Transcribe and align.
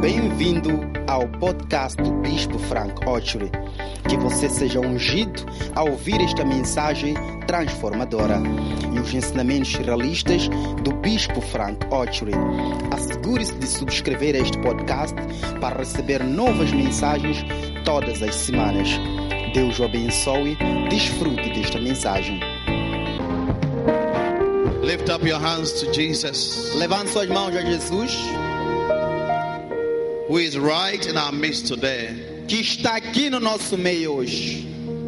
Bem-vindo 0.00 0.80
ao 1.06 1.26
podcast 1.26 2.00
do 2.02 2.12
Bispo 2.20 2.58
Frank 2.58 2.94
Ochery. 3.08 3.50
Que 4.08 4.16
você 4.16 4.48
seja 4.48 4.80
ungido 4.80 5.44
ao 5.74 5.90
ouvir 5.90 6.20
esta 6.20 6.44
mensagem 6.44 7.14
transformadora 7.46 8.40
e 8.94 8.98
os 8.98 9.12
ensinamentos 9.12 9.74
realistas 9.74 10.48
do 10.82 10.92
Bispo 10.92 11.40
Frank 11.40 11.78
Ochery. 11.90 12.32
Assegure-se 12.92 13.54
de 13.54 13.66
subscrever 13.66 14.36
este 14.36 14.58
podcast 14.58 15.16
para 15.60 15.78
receber 15.78 16.22
novas 16.22 16.70
mensagens 16.72 17.38
todas 17.84 18.22
as 18.22 18.34
semanas. 18.34 18.88
Deus 19.54 19.78
o 19.78 19.84
abençoe. 19.84 20.56
Desfrute 20.90 21.50
desta 21.54 21.80
mensagem. 21.80 22.40
Lift 24.82 25.10
up 25.10 25.26
your 25.26 25.40
hands 25.40 25.72
to 25.80 25.92
Jesus, 25.92 26.72
Levante 26.76 27.10
suas 27.10 27.28
mãos 27.28 27.56
a 27.56 27.60
Jesus, 27.60 28.16
who 30.28 30.38
is 30.38 30.58
right 30.58 31.06
in 31.06 31.16
our 31.16 31.32
midst 31.32 31.66
today. 31.68 32.44
que 32.48 32.60
está 32.60 32.96
aqui 32.96 33.30
no 33.30 33.38
nosso 33.40 33.76
meio 33.76 34.14
hoje. 34.16 34.64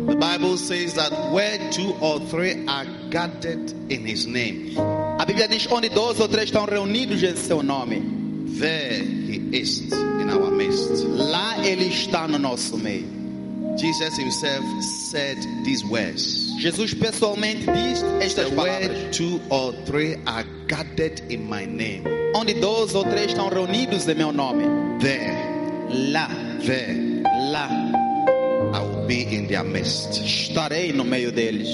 The 0.07 0.17
Bible 0.17 0.57
says 0.57 0.95
that 0.95 1.13
where 1.33 1.59
two 1.71 1.95
or 2.01 2.19
three 2.19 2.65
are 2.67 2.87
gathered 3.11 3.71
in 3.91 4.07
His 4.07 4.27
name, 4.27 4.75
A 4.77 5.27
Bíblia 5.27 5.49
diz: 5.49 5.67
onde 5.71 5.89
dois 5.91 6.19
ou 6.19 6.29
três 6.29 6.49
estão 6.51 6.65
reunidos 6.67 7.23
em 7.23 7.37
seu 7.37 7.63
nome, 7.63 8.01
there 8.59 9.03
He 9.03 9.51
is 9.53 9.93
in 9.93 10.31
our 10.31 10.51
midst. 10.51 11.05
lá 11.05 11.59
Ele 11.65 11.89
está 11.89 12.27
no 12.27 12.39
nosso 12.39 12.79
meio. 12.79 13.07
Jesus 13.77 14.17
Himself 14.19 14.65
said 15.11 15.37
these 15.65 15.85
words. 15.85 16.49
Jesus 16.59 16.95
pessoalmente 16.95 17.67
diz 17.67 18.03
estas 18.21 18.49
palavras: 18.51 18.89
where 18.89 19.11
two 19.13 19.41
or 19.51 19.73
three 19.85 20.17
are 20.27 20.45
gathered 20.67 21.21
in 21.29 21.47
my 21.49 21.67
name, 21.67 22.05
onde 22.35 22.55
dois 22.55 22.95
ou 22.95 23.05
três 23.05 23.29
estão 23.33 23.49
reunidos 23.51 24.09
em 24.09 24.15
meu 24.15 24.33
nome, 24.33 24.65
there, 25.01 25.89
lá, 25.89 26.29
there, 26.61 27.23
lá 27.51 27.69
I 28.75 28.81
will 28.81 29.07
be 29.07 29.23
in 29.35 29.47
their 29.47 29.65
midst. 29.65 30.21
estarei 30.23 30.93
no 30.93 31.05
meio 31.05 31.33
deles. 31.33 31.69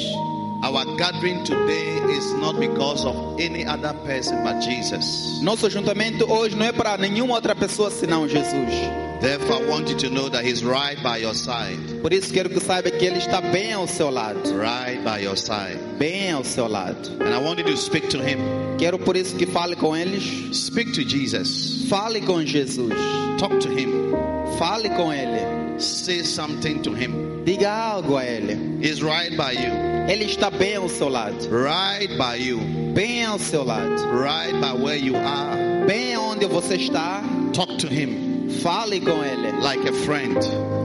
Our 0.62 0.96
gathering 0.96 1.44
today 1.44 2.00
is 2.16 2.32
not 2.34 2.58
because 2.58 3.04
of 3.04 3.38
any 3.38 3.66
other 3.66 3.92
person 4.06 4.42
but 4.44 4.60
Jesus. 4.62 5.40
Nosso 5.42 5.68
juntamento 5.68 6.30
hoje 6.30 6.56
não 6.56 6.66
é 6.66 6.72
para 6.72 6.96
nenhuma 6.96 7.34
outra 7.34 7.54
pessoa 7.54 7.90
senão 7.90 8.28
Jesus. 8.28 9.03
Therefore, 9.20 9.62
I 9.62 9.66
want 9.70 9.88
you 9.88 9.96
to 9.96 10.10
know 10.10 10.28
that 10.28 10.44
He's 10.44 10.62
right 10.64 11.02
by 11.02 11.16
your 11.18 11.34
side. 11.34 11.78
Por 12.02 12.12
isso 12.12 12.32
quero 12.32 12.48
que 12.50 12.60
saiba 12.60 12.90
que 12.90 13.06
Ele 13.06 13.18
está 13.18 13.40
bem 13.40 13.72
ao 13.72 13.86
seu 13.86 14.10
lado, 14.10 14.38
Right 14.54 15.02
by 15.02 15.22
your 15.24 15.36
side. 15.36 15.78
bem 15.98 16.30
ao 16.32 16.44
seu 16.44 16.68
lado. 16.68 17.08
And 17.20 17.32
I 17.34 17.38
want 17.38 17.58
you 17.58 17.64
to 17.64 17.76
speak 17.76 18.08
to 18.10 18.18
Him. 18.18 18.38
Quero 18.78 18.98
por 18.98 19.16
isso 19.16 19.34
que 19.36 19.46
fale 19.46 19.76
com 19.76 19.96
eles, 19.96 20.22
Speak 20.54 20.92
to 20.92 21.02
Jesus. 21.08 21.86
fale 21.88 22.20
com 22.20 22.44
Jesus, 22.44 22.92
Talk 23.38 23.58
to 23.60 23.68
Him. 23.70 24.12
fale 24.58 24.90
com 24.90 25.10
Ele, 25.12 25.80
Say 25.80 26.22
something 26.22 26.80
to 26.82 26.90
Him. 26.92 27.42
diga 27.46 27.70
algo 27.72 28.18
a 28.18 28.24
Ele. 28.24 28.58
He's 28.86 29.00
right 29.02 29.34
by 29.36 29.52
you. 29.52 29.72
Ele 30.06 30.24
está 30.26 30.50
bem 30.50 30.76
ao 30.76 30.88
seu 30.88 31.08
lado, 31.08 31.48
Right 31.50 32.14
by 32.18 32.36
you. 32.44 32.60
bem 32.92 33.24
ao 33.24 33.38
seu 33.38 33.64
lado, 33.64 34.02
Right 34.12 34.52
by 34.60 34.72
where 34.82 34.98
you 34.98 35.16
are. 35.16 35.86
bem 35.86 36.14
onde 36.18 36.44
você 36.46 36.74
está. 36.76 37.22
Talk 37.54 37.78
to 37.78 37.86
Him 37.86 38.33
Fale 38.62 39.00
com 39.00 39.22
Ele 39.24 39.52
like 39.60 39.88
a 39.88 39.92
friend. 39.92 40.38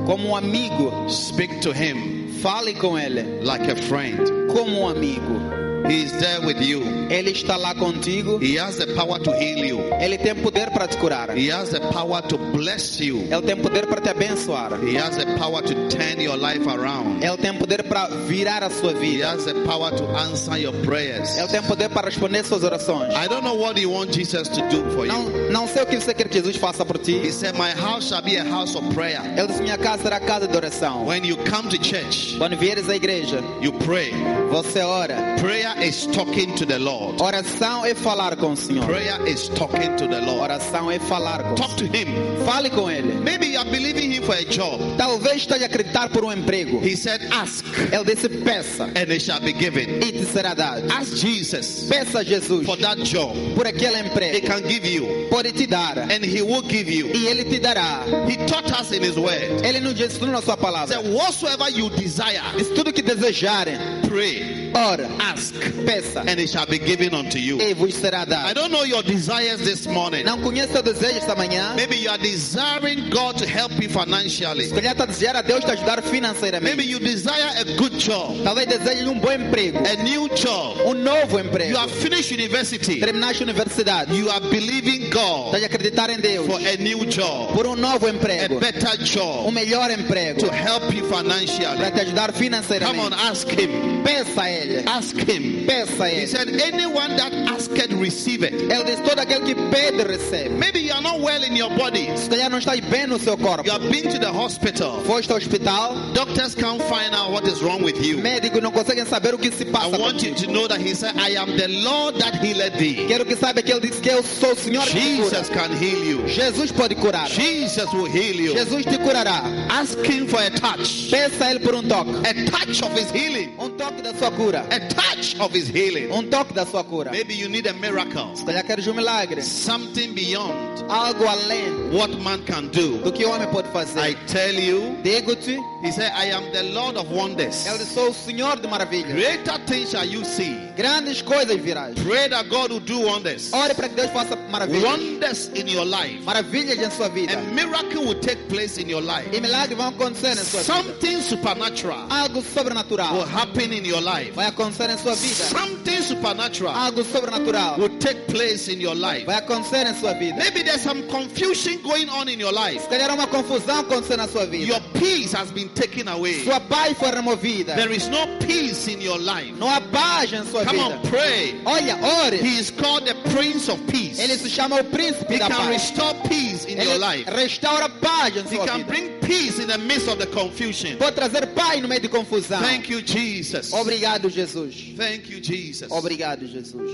como 0.06 0.30
um 0.30 0.36
amigo. 0.36 0.92
Speak 1.10 1.62
to 1.62 1.72
Him 1.72 2.28
Fale 2.42 2.74
com 2.74 2.98
Ele 2.98 3.24
like 3.44 3.70
a 3.70 3.76
friend. 3.76 4.20
como 4.52 4.82
um 4.82 4.88
amigo. 4.90 5.40
He 5.88 6.04
is 6.04 6.12
there 6.20 6.46
with 6.46 6.62
you. 6.62 6.99
Ele 7.10 7.32
está 7.32 7.58
lá 7.58 7.74
contigo. 7.76 8.40
He 8.42 8.58
has 8.60 8.78
the 8.78 8.88
power 8.94 9.20
to 9.20 9.32
heal 9.32 9.66
you. 9.66 9.80
Ele 10.00 10.18
tem 10.18 10.36
poder 10.36 10.70
para 10.72 10.88
te 10.88 10.98
curar. 10.98 11.36
He 11.38 11.52
has 11.52 11.70
the 11.70 11.80
power 11.80 12.22
to 12.24 12.38
bless 12.38 13.00
you. 13.04 13.28
Ele 13.32 13.42
tem 13.42 13.56
poder 13.58 13.88
para 13.88 14.02
te 14.02 14.10
abençoar. 14.10 14.74
He 14.84 14.96
has 14.98 15.16
the 15.18 15.26
power 15.38 15.62
to 15.64 15.74
turn 15.90 16.22
your 16.22 16.38
life 16.38 16.68
around. 16.68 17.24
Ele 17.24 17.38
tem 17.38 17.54
poder 17.58 17.84
para 17.84 18.08
virar 18.28 18.64
a 18.64 18.70
sua 18.70 18.92
He 18.92 19.00
vida. 19.18 19.32
has 19.32 19.46
the 19.46 19.54
power 19.66 19.92
to 19.92 20.04
answer 20.18 20.58
your 20.58 20.74
prayers. 20.84 21.36
Ele 21.38 21.48
tem 21.48 21.62
poder 21.64 21.90
para 21.90 22.06
responder 22.10 22.44
suas 22.46 22.64
orações. 22.64 23.14
I 23.16 23.28
don't 23.28 23.44
know 23.44 23.56
what 23.56 23.80
you 23.80 23.92
want 23.92 24.14
Jesus 24.14 24.48
to 24.50 24.62
do 24.70 24.90
for 24.92 25.06
you. 25.06 25.12
Não, 25.14 25.30
não 25.52 25.68
sei 25.68 25.84
o 25.84 25.86
que 25.86 26.00
você 26.00 26.14
quer 26.14 26.28
que 26.28 26.38
Jesus 26.38 26.58
faça 26.58 26.86
por 26.86 26.98
He 26.98 27.22
ti. 27.22 27.32
said, 27.32 27.56
My 27.56 27.72
house 27.72 28.08
shall 28.10 28.22
be 28.22 28.38
a 28.38 28.44
house 28.44 28.76
of 28.76 28.94
prayer. 28.94 29.22
Ele 29.38 29.48
disse: 29.48 29.62
Minha 29.64 29.78
casa 29.78 30.04
será 30.04 30.20
casa 30.20 30.48
de 30.48 30.56
oração. 30.56 31.06
When 31.08 31.26
you 31.26 31.38
come 31.38 31.70
to 31.70 31.78
church, 31.84 32.36
Quando 32.38 32.56
vieres 32.58 32.88
à 32.90 32.96
igreja, 32.96 33.42
you 33.62 33.74
pray. 33.74 34.12
você 34.52 34.82
ora. 34.82 35.36
Prayer 35.40 35.74
is 35.82 36.06
talking 36.08 36.54
to 36.56 36.66
the 36.66 36.78
Lord. 36.78 36.99
Oração 37.22 37.86
é 37.86 37.94
falar 37.96 38.36
com 38.36 38.54
o 38.54 38.58
Senhor. 38.58 38.86
Prayer 38.86 39.20
is 39.28 39.48
talking 39.50 39.96
to 39.98 40.08
the 40.08 40.20
Lord. 40.20 40.42
Oração 40.42 40.92
é 40.92 41.00
falar 41.00 41.44
com 41.44 41.56
Talk 41.56 41.76
to. 41.76 41.86
Him. 41.86 42.08
Fale 42.46 42.70
com 42.70 42.90
Ele. 42.90 43.14
Maybe 43.24 43.48
you 43.54 43.60
are 43.60 43.70
believing 43.70 44.12
Him 44.14 44.22
for 44.24 44.36
a 44.36 44.44
job. 44.44 44.80
Talvez 44.98 45.38
esteja 45.38 45.66
a 45.66 45.68
acreditar 45.68 46.10
por 46.10 46.24
um 46.26 46.32
emprego. 46.32 46.80
He 46.84 46.96
said, 46.96 47.22
Ask, 47.32 47.66
Ele 47.92 48.04
disse: 48.06 48.30
Peça 48.30 48.86
and 48.96 49.12
it 49.12 49.22
shall 49.22 49.40
be 49.40 49.54
given. 49.54 50.00
e 50.02 50.12
te 50.12 50.26
será 50.26 50.54
dado. 50.54 50.92
Ask 50.92 51.16
Jesus 51.16 51.86
Peça 51.90 52.20
a 52.20 52.24
Jesus 52.24 52.66
for 52.66 52.78
that 52.78 53.02
job. 53.04 53.36
por 53.56 53.66
aquele 53.68 53.96
He 53.98 54.00
emprego. 54.08 54.48
can 54.48 54.62
give 54.68 54.86
you, 54.88 55.28
Pode 55.30 55.52
te 55.54 55.66
dar 55.68 55.98
and 55.98 56.24
He 56.26 56.42
will 56.42 56.62
give 56.64 56.90
you. 56.90 57.08
e 57.14 57.28
Ele 57.28 57.44
te 57.46 57.60
dará. 57.60 58.04
He 58.28 58.36
taught 58.46 58.70
us 58.80 58.92
in 58.92 59.04
His 59.04 59.18
word. 59.18 59.66
Ele 59.66 59.80
nos 59.80 60.00
tudo 60.18 60.32
na 60.32 60.42
sua 60.42 60.56
He 60.56 60.58
palavra. 60.62 60.88
said, 60.96 61.14
Whatsoever 61.14 61.70
you 61.70 61.90
desire, 61.90 62.42
Diz 62.58 62.70
tudo 62.70 62.92
que 62.94 63.02
desejarem. 63.02 63.78
Pray, 64.10 64.72
Ora, 64.74 65.08
ask, 65.20 65.54
peça 65.86 66.22
and 66.28 66.40
it 66.40 66.50
shall 66.50 66.66
be 66.66 66.80
given 66.80 67.14
unto 67.14 67.38
you. 67.38 67.60
e 67.62 67.74
vos 67.74 67.94
será 67.96 68.26
I 68.30 68.54
don't 68.54 68.72
know 68.72 68.84
your 68.84 69.04
desires 69.04 69.60
this 69.62 69.88
morning. 69.88 70.24
Não 70.24 70.42
conhece 70.42 70.74
seu 70.74 70.82
desejo 70.84 71.18
esta 71.20 71.36
manhã? 71.36 71.74
Maybe 71.76 71.96
you 71.96 72.10
are 72.10 72.18
desiring 72.22 73.10
God 73.10 73.38
to 73.38 73.46
help 73.48 73.72
you 73.82 73.90
financially. 73.90 74.66
Se 74.66 74.74
calhar 74.76 74.92
está 74.94 75.04
a 75.04 75.08
desejar 75.08 75.36
a 75.38 75.42
Deus 75.42 75.64
te 75.64 75.72
ajudar 75.72 76.02
financeiramente. 76.04 76.76
Maybe 76.76 76.84
you 76.90 77.00
desire 77.00 77.54
a 77.60 77.64
good 77.78 77.94
job, 77.98 78.44
Talvez 78.44 78.68
deseje 78.68 79.08
um 79.08 79.20
bom 79.20 79.32
emprego, 79.32 79.80
a 79.80 79.96
new 80.04 80.28
job. 80.36 80.78
um 80.86 80.94
novo 80.94 81.40
emprego. 81.40 81.70
You 81.72 81.78
have 81.78 81.92
finished 81.92 82.32
university. 82.32 83.00
Terminaste 83.00 83.44
a 83.44 83.46
universidade. 83.46 84.14
You 84.14 84.30
are 84.30 84.42
believing 84.42 85.10
God 85.10 85.54
Estás 85.56 85.64
a 85.64 85.66
acreditar 85.68 86.10
em 86.10 86.20
Deus 86.20 86.46
for 86.48 86.58
a 86.60 86.76
new 86.78 87.06
job, 87.06 87.54
por 87.54 87.66
um 87.68 87.76
novo 87.76 88.08
emprego. 88.08 88.58
a 88.58 88.60
better 88.60 88.90
um 89.00 89.04
job 89.06 89.54
melhor 89.54 89.90
emprego 89.92 90.40
to 90.40 90.52
help 90.52 90.94
you 90.94 91.06
financially. 91.06 91.78
para 91.78 91.92
te 91.92 92.02
ajudar 92.02 92.34
financeiramente. 92.34 92.86
Come 93.00 93.00
on, 93.02 93.14
ask 93.14 93.48
Him. 93.50 93.99
Peça 94.04 94.50
Ele. 94.50 94.84
Ask 94.88 95.16
Him. 95.18 95.66
Peça 95.66 96.04
a 96.04 96.10
He 96.10 96.26
said, 96.28 96.50
Anyone 96.62 97.16
that 97.18 97.34
asketh, 97.34 97.92
receive 97.94 98.44
it. 98.44 98.54
Ele 98.54 98.84
diz: 98.86 99.00
todo 99.02 99.20
aquele 99.20 99.46
que 99.46 99.56
pede, 99.56 100.04
recebe. 100.04 100.50
Maybe 100.58 100.80
you 100.80 100.94
are 100.94 101.02
not 101.02 101.20
well 101.20 101.44
in 101.44 101.56
your 101.56 101.70
body. 101.78 102.10
Se 102.18 102.30
calhar 102.30 102.50
não 102.50 102.58
estás 102.60 102.80
bem 102.82 103.08
no 103.08 103.20
seu 103.20 103.38
corpo. 103.38 103.66
You 103.66 103.74
have 103.74 103.90
been 103.90 104.10
to 104.12 104.20
the 104.20 104.32
hospital. 104.32 105.02
Foste 105.06 105.32
ao 105.32 105.38
hospital, 105.38 105.96
Doctors 106.14 106.56
can't 106.56 106.82
find 106.84 107.14
out 107.14 107.32
what 107.32 107.48
is 107.48 107.62
wrong 107.62 107.84
with 107.84 108.00
you. 108.04 108.18
médicos 108.18 108.62
não 108.62 108.72
conseguem 108.72 109.06
saber 109.06 109.34
o 109.34 109.38
que 109.38 109.52
se 109.52 109.64
I 109.64 109.72
passa 109.72 109.98
want 109.98 110.24
you 110.24 110.34
to 110.36 110.52
know 110.52 110.68
that 110.68 110.80
He 110.80 110.94
said, 110.96 111.16
I 111.18 111.36
am 111.38 111.56
the 111.58 111.68
Lord 111.68 112.18
that 112.20 112.36
healeth 112.44 112.78
thee. 112.78 113.06
Quero 113.08 113.26
que 113.26 113.36
saiba 113.36 113.62
que 113.62 113.72
Ele 113.72 113.82
disse 113.82 114.02
que 114.02 114.10
eu 114.10 114.24
sou 114.24 114.54
o 114.54 114.56
Senhor 114.56 114.86
que 114.86 114.92
cura. 115.18 115.30
Jesus 115.30 115.50
can 115.50 115.72
heal 115.74 116.04
you. 116.04 116.28
Jesus 116.28 116.72
pode 116.72 116.96
curar. 116.96 117.28
Jesus 117.28 117.92
will 117.94 118.06
heal 118.08 118.36
you. 118.36 118.54
Jesus 118.54 118.86
te 118.86 118.98
curará. 118.98 119.44
Ask 119.70 119.98
Him 120.06 120.28
for 120.28 120.40
a 120.42 120.50
touch. 120.50 121.10
Peça 121.10 121.46
a 121.46 121.52
Ele 121.52 121.60
por 121.60 121.76
um 121.76 121.84
toque. 121.84 122.12
A 122.26 122.34
touch 122.52 122.84
of 122.84 122.94
His 123.00 123.12
healing. 123.12 123.54
Um 123.60 123.70
toque 123.72 123.89
da 124.02 124.14
sua 124.14 124.32
cura. 124.32 124.66
A 124.72 124.80
touch 124.80 125.36
of 125.40 125.54
His 125.56 125.68
healing. 125.70 126.12
Um 126.12 126.24
toque 126.30 126.54
da 126.54 126.66
sua 126.66 126.84
cura. 126.84 127.12
Maybe 127.12 127.34
you 127.34 127.50
need 127.50 127.68
a 127.68 127.74
miracle. 127.74 128.36
Se 128.36 128.44
calhar 128.46 128.64
queres 128.64 128.88
um 128.88 128.94
milagre. 128.94 129.42
Something 129.42 130.14
beyond 130.14 130.54
Algo 130.90 131.26
além 131.28 131.92
what 131.92 132.10
man 132.22 132.42
can 132.46 132.68
do. 132.70 133.00
do 133.04 133.12
que 133.12 133.26
o 133.26 133.30
homem 133.32 133.48
pode 133.50 133.68
fazer. 133.70 134.00
I 134.02 134.14
tell 134.28 134.54
you, 134.56 134.98
Digo-te, 135.04 135.58
He 135.84 135.92
said, 135.92 136.12
I 136.16 136.32
am 136.32 136.52
the 136.52 136.64
Lord 136.64 136.98
of 136.98 137.10
wonders. 137.12 137.66
Ele 137.66 137.84
sou 137.86 138.10
o 138.10 138.14
Senhor 138.14 138.60
de 138.60 138.68
maravilhas. 138.68 139.12
Greater 139.14 139.60
things 139.66 139.92
shall 139.92 140.06
you 140.06 140.24
see. 140.26 140.56
Grandes 140.80 141.22
coisas 141.22 141.58
virás. 141.58 141.94
Pray 142.08 142.30
that 142.30 142.48
God 142.48 142.72
will 142.72 142.80
do 142.80 143.02
wonders. 143.02 143.52
Ore 143.52 143.74
para 143.74 143.90
que 143.90 143.96
Deus 143.96 144.10
faça 144.12 144.38
maravilhas. 144.50 144.82
Wonders 144.82 145.52
in 145.54 145.68
your 145.68 145.86
life. 145.86 146.24
Maravilhas 146.24 146.80
em 146.80 146.90
sua 146.90 147.10
vida. 147.10 147.38
A 147.38 147.42
miracle 147.54 148.00
will 148.00 148.16
take 148.22 148.42
place 148.48 148.80
in 148.82 148.90
your 148.90 149.02
life. 149.02 149.28
E 149.34 149.42
milagres 149.42 149.78
vão 149.78 149.90
acontecer 149.90 150.38
em 150.40 150.46
sua 150.46 150.62
vida. 150.62 150.74
Something 150.74 151.22
supernatural 151.22 152.08
Algo 152.10 152.36
will 152.36 152.44
sobrenatural 152.46 153.26
happen 153.26 153.74
in 153.74 153.86
your 153.86 154.02
life. 154.02 154.32
vai 154.32 154.46
acontecer 154.46 154.90
em 154.90 154.98
sua 154.98 155.16
vida. 155.16 155.44
Something 155.44 155.79
supernatural 156.02 156.74
Algo 156.74 157.04
sobrenatural 157.04 157.78
will 157.78 157.98
take 158.00 158.28
place 158.28 158.68
in 158.68 158.80
your 158.80 158.96
life. 158.96 159.26
vai 159.26 159.36
acontecer 159.38 159.88
em 159.88 159.94
sua 159.96 160.14
vida. 160.14 160.38
Maybe 160.38 160.64
there's 160.64 160.82
some 160.82 161.04
confusion 161.08 161.82
going 161.82 162.10
on 162.10 162.28
in 162.30 162.40
your 162.40 162.54
life. 162.54 162.82
Se 162.82 162.88
calhar 162.90 163.12
uma 163.14 163.28
confusão 163.28 163.80
acontecer 163.82 164.18
na 164.18 164.28
sua 164.28 164.46
vida. 164.46 164.66
Your 164.66 164.82
peace 164.94 165.32
has 165.34 165.52
been 165.52 165.70
taken 165.70 166.08
away. 166.08 166.44
Sua 166.44 166.60
paz 166.60 166.98
foi 166.98 167.12
removida. 167.12 167.76
There 167.76 167.92
is 167.96 168.08
no 168.08 168.26
peace 168.40 168.88
in 168.88 169.02
your 169.02 169.18
life. 169.20 169.54
Não 169.58 169.68
há 169.70 169.82
paz 169.82 170.32
em 170.34 170.44
sua 170.46 170.64
Come 170.66 170.78
vida. 170.80 170.96
on, 170.96 171.02
pray. 171.10 171.62
Olha, 171.66 171.98
ore. 172.26 172.38
He 172.38 172.60
is 172.60 172.72
called 172.72 173.06
the 173.06 173.16
Prince 173.32 173.70
of 173.70 173.80
Peace. 173.88 174.20
Ele 174.20 174.38
se 174.38 174.50
chama 174.50 174.80
o 174.80 174.84
príncipe 174.84 175.34
He 175.36 175.40
da 175.40 175.48
can 175.48 175.58
paz. 175.58 175.68
restore 175.70 176.14
peace 176.28 176.66
in 176.66 176.78
your 176.82 176.98
life. 176.98 177.26
restaura 177.30 177.90
paz 177.90 178.36
em 178.38 178.44
He 178.44 178.56
sua 178.56 178.66
can 178.66 178.84
bring 178.84 179.19
peace 179.30 179.60
in 179.60 179.68
the 179.68 179.78
midst 179.78 180.08
of 180.08 180.18
the 180.18 180.26
confusion. 180.26 180.98
Pode 180.98 181.16
trazer 181.16 181.54
paz 181.54 181.80
no 181.80 181.88
meio 181.88 182.02
de 182.02 182.10
confusão. 182.10 182.60
Thank 182.60 182.90
you, 182.90 183.02
Jesus. 183.02 183.72
Obrigado, 183.72 184.28
Jesus. 184.30 184.94
Thank 184.98 185.30
you, 185.30 185.40
Jesus. 185.40 185.92
Obrigado, 185.92 186.48
Jesus. 186.48 186.90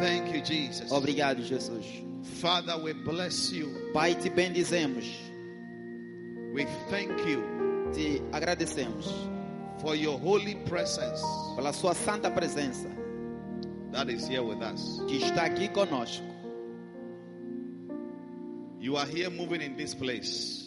Thank 0.00 0.32
you, 0.32 0.40
Jesus. 0.40 0.90
Obrigado, 0.90 1.42
Jesus. 1.42 1.84
Father, 2.40 2.78
we 2.78 2.94
bless 2.94 3.52
you. 3.52 3.90
Pai, 3.92 4.14
te 4.14 4.30
bendizemos, 4.30 5.04
We 6.54 6.66
thank 6.88 7.10
you 7.26 7.42
te 7.92 8.20
agradecemos 8.32 9.06
for 9.82 9.94
your 9.94 10.18
holy 10.18 10.54
presence 10.66 11.20
pela 11.56 11.72
sua 11.72 11.94
santa 11.94 12.30
presença 12.30 12.88
that 13.92 14.08
is 14.08 14.26
here 14.26 14.42
with 14.42 14.62
us. 14.62 15.00
que 15.08 15.18
está 15.18 15.44
aqui 15.44 15.68
conosco. 15.68 16.24
You 18.80 18.96
are 18.96 19.06
here 19.06 19.30
moving 19.30 19.60
in 19.60 19.76
this 19.76 19.94
place. 19.94 20.63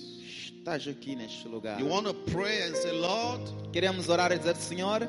Estás 0.67 0.85
aqui 0.85 1.15
neste 1.15 1.47
lugar. 1.47 1.79
You 1.79 1.87
want 1.87 2.07
to 2.07 2.13
pray 2.29 2.63
and 2.63 2.75
say, 2.75 2.91
Lord, 2.91 3.41
Queremos 3.71 4.09
orar 4.09 4.33
e 4.33 4.37
dizer, 4.37 4.57
Senhor, 4.57 5.07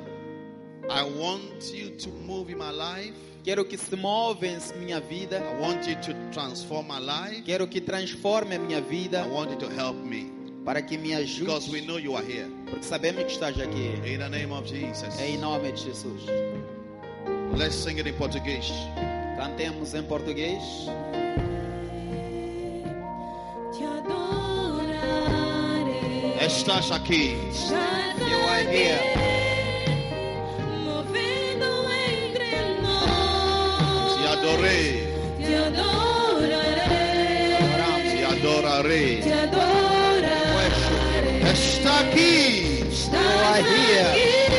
I 0.89 1.03
want 1.03 1.75
you 1.75 1.97
to 1.97 2.11
move 2.11 2.49
in 2.53 2.59
my 2.59 2.71
life. 2.71 3.13
quero 3.43 3.65
que 3.65 3.77
se 3.77 3.97
move 3.97 4.47
em 4.47 4.57
minha 4.79 5.01
vida, 5.01 5.39
I 5.41 5.61
want 5.61 5.85
you 5.89 5.97
to 5.97 6.15
transform 6.31 6.87
my 6.87 7.01
life. 7.01 7.43
quero 7.45 7.67
que 7.67 7.81
transforme 7.81 8.55
a 8.55 8.59
minha 8.61 8.81
vida 8.81 9.25
I 9.27 9.29
want 9.29 9.51
you 9.51 9.59
to 9.59 9.69
help 9.69 9.97
me 9.97 10.31
para 10.65 10.81
que 10.81 10.97
me 10.97 11.09
because 11.17 11.69
we 11.69 11.81
ajude, 11.81 11.87
know 11.89 11.99
you 11.99 12.15
are 12.15 12.25
here. 12.25 12.49
porque 12.71 12.85
sabemos 12.85 13.25
que 13.25 13.33
estás 13.33 13.59
aqui. 13.59 13.97
In 14.07 14.21
the 14.21 14.29
name 14.29 14.53
of 14.53 14.65
Jesus. 14.65 15.19
Em 15.21 15.39
nome 15.39 15.73
de 15.73 15.83
Jesus. 15.83 16.23
Let's 17.57 17.75
sing 17.75 17.99
it 17.99 18.07
in 18.07 18.15
Portuguese. 18.15 18.71
Cantemos 19.37 19.93
em 19.93 20.05
português. 20.05 20.63
Adorarei. 26.39 26.47
Estás 26.47 26.91
aqui. 26.91 27.37
You 28.19 28.49
are 28.49 28.65
here. 28.65 29.01
Movendo 30.85 31.87
entre 31.91 32.81
nós. 32.83 34.17
Te 34.17 34.27
adorei. 34.27 34.89
Te 35.39 35.55
adorarei. 35.57 36.79
Te 38.17 38.25
adorarei. 38.25 39.21
Te 39.23 39.33
adorarei. 39.33 40.69
Está 41.53 42.01
aqui. 42.01 42.85
Estás 42.91 43.21
You 43.23 43.39
are 43.45 43.63
here. 43.63 44.09
aqui, 44.11 44.58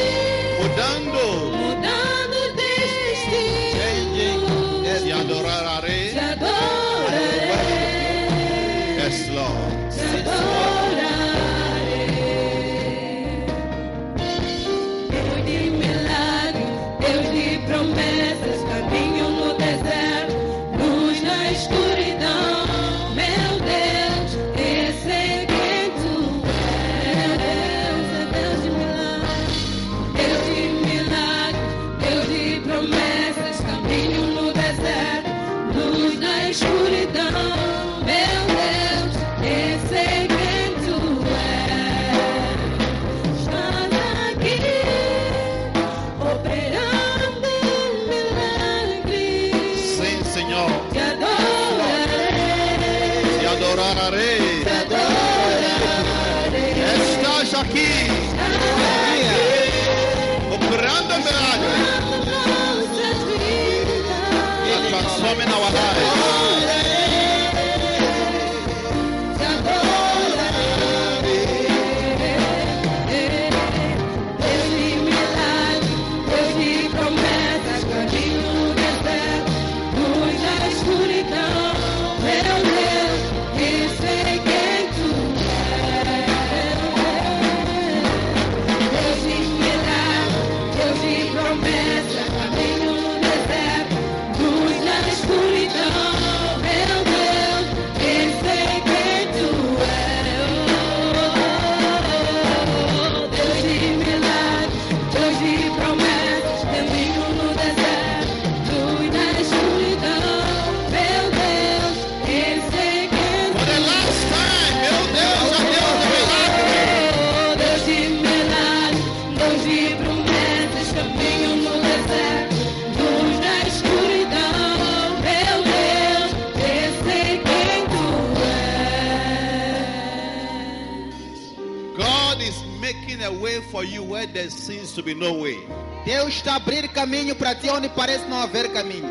where 134.20 134.28
there 134.28 134.50
seems 134.50 134.92
to 134.94 135.02
be 135.02 135.14
no 135.14 135.34
way. 135.34 135.58
Deus 136.06 136.36
está 136.36 136.54
a 136.54 136.56
abrir 136.58 136.88
caminho 136.90 137.36
para 137.36 137.56
ti 137.56 137.70
onde 137.70 137.88
parece 137.90 138.28
não 138.28 138.42
haver 138.42 138.68
caminho. 138.74 139.10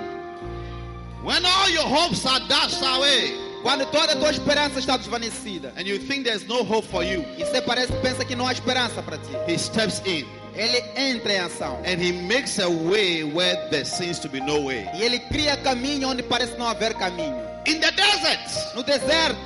When 1.22 1.44
all 1.44 1.70
your 1.70 1.86
hopes 1.86 2.24
are 2.26 2.40
dashed 2.48 2.82
away 2.82 3.34
Quando 3.62 3.86
toda 3.90 4.12
a 4.12 4.16
tua 4.16 4.30
esperança 4.30 4.78
está 4.78 4.96
desvanecida 4.96 5.72
and 5.76 5.86
you 5.86 5.98
think 5.98 6.24
there's 6.24 6.46
no 6.46 6.62
hope 6.62 6.86
for 6.88 7.02
you, 7.02 7.24
e 7.36 7.44
você 7.44 7.60
parece 7.60 7.92
pensa 8.02 8.24
que 8.24 8.36
não 8.36 8.46
há 8.46 8.52
esperança 8.52 9.02
para 9.02 9.18
ti, 9.18 9.32
He 9.48 9.58
steps 9.58 10.00
in 10.06 10.26
ele 10.54 10.82
entra 10.96 11.32
em 11.32 11.38
ação 11.38 11.78
and 11.84 12.00
He 12.00 12.12
makes 12.12 12.58
a 12.58 12.68
way 12.68 13.24
where 13.24 13.56
there 13.70 13.84
seems 13.84 14.18
to 14.20 14.28
be 14.28 14.40
no 14.40 14.66
way. 14.66 14.86
e 14.94 15.02
ele 15.02 15.18
cria 15.18 15.56
caminho 15.56 16.08
onde 16.08 16.22
parece 16.22 16.56
não 16.58 16.68
haver 16.68 16.94
caminho. 16.94 17.36
In 17.66 17.80
the 17.80 17.90
desert, 17.90 18.74
No 18.76 18.82
deserto, 18.82 19.36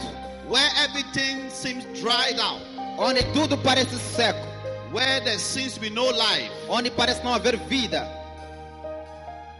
where 0.49 0.71
everything 0.85 1.49
seems 1.49 1.85
dried 2.01 2.39
out, 2.39 2.61
onde 2.99 3.23
tudo 3.33 3.57
parece 3.57 3.97
seco, 3.97 4.52
where 4.93 5.21
there 5.21 5.39
seems 5.39 5.75
to 5.75 5.81
be 5.81 5.91
no 5.91 6.11
life, 6.11 6.51
onde 6.69 6.91
parece 6.91 7.23
não 7.25 7.33
haver 7.35 7.57
vida, 7.69 8.07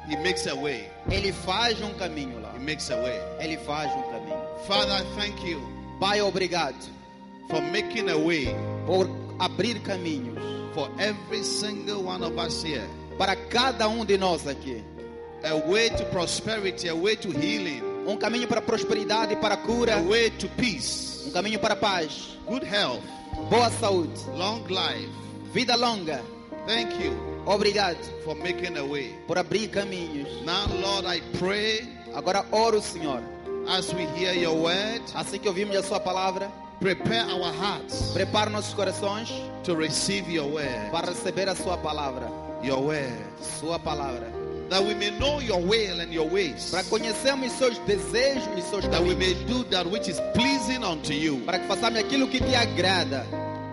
He 0.09 0.17
makes 0.17 0.47
a 0.47 0.55
way. 0.55 0.89
ele 1.11 1.33
faz 1.33 1.81
um 1.81 1.95
caminho 1.95 2.41
lá. 2.41 2.53
He 2.55 2.59
makes 2.59 2.91
a 2.91 2.97
way. 2.97 3.19
Ele 3.39 3.57
faz 3.59 3.91
um 3.93 4.03
caminho. 4.11 4.41
Father, 4.67 5.05
thank 5.17 5.41
you 5.49 5.61
Pai, 6.01 6.21
obrigado 6.21 6.75
for 7.49 7.61
making 7.63 8.09
a 8.11 8.17
way 8.17 8.49
por 8.87 9.09
abrir 9.39 9.81
caminhos 9.83 10.37
for 10.75 10.91
every 10.99 11.45
single 11.45 12.03
one 12.05 12.23
of 12.25 12.37
us 12.39 12.63
here. 12.65 12.87
para 13.17 13.37
cada 13.37 13.89
um 13.89 14.05
de 14.05 14.19
nós 14.19 14.47
aqui. 14.49 14.83
A 15.45 15.55
way 15.71 15.89
to 15.91 16.05
prosperity, 16.07 16.89
a 16.89 16.95
way 16.95 17.17
to 17.17 17.31
healing, 17.31 17.83
Um 18.07 18.17
caminho 18.17 18.49
para 18.49 18.61
prosperidade 18.61 19.35
e 19.35 19.37
para 19.37 19.57
cura, 19.57 19.97
a 19.97 20.03
way 20.03 20.29
to 20.31 20.49
peace, 20.57 21.25
um 21.29 21.31
caminho 21.31 21.59
para 21.61 21.77
paz, 21.77 22.37
good 22.47 22.65
health, 22.67 23.03
boa 23.49 23.71
saúde, 23.71 24.19
long 24.37 24.65
life. 24.69 25.09
Vida 25.53 25.77
longa. 25.77 26.21
Thank 26.67 26.93
you 27.03 27.13
Obrigado 27.45 27.99
for 28.25 28.37
making 28.37 28.77
a 28.77 28.85
way. 28.85 29.15
por 29.27 29.37
abrir 29.37 29.69
caminhos. 29.71 30.29
Now, 30.45 30.67
Lord, 30.81 31.07
I 31.07 31.21
pray 31.39 31.89
Agora 32.15 32.45
oro, 32.53 32.81
Senhor, 32.81 33.23
as 33.67 33.93
we 33.95 34.05
hear 34.15 34.35
your 34.35 34.55
word, 34.55 35.01
assim 35.15 35.39
que 35.39 35.49
ouvimos 35.49 35.75
a 35.77 35.83
sua 35.83 35.99
palavra, 35.99 36.51
prepare 36.79 37.25
our 37.33 37.51
hearts 37.55 38.13
prepara 38.13 38.51
nossos 38.51 38.75
corações 38.75 39.31
to 39.65 39.75
receive 39.75 40.29
your 40.31 40.47
word, 40.53 40.91
para 40.91 41.07
receber 41.09 41.49
a 41.49 41.55
sua 41.55 41.79
palavra, 41.79 42.31
your 42.63 42.83
word, 42.83 43.17
sua 43.41 43.79
palavra, 43.79 44.27
that 44.69 44.83
we 44.83 44.95
may 44.95 45.11
know 45.19 45.41
your 45.41 45.61
will 45.63 46.01
and 46.01 46.13
your 46.13 46.29
ways, 46.29 46.71
para 46.71 46.85
conhecermos 46.85 47.51
seus 47.53 47.79
desejos 47.87 48.47
e 48.59 48.61
seus 48.63 48.87
that 48.89 49.01
we 49.03 49.15
may 49.15 49.33
caminhos, 49.33 49.47
do 49.47 49.65
that 49.71 49.87
which 49.87 50.09
is 50.11 50.21
pleasing 50.35 50.85
unto 50.85 51.15
you. 51.15 51.41
para 51.47 51.59
que 51.61 51.67
façamos 51.67 51.99
aquilo 51.99 52.29
que 52.29 52.41
te 52.41 52.55
agrada. 52.55 53.25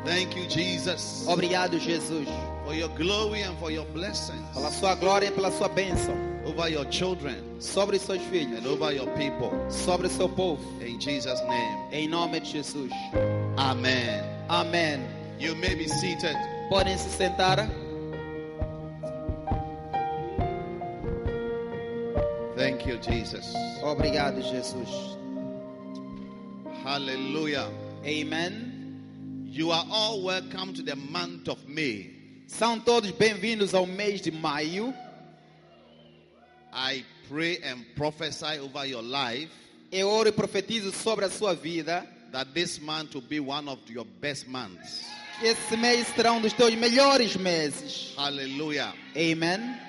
Thank 0.06 0.36
you, 0.36 0.48
Jesus, 0.48 1.25
Obrigado, 1.27 1.77
Jesus, 1.79 2.27
for 2.65 2.74
your 2.74 2.89
glory 2.89 3.44
and 3.44 3.58
for 3.60 3.70
your 3.72 3.86
blessings. 3.94 4.41
pela 4.53 4.72
sua 4.72 4.96
glória 4.96 5.27
e 5.27 5.32
pela 5.32 5.51
sua 5.51 5.68
bênção. 5.68 6.15
over 6.46 6.68
your 6.70 6.86
children, 6.89 7.36
sobre 7.60 8.00
seus 8.00 8.22
filhos, 8.32 8.58
and 8.58 8.65
over 8.65 8.91
your 8.91 9.08
people. 9.15 9.51
sobre 9.70 10.08
o 10.08 10.10
seu 10.10 10.27
povo. 10.29 10.62
In 10.82 11.00
Jesus' 11.00 11.41
name. 11.41 11.77
Em 11.91 12.08
nome 12.08 12.39
de 12.39 12.50
Jesus. 12.50 12.91
Amen. 13.58 14.24
Amém. 14.50 15.00
You 15.39 15.56
may 15.56 15.75
be 15.75 15.88
seated. 15.88 16.36
Podem 16.70 16.98
se 16.98 17.10
sentar. 17.10 17.70
Thank 22.56 22.86
you, 22.86 22.98
Jesus. 23.01 23.53
Obrigado, 23.84 24.41
Jesus. 24.41 25.18
Hallelujah. 26.84 27.70
Amen. 28.06 28.68
You 29.51 29.72
are 29.72 29.84
all 29.89 30.22
welcome 30.22 30.74
to 30.75 30.84
the 30.84 30.96
month 30.96 31.48
of 31.50 31.68
May. 31.68 32.12
São 32.48 32.79
todos 32.79 33.10
bem-vindos 33.12 33.74
ao 33.74 33.88
mês 33.88 34.22
de 34.22 34.29
maio. 34.29 34.94
I 36.72 37.03
pray 37.27 37.58
and 37.63 37.84
prophesy 37.96 38.60
over 38.60 38.86
your 38.86 39.01
life 39.01 39.50
Eu 39.91 40.08
oro 40.08 40.29
e 40.29 40.32
profetizo 40.32 40.91
sobre 40.91 41.25
a 41.25 41.29
sua 41.32 41.56
vida 41.56 42.06
that 42.32 42.53
this 42.53 42.79
month 42.79 43.15
will 43.15 43.24
be 43.27 43.39
one 43.39 43.68
of 43.68 43.79
your 43.89 44.06
best 44.06 44.48
months. 44.48 45.03
esse 45.41 45.75
mês 45.75 46.06
será 46.15 46.32
um 46.32 46.39
dos 46.41 46.53
teus 46.53 46.75
melhores 46.75 47.36
meses. 47.36 48.13
Hallelujah. 48.15 48.94
Amen. 49.18 49.79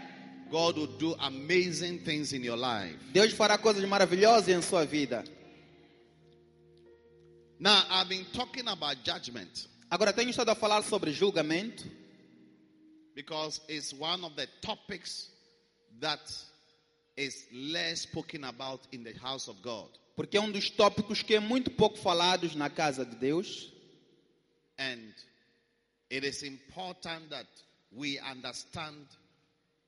God 0.51 0.79
will 0.79 0.87
do 0.87 1.15
amazing 1.21 1.99
things 1.99 2.33
in 2.33 2.43
your 2.43 2.57
life. 2.57 2.97
Deus 3.13 3.33
fará 3.35 3.59
coisas 3.59 3.85
maravilhosas 3.85 4.49
em 4.49 4.63
sua 4.63 4.87
vida. 4.87 5.23
Now, 7.61 7.85
I've 7.91 8.09
been 8.09 8.25
talking 8.33 8.67
about 8.67 9.05
judgment 9.05 9.69
Agora 9.91 10.13
tenho 10.13 10.31
estado 10.31 10.53
a 10.53 10.55
falar 10.55 10.85
sobre 10.85 11.13
julgamento, 11.13 11.85
because 13.13 13.61
it's 13.69 13.93
one 13.93 14.25
of 14.25 14.37
the 14.37 14.47
topics 14.63 15.31
that 15.99 16.21
is 17.17 17.49
less 17.53 18.03
spoken 18.03 18.45
about 18.45 18.87
in 18.93 19.03
the 19.03 19.13
house 19.21 19.49
of 19.49 19.61
God. 19.61 19.89
porque 20.15 20.37
é 20.37 20.41
um 20.41 20.53
dos 20.53 20.71
tópicos 20.71 21.23
que 21.23 21.35
é 21.35 21.41
muito 21.41 21.73
pouco 21.73 21.99
falados 21.99 22.55
na 22.55 22.71
casa 22.71 23.05
de 23.05 23.17
Deus. 23.17 23.73
And 24.79 25.13
it 26.09 26.25
is 26.25 26.45
important 26.45 27.31
that 27.31 27.49
we 27.91 28.21
understand 28.21 29.07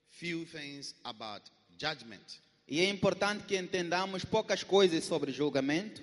few 0.09 0.45
things 0.47 0.97
about 1.05 1.43
judgment. 1.79 2.41
E 2.67 2.81
é 2.81 2.88
importante 2.88 3.45
que 3.45 3.57
entendamos 3.57 4.25
poucas 4.25 4.64
coisas 4.64 5.05
sobre 5.05 5.31
julgamento. 5.31 6.02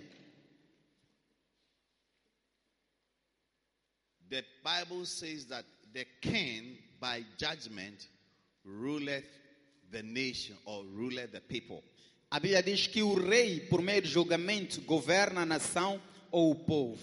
The 4.29 4.43
Bible 4.63 5.05
says 5.05 5.45
that 5.45 5.65
the 5.93 6.05
king 6.21 6.77
by 6.99 7.23
judgment 7.37 8.07
ruleth 8.63 9.25
the 9.91 10.03
nation 10.03 10.55
or 10.65 10.83
ruleth 10.83 11.31
the 11.31 11.41
people. 11.41 11.83
A 12.31 12.39
Bíblia 12.39 12.63
diz 12.63 12.85
que 12.87 13.01
o 13.01 13.15
rei, 13.15 13.59
por 13.59 13.81
meio 13.81 14.01
de 14.01 14.09
julgamento, 14.09 14.81
governa 14.81 15.41
a 15.41 15.45
nação 15.45 15.99
ou 16.31 16.51
o 16.51 16.55
povo. 16.55 16.99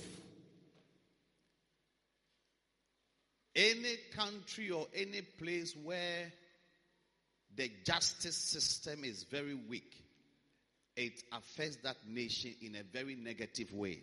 Any 3.56 3.96
country 4.14 4.70
or 4.70 4.86
any 4.94 5.22
place 5.22 5.74
where 5.74 6.32
the 7.56 7.72
justice 7.84 8.36
system 8.36 9.02
is 9.02 9.24
very 9.24 9.54
weak, 9.54 9.96
it 10.94 11.24
affects 11.32 11.78
that 11.78 11.96
nation 12.06 12.54
in 12.60 12.76
a 12.76 12.82
very 12.82 13.16
negative 13.16 13.72
way. 13.72 14.02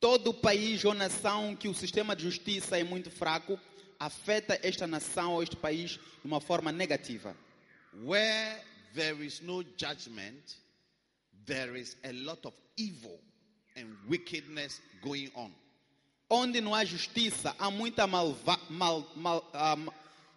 Todo 0.00 0.32
país 0.32 0.84
ou 0.84 0.94
nação 0.94 1.56
que 1.56 1.68
o 1.68 1.74
sistema 1.74 2.14
de 2.14 2.22
justiça 2.22 2.78
é 2.78 2.84
muito 2.84 3.10
fraco 3.10 3.58
afeta 3.98 4.58
esta 4.62 4.86
nação 4.86 5.32
ou 5.32 5.42
este 5.42 5.56
país 5.56 5.92
de 5.92 6.24
uma 6.24 6.40
forma 6.40 6.70
negativa. 6.70 7.36
Where 8.04 8.62
there 8.94 9.24
is 9.24 9.40
no 9.40 9.64
judgment, 9.76 10.56
there 11.46 11.78
is 11.78 11.96
a 12.04 12.12
lot 12.12 12.46
of 12.46 12.54
evil 12.76 13.18
and 13.76 13.86
wickedness 14.08 14.80
going 15.02 15.32
on. 15.34 15.50
Onde 16.30 16.60
não 16.60 16.74
há 16.74 16.84
justiça, 16.84 17.56
há 17.58 17.70
muita 17.70 18.06
malva, 18.06 18.60
mal, 18.68 19.10
mal, 19.16 19.50
há, 19.52 19.76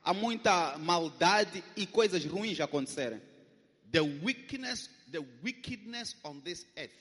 há 0.03 0.13
muita 0.13 0.77
maldade 0.79 1.63
e 1.75 1.85
coisas 1.85 2.25
ruins 2.25 2.59
acontecerem. 2.59 3.21
The 3.91 4.01
wickedness, 4.01 4.89
the 5.11 5.23
wickedness 5.43 6.15
on 6.23 6.39
this 6.39 6.65
earth 6.77 6.95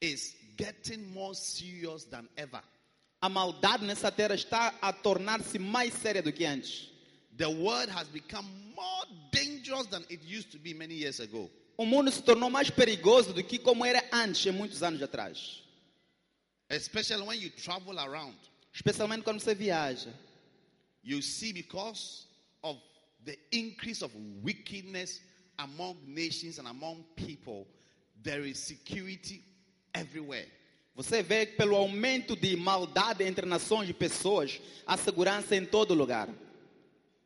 is 0.00 0.36
getting 0.56 1.12
more 1.12 1.34
serious 1.34 2.04
than 2.04 2.28
ever. 2.36 2.60
A 3.22 3.28
maldade 3.28 3.84
nessa 3.84 4.10
terra 4.10 4.34
está 4.34 4.74
a 4.80 4.92
tornar-se 4.92 5.58
mais 5.58 5.92
séria 5.94 6.22
do 6.22 6.32
que 6.32 6.44
antes. 6.44 6.90
The 7.36 7.48
world 7.50 7.90
has 7.90 8.08
become 8.08 8.46
more 8.74 9.04
dangerous 9.32 9.86
than 9.86 10.04
it 10.08 10.22
used 10.24 10.50
to 10.52 10.58
be 10.58 10.72
many 10.74 10.94
years 10.94 11.20
ago. 11.20 11.50
O 11.78 11.84
mundo 11.84 12.10
se 12.10 12.22
tornou 12.22 12.50
mais 12.50 12.70
perigoso 12.70 13.32
do 13.34 13.42
que 13.42 13.58
como 13.58 13.84
era 13.84 14.02
antes, 14.12 14.46
muitos 14.54 14.82
anos 14.82 15.02
atrás. 15.02 15.62
Especially 16.70 17.22
when 17.22 17.38
you 17.40 17.50
travel 17.50 17.98
around, 17.98 18.34
Especialmente 18.72 19.22
quando 19.22 19.40
você 19.40 19.54
viaja. 19.54 20.10
you 21.02 21.22
see 21.22 21.52
because 21.52 22.26
of 22.64 22.76
the 23.24 23.36
increase 23.52 24.02
of 24.02 24.10
wickedness 24.42 25.20
among 25.58 25.96
nations 26.06 26.58
and 26.58 26.66
among 26.68 27.04
people, 27.14 27.66
there 28.22 28.42
is 28.42 28.58
security 28.58 29.42
everywhere. 30.00 30.48
Você 30.94 31.22
vê 31.22 31.44
pelo 31.46 31.76
aumento 31.76 32.34
de 32.34 32.56
maldade 32.56 33.22
entre 33.22 33.44
nações 33.44 33.88
e 33.88 33.92
pessoas, 33.92 34.60
há 34.86 34.96
segurança 34.96 35.54
em 35.54 35.66
todo 35.66 35.92
lugar. 35.94 36.28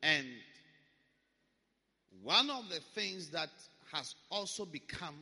And 0.02 0.26
one 2.24 2.50
of 2.50 2.68
the 2.68 2.80
things 2.94 3.28
that 3.30 3.50
has 3.92 4.16
also 4.28 4.66
become 4.66 5.14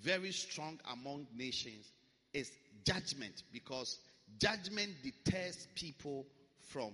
very 0.00 0.32
strong 0.32 0.78
among 0.84 1.26
nations 1.34 1.92
is 2.32 2.50
judgment 2.84 3.44
because 3.52 3.98
judgment 4.38 4.94
deters 5.02 5.68
people 5.74 6.26
from 6.60 6.92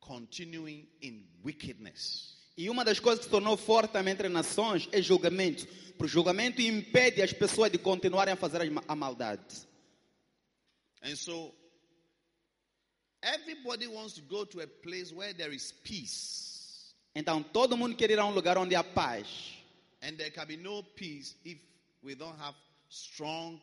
continuing 0.00 0.86
in 1.02 1.24
wickedness. 1.42 2.39
E 2.56 2.68
uma 2.68 2.84
das 2.84 3.00
coisas 3.00 3.20
que 3.20 3.24
se 3.24 3.30
tornou 3.30 3.56
forte 3.56 3.92
também 3.92 4.12
entre 4.12 4.28
nações 4.28 4.88
é 4.92 5.00
julgamento. 5.00 5.66
Porque 5.96 6.04
o 6.04 6.08
julgamento 6.08 6.60
impede 6.60 7.22
as 7.22 7.32
pessoas 7.32 7.70
de 7.70 7.78
continuarem 7.78 8.32
a 8.32 8.36
fazer 8.36 8.60
a 8.88 8.96
maldade. 8.96 9.42
And 11.02 11.16
so 11.16 11.54
everybody 13.22 13.86
wants 13.86 14.14
to 14.14 14.22
go 14.22 14.44
to 14.44 14.60
a 14.60 14.66
place 14.66 15.12
where 15.14 15.32
there 15.32 15.54
is 15.54 15.72
peace. 15.82 16.94
Então 17.14 17.42
todo 17.42 17.76
mundo 17.76 17.96
quer 17.96 18.10
ir 18.10 18.18
a 18.18 18.24
um 18.24 18.32
lugar 18.32 18.58
onde 18.58 18.74
há 18.74 18.84
paz. 18.84 19.26
And 20.02 20.16
there 20.16 20.30
can 20.30 20.46
be 20.46 20.56
no 20.56 20.82
peace 20.82 21.34
if 21.44 21.58
we 22.02 22.14
don't 22.14 22.38
have 22.38 22.54
strong 22.88 23.60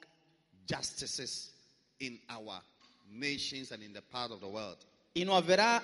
justices 0.67 1.51
in 1.99 2.19
our 2.29 2.61
nations 3.09 3.71
and 3.71 3.81
in 3.83 3.93
the 3.93 4.01
part 4.01 4.31
of 4.31 4.39
the 4.39 4.47
world. 4.47 4.77
E 5.15 5.25
não 5.25 5.33
haverá 5.33 5.83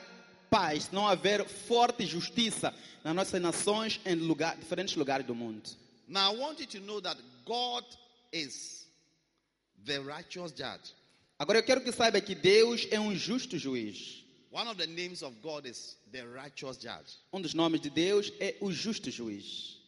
paz 0.54 0.92
não 0.92 1.06
houver 1.10 1.44
forte 1.48 2.06
justiça 2.06 2.72
nas 3.04 3.16
nossas 3.16 3.42
nações 3.42 4.00
em 4.06 4.14
lugar, 4.14 4.56
diferentes 4.56 4.96
lugares 4.96 5.26
do 5.26 5.34
mundo. 5.34 5.68
Now, 6.08 6.32
I 6.32 6.38
want 6.38 6.60
you 6.60 6.68
to 6.68 6.80
know 6.82 7.02
that 7.02 7.20
God 7.44 7.84
is 8.32 8.88
the 9.84 10.00
righteous 10.00 10.54
judge. 10.56 10.94
Agora 11.40 11.58
eu 11.58 11.64
quero 11.64 11.82
que 11.82 11.92
saiba 11.92 12.22
que 12.22 12.36
Deus 12.36 12.88
é 12.92 13.00
um 13.00 13.16
justo 13.16 13.58
juiz. 13.58 14.24
One 14.52 14.70
of 14.70 14.78
the 14.78 14.86
names 14.86 15.24
of 15.24 15.36
God 15.42 15.66
is 15.66 15.98
the 16.12 16.24
righteous 16.24 16.78
judge. 16.78 17.18
Um 17.34 17.42
dos 17.42 17.56
nomes 17.56 17.82
de 17.82 17.90
Deus 17.90 18.32
é 18.40 18.56
o 18.62 18.72
justo 18.72 19.10
juiz. 19.10 19.80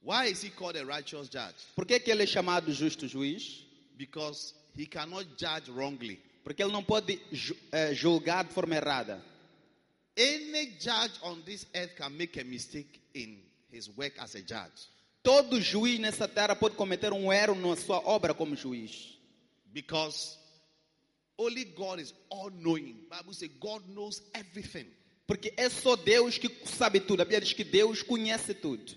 Why 0.00 0.30
is 0.30 0.42
he 0.42 0.48
called 0.48 0.78
a 0.78 0.84
righteous 0.84 1.28
judge? 1.28 1.54
Por 1.76 1.84
que, 1.84 2.00
que 2.00 2.10
ele 2.10 2.22
é 2.22 2.26
chamado 2.26 2.72
justo 2.72 3.06
juiz? 3.06 3.62
Because 3.98 4.54
he 4.74 4.86
cannot 4.86 5.26
judge 5.36 5.70
wrongly. 5.70 6.18
Porque 6.42 6.62
ele 6.62 6.72
não 6.72 6.82
pode 6.82 7.20
eh, 7.72 7.92
julgar 7.92 8.44
de 8.44 8.54
forma 8.54 8.74
errada. 8.74 9.22
Any 10.16 10.66
judge 10.78 11.12
on 11.22 11.42
this 11.44 11.66
earth 11.74 11.96
can 11.96 12.16
make 12.16 12.36
a 12.40 12.44
mistake 12.44 13.00
in 13.14 13.38
his 13.72 13.88
work 13.96 14.12
as 14.18 14.34
a 14.36 14.42
judge 14.42 14.88
Todo 15.22 15.58
juiz 15.58 15.98
nessa 15.98 16.28
terra 16.28 16.54
pode 16.54 16.76
cometer 16.76 17.12
um 17.12 17.32
erro 17.32 17.54
na 17.54 17.74
sua 17.76 17.98
obra 18.06 18.34
como 18.34 18.54
juiz. 18.54 19.18
because 19.72 20.36
only 21.38 21.64
God 21.64 21.98
is 21.98 22.12
all 22.30 22.50
knowing. 22.50 22.94
Bible 23.10 23.32
says 23.32 23.48
God 23.58 23.82
knows 23.88 24.22
everything. 24.34 24.86
Porque 25.26 25.52
é 25.56 25.68
só 25.68 25.96
Deus 25.96 26.38
que 26.38 26.48
sabe 26.66 27.00
tudo. 27.00 27.22
A 27.22 27.24
Bíblia 27.24 27.40
diz 27.40 27.52
que 27.54 27.64
Deus 27.64 28.02
conhece 28.02 28.54
tudo. 28.54 28.94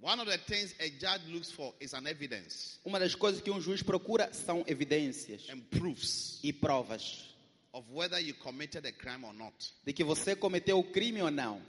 One 0.00 0.20
of 0.20 0.28
the 0.28 0.36
things 0.38 0.74
a 0.78 0.90
judge 0.90 1.22
looks 1.28 1.50
for 1.50 1.72
is 1.80 1.92
an 1.94 2.06
evidence 2.06 2.78
Uma 2.84 3.00
das 3.00 3.14
coisas 3.16 3.40
que 3.40 3.50
um 3.50 3.60
juiz 3.60 3.82
procura 3.82 4.32
são 4.32 4.62
evidências 4.68 5.48
and 5.50 5.60
proofs 5.70 6.38
e 6.42 6.52
provas 6.52 7.34
of 7.74 7.84
whether 7.92 8.18
you 8.18 8.34
committed 8.34 8.86
a 8.86 8.92
crime 8.92 9.24
or 9.24 9.32
not. 9.34 9.54
de 9.84 9.92
que 9.92 10.04
você 10.04 10.34
cometeu 10.36 10.78
o 10.78 10.84
crime 10.84 11.20
ou 11.22 11.30
não. 11.30 11.60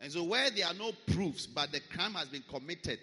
And 0.00 0.10
so, 0.10 0.24
where 0.24 0.50
there 0.50 0.64
are 0.66 0.74
no 0.74 0.92
proofs, 0.92 1.46
but 1.46 1.70
the 1.70 1.80
crime 1.80 2.14
has 2.14 2.28
been 2.28 2.42
committed, 2.50 2.98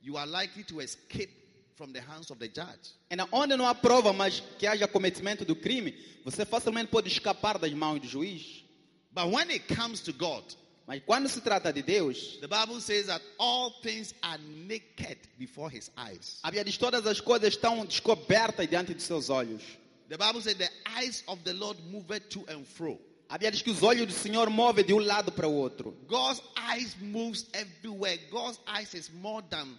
you 0.00 0.16
are 0.16 0.26
likely 0.26 0.64
to 0.64 0.80
escape 0.80 1.30
from 1.76 1.92
the 1.92 2.00
hands 2.00 2.30
of 2.30 2.38
the 2.38 2.48
judge. 2.48 2.94
E 3.10 3.16
na- 3.16 3.28
onde 3.32 3.56
não 3.56 3.66
há 3.66 3.74
prova, 3.74 4.12
mas 4.12 4.40
que 4.58 4.66
haja 4.66 4.88
cometimento 4.88 5.44
do 5.44 5.54
crime, 5.54 5.92
você 6.24 6.44
facilmente 6.46 6.90
pode 6.90 7.08
escapar 7.08 7.58
das 7.58 7.72
mãos 7.72 8.00
do 8.00 8.08
juiz. 8.08 8.64
But 9.12 9.26
when 9.26 9.50
it 9.50 9.66
comes 9.74 10.00
to 10.02 10.12
God, 10.12 10.44
Mas 10.86 11.02
quando 11.06 11.28
se 11.28 11.40
trata 11.40 11.72
de 11.72 11.82
Deus, 11.82 12.38
the 12.40 12.48
Bible 12.48 12.80
says 12.80 13.06
that 13.06 13.22
all 13.38 13.70
things 13.82 14.12
are 14.22 14.38
naked 14.66 15.18
before 15.38 15.68
his 15.70 15.90
eyes. 15.96 16.40
a 16.42 16.50
Bíblia 16.50 16.64
diz 16.64 16.76
todas 16.78 17.06
as 17.06 17.20
coisas 17.20 17.54
estão 17.54 17.84
descobertas 17.86 18.66
diante 18.68 18.92
de 18.94 19.02
seus 19.02 19.28
olhos. 19.30 19.62
The 20.10 20.18
Bible 20.18 20.40
says 20.40 20.56
the 20.56 20.68
eyes 20.96 21.22
of 21.28 21.44
the 21.44 21.54
Lord 21.54 21.76
moveth 21.88 22.30
to 22.30 22.44
and 22.48 22.66
fro. 22.66 22.98
A 23.30 23.38
Bíblia 23.38 23.52
diz 23.52 23.62
que 23.62 23.70
os 23.70 23.80
olhos 23.80 24.08
do 24.08 24.12
Senhor 24.12 24.50
movem 24.50 24.84
de 24.84 24.92
um 24.92 24.98
lado 24.98 25.30
para 25.30 25.46
o 25.46 25.54
outro. 25.54 25.96
God's 26.08 26.42
eyes 26.56 26.96
moves 27.00 27.46
everywhere. 27.54 28.18
God's 28.28 28.58
eyes 28.66 28.92
is 28.92 29.08
more 29.08 29.40
than 29.48 29.78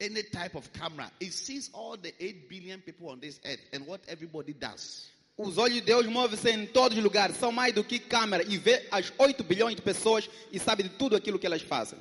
any 0.00 0.22
type 0.22 0.54
of 0.54 0.72
camera. 0.72 1.10
It 1.20 1.32
sees 1.32 1.70
all 1.72 1.96
the 1.96 2.14
8 2.20 2.48
billion 2.48 2.80
people 2.82 3.08
on 3.08 3.18
this 3.18 3.40
earth 3.44 3.58
and 3.72 3.84
what 3.84 4.00
everybody 4.06 4.52
does. 4.52 5.10
Os 5.36 5.58
olhos 5.58 5.74
de 5.74 5.80
Deus 5.80 6.06
movem-se 6.06 6.50
em 6.50 6.66
todos 6.66 6.96
os 6.96 7.02
lugares, 7.02 7.36
são 7.36 7.50
mais 7.50 7.74
do 7.74 7.82
que 7.82 7.98
câmera 7.98 8.44
e 8.44 8.56
vê 8.56 8.86
as 8.92 9.12
8 9.18 9.42
bilhões 9.42 9.74
de 9.74 9.82
pessoas 9.82 10.30
e 10.52 10.60
sabe 10.60 10.84
de 10.84 10.90
tudo 10.90 11.16
aquilo 11.16 11.36
que 11.36 11.46
elas 11.46 11.62
fazem. 11.62 11.98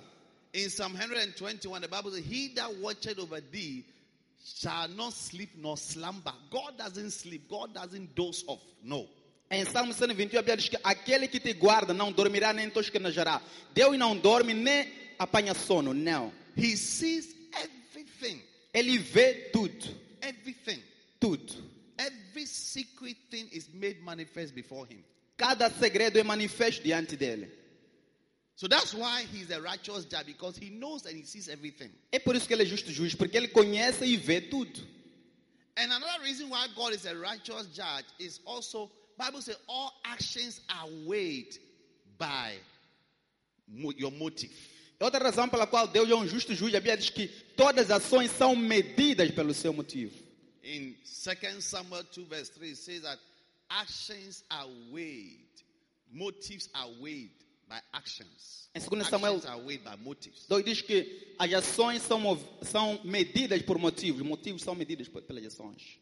In 0.53 0.69
Psalm 0.69 0.95
121, 0.95 1.81
the 1.81 1.87
Bible 1.87 2.11
says, 2.11 2.23
He 2.23 2.49
that 2.49 2.71
watcheth 2.79 3.17
over 3.17 3.41
thee 3.41 3.83
shall 4.43 4.87
not 4.89 5.13
sleep 5.13 5.51
nor 5.55 5.77
slumber. 5.77 6.33
God 6.51 6.77
doesn't 6.77 7.11
sleep. 7.11 7.47
God 7.49 7.73
doesn't 7.73 8.13
doze 8.15 8.43
off. 8.47 8.61
No. 8.83 9.07
Em 9.49 9.65
Salmo 9.65 9.93
121, 9.93 10.39
a 10.39 10.41
Bíblia 10.41 10.57
diz 10.57 10.69
que 10.69 10.77
aquele 10.83 11.27
que 11.27 11.39
te 11.39 11.53
guarda 11.53 11.93
não 11.93 12.11
dormirá 12.11 12.51
nem 12.53 12.69
tosquenejará. 12.69 13.41
Deus 13.73 13.97
não 13.97 14.17
dorme 14.17 14.53
nem 14.53 14.91
apanha 15.19 15.53
sono, 15.53 15.93
não. 15.93 16.33
He 16.57 16.75
sees 16.75 17.35
everything. 17.61 18.41
Ele 18.73 18.97
vê 18.97 19.49
tudo, 19.51 19.95
Everything. 20.21 20.81
tudo. 21.19 21.53
Every 21.97 22.47
secret 22.47 23.17
thing 23.29 23.47
is 23.51 23.69
made 23.73 24.01
manifest 24.01 24.53
before 24.55 24.87
him. 24.91 25.03
Cada 25.37 25.69
segredo 25.69 26.17
é 26.17 26.23
manifesto 26.23 26.81
diante 26.83 27.15
dele. 27.15 27.51
So 28.55 28.67
that's 28.67 28.93
why 28.93 29.23
he's 29.31 29.49
a 29.49 29.59
righteous 29.59 30.05
judge 30.05 30.27
because 30.27 30.57
he 30.57 30.69
knows 30.69 31.05
and 31.05 31.17
he 31.17 31.23
sees 31.23 31.49
everything. 31.49 31.89
É 32.11 32.19
por 32.19 32.35
isso 32.35 32.47
que 32.47 32.53
ele 32.53 32.63
é 32.63 32.65
justo 32.65 32.91
juiz, 32.91 33.15
porque 33.15 33.35
ele 33.35 33.47
conhece 33.47 34.05
e 34.05 34.15
vê 34.15 34.41
tudo. 34.41 34.79
And 35.75 35.91
another 35.91 36.21
reason 36.21 36.49
why 36.49 36.67
God 36.75 36.93
is 36.93 37.05
a 37.05 37.15
righteous 37.15 37.67
judge 37.73 38.05
is 38.19 38.39
also 38.45 38.91
Bible 39.17 39.41
says 39.41 39.57
all 39.67 39.91
actions 40.05 40.61
are 40.69 40.87
weighed 41.05 41.57
by 42.17 42.53
your 43.97 44.11
motive. 44.11 44.53
Outra 44.99 45.19
razão 45.19 45.49
pela 45.49 45.67
qual 45.67 45.87
Deus 45.87 46.09
é 46.09 46.15
um 46.15 46.25
justo 46.25 46.53
juiz, 46.53 46.73
a 46.75 46.79
Bíblia 46.79 46.95
diz 46.95 47.09
que 47.09 47.27
todas 47.57 47.89
as 47.89 48.03
ações 48.03 48.31
são 48.31 48.55
medidas 48.55 49.31
pelo 49.31 49.53
seu 49.53 49.73
motivo. 49.73 50.13
In 50.63 50.95
2 51.03 51.61
Samuel 51.61 52.03
2 52.03 52.25
verse 52.25 52.51
3 52.51 52.69
it 52.69 52.77
says 52.77 53.01
that 53.01 53.19
actions 53.69 54.43
are 54.49 54.69
weighed, 54.91 55.49
motives 56.09 56.69
are 56.73 56.89
weighed 57.01 57.42
by 57.73 57.79
actions. 57.91 58.69
Em 58.75 58.79
2 58.79 59.03
Samuel- 59.09 59.35
actions 59.37 59.45
are 59.45 59.57
weighed 59.65 59.83
by 59.83 59.95
motives. 60.03 60.43
Então 60.45 60.61
diz 60.61 60.81
que 60.81 61.35
as 61.39 61.51
ações 61.53 62.01
são, 62.03 62.21
são 62.61 62.99
medidas 63.03 63.61
por 63.63 63.77
motivos, 63.79 64.21
motivos 64.21 64.61
são 64.61 64.75
medidos 64.75 65.07
pelas 65.07 65.45
ações. 65.45 65.97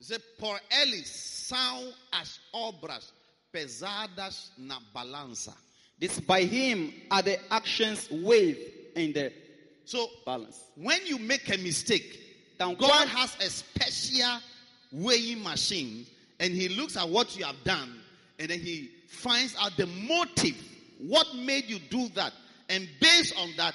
It 0.00 0.06
says, 0.06 0.22
por 0.38 0.60
eles 0.70 1.08
são 1.08 1.94
as 2.10 2.40
obras 2.52 3.12
pesadas 3.52 4.50
na 4.58 4.80
balança. 4.92 5.56
This 5.98 6.18
by 6.20 6.44
him 6.44 6.92
are 7.10 7.22
the 7.22 7.40
actions 7.50 8.08
weighed 8.10 8.58
in 8.96 9.12
the 9.12 9.32
So 9.84 10.10
balance. 10.26 10.58
when 10.76 11.06
you 11.06 11.18
make 11.18 11.48
a 11.52 11.56
mistake, 11.58 12.18
Então, 12.56 12.74
God 12.76 13.08
has 13.08 13.34
a 13.40 13.48
special 13.50 14.40
weighing 14.92 15.42
machine 15.42 16.06
and 16.38 16.52
he 16.52 16.68
looks 16.68 16.96
at 16.96 17.08
what 17.08 17.34
you 17.36 17.44
have 17.44 17.62
done 17.64 18.00
and 18.38 18.48
then 18.50 18.60
he 18.60 18.90
finds 19.08 19.54
out 19.56 19.76
the 19.76 19.86
motive. 19.86 20.56
What 21.02 21.34
made 21.34 21.68
you 21.68 21.78
do 21.78 22.08
that? 22.10 22.32
And 22.68 22.88
based 23.00 23.34
on 23.36 23.54
that, 23.56 23.74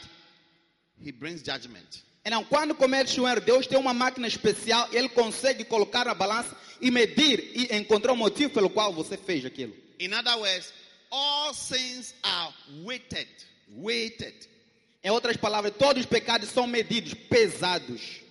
he 1.00 1.12
brings 1.12 1.42
judgment. 1.44 2.04
Então, 2.26 2.44
quando 2.44 2.76
comete 2.76 3.20
erro, 3.22 3.42
Deus 3.42 3.68
tem 3.68 3.78
uma 3.78 3.94
máquina 3.94 4.28
especial, 4.28 4.90
ele 4.92 5.08
consegue 5.10 5.64
colocar 5.64 6.06
na 6.06 6.14
balança 6.14 6.56
e 6.82 6.92
medir 6.92 7.52
e 7.56 7.76
encontrar 7.76 8.12
o 8.12 8.18
motivo 8.18 8.54
pelo 8.54 8.70
qual 8.70 8.92
você 8.92 9.18
fez 9.18 9.46
aquilo. 9.46 9.74
In 10.00 10.14
other 10.14 10.38
words, 10.38 10.74
all 11.10 11.54
sins 11.54 12.14
are 12.24 12.54
weighted. 12.84 13.28
Weighted. 13.70 14.36
Em 15.04 15.10
outras 15.10 15.38
palavras, 15.38 15.74
todos 15.78 16.02
os 16.02 16.06
pecados 16.06 16.50
são 16.50 16.68
medidos, 16.68 17.14
pesados. 17.14 18.22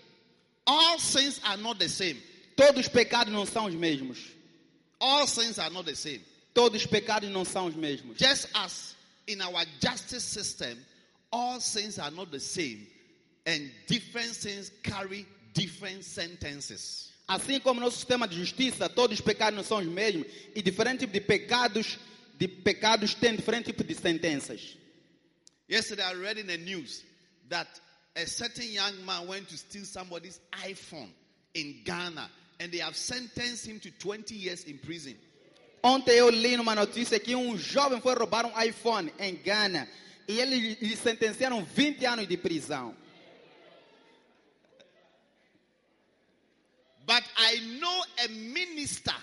All 0.66 0.98
sins 0.98 1.40
are 1.44 1.60
not 1.60 1.78
the 1.78 1.88
same. 1.88 2.22
Todos 2.54 2.86
os 2.86 2.88
pecados 2.88 3.32
não 3.32 3.46
são 3.46 3.66
os 3.66 3.74
mesmos. 3.74 4.18
All 5.00 5.26
sins 5.26 5.58
are 5.58 5.72
not 5.72 5.86
the 5.86 5.94
same. 5.94 6.22
Todos 6.56 6.80
os 6.80 6.86
pecados 6.86 7.28
não 7.28 7.44
são 7.44 7.66
os 7.66 7.74
mesmos. 7.74 8.16
Just 8.16 8.48
as 8.54 8.96
in 9.28 9.42
our 9.42 9.66
justice 9.78 10.24
system, 10.24 10.78
all 11.30 11.60
sins 11.60 11.98
are 11.98 12.10
not 12.10 12.30
the 12.30 12.40
same, 12.40 12.88
and 13.44 13.70
different 13.86 14.34
sins 14.34 14.72
carry 14.82 15.26
different 15.52 16.02
sentences. 16.02 17.10
Assim 17.28 17.60
como 17.60 17.78
no 17.78 17.90
sistema 17.90 18.26
de 18.26 18.38
justiça, 18.38 18.88
todos 18.88 19.18
os 19.18 19.20
pecados 19.22 19.54
não 19.54 19.62
são 19.62 19.80
os 19.80 19.86
mesmos 19.86 20.26
e 20.54 20.62
diferente 20.62 21.00
tipo 21.00 21.12
de 21.12 21.20
pecados, 21.20 21.98
de 22.38 22.48
pecados 22.48 23.12
têm 23.12 23.36
diferente 23.36 23.66
tipo 23.66 23.84
de 23.84 23.94
sentenças. 23.94 24.78
Yesterday, 25.68 26.06
I 26.06 26.14
read 26.14 26.40
in 26.40 26.46
the 26.46 26.56
news 26.56 27.04
that 27.50 27.68
a 28.14 28.26
certain 28.26 28.72
young 28.72 29.04
man 29.04 29.26
went 29.28 29.46
to 29.48 29.58
steal 29.58 29.84
somebody's 29.84 30.40
iPhone 30.64 31.10
in 31.52 31.82
Ghana, 31.84 32.30
and 32.60 32.72
they 32.72 32.80
have 32.80 32.96
sentenced 32.96 33.66
him 33.66 33.78
to 33.80 33.90
20 33.90 34.34
years 34.34 34.64
in 34.64 34.78
prison. 34.78 35.16
Ontem 35.86 36.16
eu 36.16 36.28
li 36.30 36.56
numa 36.56 36.74
notícia 36.74 37.20
que 37.20 37.36
um 37.36 37.56
jovem 37.56 38.00
foi 38.00 38.12
roubar 38.12 38.44
um 38.44 38.60
iPhone 38.60 39.14
em 39.20 39.36
Gana 39.36 39.88
e 40.26 40.40
eles 40.40 40.80
lhe 40.80 40.96
sentenciaram 40.96 41.64
20 41.64 42.04
anos 42.04 42.26
de 42.26 42.36
prisão. 42.36 42.92
But 47.06 47.22
I 47.38 47.60
know 47.78 48.04
a 48.18 48.26
minister 48.26 49.14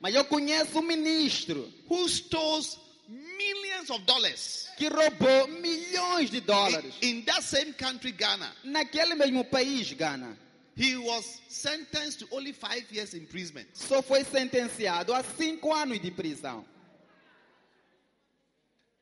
Mas 0.00 0.12
eu 0.12 0.24
conheço 0.24 0.80
um 0.80 0.82
ministro 0.82 1.72
who 1.88 2.08
stole 2.08 2.66
millions 3.06 3.88
of 3.88 4.04
dollars 4.04 4.70
que 4.76 4.88
roubou 4.88 5.46
milhões 5.46 6.30
de 6.30 6.38
in, 6.38 6.40
dólares 6.40 6.94
in 7.00 7.22
that 7.22 7.42
same 7.44 7.72
country, 7.74 8.10
Ghana. 8.10 8.56
naquele 8.64 9.14
mesmo 9.14 9.44
país, 9.44 9.92
Gana. 9.92 10.36
He 10.78 10.96
was 10.96 11.40
sentenced 11.48 12.20
to 12.20 12.26
only 12.30 12.52
five 12.52 12.84
years 12.92 13.12
imprisonment. 13.12 13.66
Só 13.74 14.00
foi 14.00 14.22
sentenciado 14.22 15.12
a 15.12 15.24
cinco 15.24 15.72
anos 15.72 15.98
de 15.98 16.12
prisão. 16.12 16.64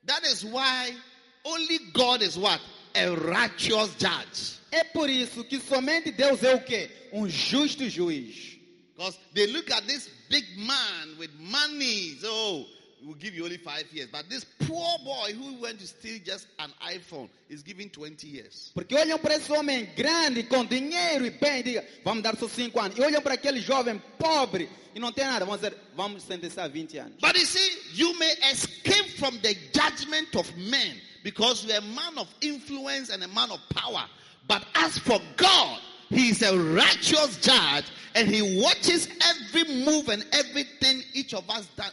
That 0.06 0.24
is 0.24 0.42
why 0.42 0.96
only 1.44 1.78
God 1.92 2.22
is 2.22 2.38
what? 2.38 2.62
A 2.94 3.10
righteous 3.10 3.94
judge. 3.98 4.58
É 4.72 4.84
por 4.84 5.10
isso 5.10 5.44
que 5.44 5.60
somente 5.60 6.10
Deus 6.12 6.42
é 6.42 6.54
o 6.54 6.60
quê? 6.64 6.88
Um 7.12 7.28
justo 7.28 7.86
juiz. 7.90 8.56
Because 8.96 9.18
they 9.34 9.46
look 9.46 9.70
at 9.70 9.86
this 9.86 10.08
big 10.30 10.46
man 10.56 11.18
with 11.18 11.30
money. 11.38 12.16
So, 12.22 12.30
oh, 12.30 12.66
we'll 13.06 13.14
give 13.14 13.34
you 13.34 13.44
only 13.44 13.56
five 13.56 13.84
years. 13.92 14.08
But 14.10 14.28
this 14.28 14.44
poor 14.66 14.98
boy 15.04 15.32
who 15.32 15.62
went 15.62 15.78
to 15.78 15.86
steal 15.86 16.18
just 16.24 16.48
an 16.58 16.72
iPhone 16.84 17.28
is 17.48 17.62
given 17.62 17.88
20 17.88 18.26
years. 18.26 18.72
Porque 18.74 18.94
olham 18.94 19.18
para 19.18 19.36
esse 19.36 19.50
homem 19.52 19.88
grande, 19.96 20.42
com 20.42 20.64
dinheiro 20.64 21.24
e 21.24 21.30
bem, 21.30 21.62
digam, 21.62 21.84
vamos 22.04 22.22
dar 22.22 22.36
só 22.36 22.48
cinco 22.48 22.80
anos. 22.80 22.98
E 22.98 23.00
olham 23.00 23.22
para 23.22 23.34
aquele 23.34 23.60
jovem 23.60 24.02
pobre 24.18 24.68
e 24.94 24.98
não 24.98 25.12
tem 25.12 25.24
nada, 25.24 25.44
vamos 25.44 25.60
dizer, 25.60 25.76
vamos 25.94 26.22
sentenciar 26.24 26.68
20 26.68 26.98
anos. 26.98 27.12
But 27.20 27.36
you 27.36 27.46
see, 27.46 27.78
you 27.94 28.18
may 28.18 28.32
escape 28.50 29.18
from 29.18 29.38
the 29.38 29.54
judgment 29.72 30.34
of 30.34 30.50
men 30.56 30.96
because 31.22 31.64
you're 31.64 31.76
a 31.76 31.80
man 31.82 32.18
of 32.18 32.28
influence 32.40 33.10
and 33.10 33.22
a 33.22 33.28
man 33.28 33.50
of 33.50 33.60
power. 33.70 34.04
But 34.48 34.64
as 34.74 34.98
for 34.98 35.20
God, 35.36 35.80
He 36.08 36.30
is 36.30 36.42
a 36.42 36.56
righteous 36.56 37.38
judge 37.38 37.84
and 38.14 38.28
He 38.28 38.62
watches 38.62 39.08
every 39.22 39.84
move 39.84 40.08
and 40.08 40.24
everything 40.32 41.02
each 41.12 41.34
of 41.34 41.48
us 41.50 41.68
uh, 41.78 41.90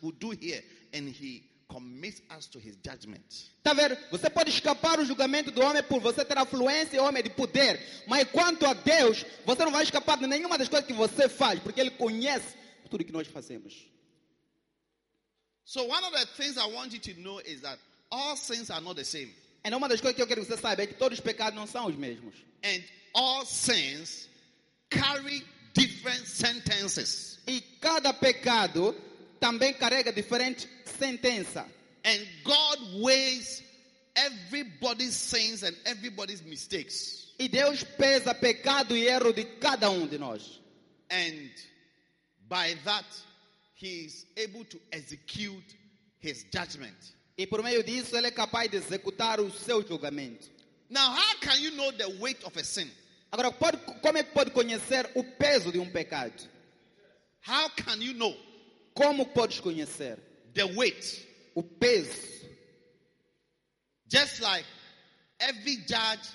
will 0.00 0.12
do 0.12 0.30
here. 0.30 0.62
And 0.92 1.08
He 1.08 1.42
commits 1.68 2.20
us 2.36 2.46
to 2.48 2.58
His 2.58 2.76
judgment. 2.82 3.50
Tá 3.62 3.72
vendo? 3.72 3.96
Você 4.10 4.28
pode 4.28 4.50
escapar 4.50 4.96
do 4.96 5.04
julgamento 5.04 5.50
do 5.50 5.62
homem 5.62 5.82
por 5.82 6.00
você 6.00 6.24
ter 6.24 6.36
afluência 6.36 6.96
e 6.96 7.00
homem 7.00 7.22
de 7.22 7.30
poder. 7.30 7.80
Mas 8.06 8.28
quanto 8.30 8.66
a 8.66 8.74
Deus, 8.74 9.24
você 9.44 9.64
não 9.64 9.72
vai 9.72 9.84
escapar 9.84 10.18
de 10.18 10.26
nenhuma 10.26 10.58
das 10.58 10.68
coisas 10.68 10.86
que 10.86 10.92
você 10.92 11.28
faz, 11.28 11.60
porque 11.60 11.80
Ele 11.80 11.90
conhece 11.90 12.56
tudo 12.90 13.04
que 13.04 13.12
nós 13.12 13.28
fazemos. 13.28 13.88
So, 15.64 15.84
one 15.84 16.04
of 16.04 16.12
the 16.12 16.26
things 16.36 16.56
I 16.56 16.66
want 16.66 16.92
you 16.92 16.98
to 16.98 17.20
know 17.20 17.40
is 17.40 17.60
that 17.60 17.78
all 18.10 18.36
sins 18.36 18.70
are 18.70 18.80
not 18.80 18.96
the 18.96 19.04
same. 19.04 19.32
Então, 19.64 19.78
uma 19.78 19.88
das 19.88 20.00
coisas 20.00 20.16
que 20.16 20.22
eu 20.22 20.26
quero 20.26 20.40
que 20.40 20.48
você 20.48 20.60
saiba 20.60 20.82
é 20.82 20.86
que 20.86 20.94
todos 20.94 21.18
os 21.18 21.24
pecados 21.24 21.54
não 21.54 21.66
são 21.66 21.86
os 21.86 21.94
mesmos. 21.94 22.34
And 22.64 22.82
all 23.14 23.46
sins 23.46 24.28
carry 24.88 25.44
different 25.74 26.26
sentences. 26.26 27.38
E 27.46 27.60
cada 27.80 28.12
pecado 28.12 28.96
também 29.40 29.72
carrega 29.72 30.12
diferente 30.12 30.68
sentença. 30.84 31.66
And 32.04 32.26
God 32.44 33.02
weighs 33.02 33.62
everybody's 34.14 35.14
sins 35.14 35.62
and 35.62 35.74
everybody's 35.84 36.42
mistakes. 36.42 37.32
E 37.38 37.48
Deus 37.48 37.82
pesa 37.82 38.34
pecado 38.34 38.96
e 38.96 39.06
erro 39.06 39.32
de 39.32 39.44
cada 39.44 39.90
um 39.90 40.06
de 40.06 40.18
nós. 40.18 40.60
And 41.10 41.50
by 42.48 42.74
that, 42.84 43.06
He 43.74 44.04
is 44.04 44.26
able 44.36 44.64
to 44.66 44.78
execute 44.92 45.76
His 46.20 46.44
judgment. 46.52 46.96
E 47.36 47.46
por 47.46 47.62
meio 47.62 47.82
disso 47.82 48.14
ele 48.16 48.26
é 48.26 48.30
capaz 48.30 48.70
de 48.70 48.76
executar 48.76 49.40
o 49.40 49.50
seu 49.50 49.82
julgamento. 49.86 50.48
Now, 50.90 51.14
how 51.14 51.38
can 51.40 51.56
you 51.56 51.70
know 51.70 51.90
the 51.92 52.08
weight 52.20 52.44
of 52.44 52.58
a 52.58 52.64
sin? 52.64 52.90
Agora, 53.32 53.52
pode, 53.52 53.78
como 54.02 54.18
é 54.18 54.24
que 54.24 54.32
pode 54.32 54.50
conhecer 54.50 55.08
o 55.14 55.22
peso 55.22 55.70
de 55.72 55.78
um 55.78 55.88
pecado? 55.88 56.34
How 57.46 57.70
can 57.70 58.02
you 58.02 58.12
know 58.12 58.36
Como 58.94 59.26
podes 59.26 59.60
conhecer 59.60 60.18
the 60.54 60.64
weight? 60.64 61.26
o 61.54 61.62
peso? 61.62 62.46
Just 64.08 64.40
like 64.40 64.64
every 65.38 65.76
judge 65.86 66.28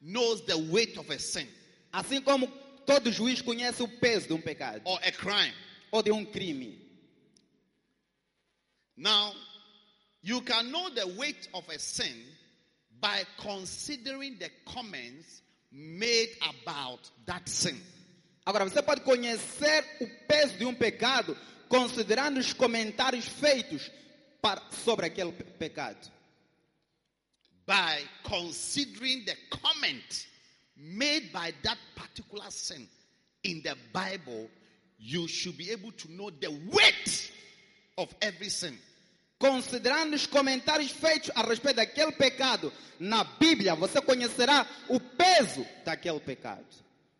knows 0.00 0.44
the 0.46 0.58
weight 0.58 0.96
of 0.98 1.08
a 1.10 1.18
sin 1.18 1.48
Assim 1.92 2.22
como 2.22 2.46
todo 2.86 3.10
juiz 3.10 3.42
conhece 3.42 3.82
o 3.82 3.88
peso 3.88 4.28
de 4.28 4.34
um 4.34 4.40
pecado 4.40 4.82
or 4.84 4.98
a 5.02 5.10
crime. 5.12 5.54
ou 5.90 6.02
de 6.02 6.10
um 6.12 6.24
crime. 6.24 6.78
Now, 8.96 9.32
you 10.22 10.40
can 10.42 10.70
know 10.70 10.90
the 10.90 11.06
weight 11.16 11.48
of 11.54 11.68
a 11.68 11.78
sin 11.78 12.24
by 13.00 13.24
considering 13.38 14.38
the 14.38 14.50
comments 14.66 15.42
made 15.70 16.30
about 16.42 17.10
that 17.26 17.48
sin. 17.48 17.80
Agora, 18.44 18.64
você 18.64 18.82
pode 18.82 19.02
conhecer 19.02 19.84
o 20.00 20.06
peso 20.26 20.58
de 20.58 20.64
um 20.64 20.74
pecado 20.74 21.36
considerando 21.68 22.40
os 22.40 22.52
comentários 22.52 23.26
feitos 23.26 23.90
para- 24.40 24.62
sobre 24.84 25.06
aquele 25.06 25.32
pe- 25.32 25.44
pecado. 25.44 26.10
By 27.66 28.02
considering 28.22 29.24
the 29.26 29.36
comment 29.50 30.26
made 30.76 31.30
by 31.32 31.52
that 31.64 31.78
particular 31.94 32.50
sin 32.50 32.88
in 33.42 33.62
the 33.62 33.76
Bible, 33.92 34.48
you 34.98 35.28
should 35.28 35.56
be 35.58 35.70
able 35.70 35.92
to 35.92 36.08
know 36.10 36.30
the 36.30 36.50
weight 36.50 37.30
of 37.98 38.14
every 38.22 38.48
sin. 38.48 38.78
Considerando 39.38 40.16
os 40.16 40.26
comentários 40.26 40.90
feitos 40.90 41.30
a 41.36 41.42
respeito 41.42 41.76
daquele 41.76 42.12
pecado 42.12 42.72
na 42.98 43.22
Bíblia, 43.22 43.74
você 43.76 44.00
conhecerá 44.00 44.66
o 44.88 44.98
peso 44.98 45.64
daquele 45.84 46.18
pecado. 46.20 46.64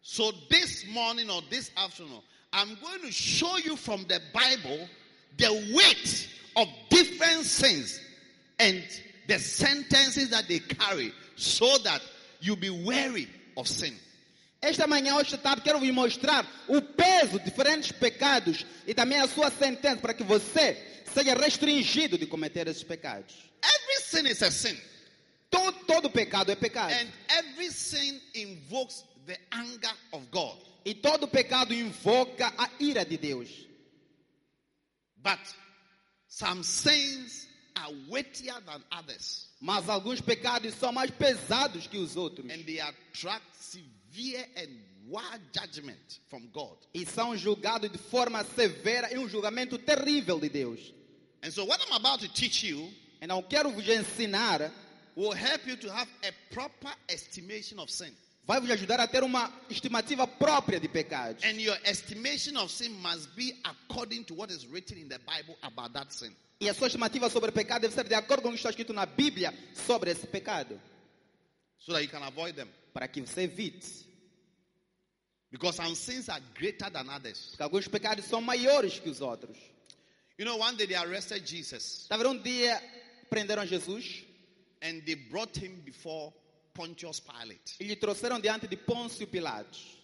So 0.00 0.32
this 0.48 0.84
morning 0.86 1.28
or 1.30 1.42
this 1.42 1.70
afternoon, 1.76 2.22
I'm 2.52 2.76
going 2.82 3.00
to 3.02 3.12
show 3.12 3.56
you 3.58 3.76
from 3.76 4.04
the 4.04 4.20
Bible 4.32 4.88
the 5.36 5.52
weight 5.74 6.28
of 6.56 6.66
different 6.88 7.44
sins 7.44 8.00
and 8.58 8.82
the 9.26 9.38
sentences 9.38 10.30
that 10.30 10.48
they 10.48 10.58
carry 10.60 11.12
so 11.36 11.78
that 11.84 12.00
you 12.40 12.56
be 12.56 12.70
wary 12.70 13.28
of 13.56 13.68
sin. 13.68 13.94
Esta 14.60 14.86
manhã, 14.88 15.14
hoje 15.14 15.34
à 15.34 15.38
tarde, 15.38 15.62
quero 15.62 15.78
vos 15.78 15.90
mostrar 15.92 16.44
o 16.68 16.80
peso 16.80 17.38
de 17.38 17.44
diferentes 17.44 17.92
pecados 17.92 18.64
e 18.86 18.92
também 18.94 19.20
a 19.20 19.28
sua 19.28 19.50
sentença 19.52 19.98
para 20.00 20.14
que 20.14 20.24
você 20.24 20.76
seja 21.14 21.34
restringido 21.34 22.18
de 22.18 22.26
cometer 22.26 22.66
esses 22.66 22.82
pecados. 22.82 23.34
Every 23.62 24.02
sin 24.02 24.26
is 24.26 24.42
a 24.42 24.50
sin, 24.50 24.76
Todo, 25.50 25.72
todo 25.86 26.10
pecado 26.10 26.50
é 26.50 26.56
pecado. 26.56 26.92
and 26.92 27.08
every 27.28 27.70
sin 27.70 28.20
invokes 28.34 29.04
the 29.26 29.38
anger 29.52 29.92
of 30.12 30.28
God. 30.32 30.56
E 30.88 30.94
todo 30.94 31.28
pecado 31.28 31.74
invoca 31.74 32.52
a 32.56 32.70
ira 32.80 33.04
de 33.04 33.18
Deus. 33.18 33.48
But 35.22 35.38
some 36.28 36.62
sins 36.62 37.46
are 37.76 37.92
weightier 38.08 38.54
than 38.64 38.82
others, 38.90 39.48
Mas 39.60 39.88
alguns 39.88 40.20
pecados 40.20 40.74
são 40.74 40.92
mais 40.92 41.10
pesados 41.10 41.86
que 41.86 41.98
os 41.98 42.16
outros. 42.16 42.50
and 42.50 42.64
they 42.64 42.80
attract 42.80 43.44
severe 43.54 44.46
and 44.56 44.68
wild 45.08 45.42
judgment 45.52 46.20
from 46.30 46.46
God. 46.52 46.78
E 46.94 47.04
são 47.04 47.36
julgados 47.36 47.90
de 47.90 47.98
forma 47.98 48.42
severa 48.44 49.12
em 49.12 49.18
um 49.18 49.28
julgamento 49.28 49.76
terrível 49.78 50.38
de 50.40 50.48
Deus. 50.48 50.92
And 51.42 51.50
so, 51.50 51.64
what 51.64 51.80
I'm 51.86 51.92
about 51.92 52.20
to 52.20 52.28
teach 52.32 52.64
you 52.66 52.90
Então, 53.20 53.42
quero 53.42 53.70
vos 53.72 53.86
ensinar, 53.88 54.72
will 55.16 55.32
help 55.32 55.66
you 55.66 55.76
to 55.76 55.90
have 55.92 56.08
a 56.22 56.32
proper 56.54 56.94
estimation 57.08 57.78
of 57.80 57.90
sin. 57.90 58.14
Vai 58.48 58.60
vos 58.60 58.70
ajudar 58.70 58.98
a 58.98 59.06
ter 59.06 59.22
uma 59.22 59.52
estimativa 59.68 60.26
própria 60.26 60.80
de 60.80 60.88
pecados. 60.88 61.44
And 61.44 61.60
your 61.60 61.78
estimation 61.84 62.56
of 62.56 62.72
sin 62.72 62.92
must 62.92 63.28
be 63.36 63.54
according 63.62 64.24
to 64.24 64.34
what 64.34 64.50
is 64.50 64.64
written 64.64 64.96
in 64.96 65.06
the 65.06 65.18
Bible 65.18 65.54
about 65.60 65.92
that 65.92 66.10
sin. 66.14 66.34
E 66.58 66.66
a 66.66 66.72
sua 66.72 66.86
estimativa 66.86 67.28
sobre 67.28 67.52
pecado 67.52 67.82
deve 67.82 67.94
ser 67.94 68.08
de 68.08 68.14
acordo 68.14 68.42
com 68.42 68.48
o 68.48 68.52
que 68.52 68.56
está 68.56 68.70
escrito 68.70 68.94
na 68.94 69.04
Bíblia 69.04 69.52
sobre 69.74 70.10
esse 70.10 70.26
pecado. 70.26 70.80
So 71.78 71.92
that 71.92 72.02
you 72.02 72.08
can 72.08 72.24
avoid 72.24 72.54
them. 72.54 72.68
Para 72.94 73.06
que 73.06 73.20
você 73.20 73.42
evite. 73.42 74.06
Because 75.50 75.76
some 75.76 75.94
sins 75.94 76.30
are 76.30 76.42
greater 76.54 76.90
than 76.90 77.06
others. 77.10 77.48
Porque 77.50 77.62
alguns 77.62 77.86
pecados 77.86 78.24
são 78.24 78.40
maiores 78.40 78.98
que 78.98 79.10
os 79.10 79.20
outros. 79.20 79.58
You 80.38 80.46
know, 80.46 80.56
one 80.56 80.74
day 80.74 80.86
they 80.86 80.96
arrested 80.96 81.44
Jesus 81.46 82.06
vendo? 82.08 82.30
Um 82.30 82.42
dia 82.42 82.82
prenderam 83.28 83.66
Jesus 83.66 84.24
and 84.80 85.02
they 85.04 85.16
brought 85.16 85.54
him 85.54 85.82
before 85.84 86.32
Pontius 86.78 87.18
Pilate. 87.20 87.74
e 87.80 87.84
lhe 87.84 87.96
trouxeram 87.96 88.38
diante 88.38 88.68
de 88.68 88.76
Pôncio 88.76 89.26
Pilatos. 89.26 89.98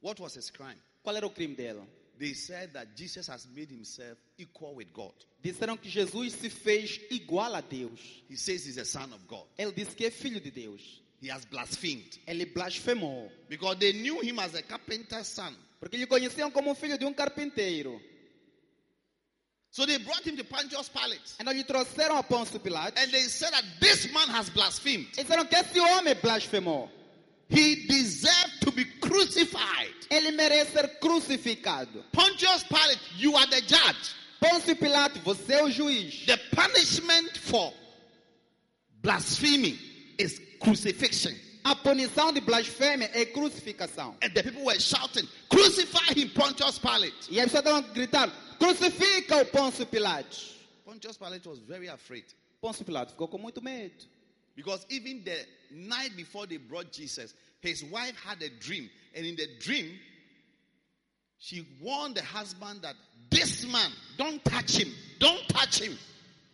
What 0.00 0.20
was 0.22 0.34
his 0.34 0.50
crime? 0.50 0.78
Qual 1.02 1.14
era 1.14 1.26
o 1.26 1.30
crime 1.30 1.54
dele? 1.54 1.82
They 2.18 2.32
said 2.32 2.72
that 2.72 2.88
Jesus 2.96 3.26
has 3.28 3.46
made 3.46 3.70
himself 3.70 4.16
equal 4.38 4.74
with 4.74 4.88
God. 4.94 5.12
Disseram 5.42 5.76
que 5.76 5.90
Jesus 5.90 6.32
se 6.32 6.48
fez 6.48 6.98
igual 7.10 7.54
a 7.54 7.60
Deus. 7.60 8.00
He 8.30 8.36
says 8.36 8.64
he's 8.64 8.76
the 8.76 8.86
Son 8.86 9.12
of 9.12 9.20
God. 9.28 9.44
Ele 9.58 9.72
disse 9.72 9.94
que 9.94 10.06
é 10.06 10.10
filho 10.10 10.40
de 10.40 10.50
Deus. 10.50 11.02
He 11.20 11.28
has 11.30 11.44
blasphemed 11.44 12.18
Ele 12.26 12.46
blasfemou. 12.46 13.30
because 13.48 13.78
they 13.78 13.92
knew 13.92 14.20
him 14.22 14.38
as 14.38 14.54
a 14.54 14.62
carpenter's 14.62 15.26
son. 15.26 15.54
Porque 15.78 15.96
lhe 15.98 16.06
conheciam 16.06 16.50
como 16.50 16.74
filho 16.74 16.96
de 16.98 17.04
um 17.04 17.12
carpinteiro. 17.12 18.00
So 19.76 19.84
they 19.84 19.98
brought 19.98 20.26
him 20.26 20.38
to 20.38 20.44
Pontius 20.44 20.88
Pilate. 20.88 21.20
Então 21.38 21.52
lhe 21.52 21.62
trouxeram 21.62 22.16
a 22.16 22.22
Pôncio 22.22 22.58
Pilatos. 22.58 22.96
And 22.96 23.12
they 23.12 23.28
said 23.28 23.52
that 23.52 23.62
this 23.78 24.10
man 24.10 24.26
has 24.28 24.48
blasphemed. 24.48 25.08
E 25.18 25.22
disseram 25.22 25.46
que 25.46 25.54
esse 25.54 25.78
homem 25.78 26.14
blasfemou. 26.14 26.88
He 27.50 27.86
deserved 27.86 28.62
to 28.62 28.72
be 28.72 28.86
crucified. 28.86 29.92
Ele 30.10 30.30
merece 30.30 30.72
ser 30.72 30.98
crucificado. 30.98 32.02
Pontius 32.10 32.64
Pilate, 32.64 33.00
you 33.18 33.36
are 33.36 33.46
the 33.48 33.60
judge. 33.60 34.14
Pôncio 34.40 34.74
Pilato, 34.76 35.20
você 35.20 35.56
é 35.56 35.62
o 35.62 35.70
juiz. 35.70 36.24
The 36.24 36.38
punishment 36.56 37.36
for 37.36 37.70
blasphemy 39.02 39.78
is 40.18 40.40
crucifixion. 40.58 41.34
A 41.66 41.74
punição 41.74 42.32
de 42.32 42.40
blasfêmia 42.40 43.10
é 43.12 43.26
crucificação. 43.26 44.16
And 44.22 44.32
the 44.32 44.42
people 44.42 44.64
were 44.64 44.80
shouting, 44.80 45.28
Crucify 45.50 46.14
him, 46.18 46.30
Pontius 46.30 46.78
Pilate. 46.78 47.28
E 47.28 47.38
as 47.38 47.52
pessoas 47.52 47.64
estavam 47.66 47.82
gritando: 47.92 48.32
crucifica 48.58 49.42
o 49.42 49.46
Pôncio 49.46 49.86
Pilatos. 49.86 50.56
Pontius 50.84 51.16
Pilate 51.16 51.48
was 51.48 51.58
very 51.60 51.88
afraid 51.88 52.24
Pôncio 52.60 52.84
Pilato 52.84 53.12
ficou 53.12 53.28
com 53.28 53.38
muito 53.38 53.62
medo. 53.62 54.06
because 54.56 54.86
even 54.88 55.22
the 55.22 55.36
night 55.70 56.16
before 56.16 56.46
they 56.46 56.56
brought 56.56 56.90
Jesus, 56.90 57.34
his 57.60 57.84
wife 57.84 58.16
had 58.16 58.42
a 58.42 58.48
dream. 58.58 58.88
And 59.14 59.26
in 59.26 59.36
the 59.36 59.46
dream, 59.60 59.98
she 61.38 61.66
warned 61.80 62.14
the 62.16 62.22
husband 62.22 62.80
that 62.82 62.96
this 63.30 63.66
man, 63.70 63.90
don't 64.16 64.42
touch 64.44 64.78
him, 64.78 64.92
don't 65.20 65.46
touch 65.48 65.80
him. 65.80 65.96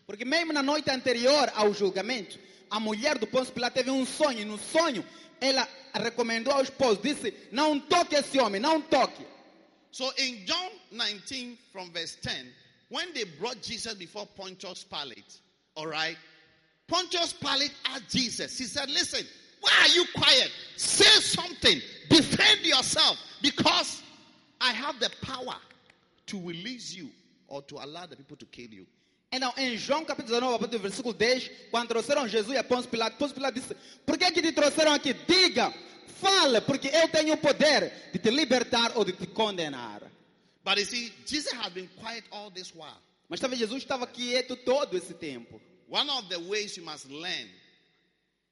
Porque 0.06 0.24
mesmo 0.24 0.52
na 0.52 0.62
noite 0.62 0.90
anterior 0.90 1.48
ao 1.54 1.72
julgamento, 1.72 2.38
a 2.70 2.80
mulher 2.80 3.18
do 3.18 3.26
Pôncio 3.26 3.54
Pilato 3.54 3.76
teve 3.76 3.90
um 3.90 4.04
sonho. 4.04 4.40
E 4.40 4.44
no 4.44 4.58
sonho, 4.58 5.04
ela 5.40 5.66
recomendou 5.94 6.52
ao 6.52 6.62
esposo, 6.62 7.00
disse, 7.00 7.32
não 7.52 7.78
toque 7.78 8.16
esse 8.16 8.38
homem, 8.40 8.60
não 8.60 8.80
toque. 8.80 9.24
So 9.92 10.10
in 10.16 10.46
John 10.46 10.70
19, 10.90 11.58
from 11.70 11.92
verse 11.92 12.16
10, 12.22 12.46
when 12.88 13.12
they 13.14 13.24
brought 13.38 13.62
Jesus 13.62 13.94
before 13.94 14.26
Pontius 14.36 14.84
Pilate, 14.84 15.38
all 15.76 15.86
right, 15.86 16.16
Pontius 16.88 17.34
Pilate 17.34 17.72
asked 17.86 18.08
Jesus, 18.08 18.58
he 18.58 18.64
said, 18.64 18.88
Listen, 18.90 19.26
why 19.60 19.70
are 19.82 19.88
you 19.88 20.04
quiet? 20.14 20.50
Say 20.76 21.04
something, 21.20 21.80
defend 22.08 22.66
yourself, 22.66 23.18
because 23.42 24.02
I 24.60 24.72
have 24.72 24.98
the 24.98 25.10
power 25.20 25.56
to 26.26 26.40
release 26.40 26.94
you 26.94 27.10
or 27.48 27.60
to 27.62 27.76
allow 27.76 28.06
the 28.06 28.16
people 28.16 28.38
to 28.38 28.46
kill 28.46 28.70
you. 28.70 28.86
Então, 29.34 29.50
em 29.56 29.78
João 29.78 30.04
capítulo 30.04 30.34
19, 30.34 30.54
a 30.54 30.58
partir 30.58 30.76
do 30.76 30.82
versículo 30.82 31.14
10, 31.14 31.50
quando 31.70 31.88
trouxeram 31.88 32.28
Jesus 32.28 32.54
a 32.58 32.62
Pôncio 32.62 32.90
Pilato, 32.90 33.16
Pôncio 33.16 33.34
Pilato 33.34 33.58
disse, 33.58 33.74
por 34.04 34.18
que 34.18 34.30
que 34.30 34.42
te 34.42 34.52
trouxeram 34.52 34.92
aqui? 34.92 35.14
Diga, 35.14 35.72
fale, 36.20 36.60
porque 36.60 36.88
eu 36.88 37.08
tenho 37.08 37.32
o 37.32 37.38
poder 37.38 38.10
de 38.12 38.18
te 38.18 38.30
libertar 38.30 38.92
ou 38.94 39.06
de 39.06 39.14
te 39.14 39.26
condenar. 39.28 40.02
But 40.62 40.76
you 40.78 40.84
see, 40.84 41.12
Jesus 41.24 41.54
had 41.54 41.72
been 41.72 41.88
quiet 41.98 42.24
all 42.30 42.50
this 42.50 42.74
while. 42.74 43.00
Mas 43.26 43.40
talvez 43.40 43.58
Jesus 43.58 43.82
estava 43.82 44.06
quieto 44.06 44.54
todo 44.54 44.98
esse 44.98 45.14
tempo. 45.14 45.58
One 45.88 46.10
of 46.10 46.28
the 46.28 46.38
ways 46.38 46.76
you 46.76 46.84
must 46.84 47.08
learn 47.08 47.48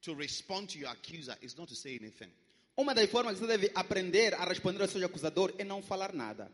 to 0.03 0.15
respond 0.15 0.71
to 0.71 0.79
your 0.79 0.91
accuser 0.91 1.37
is 1.43 1.57
not 1.59 1.69
to 1.69 1.77
say 1.77 1.99
anything. 2.01 2.31
Uma 2.75 2.95
das 2.95 3.11
formas 3.11 3.35
que 3.35 3.41
você 3.41 3.47
deve 3.47 3.71
aprender 3.75 4.33
a 4.35 4.47
responder 4.47 4.81
ao 4.81 4.89
seu 4.89 5.05
acusador 5.05 5.53
é 5.59 5.65
não 5.65 5.83
falar 5.83 6.15
nada. 6.15 6.51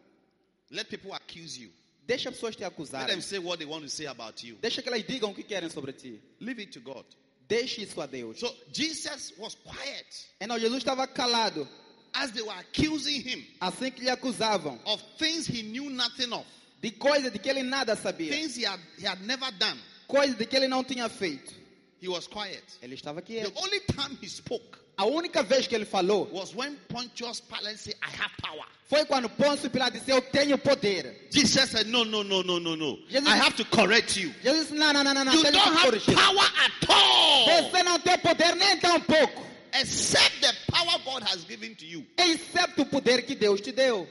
Let 0.68 0.88
people 0.88 1.12
accuse 1.12 1.62
you. 1.62 1.70
Deixa 2.06 2.28
as 2.28 2.36
pessoas 2.36 2.54
te 2.56 2.62
Let 2.62 2.72
acusarem. 2.72 3.06
them 3.08 3.20
say 3.20 3.38
what 3.38 3.58
they 3.58 3.66
want 3.66 3.82
to 3.82 3.88
say 3.90 4.06
about 4.06 4.42
you. 4.46 4.56
Deixa 4.60 4.80
que 4.82 4.88
elas 4.88 5.02
digam 5.04 5.30
o 5.30 5.34
que 5.34 5.42
querem 5.42 5.68
sobre 5.70 5.92
ti. 5.92 6.20
Leave 6.40 6.60
it 6.62 6.72
to 6.72 6.80
God. 6.80 7.04
Deixe 7.48 7.82
isso 7.82 8.00
a 8.00 8.06
Deus. 8.06 8.38
So 8.40 8.52
Jesus 8.72 9.32
was 9.38 9.54
quiet 9.56 10.06
Então 10.40 10.58
Jesus 10.58 10.78
estava 10.84 11.06
calado, 11.06 11.66
as 12.12 12.30
they 12.32 12.42
were 12.42 12.58
accusing 12.58 13.20
him 13.22 13.44
assim 13.60 13.90
que 13.92 14.02
lhe 14.02 14.10
acusavam, 14.10 14.78
of 14.84 15.02
things 15.18 15.46
he 15.48 15.62
knew 15.62 15.88
nothing 15.90 16.32
of, 16.32 16.44
de 16.82 16.90
coisas 16.92 17.32
de 17.32 17.38
que 17.38 17.48
ele 17.48 17.62
nada 17.62 17.94
sabia. 17.96 18.30
things 18.30 18.56
he 18.56 18.64
had, 18.64 18.80
he 18.98 19.04
had 19.06 19.20
never 19.26 19.50
done. 19.52 19.78
Coisa 20.08 20.34
de 20.34 20.44
que 20.46 20.56
ele 20.56 20.68
não 20.68 20.84
tinha 20.84 21.08
feito. 21.08 21.52
He 22.00 22.08
was 22.08 22.26
quiet. 22.28 22.62
Ele 22.82 22.94
estava 22.94 23.20
The 23.20 23.26
quieto. 23.26 23.52
only 23.56 23.80
time 23.80 24.16
he 24.20 24.28
spoke 24.28 24.78
A 24.98 25.04
única 25.04 25.42
vez 25.42 25.66
que 25.66 25.74
ele 25.74 25.84
falou 25.84 26.26
was 26.32 26.54
when 26.54 26.74
Pontius 26.88 27.38
Pilate 27.40 27.76
said, 27.78 27.94
I 28.02 28.08
have 28.08 28.32
power. 28.42 28.64
foi 28.88 29.04
quando 29.04 29.28
Pôncio 29.28 29.68
Pilatos 29.68 29.98
disse: 30.00 30.10
Eu 30.10 30.22
tenho 30.22 30.56
poder. 30.56 31.28
Jesus 31.30 31.70
said, 31.70 31.86
No, 31.86 32.04
no, 32.04 32.22
no, 32.24 32.42
no, 32.42 32.58
no, 32.58 32.74
no. 32.76 32.96
Jesus- 33.08 33.26
I 33.28 33.36
have 33.36 33.54
to 33.56 33.64
correct 33.66 34.16
you. 34.18 34.32
Jesus 34.42 34.68
disse: 34.68 34.74
Não, 34.74 34.92
não, 34.94 35.04
não, 35.04 35.12
não, 35.12 35.24
não. 35.24 35.34
You 35.34 35.42
don't 35.42 35.56
have 35.58 35.90
corrigir. 35.90 36.14
power 36.14 36.50
at 36.64 36.88
all. 36.90 37.70
Você 37.70 37.82
não 37.82 37.98
tem 38.00 38.16
poder 38.18 38.54
nem 38.56 38.78
tão 38.78 38.98
pouco, 39.02 39.44
Except 39.74 40.40
the 40.40 40.52
power 40.72 40.98
God 41.04 41.22
has 41.24 41.44
given 41.46 41.74
to 41.74 41.84
you. 41.84 42.06
exceto 42.16 42.80
o 42.82 42.86
poder 42.86 43.26
que 43.26 43.34
Deus 43.34 43.60
te 43.60 43.72
deu. 43.72 44.08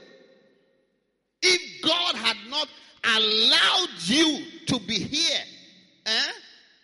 If 1.42 1.80
God 1.82 2.14
had 2.14 2.36
not 2.48 2.68
allowed 3.02 3.90
you 4.08 4.44
to 4.66 4.78
be 4.80 4.98
here, 5.00 5.44
eh, 6.06 6.32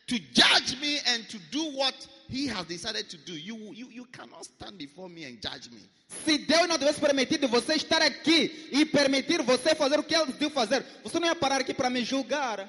to 0.08 0.18
judge 0.32 0.76
me 0.80 0.98
and 1.06 1.28
to 1.28 1.38
do 1.50 1.70
what 1.76 1.94
He 2.32 2.48
has 2.48 2.64
decided 2.66 3.10
to 3.10 3.18
do, 3.18 3.34
you, 3.34 3.74
you, 3.74 3.90
you 3.90 4.06
cannot 4.06 4.44
stand 4.44 4.78
before 4.78 5.10
me 5.10 5.24
and 5.26 5.38
judge 5.42 5.70
me. 5.70 5.80
Se 6.24 6.38
Deus 6.38 6.66
não 6.66 6.78
tivesse 6.78 6.98
permitido 6.98 7.46
você 7.46 7.74
estar 7.74 8.00
aqui 8.00 8.68
e 8.72 8.86
permitir 8.86 9.42
você 9.42 9.74
fazer 9.74 9.98
o 9.98 10.02
que 10.02 10.14
Ele 10.14 10.26
decidiu 10.26 10.48
fazer, 10.50 10.82
você 11.02 11.18
não 11.20 11.28
ia 11.28 11.34
parar 11.34 11.60
aqui 11.60 11.74
para 11.74 11.90
me 11.90 12.02
julgar. 12.04 12.66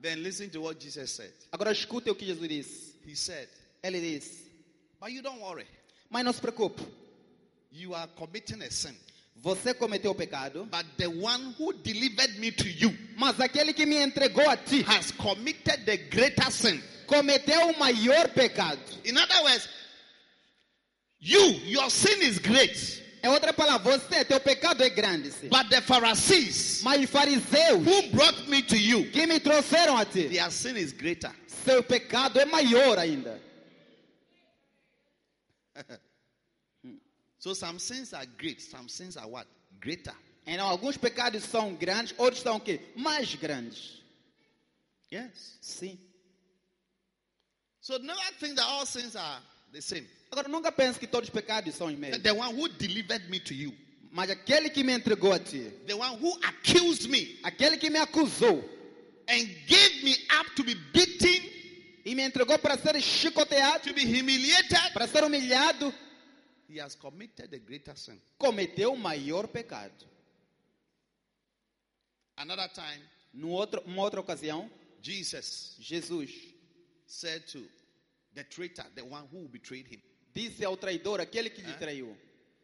Then 0.00 0.16
listen 0.22 0.48
to 0.50 0.62
what 0.62 0.80
Jesus 0.82 1.10
said. 1.10 1.32
Agora 1.52 1.70
escute 1.72 2.10
o 2.10 2.14
que 2.14 2.26
Jesus 2.26 2.48
disse. 2.48 2.94
He 3.06 3.14
said, 3.14 3.48
Ele 3.82 4.00
disse: 4.00 4.50
But 5.00 5.10
you 5.12 5.22
don't 5.22 5.40
worry. 5.40 5.66
Mas 6.10 6.24
não 6.24 6.32
se 6.32 6.40
preocupe, 6.40 6.82
You 7.70 7.94
are 7.94 8.08
committing 8.16 8.62
a 8.62 8.70
sin. 8.70 8.96
você 9.36 9.74
cometeu 9.74 10.10
o 10.10 10.14
pecado, 10.14 10.64
But 10.64 10.86
the 10.96 11.06
one 11.06 11.54
who 11.58 11.72
delivered 11.72 12.38
me 12.40 12.50
to 12.50 12.66
you 12.68 12.92
mas 13.16 13.38
aquele 13.40 13.72
que 13.72 13.86
me 13.86 13.96
entregou 13.96 14.48
a 14.48 14.56
ti 14.56 14.82
has 14.86 15.12
committed 15.12 15.84
the 15.84 15.96
greater 15.96 16.50
sin. 16.50 16.80
Cometeu 17.08 17.70
o 17.70 17.78
maior 17.78 18.28
pecado. 18.28 18.78
In 19.04 19.16
other 19.16 19.42
words, 19.42 19.68
you, 21.18 21.40
your 21.64 21.90
sin 21.90 22.22
is 22.22 22.38
great. 22.38 23.02
É 23.20 23.28
outra 23.28 23.52
palavra, 23.52 23.98
você, 23.98 24.24
teu 24.24 24.38
pecado 24.38 24.84
é 24.84 24.90
grande, 24.90 25.32
sim. 25.32 25.48
But 25.48 25.68
the 25.70 25.80
Pharisees 25.80 26.82
Mas 26.82 27.02
os 27.02 27.10
fariseus 27.10 27.84
who 27.84 28.02
brought 28.10 28.48
me 28.48 28.62
to 28.62 28.76
you, 28.76 29.10
que 29.10 29.26
me 29.26 29.40
trouxeram 29.40 29.96
a 29.96 30.04
ti, 30.04 30.28
their 30.28 30.50
sin 30.52 30.76
is 30.76 30.92
greater. 30.92 31.34
seu 31.64 31.82
pecado 31.82 32.38
é 32.38 32.44
maior 32.44 32.98
ainda. 32.98 33.40
So 37.40 37.54
some 37.54 37.78
sins 37.78 38.12
are 38.12 38.26
great, 38.26 38.60
some 38.60 38.88
sins 38.88 39.16
are 39.16 39.26
what? 39.26 39.46
Greater. 39.80 40.14
Então, 40.46 40.66
alguns 40.66 40.96
pecados 40.96 41.44
são 41.44 41.74
grandes, 41.74 42.14
outros 42.18 42.42
são 42.42 42.56
o 42.56 42.60
quê? 42.60 42.80
Mais 42.96 43.34
grandes. 43.34 44.02
Yes. 45.12 45.58
Sim. 45.60 45.98
So 47.88 47.96
never 47.96 48.20
think 48.38 48.56
that 48.56 48.66
all 48.66 48.84
sins 48.84 49.16
are 49.16 49.40
the 49.72 49.80
same. 49.80 50.06
Agora, 50.30 50.46
nunca 50.46 50.70
pense 50.70 50.98
que 50.98 51.06
todos 51.06 51.30
os 51.30 51.34
pecados 51.34 51.74
são 51.74 51.86
os 51.86 51.96
mesmos. 51.96 52.22
The 52.22 52.34
one 52.34 52.54
who 52.54 52.68
delivered 52.68 53.30
me 53.30 53.40
to 53.40 53.54
you, 53.54 53.72
Mas 54.12 54.28
aquele 54.28 54.68
que 54.68 54.84
me 54.84 54.92
entregou 54.92 55.32
a 55.32 55.38
ti, 55.38 55.70
the 55.86 55.94
one 55.94 56.18
who 56.18 56.30
accused 56.46 57.08
me 57.08 57.38
aquele 57.42 57.78
que 57.78 57.88
me 57.88 57.98
acusou 57.98 58.62
and 59.26 59.48
gave 59.66 60.04
me 60.04 60.14
up 60.38 60.54
to 60.54 60.62
be 60.64 60.74
beaten, 60.74 61.50
e 62.04 62.14
me 62.14 62.24
entregou 62.24 62.58
para 62.58 62.76
ser 62.76 63.00
chicoteado, 63.00 63.84
to 63.84 63.94
be 63.94 64.04
humiliated, 64.04 64.92
para 64.92 65.08
ser 65.08 65.24
humilhado, 65.24 65.90
he 66.68 66.78
has 66.78 66.94
committed 66.94 67.50
the 67.50 67.58
greater 67.58 67.96
sin. 67.96 68.20
cometeu 68.36 68.92
o 68.92 68.98
maior 68.98 69.48
pecado. 69.48 70.06
Another 72.36 72.68
time, 72.68 73.02
Num 73.32 73.48
outro, 73.48 73.82
uma 73.86 74.02
outra 74.02 74.20
ocasião, 74.20 74.70
Jesus 75.00 75.74
Jesus 75.80 76.30
said 77.06 77.46
to 77.46 77.66
the 78.38 78.44
traitor, 78.44 78.84
the 78.94 79.04
one 79.04 79.24
who 79.32 79.48
betrayed 79.48 79.86
him, 79.88 80.00
disse 80.34 80.64
ao 80.64 80.76
traidor, 80.76 81.20
aquele 81.20 81.50
que 81.50 81.62
lhe 81.62 81.72
traiu, 81.78 82.14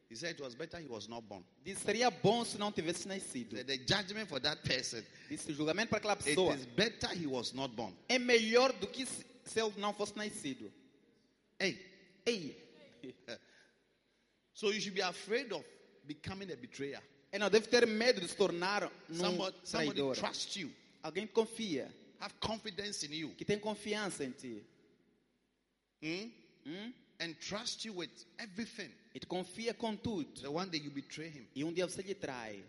he 0.08 0.14
said 0.14 0.30
it 0.36 0.40
was 0.40 0.54
better 0.54 0.78
he 0.78 0.86
was 0.86 1.08
not 1.08 1.22
born. 1.28 1.42
disse, 1.64 1.80
seria 1.84 2.10
bom 2.10 2.44
se 2.44 2.56
não 2.58 2.70
tivesse 2.72 3.06
nascido. 3.06 3.56
The, 3.56 3.64
the 3.64 3.78
judgment 3.78 4.28
for 4.28 4.38
that 4.40 4.62
person, 4.62 5.02
Disse, 5.28 5.50
o 5.50 5.54
julgamento 5.54 5.88
para 5.90 5.98
aquela 5.98 6.12
it 6.14 6.24
pessoa 6.24 6.54
is 6.54 6.66
better 6.66 7.08
he 7.12 7.26
was 7.26 7.52
not 7.52 7.74
born. 7.74 7.92
é 8.08 8.18
melhor 8.18 8.72
do 8.72 8.86
que 8.86 9.04
se, 9.04 9.24
se 9.44 9.60
ele 9.60 9.72
não 9.78 9.92
fosse 9.92 10.16
nascido. 10.16 10.70
Hey, 11.58 11.78
Ei, 12.26 12.56
so 14.52 14.70
you 14.70 14.80
should 14.80 14.94
be 14.94 15.00
afraid 15.02 15.52
of 15.52 15.64
becoming 16.06 16.50
a 16.52 16.56
betrayer. 16.56 17.00
ele 17.32 17.40
não 17.40 17.50
deve 17.50 17.66
ter 17.68 17.86
medo 17.86 18.20
de 18.20 18.28
se 18.28 18.36
tornar 18.36 18.84
um 19.10 19.14
Somebody, 19.16 19.56
somebody 19.64 20.00
traidor. 20.00 20.14
trust 20.16 20.56
you, 20.60 20.70
Alguém 21.02 21.26
confia, 21.26 21.88
have 22.20 22.32
confidence 22.40 23.04
in 23.04 23.12
you, 23.12 23.30
que 23.36 23.44
tem 23.44 23.58
confiança 23.58 24.24
em 24.24 24.30
ti. 24.30 24.64
Hmm? 26.04 26.28
Hum? 26.66 26.92
and 27.20 27.34
trust 27.40 27.84
you 27.84 27.92
with 27.94 28.10
everything. 28.38 28.90
E 29.14 29.20
te 29.20 29.26
confia 29.26 29.72
com 29.74 29.96
tudo. 29.96 30.40
The 30.42 30.50
one 30.50 30.68
day 30.70 30.78
you 30.80 30.90
betray 30.90 31.28
him, 31.30 31.46
E 31.54 31.64
um 31.64 31.72
dia 31.72 31.86
você 31.86 32.02
lhe 32.02 32.14
trai. 32.14 32.62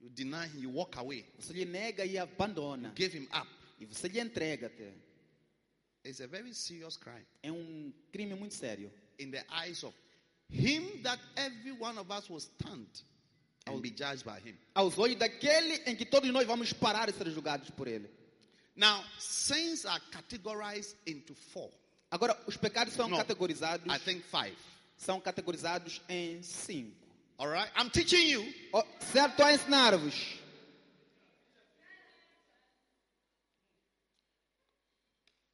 you 0.00 0.08
deny 0.10 0.46
him, 0.48 0.60
you 0.62 0.70
walk 0.70 0.96
away, 0.98 1.24
Você 1.38 1.52
lhe 1.52 1.64
nega 1.64 2.04
e 2.04 2.18
abandona. 2.18 2.92
give 2.96 3.12
him 3.16 3.28
up. 3.32 3.48
E 3.80 3.86
você 3.86 4.08
lhe 4.08 4.20
entrega 4.20 4.66
até. 4.66 4.92
It's 6.04 6.20
a 6.20 6.26
very 6.26 6.52
serious 6.52 6.96
crime 6.96 7.24
É 7.44 7.52
um 7.52 7.92
crime 8.12 8.34
muito 8.34 8.54
sério. 8.54 8.90
in 9.20 9.30
the 9.30 9.44
eyes 9.50 9.84
of 9.84 9.94
him 10.50 11.00
that 11.02 11.20
every 11.36 11.72
one 11.72 11.96
of 11.98 12.10
us 12.10 12.28
will 12.28 12.40
stand 12.40 12.88
and 13.66 13.80
be 13.80 13.90
judged 13.90 14.24
by 14.24 14.40
him. 14.40 14.56
Aos 14.74 14.98
olhos 14.98 15.16
daquele 15.16 15.76
em 15.86 15.94
que 15.94 16.04
todos 16.04 16.28
nós 16.32 16.44
vamos 16.46 16.72
parar 16.72 17.08
e 17.08 17.12
ser 17.12 17.30
julgados 17.30 17.70
por 17.70 17.86
ele. 17.86 18.10
Now, 18.74 19.04
sins 19.18 19.84
are 19.86 20.02
categorized 20.10 20.96
into 21.06 21.34
four. 21.34 21.70
Agora, 22.12 22.38
os 22.46 22.58
pecados 22.58 22.92
são 22.92 23.08
No, 23.08 23.16
categorizados, 23.16 23.86
I 23.90 23.98
think 23.98 24.22
five. 24.30 24.54
são 24.98 25.18
categorizados 25.18 26.02
em 26.10 26.42
cinco. 26.42 26.94
All 27.38 27.48
right? 27.48 27.72
I'm 27.74 27.88
teaching 27.88 28.28
you. 28.28 28.44
Oh, 28.74 28.84
certo, 29.00 29.42
a 29.42 29.54
ensinar-vos. 29.54 30.14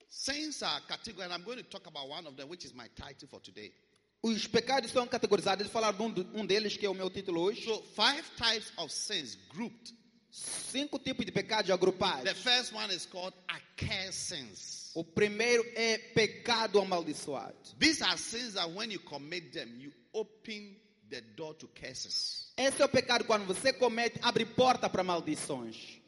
Sins 0.09 0.63
are 0.65 0.81
categorized, 0.89 1.27
and 1.27 1.33
I'm 1.33 1.45
going 1.45 1.59
to 1.59 1.63
talk 1.63 1.87
about 1.87 2.09
one 2.09 2.27
of 2.27 2.37
them, 2.37 2.49
which 2.49 2.65
is 2.65 2.75
my 2.75 2.89
title 2.97 3.29
for 3.29 3.41
today. 3.41 3.73
Os 4.21 4.49
pecados 4.49 4.91
são 4.91 5.07
categorizados. 5.07 5.65
Vou 5.69 5.73
falar 5.73 5.93
de 5.93 6.03
um, 6.03 6.41
um 6.41 6.45
deles, 6.45 6.77
que 6.77 6.85
é 6.85 6.91
o 6.91 6.95
meu 6.95 7.09
título 7.09 7.41
hoje. 7.41 7.65
So, 7.65 7.81
five 7.95 8.25
types 8.37 8.73
of 8.77 8.93
sins 8.93 9.37
grouped. 9.55 9.95
Cinco 10.33 10.99
tipos 10.99 11.25
de 11.25 11.31
pecados 11.31 11.71
agrupados. 11.71 12.25
The 12.25 12.35
first 12.35 12.75
one 12.75 12.93
is 12.93 13.07
called 13.07 13.33
sins. 14.11 14.78
O 14.95 15.05
primeiro 15.05 15.65
é 15.75 15.99
pecado 15.99 16.81
amaldiçoado. 16.81 17.57
These 17.79 18.03
are 18.03 18.19
sins 18.19 18.55
that 18.55 18.71
when 18.71 18.91
you 18.91 19.01
commit 19.01 19.53
them, 19.53 19.79
you 19.79 19.93
open 20.13 20.77
the 21.09 21.21
door 21.21 21.55
to 21.55 21.69
curses. 21.69 22.53
Esse 22.57 22.83
é 22.83 22.85
o 22.85 22.89
pecado 22.89 23.25
quando 23.25 23.47
você 23.47 23.73
comete, 23.73 24.19
abre 24.23 24.45
porta 24.45 24.89
para 24.89 25.03
maldições. 25.03 25.99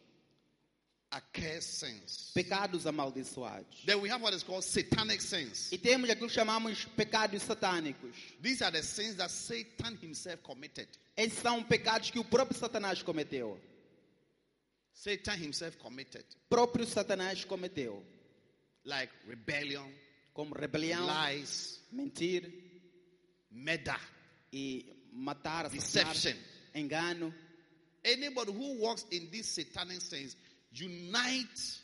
Pecados 2.33 2.87
amaldiçoados. 2.87 3.85
Then 3.85 4.01
we 4.01 4.09
have 4.09 4.23
what 4.23 4.35
is 4.35 4.45
called 4.45 4.64
satanic 4.64 5.21
sins. 5.21 5.73
E 5.73 5.79
temos 5.79 6.09
aquilo 6.09 6.29
que 6.29 6.35
chamamos 6.35 6.85
pecados 6.97 7.43
satânicos. 7.43 8.14
These 8.40 8.62
are 8.62 8.71
the 8.71 8.83
sins 8.83 9.16
that 9.16 9.31
Satan 9.31 9.99
himself 10.01 10.40
committed. 10.43 10.88
Esses 11.16 11.40
são 11.40 11.64
pecados 11.64 12.11
que 12.11 12.19
o 12.19 12.25
próprio 12.25 12.57
Satanás 12.57 13.03
cometeu. 13.03 13.61
Satan 14.93 15.35
himself 15.35 15.79
committed, 15.79 16.25
próprio 16.49 16.87
Satanás 16.87 17.45
cometeu. 17.45 18.05
Like 18.85 19.11
rebellion, 19.27 19.87
Como 20.33 20.55
rebelião, 20.55 21.05
lies, 21.07 21.81
mentir 21.93 22.51
murder. 23.51 23.99
e 24.53 24.87
matar, 25.12 25.69
Deception. 25.69 26.37
engano. 26.75 27.33
Anybody 28.05 28.53
who 28.53 28.79
walks 28.81 29.05
in 29.11 29.29
these 29.31 29.47
satanic 29.49 30.01
sins, 30.01 30.35
unite 30.73 31.81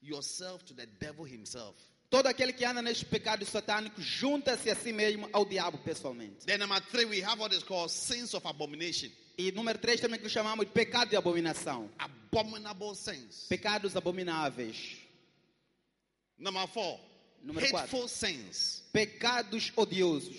yourself 0.00 0.64
to 0.66 0.74
the 0.74 0.86
devil 1.00 1.24
himself. 1.24 1.74
Todo 2.08 2.26
aquele 2.28 2.52
que 2.52 2.64
anda 2.64 2.80
nesses 2.80 3.02
pecados 3.02 3.48
satânicos 3.48 4.04
junta-se 4.04 4.70
a 4.70 4.76
si 4.76 4.92
mesmo 4.92 5.28
ao 5.32 5.44
diabo 5.44 5.78
pessoalmente. 5.78 6.46
Then 6.46 6.60
number 6.60 6.78
three, 6.80 7.04
we 7.04 7.20
have 7.20 7.40
what 7.40 7.52
is 7.52 7.64
called 7.64 7.90
sins 7.90 8.32
of 8.34 8.46
abomination. 8.46 9.10
E 9.36 9.50
número 9.52 9.78
três 9.78 10.00
também 10.00 10.20
que 10.20 10.28
chamamos 10.28 10.64
de 10.66 10.72
pecado 10.72 11.10
de 11.10 11.16
abominação. 11.16 11.90
Abominable 11.98 12.94
sins. 12.94 13.46
Pecados 13.48 13.96
abomináveis. 13.96 14.96
Number 16.38 16.66
four, 16.66 17.00
Número 17.44 17.60
hateful 17.64 18.08
sins. 18.08 18.82
Pecados 18.92 19.72
odiosos. 19.76 20.36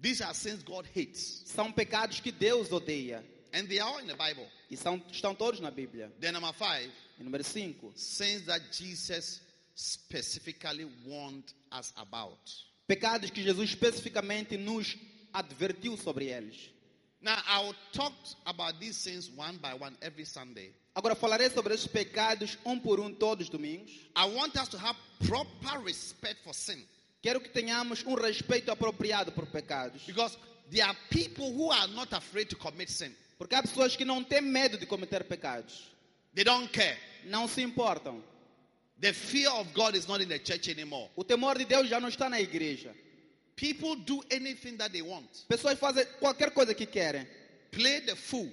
These 0.00 0.22
are 0.22 0.34
sins 0.34 0.62
God 0.62 0.86
hates. 0.94 1.44
São 1.46 1.70
pecados 1.72 2.20
que 2.20 2.32
Deus 2.32 2.72
odeia. 2.72 3.22
And 3.52 3.66
they 3.68 3.80
are 3.80 4.00
in 4.00 4.06
the 4.06 4.14
Bible. 4.14 4.46
E 4.70 4.76
são, 4.76 5.02
estão 5.10 5.34
todos 5.34 5.60
na 5.60 5.70
Bíblia. 5.70 6.10
Then 6.20 6.32
number 6.32 6.52
five, 6.52 6.90
E 7.18 7.24
número 7.24 7.44
cinco. 7.44 7.92
sins 7.94 8.46
that 8.46 8.62
Jesus 8.72 9.40
specifically 9.74 10.86
warned 11.04 11.52
us 11.72 11.92
about. 11.96 12.38
Pecados 12.86 13.30
que 13.30 13.42
Jesus 13.42 13.70
especificamente 13.70 14.56
nos 14.56 14.96
advertiu 15.32 15.96
sobre 15.96 16.26
eles. 16.26 16.70
Now, 17.22 17.38
I 17.46 17.62
will 17.62 17.74
talk 17.92 18.12
about 18.46 18.80
these 18.80 19.02
things 19.04 19.30
one 19.30 19.58
by 19.58 19.74
one 19.74 19.94
every 20.00 20.24
Sunday. 20.24 20.70
Agora 20.94 21.14
falarei 21.14 21.50
sobre 21.50 21.74
esses 21.74 21.86
pecados 21.86 22.56
um 22.64 22.78
por 22.78 22.98
um 22.98 23.12
todos 23.12 23.46
os 23.46 23.50
domingos. 23.50 23.90
I 24.16 24.24
want 24.26 24.56
us 24.56 24.68
to 24.68 24.78
have 24.78 24.96
proper 25.26 25.78
respect 25.84 26.42
for 26.42 26.54
sin 26.54 26.82
Quero 27.22 27.40
que 27.40 27.50
tenhamos 27.50 28.02
um 28.06 28.14
respeito 28.14 28.70
apropriado 28.72 29.32
por 29.32 29.44
pecados. 29.46 30.02
because 30.06 30.38
there 30.70 30.84
are 30.86 30.96
people 31.10 31.52
who 31.52 31.70
are 31.70 31.88
not 31.88 32.12
afraid 32.14 32.48
to 32.48 32.56
commit 32.56 32.88
sin. 32.88 33.14
Porque 33.38 33.54
há 33.54 33.62
pessoas 33.62 33.94
que 33.96 34.04
não 34.04 34.24
têm 34.24 34.40
medo 34.40 34.78
de 34.78 34.86
cometer 34.86 35.24
pecados. 35.24 35.90
They 36.34 36.44
don't 36.44 36.72
care. 36.72 36.96
Não 37.26 37.46
se 37.46 37.62
importam. 37.62 38.22
The 38.98 39.12
fear 39.12 39.50
of 39.50 39.72
God 39.74 39.94
is 39.94 40.06
not 40.06 40.22
in 40.22 40.28
the 40.28 40.38
church 40.38 40.70
anymore. 40.70 41.10
O 41.16 41.24
temor 41.24 41.58
de 41.58 41.64
Deus 41.64 41.88
já 41.88 42.00
não 42.00 42.08
está 42.08 42.28
na 42.30 42.40
igreja. 42.40 42.94
People 43.60 43.94
do 43.96 44.22
anything 44.30 44.78
that 44.78 44.90
they 44.90 45.02
want. 45.02 45.28
Pessoas 45.46 45.78
fazem 45.78 46.06
qualquer 46.18 46.50
coisa 46.50 46.74
que 46.74 46.86
querem. 46.86 47.26
Play 47.70 48.00
the 48.00 48.16
fool. 48.16 48.50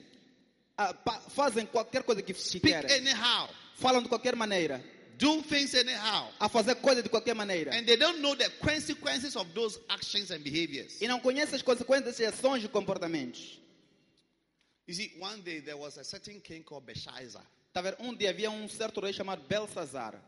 Ah, 0.77 0.93
fazem 1.29 1.65
qualquer 1.65 2.03
coisa 2.03 2.21
que, 2.21 2.33
Speak 2.33 2.73
querem. 2.73 2.91
anyhow. 2.91 3.47
Falam 3.75 4.03
de 4.03 4.09
qualquer 4.09 4.35
maneira. 4.35 4.83
Do 5.17 5.41
things 5.43 5.73
anyhow. 5.73 6.29
A 6.37 6.49
fazer 6.49 6.75
coisa 6.75 7.01
de 7.01 7.07
qualquer 7.07 7.33
maneira. 7.33 7.71
And 7.73 7.85
they 7.85 7.95
don't 7.95 8.19
know 8.19 8.35
the 8.35 8.49
consequences 8.61 9.37
of 9.37 9.47
those 9.53 9.79
actions 9.87 10.29
and 10.29 10.43
behaviors. 10.43 11.01
E 11.01 11.07
não 11.07 11.21
conhecem 11.21 11.55
as 11.55 11.61
consequências 11.61 12.17
de 12.17 12.25
ações 12.25 12.65
e 12.65 12.67
comportamentos. 12.67 13.59
You 14.87 14.93
see, 14.93 15.13
one 15.19 15.41
day 15.41 15.61
there 15.61 15.77
was 15.77 15.97
a 15.97 16.03
certain 16.03 16.41
king 16.41 16.63
called 16.63 16.85
Belshazzar. 16.85 17.43
Tá? 17.73 17.81
Um 17.99 18.13
dia 18.13 18.31
havia 18.31 18.51
um 18.51 18.67
certo 18.67 18.99
rei 18.99 19.13
chamado 19.13 19.41
Belsazar. 19.47 20.21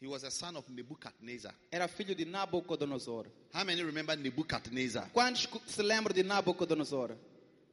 He 0.00 0.06
was 0.06 0.24
a 0.24 0.30
son 0.30 0.56
of 0.56 0.64
Nebuchadnezzar. 0.70 1.52
Era 1.70 1.86
filho 1.86 2.14
de 2.14 2.24
Nabucodonosor. 2.24 3.26
How 3.52 3.64
many 3.64 3.82
remember 3.82 4.16
Nebuchadnezzar? 4.16 5.10
Quantos 5.12 5.46
se 5.66 5.82
lembram 5.82 6.14
de 6.14 6.24
Nabucodonosor? 6.24 7.14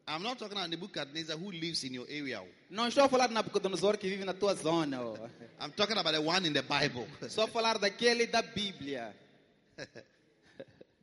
I'm 0.10 0.22
not 0.24 0.38
talking 0.38 0.58
about 0.58 0.70
Nebuchadnezzar 0.70 1.38
who 1.38 1.52
lives 1.52 1.86
in 1.86 1.94
your 1.94 2.06
area. 2.10 2.42
Não 2.70 2.88
estou 2.88 3.06
a 3.06 3.10
falar 3.10 3.28
de 3.28 3.34
Nabucodonosor 3.34 3.98
que 3.98 4.10
vive 4.10 4.26
na 4.26 4.34
tua 4.34 4.56
zona. 4.56 5.00
I'm 5.62 5.72
talking 5.72 5.98
about 5.98 6.13
the 6.13 6.22
one 6.22 6.46
in 6.46 6.52
the 6.54 6.63
Bible. 6.63 7.08
Estou 7.22 7.46
a 7.46 7.48
falar 7.48 7.80
daquele 7.80 8.28
da 8.28 8.42
Bíblia. 8.42 9.13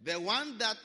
The 0.05 0.17
one 0.21 0.59
that 0.59 0.77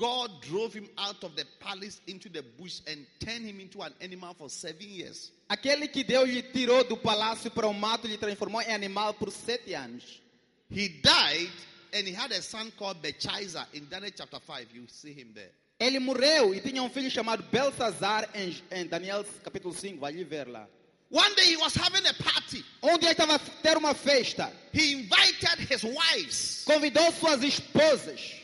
God 0.00 0.40
drove 0.40 0.72
him 0.72 0.88
out 0.96 1.22
of 1.22 1.36
the 1.36 1.44
palace 1.60 2.00
into 2.06 2.30
the 2.30 2.42
bush 2.58 2.80
and 2.86 3.06
turned 3.18 3.44
him 3.44 3.60
into 3.60 3.82
an 3.82 3.92
animal 4.00 4.32
for 4.32 4.48
seven 4.48 4.88
years. 4.88 5.30
Aquele 5.50 5.92
que 5.92 6.02
Deus 6.04 6.26
lhe 6.26 6.42
tirou 6.42 6.82
do 6.88 6.96
palácio 6.96 7.50
para 7.50 7.68
o 7.68 7.74
mato 7.74 8.08
lhe 8.08 8.16
transformou 8.16 8.62
em 8.62 8.72
animal 8.72 9.12
por 9.12 9.30
sete 9.30 9.74
anos. 9.74 10.22
He 10.70 10.88
died 10.88 11.50
and 11.92 12.08
he 12.08 12.14
had 12.14 12.32
a 12.32 12.40
son 12.40 12.72
called 12.78 13.02
Belshazzar 13.02 13.66
in 13.74 13.86
Daniel 13.90 14.12
chapter 14.16 14.40
5. 14.40 14.68
You 14.72 14.86
see 14.88 15.12
him 15.12 15.32
there. 15.34 15.50
Ele 15.78 15.98
morreu 15.98 16.54
e 16.54 16.60
tinha 16.60 16.82
um 16.82 16.88
filho 16.88 17.10
chamado 17.10 17.42
Belsazar 17.50 18.26
em, 18.34 18.56
em 18.70 18.86
Daniel 18.86 19.22
capítulo 19.44 19.74
5. 19.74 20.00
Vai 20.00 20.12
lhe 20.12 20.24
ver 20.24 20.48
lá. 20.48 20.66
One 21.10 21.34
day 21.34 21.44
he 21.44 21.56
was 21.56 21.74
having 21.74 22.06
a 22.06 22.14
party. 22.14 22.64
Um 22.82 22.96
dia 22.96 23.10
estava 23.10 23.34
a 23.34 23.38
ter 23.38 23.76
uma 23.76 23.94
festa. 23.94 24.50
He 24.72 24.92
invited 24.92 25.58
his 25.68 25.82
wives, 25.82 26.62
Convidou 26.64 27.12
suas 27.12 27.42
esposas, 27.42 28.39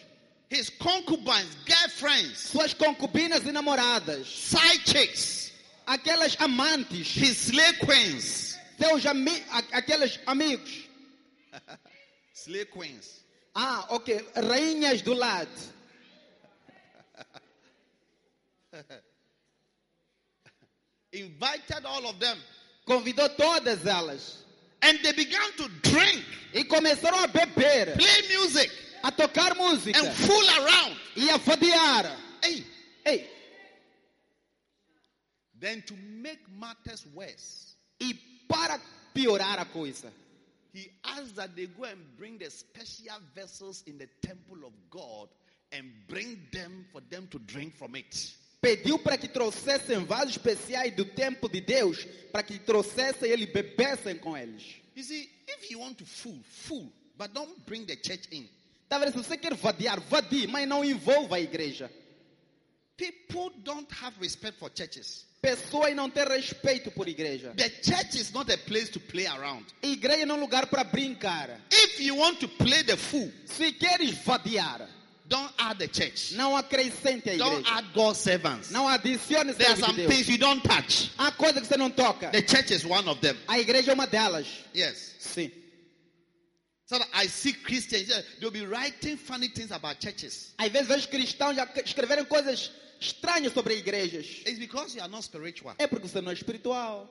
his 0.48 0.70
concubines, 0.70 1.56
girlfriends, 1.64 2.38
suas 2.38 2.72
concubinas 2.74 3.44
e 3.44 3.52
namoradas, 3.52 4.26
side 4.26 4.84
chicks, 4.84 5.52
aquelas 5.86 6.36
amantes, 6.40 7.14
his 7.14 7.36
slave 7.36 7.78
queens. 7.80 8.56
seus 8.78 9.06
ami 9.06 9.42
aqueles 9.72 10.18
amigos. 10.26 10.88
Slave 12.34 12.66
queens. 12.66 13.24
Ah, 13.54 13.86
ok. 13.90 14.24
Rainhas 14.36 15.02
do 15.02 15.14
lado. 15.14 15.48
Invited 21.12 21.86
all 21.86 22.06
of 22.06 22.18
them. 22.20 22.38
Convidou 22.86 23.28
todas 23.36 23.86
elas. 23.86 24.44
And 24.82 24.98
they 25.02 25.12
began 25.12 25.52
to 25.56 25.68
drink, 25.82 26.22
E 26.52 26.62
começaram 26.64 27.18
a 27.24 27.26
beber, 27.26 27.96
play 27.96 28.22
music, 28.36 28.70
a 29.02 29.10
tocar 29.12 29.54
música 29.56 29.98
and 29.98 30.12
fool 30.14 30.48
around. 30.50 30.96
e 31.16 31.30
a 31.30 31.38
fadear. 31.38 32.16
Hey. 32.42 32.64
Ei, 33.04 33.30
Then 35.58 35.82
to 35.86 35.94
make 36.22 36.40
matters 36.58 37.06
worse, 37.14 37.76
e 38.00 38.14
para 38.48 38.78
piorar 39.14 39.58
a 39.58 39.64
coisa, 39.64 40.12
he 40.74 40.90
asked 41.04 41.36
that 41.36 41.56
they 41.56 41.66
go 41.66 41.84
and 41.84 41.98
bring 42.18 42.36
the 42.36 42.50
special 42.50 43.16
vessels 43.34 43.82
in 43.86 43.96
the 43.96 44.08
temple 44.20 44.58
of 44.66 44.72
God 44.90 45.28
and 45.72 45.90
bring 46.08 46.38
them 46.52 46.84
for 46.92 47.00
them 47.08 47.26
to 47.30 47.38
drink 47.38 47.74
from 47.74 47.94
it. 47.96 48.34
pediu 48.60 48.98
para 48.98 49.16
que 49.16 49.28
trouxessem 49.28 50.04
vasos 50.04 50.32
especiais 50.36 50.94
do 50.94 51.04
tempo 51.04 51.48
de 51.48 51.60
Deus, 51.60 52.04
para 52.32 52.42
que 52.42 52.58
trouxessem 52.58 53.28
e 53.28 53.32
eles 53.32 53.50
bebessem 53.52 54.16
com 54.18 54.36
eles. 54.36 54.62
You 54.94 55.02
see, 55.04 55.30
if 55.48 55.70
you 55.70 55.78
want 55.78 55.96
to 55.98 56.04
fool, 56.04 56.38
fool, 56.42 56.92
but 57.16 57.32
don't 57.32 57.64
bring 57.66 57.86
the 57.86 57.96
church 57.96 58.26
in. 58.30 58.46
Tá 58.88 58.98
vendo? 58.98 59.10
Se 59.12 59.18
você 59.18 59.36
quer 59.36 59.54
vadear, 59.54 60.00
vadie, 60.00 60.46
mas 60.46 60.66
não 60.68 60.84
envolva 60.84 61.36
a 61.36 61.40
igreja. 61.40 61.90
People 62.96 63.50
don't 63.62 63.86
have 64.02 64.14
respect 64.20 64.58
for 64.58 64.70
churches. 64.74 65.26
Pessoas 65.42 65.94
não 65.94 66.08
têm 66.08 66.24
respeito 66.24 66.90
por 66.90 67.06
igreja. 67.08 67.52
The 67.56 67.68
church 67.82 68.18
is 68.18 68.32
not 68.32 68.50
a 68.50 68.56
place 68.56 68.90
to 68.90 68.98
play 69.00 69.26
around. 69.26 69.66
Igreja 69.82 70.24
não 70.24 70.36
é 70.36 70.38
um 70.38 70.40
lugar 70.40 70.66
para 70.68 70.82
brincar. 70.82 71.60
If 71.70 72.00
you 72.00 72.16
want 72.16 72.40
to 72.40 72.48
play 72.48 72.82
the 72.84 72.96
fool, 72.96 73.30
Se 73.44 73.70
queres 73.72 74.12
vadear, 74.24 74.88
don't 75.26 75.52
add 75.58 75.78
the 75.78 75.88
church. 75.88 76.34
não 76.34 76.56
acrescente 76.56 77.28
a 77.30 77.36
Don't 77.36 77.58
igreja. 77.60 77.76
add 77.78 77.88
God's 77.92 78.18
servants. 78.20 78.70
Não 78.70 78.88
adicione 78.88 79.52
There 79.52 79.68
are 79.68 79.76
servo 79.76 79.80
some 79.86 79.94
de 79.94 80.06
Deus. 80.06 80.14
things 80.14 80.28
you 80.28 80.38
don't 80.38 80.62
touch. 80.66 81.10
Há 81.18 81.30
coisa 81.32 81.60
que 81.60 81.66
você 81.66 81.76
não 81.76 81.90
toca. 81.90 82.30
The 82.30 82.42
church 82.42 82.72
is 82.72 82.84
one 82.84 83.06
of 83.08 83.20
them. 83.20 83.36
A 83.46 83.58
igreja 83.58 83.90
é 83.90 83.94
uma 83.94 84.06
delas. 84.06 84.46
Yes. 84.74 85.16
Sim. 85.18 85.50
That 86.88 87.08
I 87.12 87.26
see 87.26 87.52
Christians, 87.52 88.12
they'll 88.40 88.52
be 88.52 88.64
writing 88.64 89.16
funny 89.16 89.48
things 89.48 89.72
about 89.72 90.00
churches. 90.00 90.54
Às 90.56 90.70
vezes 90.70 90.86
vejo 90.88 91.08
cristãos 91.08 91.56
já 91.56 91.68
escreverem 91.84 92.24
coisas 92.24 92.70
estranhas 93.00 93.52
sobre 93.52 93.74
igrejas. 93.76 94.26
It's 94.46 94.58
because 94.58 94.94
you 94.94 95.02
are 95.02 95.10
not 95.10 95.24
spiritual. 95.24 95.74
É 95.78 95.86
porque 95.86 96.06
você 96.08 96.20
não 96.20 96.30
é 96.30 96.34
espiritual. 96.34 97.08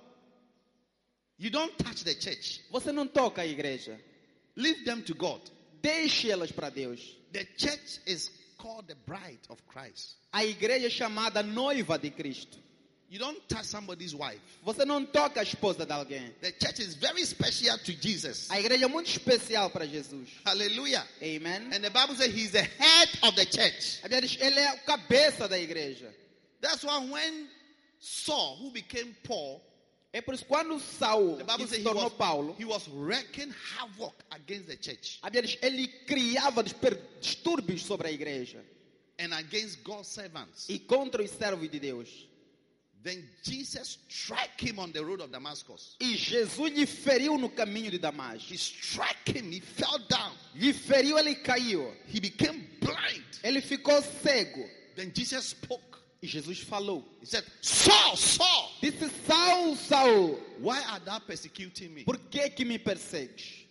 You 1.38 1.50
don't 1.50 1.76
touch 1.76 2.04
the 2.06 2.14
church. 2.14 2.62
Você 2.72 2.92
não 2.94 3.06
toca 3.06 3.42
a 3.42 3.46
igreja. 3.46 4.00
Leave 4.56 4.86
them 4.86 5.02
to 5.02 5.14
God. 5.14 5.42
Deixe 5.82 6.32
elas 6.32 6.52
para 6.52 6.70
Deus. 6.70 7.18
The 7.34 7.46
church 7.58 8.00
is 8.08 8.32
called 8.58 8.88
the 8.88 8.96
bride 9.06 9.42
of 9.50 9.62
Christ. 9.68 10.16
A 10.32 10.46
igreja 10.46 10.88
é 10.88 10.90
chamada 10.90 11.44
noiva 11.44 12.00
de 12.00 12.10
Cristo. 12.10 12.58
You 13.16 13.20
don't 13.22 13.48
touch 13.48 13.64
somebody's 13.64 14.14
wife. 14.14 14.42
Você 14.66 14.84
não 14.84 15.06
toca 15.06 15.40
a 15.40 15.44
esposa 15.44 15.86
de 15.86 15.94
alguém. 15.94 16.34
The 16.42 16.52
church 16.52 16.82
is 16.82 16.96
very 16.96 17.26
special 17.26 17.78
to 17.78 17.94
Jesus. 17.94 18.52
A 18.52 18.60
igreja 18.60 18.84
é 18.84 18.88
muito 18.90 19.10
especial 19.10 19.70
para 19.70 19.88
Jesus. 19.88 20.28
Hallelujah. 20.46 21.08
Amen. 21.22 21.72
And 21.74 21.82
the 21.82 21.90
Bible 21.90 22.14
says 22.16 22.36
he's 22.36 22.52
the 22.52 22.64
head 22.64 23.10
of 23.24 23.38
the 23.38 23.46
church. 23.46 24.02
A 24.04 24.10
Bíblia 24.10 24.22
diz, 24.22 24.38
Ele 24.42 24.60
é 24.60 24.74
o 24.74 24.78
cabeça 24.80 25.48
da 25.48 25.58
igreja. 25.58 26.14
That's 26.60 26.84
why 26.84 27.00
when 27.10 27.48
Saul, 28.02 28.58
who 28.58 28.72
became 28.72 29.16
Paul, 29.24 29.62
É 30.12 30.22
por 30.22 30.34
isso 30.34 30.46
quando 30.46 30.78
Saul 30.82 31.38
se 31.70 31.80
he 31.80 31.84
tornou 31.84 32.04
was, 32.06 32.14
Paulo, 32.16 32.56
he 32.60 32.66
was 32.66 32.86
wreaking 32.90 33.54
havoc 33.78 34.14
against 34.32 34.68
the 34.68 34.76
church 34.76 35.20
a 35.22 35.30
Bíblia 35.30 35.44
diz, 35.44 35.58
ele 35.62 35.88
criava 36.06 36.64
distúrbios 36.64 37.82
sobre 37.82 38.10
a 38.10 38.12
igreja 38.12 38.62
and 39.20 39.34
against 39.34 39.84
God's 39.84 40.10
servants. 40.10 40.68
e 40.70 40.80
contra 40.80 41.24
os 41.24 41.32
servos 41.32 41.70
de 41.70 41.80
Deus. 41.80 42.28
E 46.00 46.16
Jesus 46.18 46.72
lhe 46.72 46.86
feriu 46.86 47.38
no 47.38 47.50
caminho 47.50 47.92
de 47.92 48.00
Damasco. 48.00 48.52
He 48.52 48.58
struck 48.58 49.28
him, 49.28 49.52
he 49.52 49.60
fell 49.60 50.00
down, 50.10 50.34
Lhe 50.56 50.74
feriu, 50.74 51.18
ele 51.18 51.36
caiu. 51.36 51.92
he 52.08 52.20
became 52.20 52.68
blind. 52.82 53.24
Ele 53.44 53.62
ficou 53.62 54.02
cego. 54.02 54.66
Then 54.96 55.12
Jesus 55.14 55.46
spoke. 55.50 55.82
E 56.22 56.28
Jesus 56.28 56.60
falou. 56.60 57.04
He 57.20 57.26
said, 57.28 57.44
Saul, 57.62 58.16
Saul, 58.16 58.72
Disse, 58.82 59.12
Saul, 59.28 59.76
Saul, 59.76 60.40
why 60.60 60.82
art 60.90 61.06
thou 61.06 61.20
persecuting 61.20 61.94
me? 61.94 62.04
por 62.04 62.18
que 62.18 62.50
que 62.50 62.66
me 62.66 62.80
persegues? 62.80 63.65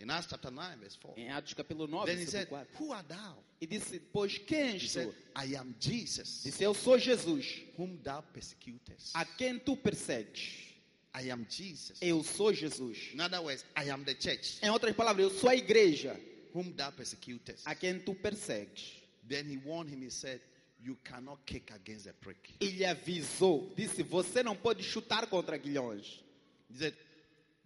In 0.00 0.10
Acts 0.10 0.28
chapter 0.30 0.50
9, 0.50 0.78
verse 0.78 0.96
4. 1.00 1.14
Em 1.16 1.30
Atos 1.30 1.54
capítulo 1.54 1.88
9, 1.88 2.06
Then 2.06 2.18
he 2.18 2.24
versículo 2.24 2.30
said, 2.30 2.48
4. 2.48 2.66
Who 2.78 2.92
art 2.92 3.08
thou? 3.08 3.36
E 3.60 3.66
disse, 3.66 3.98
pois 4.12 4.38
quem 4.38 4.74
és 4.74 4.92
tu? 4.92 5.12
I 5.36 5.56
am 5.56 5.74
Jesus, 5.80 6.42
Disse, 6.44 6.62
eu 6.62 6.72
sou 6.74 6.98
Jesus, 6.98 7.62
whom 7.76 7.96
thou 8.04 8.22
persecutest. 8.32 9.10
a 9.14 9.24
quem 9.24 9.58
tu 9.58 9.76
persegues. 9.76 10.66
I 11.14 11.30
am 11.32 11.44
Jesus. 11.48 11.98
Eu 12.00 12.22
sou 12.22 12.52
Jesus. 12.52 13.12
In 13.12 13.20
other 13.20 13.40
words, 13.42 13.64
I 13.76 13.90
am 13.90 14.04
the 14.04 14.14
church, 14.14 14.58
Em 14.62 14.70
outras 14.70 14.94
palavras, 14.94 15.24
eu 15.24 15.30
sou 15.36 15.50
a 15.50 15.56
igreja, 15.56 16.16
whom 16.54 16.70
thou 16.76 16.92
persecutest. 16.92 17.66
a 17.66 17.74
quem 17.74 17.98
tu 17.98 18.14
persegues. 18.14 19.02
Then 19.28 19.46
he 19.50 19.56
warned 19.64 19.90
him, 19.92 20.02
he 20.02 20.10
said, 20.10 20.40
You 20.80 20.96
cannot 21.02 21.40
kick 21.44 21.72
against 21.72 22.06
a 22.06 22.12
prick. 22.12 22.54
E 22.60 22.66
lhe 22.70 22.84
avisou, 22.84 23.72
disse, 23.76 24.04
você 24.04 24.44
não 24.44 24.54
pode 24.54 24.84
chutar 24.84 25.26
contra 25.26 25.56
aguilhões. 25.56 26.22
He 26.70 26.78
said, 26.78 26.94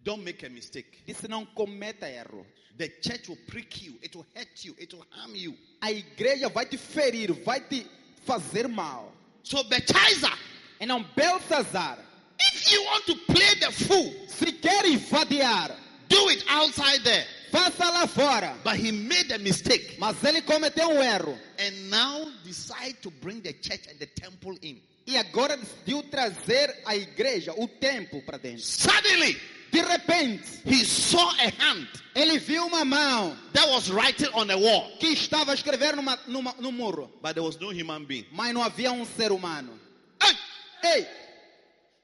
Don't 0.03 0.23
make 0.23 0.43
a 0.45 0.49
mistake. 0.49 0.87
Disse, 1.07 1.27
não 1.27 1.45
cometa 1.45 2.07
erro. 2.09 2.45
The 2.77 2.89
church 3.01 3.29
will 3.29 3.37
prick 3.47 3.85
you, 3.85 3.93
it 4.01 4.15
will 4.15 4.25
hurt 4.35 4.65
you, 4.65 4.75
it 4.79 4.93
will 4.93 5.05
harm 5.11 5.35
you. 5.35 5.55
A 5.81 5.91
igreja 5.91 6.49
vai 6.49 6.65
te 6.65 6.77
ferir, 6.77 7.31
vai 7.45 7.59
te 7.61 7.85
fazer 8.25 8.67
mal. 8.67 9.13
So 9.43 9.63
Belshazzar, 9.63 10.37
Então, 10.79 11.03
Belsazar, 11.15 11.99
if 12.39 12.71
you 12.71 12.83
want 12.85 13.05
to 13.05 13.15
play 13.33 13.55
the 13.59 13.71
fool, 13.71 14.11
se 14.27 14.51
queres 14.53 15.07
vadiar, 15.09 15.69
do 16.09 16.29
it 16.29 16.43
outside 16.49 17.03
there. 17.03 17.25
faça 17.51 17.85
lá 17.91 18.07
fora. 18.07 18.57
But 18.63 18.77
he 18.77 18.91
made 18.91 19.31
a 19.31 19.37
mistake 19.37 19.95
Mas 19.99 20.21
ele 20.23 20.41
cometeu 20.41 20.89
um 20.89 21.01
erro. 21.01 21.37
and 21.59 21.89
now 21.91 22.25
decide 22.43 22.95
to 23.03 23.11
bring 23.11 23.39
the 23.41 23.53
church 23.53 23.87
and 23.87 23.97
the 23.99 24.07
temple 24.07 24.57
in. 24.63 24.81
E 25.05 25.15
agora 25.17 25.55
decidiu 25.57 26.01
trazer 26.09 26.73
a 26.85 26.95
igreja, 26.95 27.53
o 27.55 27.67
templo 27.67 28.21
para 28.23 28.37
dentro. 28.39 28.63
Suddenly, 28.63 29.37
De 29.73 29.81
repente, 29.81 30.61
he 30.65 30.85
saw 30.85 31.29
a 31.39 31.49
hand 31.49 31.87
ele 32.15 32.37
viu 32.37 32.67
uma 32.67 32.85
mão 32.85 33.35
that 33.53 33.67
was 33.69 33.89
writing 33.89 34.29
on 34.33 34.49
a 34.51 34.55
wall, 34.55 34.95
que 34.99 35.07
estava 35.07 35.51
a 35.51 35.55
escrever 35.55 35.95
numa, 35.95 36.17
numa, 36.27 36.53
no 36.59 36.71
muro. 36.71 37.09
but 37.21 37.33
there 37.33 37.43
was 37.43 37.59
no 37.59 37.71
human 37.71 38.05
being. 38.05 38.25
Mas 38.31 38.53
não 38.53 38.61
havia 38.63 38.91
um 38.91 39.03
ser 39.03 39.31
humano. 39.31 39.79
Hey, 40.21 40.37
Ei, 40.83 41.07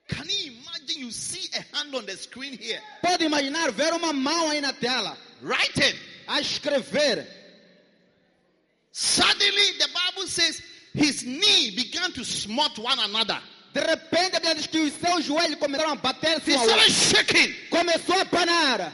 can 0.08 0.26
you 0.28 0.54
imagine 0.54 1.06
you 1.06 1.12
see 1.12 1.48
a 1.56 1.78
hand 1.78 1.94
on 1.94 2.06
the 2.06 2.18
screen 2.18 2.58
here 2.60 2.82
pode 3.04 3.24
imaginar 3.24 3.72
ver 3.72 3.94
uma 3.94 4.12
mão 4.12 4.50
aí 4.50 4.60
na 4.60 4.74
tela 4.74 5.16
writing? 5.42 5.96
a 6.30 6.40
escrever. 6.40 7.28
Suddenly, 8.92 9.78
the 9.80 9.88
Bible 9.88 10.28
says 10.28 10.62
his 10.94 11.24
knee 11.24 11.72
began 11.76 12.12
to 12.14 12.24
smart 12.24 12.78
one 12.78 13.00
another. 13.00 13.40
De 13.74 13.80
repente, 13.80 14.36
a 14.36 14.40
Bíblia 14.40 14.56
diz 14.56 14.68
que 14.68 14.80
os 14.80 14.94
seus 14.94 15.26
joelhos 15.26 15.60
começaram 15.60 15.92
a 15.92 15.96
He 15.96 16.54
started 16.54 16.92
shaking. 16.92 17.70
Começou 17.70 18.20
a 18.20 18.26
panar. 18.26 18.94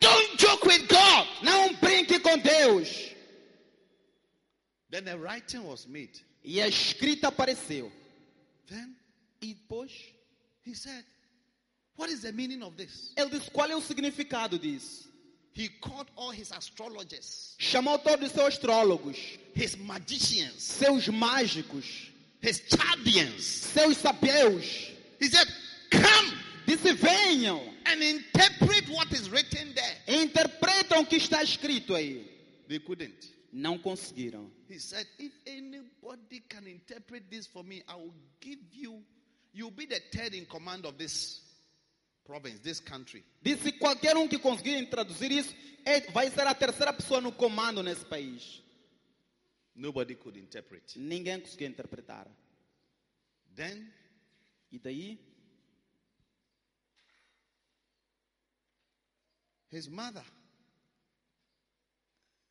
Don't 0.00 0.36
joke 0.36 0.66
with 0.66 0.86
God. 0.88 1.26
Não 1.42 1.74
brinque 1.74 2.18
com 2.20 2.38
Deus. 2.38 3.12
Then 4.90 5.04
the 5.04 5.16
writing 5.16 5.64
was 5.64 5.86
made. 5.86 6.24
E 6.44 6.60
a 6.60 6.68
escrita 6.68 7.28
apareceu. 7.28 7.90
Then 8.68 8.94
E 9.40 9.54
depois, 9.54 9.90
he 10.64 10.74
said, 10.74 11.04
What 11.96 12.10
is 12.10 12.22
the 12.22 12.32
meaning 12.32 12.62
of 12.62 12.76
this? 12.76 13.12
ele 13.16 13.30
disse 13.30 13.50
qual 13.50 13.68
é 13.68 13.74
o 13.76 13.80
significado 13.80 14.58
disso. 14.58 15.08
He 15.54 15.68
called 15.68 16.10
all 16.16 16.30
his 16.30 16.50
astrologers, 16.52 17.54
Chamou 17.58 17.98
todos 17.98 18.28
os 18.28 18.32
seus 18.32 18.54
astrólogos, 18.54 19.18
his 19.54 19.76
magicians, 19.76 20.62
seus 20.62 21.08
mágicos, 21.08 22.11
his 22.42 22.60
Chaldeans. 22.68 23.44
seus 23.44 23.96
sabeus. 23.98 24.90
He 25.20 25.28
said, 25.28 25.46
Come 25.90 26.32
Disse: 26.66 26.92
venham 26.96 27.60
and 27.86 28.02
interpret 28.02 28.88
what 28.90 29.10
is 29.12 29.28
written 29.30 29.72
there. 29.74 29.96
e 30.08 30.24
interpretam 30.24 31.00
o 31.02 31.06
que 31.06 31.16
está 31.16 31.42
escrito 31.42 31.94
aí. 31.94 32.26
They 32.68 32.78
couldn't. 32.78 33.30
Não 33.52 33.78
conseguiram. 33.78 34.50
He 34.68 34.78
said, 34.78 35.06
If 35.18 35.32
anybody 35.46 36.40
can 36.48 36.66
interpret 36.66 37.24
this 37.30 37.46
for 37.46 37.62
me, 37.62 37.82
I 37.88 37.94
will 37.96 38.14
give 38.40 38.58
you, 38.72 39.02
you'll 39.52 39.70
be 39.70 39.86
the 39.86 40.00
third 40.12 40.34
in 40.34 40.46
command 40.46 40.86
of 40.86 40.96
this 40.96 41.40
province, 42.24 42.60
this 42.60 42.80
country. 42.80 43.22
Disse: 43.44 43.72
qualquer 43.78 44.16
um 44.16 44.26
que 44.28 44.38
conseguir 44.38 44.86
traduzir 44.88 45.30
isso 45.32 45.54
é- 45.84 46.10
vai 46.12 46.30
ser 46.30 46.46
a 46.46 46.54
terceira 46.54 46.92
pessoa 46.92 47.20
no 47.20 47.32
comando 47.32 47.82
nesse 47.82 48.04
país. 48.06 48.62
Nobody 49.74 50.14
could 50.14 50.38
interpret. 50.38 50.96
Ninguém 50.98 51.40
conseguiu 51.40 51.68
interpretar. 51.68 52.26
Then 53.54 53.92
E 54.70 54.78
daí, 54.78 55.18
his 59.70 59.88
mother 59.88 60.24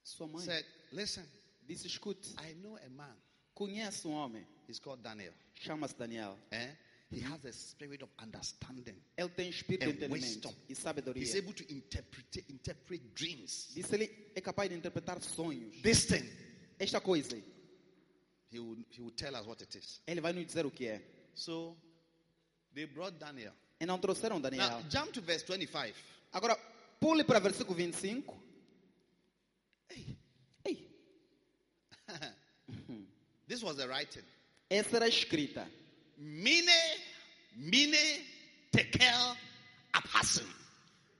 sua 0.03 0.28
mãe 0.28 0.43
said, 0.45 0.65
Listen, 0.91 1.26
disse: 1.67 1.88
escute, 1.88 2.34
I 2.38 2.53
know 2.55 2.78
a 2.78 2.89
man. 2.89 3.15
conhece 3.55 4.05
um 4.07 4.11
homem, 4.13 4.45
He's 4.67 4.80
called 4.80 5.01
Daniel. 5.01 5.34
chama-se 5.55 5.95
Daniel. 5.97 6.38
Eh? 6.51 6.76
He 7.11 7.19
has 7.22 7.43
a 7.43 7.51
spirit 7.51 8.01
of 8.03 8.09
understanding. 8.19 8.95
Ele 9.17 9.30
tem 9.30 9.49
espírito 9.49 9.86
de 9.86 9.91
entendimento 9.91 10.24
wisdom. 10.47 10.55
e 10.69 10.76
sabedoria. 10.76 11.22
He's 11.22 11.36
able 11.36 11.53
to 11.53 11.63
interpret, 11.74 12.45
interpret 12.49 13.01
dreams. 13.13 13.69
Disse 13.74 13.93
ele 13.95 14.32
é 14.34 14.39
capaz 14.41 14.69
de 14.69 14.76
interpretar 14.76 15.22
sonhos. 15.22 15.82
This 15.82 16.05
thing, 16.05 16.24
Esta 16.82 16.99
coisa, 16.99 17.36
aí, 17.36 17.43
he 18.51 18.59
will, 18.59 18.75
he 18.89 19.01
will 19.01 19.11
tell 19.11 19.36
us 19.36 19.45
what 19.45 19.61
it 19.63 19.77
is. 19.77 20.01
ele 20.07 20.19
vai 20.19 20.34
nos 20.34 20.45
dizer 20.45 20.65
o 20.65 20.71
que 20.71 20.88
é. 20.88 21.01
So 21.36 21.77
they 22.73 22.86
brought 22.88 23.17
Daniel. 23.19 23.53
Trouxeram 24.01 24.39
Now, 24.39 24.49
Daniel. 24.49 24.82
jump 24.89 25.11
to 25.13 25.21
verse 25.21 25.43
25. 25.45 25.93
Agora, 26.34 26.55
pule 26.99 27.23
para 27.23 27.39
versículo 27.39 27.75
25. 27.75 28.36
Hey, 29.89 30.17
Ei, 30.65 30.88
this 33.47 33.61
was 33.63 33.77
the 33.77 33.88
writing. 33.88 34.23
essa 34.69 34.95
era 34.97 35.05
a 35.05 35.09
escrita. 35.09 35.67
Mine, 36.17 36.71
mine, 37.55 38.25
tekel, 38.71 39.36
aphasim. 39.93 40.47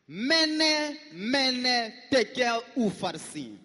Mene, 0.08 1.00
mene, 1.14 2.08
tekel, 2.10 2.64
ufarsim. 2.76 3.60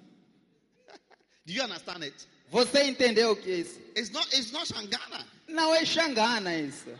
Do 1.46 1.52
you 1.52 1.62
understand 1.62 2.02
it? 2.02 2.26
Você 2.50 2.84
entendeu 2.84 3.32
o 3.32 3.36
que 3.36 3.50
é 3.50 3.56
isso? 3.58 3.78
It's 3.96 4.10
not, 4.10 4.26
it's 4.36 4.52
not 4.52 4.66
Shangana. 4.66 5.26
Não 5.48 5.74
é 5.74 5.84
Xangana 5.84 6.58
isso. 6.58 6.90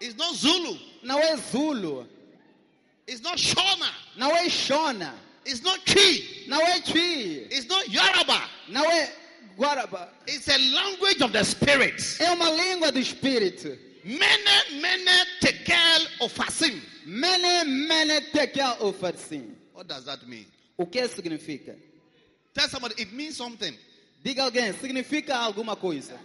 It's 0.00 0.14
not 0.14 0.36
Zulu. 0.36 0.78
Não 1.02 1.18
é 1.18 1.36
Zulu. 1.36 2.08
It's 3.06 3.20
not 3.20 3.40
Shona. 3.40 3.92
Não 4.16 4.34
é 4.36 4.48
Shona. 4.48 5.14
It's 5.44 5.62
not 5.62 5.80
Chi. 5.86 6.44
Não 6.46 6.60
é 6.60 6.80
Twi. 6.80 7.48
It's 7.50 7.66
not 7.66 7.90
Yoruba. 7.90 8.48
Não 8.68 8.84
é 8.90 9.12
Guaraba. 9.56 10.12
It's 10.26 10.48
a 10.48 10.56
language 10.56 11.22
of 11.22 11.32
the 11.32 11.42
spirits. 11.42 12.20
É 12.20 12.30
uma 12.30 12.50
língua 12.50 12.92
do 12.92 12.98
espírito. 12.98 13.76
Mene, 14.04 14.80
mene, 14.80 15.26
tekel, 15.40 16.06
ofasim. 16.20 16.80
Mene, 17.04 17.64
mene, 17.64 18.20
tekel, 18.20 18.76
ufarsim. 18.80 19.56
What 19.74 19.88
does 19.88 20.04
that 20.04 20.24
mean? 20.26 20.46
O 20.76 20.86
que 20.86 21.08
significa? 21.08 21.76
Tell 22.58 22.68
somebody 22.68 23.00
it 23.00 23.12
means 23.12 23.36
something. 23.36 23.72
Diga 24.24 24.42
alguém, 24.42 24.72
significa 24.72 25.36
alguma 25.36 25.76
coisa. 25.76 26.18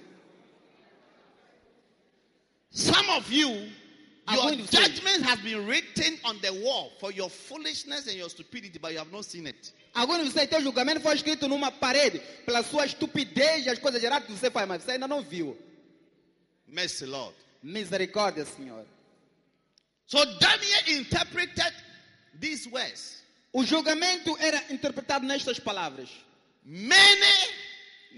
Some 2.71 3.07
of 3.11 3.31
you, 3.31 3.49
your 3.49 4.37
going 4.37 4.57
to 4.57 4.67
say- 4.67 4.81
judgment 4.81 5.21
has 5.21 5.39
been 5.41 5.63
written 5.67 6.17
on 6.25 6.39
the 6.41 6.51
wall 6.51 6.91
for 6.99 7.11
your 7.11 7.29
foolishness 7.29 8.07
and 8.07 8.17
your 8.17 8.29
stupidity, 8.29 8.79
but 8.79 8.91
you 8.93 8.97
have 8.97 9.11
not 9.11 9.25
seen 9.25 9.45
it. 9.45 9.71
Alguns 9.93 10.23
de 10.23 10.31
vocês, 10.31 10.49
teu 10.49 10.59
julgamento 10.59 11.01
foi 11.01 11.13
escrito 11.13 11.47
numa 11.47 11.71
parede 11.71 12.19
pela 12.47 12.63
sua 12.63 12.87
estupidez 12.87 13.67
e 13.67 13.69
as 13.69 13.77
coisas 13.77 14.03
erradas 14.03 14.25
que 14.25 14.33
você 14.33 14.49
faz, 14.49 14.67
mas 14.67 14.81
você 14.81 14.93
ainda 14.93 15.07
não 15.07 15.21
viu. 15.21 15.55
Mercy, 16.67 17.05
Lord. 17.05 17.35
Misericórdia, 17.61 18.43
Senhor. 18.43 18.87
So 20.07 20.25
Daniel 20.39 20.99
interpreted 20.99 21.73
these 22.39 22.67
words. 22.67 23.22
O 23.53 23.63
julgamento 23.63 24.35
era 24.39 24.63
interpretado 24.69 25.25
nestas 25.25 25.59
palavras. 25.59 26.09
Many, 26.65 27.49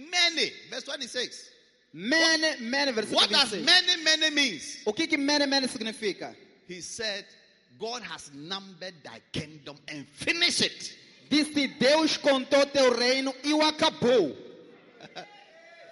many. 0.10 0.52
Verse 0.70 0.86
26. 0.86 1.52
Mene, 1.94 2.58
mene, 2.60 2.92
versículo 2.92 3.22
What 3.22 3.32
does 3.32 3.52
26. 3.52 3.66
many, 3.66 4.04
many 4.04 4.30
means? 4.32 4.82
O 4.86 4.94
que 4.94 5.08
que 5.08 5.18
mene, 5.18 5.46
mene 5.46 5.68
significa? 5.68 6.36
He 6.68 6.82
said, 6.82 7.26
God 7.80 8.02
has 8.04 8.32
numbered 8.34 8.96
thy 9.04 9.22
kingdom 9.32 9.78
and 9.88 10.08
finished 10.08 10.62
it. 10.62 10.98
Disse 11.30 11.68
Deus 11.80 12.18
contou 12.18 12.66
teu 12.66 12.92
reino 12.98 13.34
e 13.44 13.54
o 13.54 13.62
acabou. 13.62 14.36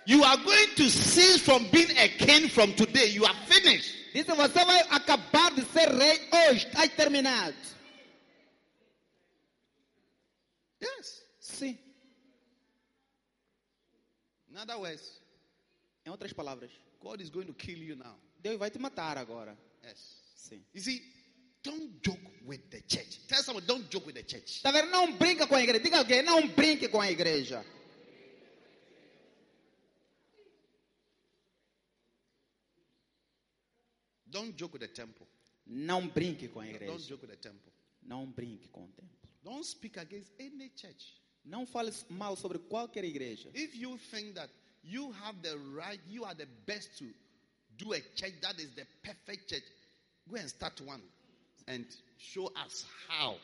You 0.06 0.22
are 0.22 0.36
going 0.36 0.68
to 0.76 0.89
cease 0.89 1.39
from 1.39 1.66
being 1.72 1.98
a 1.98 2.10
king 2.10 2.50
from 2.50 2.74
today. 2.74 3.08
You 3.08 3.24
are 3.24 3.36
finished. 3.46 3.96
Disse 4.14 4.28
você 4.36 4.66
vai 4.66 4.82
acabar 4.89 5.52
de 5.56 5.64
ser 5.64 5.89
rei 5.89 6.20
hoje, 6.50 6.68
está 6.68 6.88
terminado. 6.89 7.56
Yes. 10.84 11.23
Sim. 11.39 11.77
Other 14.55 14.77
words, 14.77 15.21
Em 16.05 16.09
outras 16.09 16.34
palavras, 16.34 16.71
God 16.99 17.21
is 17.21 17.29
going 17.29 17.45
to 17.47 17.53
kill 17.53 17.77
you 17.81 17.95
now. 17.95 18.17
Deus 18.41 18.57
vai 18.59 18.69
te 18.69 18.77
matar 18.77 19.17
agora. 19.17 19.57
Yes. 19.84 20.21
Sim. 20.36 20.61
You 20.73 20.81
see, 20.81 21.01
don't 21.63 21.99
joke 22.05 22.19
with 22.45 22.69
the 22.69 22.81
church. 22.81 23.25
Tell 23.27 23.41
someone, 23.41 23.65
don't 23.65 23.89
joke 23.89 24.05
with 24.05 24.13
the 24.15 24.23
church. 24.23 24.61
Tá 24.61 24.71
vendo? 24.71 24.91
Não 24.91 25.17
brinca 25.17 25.47
com 25.47 25.55
a 25.55 25.61
igreja. 25.63 25.81
Diga 25.84 25.97
alguém, 25.99 26.21
não 26.21 26.47
brinque 26.49 26.89
com 26.89 26.99
a 27.01 27.09
igreja. 27.09 27.65
Don't 34.29 34.53
joke 34.57 34.73
with 34.73 34.79
the 34.81 34.88
temple. 34.88 35.27
Não 35.65 36.07
brinque 36.07 36.47
com 36.49 36.59
a 36.59 36.63
Don't 36.63 36.75
igreja. 36.75 37.07
joke 37.07 37.25
with 37.25 37.31
the 37.31 37.38
temple. 37.38 37.71
Não 38.01 38.25
brinque 38.29 38.67
com 38.69 38.84
o 38.86 38.88
templo. 38.89 39.22
Don't 39.44 39.66
speak 39.66 39.98
against 39.98 40.32
any 40.39 40.70
church. 40.70 41.22
Não 41.46 41.66
fale 41.66 41.91
mal 42.10 42.36
sobre 42.36 42.58
qualquer 42.60 43.04
igreja. 43.04 43.50
If 43.54 43.76
you 43.76 43.98
think 44.12 44.36
that 44.36 44.50
you 44.84 45.12
have 45.24 45.41
the 45.41 45.58
right, 45.76 46.00
you 46.08 46.24
are 46.24 46.36
the 46.36 46.48
best 46.66 46.98
to 47.00 47.06
do 47.78 47.94
a 47.94 48.00
church 48.16 48.39
that 48.41 48.60
is 48.60 48.72
the 48.76 48.86
perfect 49.04 49.50
church, 49.50 49.64
go 50.30 50.38
and 50.38 50.50
start 50.50 50.80
one 50.82 51.02
and 51.68 51.86
show 52.18 52.52
us 52.66 52.86
how 53.10 53.36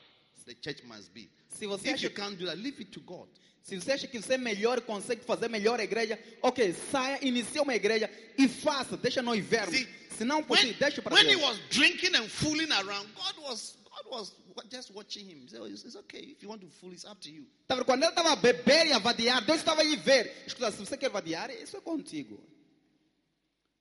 the 0.46 0.54
church 0.56 0.82
must 0.88 1.14
be. 1.14 1.30
Se 1.50 1.66
você 1.66 1.94
If 1.94 2.04
you 2.04 2.10
can't 2.10 2.38
do 2.38 2.46
that, 2.46 2.58
leave 2.58 2.80
it 2.80 2.92
to 2.92 3.00
God. 3.02 3.28
Se 3.62 3.76
você 3.76 3.92
acha 3.92 4.08
que 4.08 4.20
você 4.20 4.34
é 4.34 4.38
melhor, 4.38 4.82
consegue 4.82 5.24
fazer 5.24 5.50
melhor 5.50 5.80
a 5.80 5.84
igreja, 5.84 6.18
ok, 6.42 6.74
saia, 6.74 7.20
inicie 7.22 7.60
uma 7.62 7.76
igreja 7.76 8.10
e 8.38 8.48
faça, 8.48 8.98
deixa 8.98 9.22
nós 9.22 9.44
vermos. 9.46 9.76
Se 10.18 10.26
não, 10.26 10.42
deixa 10.80 11.02
para 11.02 11.14
when 11.14 11.30
he 11.30 11.36
was 11.36 11.60
drinking 11.70 12.16
and 12.16 12.28
fooling 12.28 12.72
around, 12.72 13.08
God 13.14 13.44
was 13.44 13.78
God 13.84 14.12
was 14.12 14.34
just 14.70 14.92
watching 14.94 15.26
him. 15.26 15.40
He 15.42 15.48
said, 15.50 15.62
"Oh, 15.62 15.66
it's, 15.66 15.96
okay. 15.96 16.20
If 16.20 16.42
you 16.44 16.50
want 16.50 16.62
to 16.62 16.68
fool, 16.68 16.92
it's 16.92 17.06
up 17.06 17.20
to 17.22 17.30
you. 17.32 17.46
Tá 17.68 17.76
vendo? 17.76 17.86
Quando 17.86 18.04
ele 18.04 18.12
estava 18.12 18.32
a 18.32 18.36
beber 18.36 18.88
e 18.88 18.92
a 18.94 19.00
vadiar, 19.00 19.46
Deus 19.46 19.60
estava 19.60 19.82
aí 19.82 19.96
ver. 19.96 20.44
Escuta, 20.46 20.72
se 20.72 20.78
você 20.80 20.98
quer 20.98 21.10
vadiar, 21.10 21.50
isso 21.52 21.78
é 21.78 21.82
contigo. 21.82 22.40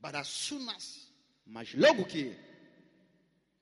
But 0.01 0.15
as 0.15 0.29
soon 0.29 0.69
as 0.71 1.09
Mas 1.47 1.73
logo 1.75 2.05
que 2.05 2.37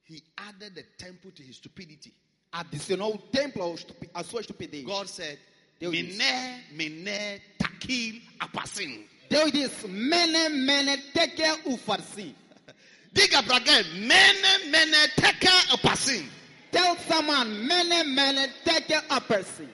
he 0.08 0.22
added 0.36 0.74
the 0.74 0.82
temple 0.98 1.30
to 1.32 1.42
his 1.42 1.56
stupidity, 1.56 2.12
adicionou 2.52 3.14
o 3.14 3.18
templo 3.18 3.74
estupi- 3.74 4.10
à 4.12 4.22
sua 4.24 4.40
estupidez, 4.40 4.84
God 4.84 5.06
said, 5.08 5.38
Deus. 5.78 5.92
Mene, 5.92 6.64
mene, 6.72 7.40
takil, 7.58 8.20
apasin. 8.38 9.06
Deus 9.28 9.50
disse, 9.52 9.86
mene, 9.88 10.48
mene, 10.48 10.96
tekel, 11.12 11.58
ufarsim. 11.66 12.34
Diga 13.12 13.42
para 13.42 13.56
again, 13.56 13.84
mene, 14.06 14.70
mene, 14.70 15.08
teka, 15.16 15.72
apasin. 15.72 16.28
Tell 16.76 16.94
someone, 17.08 17.66
mene, 17.66 18.04
mene, 18.04 18.48
tekel, 18.62 19.00
apersim. 19.08 19.68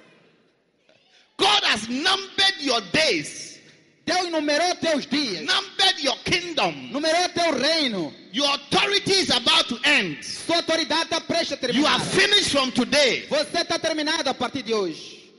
God 1.37 1.65
has 1.65 1.89
numbered 1.89 2.61
your 2.61 2.81
days, 2.93 3.59
Deus 4.07 4.29
numerou 4.31 4.79
teus 4.81 5.07
dias, 5.07 5.43
numbered 5.43 5.99
your 5.99 6.15
kingdom. 6.25 6.91
numerou 6.93 7.29
teu 7.35 7.51
reino. 7.59 8.13
Your 8.31 8.55
authority 8.55 9.13
is 9.15 9.31
about 9.31 9.67
to 9.69 9.79
end. 9.85 10.23
Sua 10.25 10.57
autoridade 10.63 11.09
está 11.11 11.21
prestes 11.21 11.59
a 11.61 11.73
You 11.73 11.85
are 11.87 11.99
terminar. 11.99 12.01
finished 12.01 12.51
from 12.53 12.71
today. 12.71 13.27
Você 13.29 13.59
está 13.63 13.79
terminado 13.81 14.29
a 14.31 14.35
partir 14.35 14.63
de 14.63 14.73
hoje. 14.73 15.33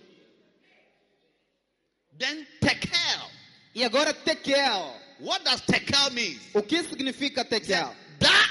Then 2.19 2.45
tekel. 2.59 3.29
E 3.73 3.85
agora 3.85 4.13
tekel. 4.13 4.95
What 5.19 5.45
does 5.45 5.61
tekel 5.61 6.11
mean? 6.11 6.37
O 6.53 6.61
que 6.61 6.83
significa 6.83 7.45
tekel? 7.45 7.95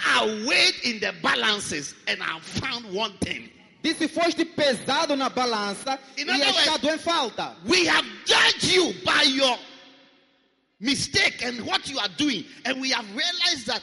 Art 0.06 0.28
weighed 0.46 0.74
in 0.84 1.00
the 1.00 1.14
balances 1.22 1.94
and 2.06 2.20
are 2.22 2.40
found 2.40 2.92
wanting. 2.92 3.50
Disse, 3.82 4.08
foste 4.08 4.44
pesado 4.44 5.16
na 5.16 5.28
balança 5.28 5.98
e 6.16 6.22
achado 6.22 6.88
em 6.88 6.98
falta. 6.98 7.56
We 7.64 7.86
have 7.86 8.06
judged 8.24 8.72
you 8.72 8.94
by 9.04 9.22
your 9.22 9.58
mistake 10.78 11.42
and 11.44 11.64
what 11.66 11.88
you 11.88 11.98
are 11.98 12.10
doing, 12.16 12.44
and 12.64 12.80
we 12.80 12.90
have 12.90 13.06
realized 13.10 13.66
that 13.66 13.82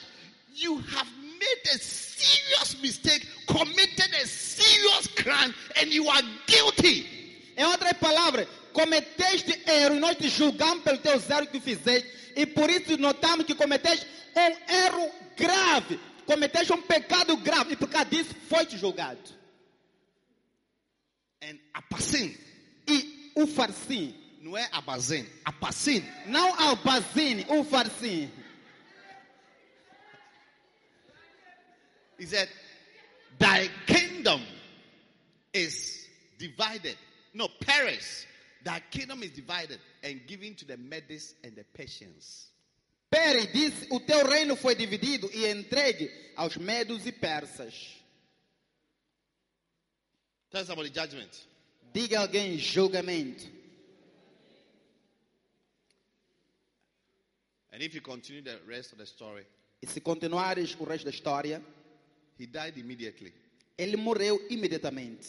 you 0.55 0.77
have 0.77 1.07
made 1.21 1.73
a 1.73 1.77
serious 1.77 2.81
mistake, 2.81 3.27
committed 3.47 4.13
a 4.21 4.27
serious 4.27 5.07
crime, 5.07 5.53
and 5.79 5.91
you 5.91 6.07
are 6.07 6.21
guilty. 6.47 7.05
Em 7.57 7.65
outras 7.65 7.93
palavras, 7.93 8.47
cometeste 8.71 9.53
erro 9.67 9.95
e 9.95 9.99
nós 9.99 10.15
te 10.15 10.29
julgamos 10.29 10.83
pelo 10.83 10.97
teu 10.97 11.13
erro 11.13 11.47
que 11.47 11.59
fizeste 11.59 12.07
e 12.35 12.45
por 12.45 12.69
isso 12.69 12.97
notamos 12.97 13.45
que 13.45 13.53
cometeste 13.53 14.05
um 14.35 14.73
erro 14.73 15.11
grave, 15.35 15.99
cometeste 16.29 16.71
um 16.71 16.81
pecado 16.83 17.35
grave 17.37 17.73
e 17.73 17.75
por 17.75 17.89
causa 17.89 18.07
disso 18.07 18.35
foi-te 18.47 18.77
julgado. 18.77 19.19
And 21.41 21.57
apasin, 21.73 22.37
E 22.87 23.31
o 23.35 23.47
farsim, 23.47 24.13
não 24.41 24.55
é 24.55 24.69
abazin, 24.71 25.27
apasin. 25.43 26.03
não 26.27 26.53
albazine, 26.59 27.45
o 27.49 27.63
farsim. 27.63 28.31
He 32.19 32.25
said, 32.27 32.49
Thy 33.39 33.69
kingdom 33.87 34.43
is 35.53 36.07
divided. 36.37 36.97
No, 37.33 37.47
perish. 37.49 38.27
Thy 38.63 38.81
kingdom 38.91 39.23
is 39.23 39.31
divided 39.31 39.79
and 40.03 40.27
given 40.27 40.53
to 40.55 40.65
the 40.65 40.77
Medes 40.77 41.33
and 41.43 41.55
the 41.55 41.63
Persians. 41.63 42.49
Pere 43.09 43.47
disse, 43.47 43.87
o 43.89 43.99
teu 43.99 44.25
reino 44.27 44.55
foi 44.55 44.75
dividido 44.75 45.29
e 45.33 45.47
entregue 45.47 46.11
aos 46.35 46.57
medos 46.57 47.05
e 47.07 47.11
persas. 47.11 47.95
Tell 50.51 50.65
somebody 50.65 50.89
judgment. 50.89 51.31
Diga 51.93 52.19
alguém 52.19 52.57
julgamento. 52.57 53.45
And 57.71 57.81
if 57.81 57.93
you 57.93 58.01
continue 58.01 58.41
the 58.41 58.59
rest 58.67 58.91
of 58.93 58.97
the 58.97 59.05
story, 59.05 59.45
E 59.81 59.87
se 59.87 60.01
continuares 60.01 60.75
o 60.79 60.83
resto 60.83 61.05
da 61.05 61.11
história, 61.11 61.63
he 62.37 62.45
died 62.45 62.77
immediately. 62.77 63.33
ele 63.77 63.95
morreu 63.95 64.39
imediatamente. 64.49 65.27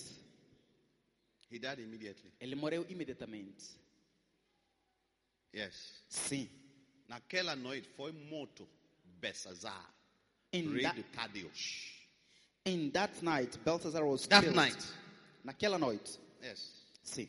He 1.51 1.59
died 1.59 1.78
immediately. 1.81 2.33
Ele 2.41 2.55
morreu 2.57 2.85
imediatamente. 2.89 3.78
Yes. 5.55 6.03
Sim. 6.09 6.49
Naquela 7.11 7.56
noite 7.56 7.88
foi 7.96 8.12
morto 8.12 8.68
Belsazar, 9.20 9.84
In 10.52 10.72
rei 10.72 10.82
that, 10.84 10.94
de 10.94 11.02
Cadeus. 11.12 11.90
in 12.66 12.90
that 12.92 13.11
night, 13.22 13.58
Belshazzar 13.64 14.04
was 14.06 14.26
That 14.28 14.44
killed. 14.44 14.54
night. 14.54 14.86
Naquela 15.44 15.76
noite. 15.78 16.18
Yes. 16.40 16.70
Sim. 17.02 17.28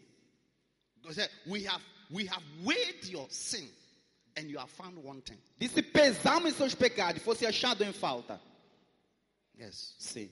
God 1.04 1.16
said, 1.16 1.30
we 1.48 1.64
have 1.64 1.82
we 2.12 2.28
have 2.28 2.44
weighed 2.64 3.06
your 3.06 3.26
sin 3.30 3.68
and 4.38 4.50
you 4.52 4.60
are 4.60 4.68
found 4.68 4.98
wanting. 5.04 5.38
Disse, 5.60 5.82
pesamos 5.82 6.54
seus 6.54 6.76
pecados, 6.76 7.22
fosse 7.24 7.46
achado 7.48 7.84
em 7.84 7.92
falta. 7.92 8.40
Yes. 9.58 9.96
Sim. 9.98 10.30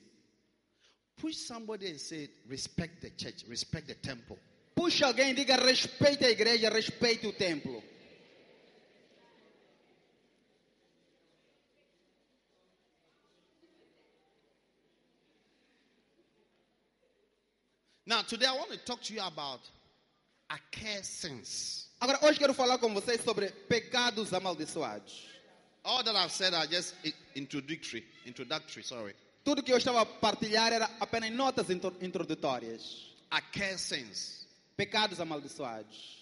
Push 1.18 1.36
somebody 1.38 1.88
and 1.88 2.00
say, 2.00 2.30
respect 2.48 3.02
the 3.02 3.10
church, 3.10 3.44
respect 3.48 3.88
the 3.88 3.96
temple. 3.96 4.38
Puxa 4.76 5.08
alguém 5.08 5.32
e 5.32 5.34
diga, 5.34 5.58
respeite 5.58 6.24
a 6.24 6.30
igreja, 6.30 6.70
respeite 6.70 7.26
o 7.28 7.34
templo. 7.34 7.84
Today 18.30 18.46
I 18.46 18.54
want 18.54 18.72
to 18.72 18.78
talk 18.78 19.02
to 19.02 19.14
you 19.14 19.22
about 19.22 19.60
accursed 20.50 21.20
sins. 21.22 21.88
Agora, 22.00 22.20
hoje 22.24 22.40
quero 22.40 22.54
falar 22.54 22.78
com 22.78 22.94
vocês 22.94 23.22
sobre 23.24 23.50
pecados 23.68 24.32
amaldiçoados. 24.34 25.28
All 25.84 26.04
that 26.04 26.16
I've 26.16 26.32
said 26.32 26.54
are 26.54 26.68
just 26.68 26.94
introductory, 27.36 28.06
introductory, 28.26 28.84
sorry. 28.84 29.16
Tudo 29.44 29.64
que 29.64 29.72
eu 29.72 29.78
estava 29.78 30.02
a 30.02 30.06
partilhar 30.06 30.72
era 30.72 30.90
apenas 31.00 31.32
notas 31.32 31.70
intro- 31.70 31.96
introdutórias. 32.02 33.08
Accursed 33.32 33.80
sins. 33.80 34.48
Pecados 34.78 35.20
amaldiçoados. 35.20 36.18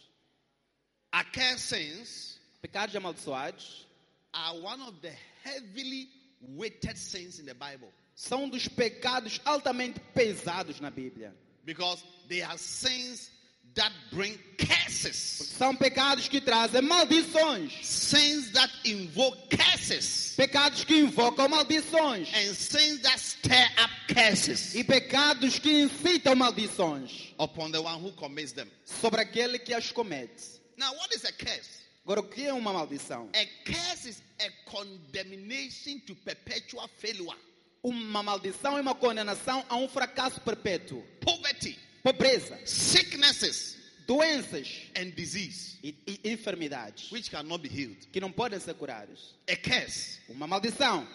Accursed 1.11 1.59
sins 1.59 2.37
Pecados 2.61 2.95
amaldiçoados 2.95 3.85
are 4.33 4.57
one 4.59 4.81
of 4.81 4.99
the 5.01 5.13
heavily 5.43 6.09
weighted 6.55 6.97
sins 6.97 7.39
in 7.39 7.45
the 7.45 7.53
Bible 7.53 7.89
são 8.15 8.45
um 8.45 8.49
dos 8.49 8.67
pecados 8.67 9.39
altamente 9.45 9.99
pesados 10.13 10.79
na 10.79 10.89
Bíblia. 10.89 11.35
Because 11.67 12.01
they 12.29 12.41
are 12.41 12.57
sins 12.57 13.29
that 13.75 13.91
bring 14.11 14.35
curses, 14.57 15.53
São 15.59 15.75
pecados 15.77 16.27
que 16.27 16.41
trazem 16.41 16.81
maldições. 16.81 17.71
sins 17.85 18.49
that 18.53 18.71
invoke 18.85 19.37
curses, 19.55 20.33
Pecados 20.35 20.83
que 20.83 20.95
invocam 21.01 21.47
maldições. 21.47 22.27
and 22.33 22.55
sins 22.55 23.01
that 23.01 23.19
stir 23.19 23.69
up 23.77 23.91
curses 24.11 24.73
E 24.73 24.83
pecados 24.83 25.59
que 25.59 25.69
incitam 25.83 26.33
maldições 26.35 27.33
upon 27.37 27.69
the 27.71 27.79
one 27.79 27.99
who 28.01 28.11
commits 28.13 28.53
them. 28.53 28.67
sobre 28.85 29.21
aquele 29.21 29.59
que 29.59 29.73
as 29.75 29.91
comete. 29.91 30.57
Now, 30.77 30.91
what 30.95 31.13
is 31.13 31.23
a 31.25 31.31
curse? 31.33 31.83
Agora, 32.05 32.21
o 32.21 32.23
que 32.23 32.45
é 32.47 32.53
uma 32.53 32.71
maldição? 32.71 33.29
A 33.35 33.45
curse 33.69 34.07
is 34.09 34.21
a 34.39 34.49
condemnation 34.71 35.99
to 36.07 36.15
perpetual 36.15 36.87
failure, 36.97 37.35
Uma 37.83 38.21
maldição 38.23 38.77
é 38.77 38.81
uma 38.81 38.95
condenação 38.95 39.63
a 39.69 39.75
um 39.75 39.87
fracasso 39.87 40.41
perpétuo. 40.41 41.03
poverty, 41.21 41.77
Pobreza, 42.03 42.57
sicknesses, 42.65 43.77
doenças 44.07 44.67
and 44.95 45.09
disease, 45.15 45.77
e, 45.83 45.95
e 46.07 46.31
enfermidades 46.31 47.11
which 47.11 47.29
cannot 47.29 47.61
be 47.61 47.69
healed. 47.69 48.07
que 48.11 48.19
não 48.19 48.31
podem 48.31 48.59
ser 48.59 48.73
curadas. 48.75 49.35
A 49.49 49.55
curse. 49.55 50.19
Uma 50.29 50.47
maldição. 50.47 51.05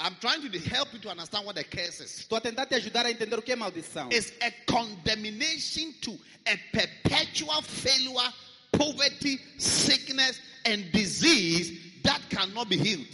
I'm 0.00 0.16
trying 0.20 0.40
to 0.40 0.58
help 0.58 0.92
you 0.92 0.98
to 1.00 1.10
understand 1.10 1.44
what 1.46 1.56
a 1.58 1.62
curse 1.62 2.00
is. 2.02 2.20
Estou 2.20 2.36
a 2.36 2.40
tentar 2.40 2.66
te 2.66 2.74
ajudar 2.74 3.06
a 3.06 3.10
entender 3.10 3.38
o 3.38 3.42
que 3.42 3.52
é 3.52 3.56
maldição. 3.56 4.08
It's 4.10 4.32
a 4.40 4.50
condemnation 4.66 5.92
to 6.00 6.18
a 6.46 6.56
perpetual 6.72 7.62
failure, 7.62 8.32
poverty, 8.72 9.38
sickness, 9.58 10.40
and 10.64 10.90
disease 10.92 11.78
that 12.02 12.20
cannot 12.30 12.68
be 12.68 12.76
healed. 12.76 13.06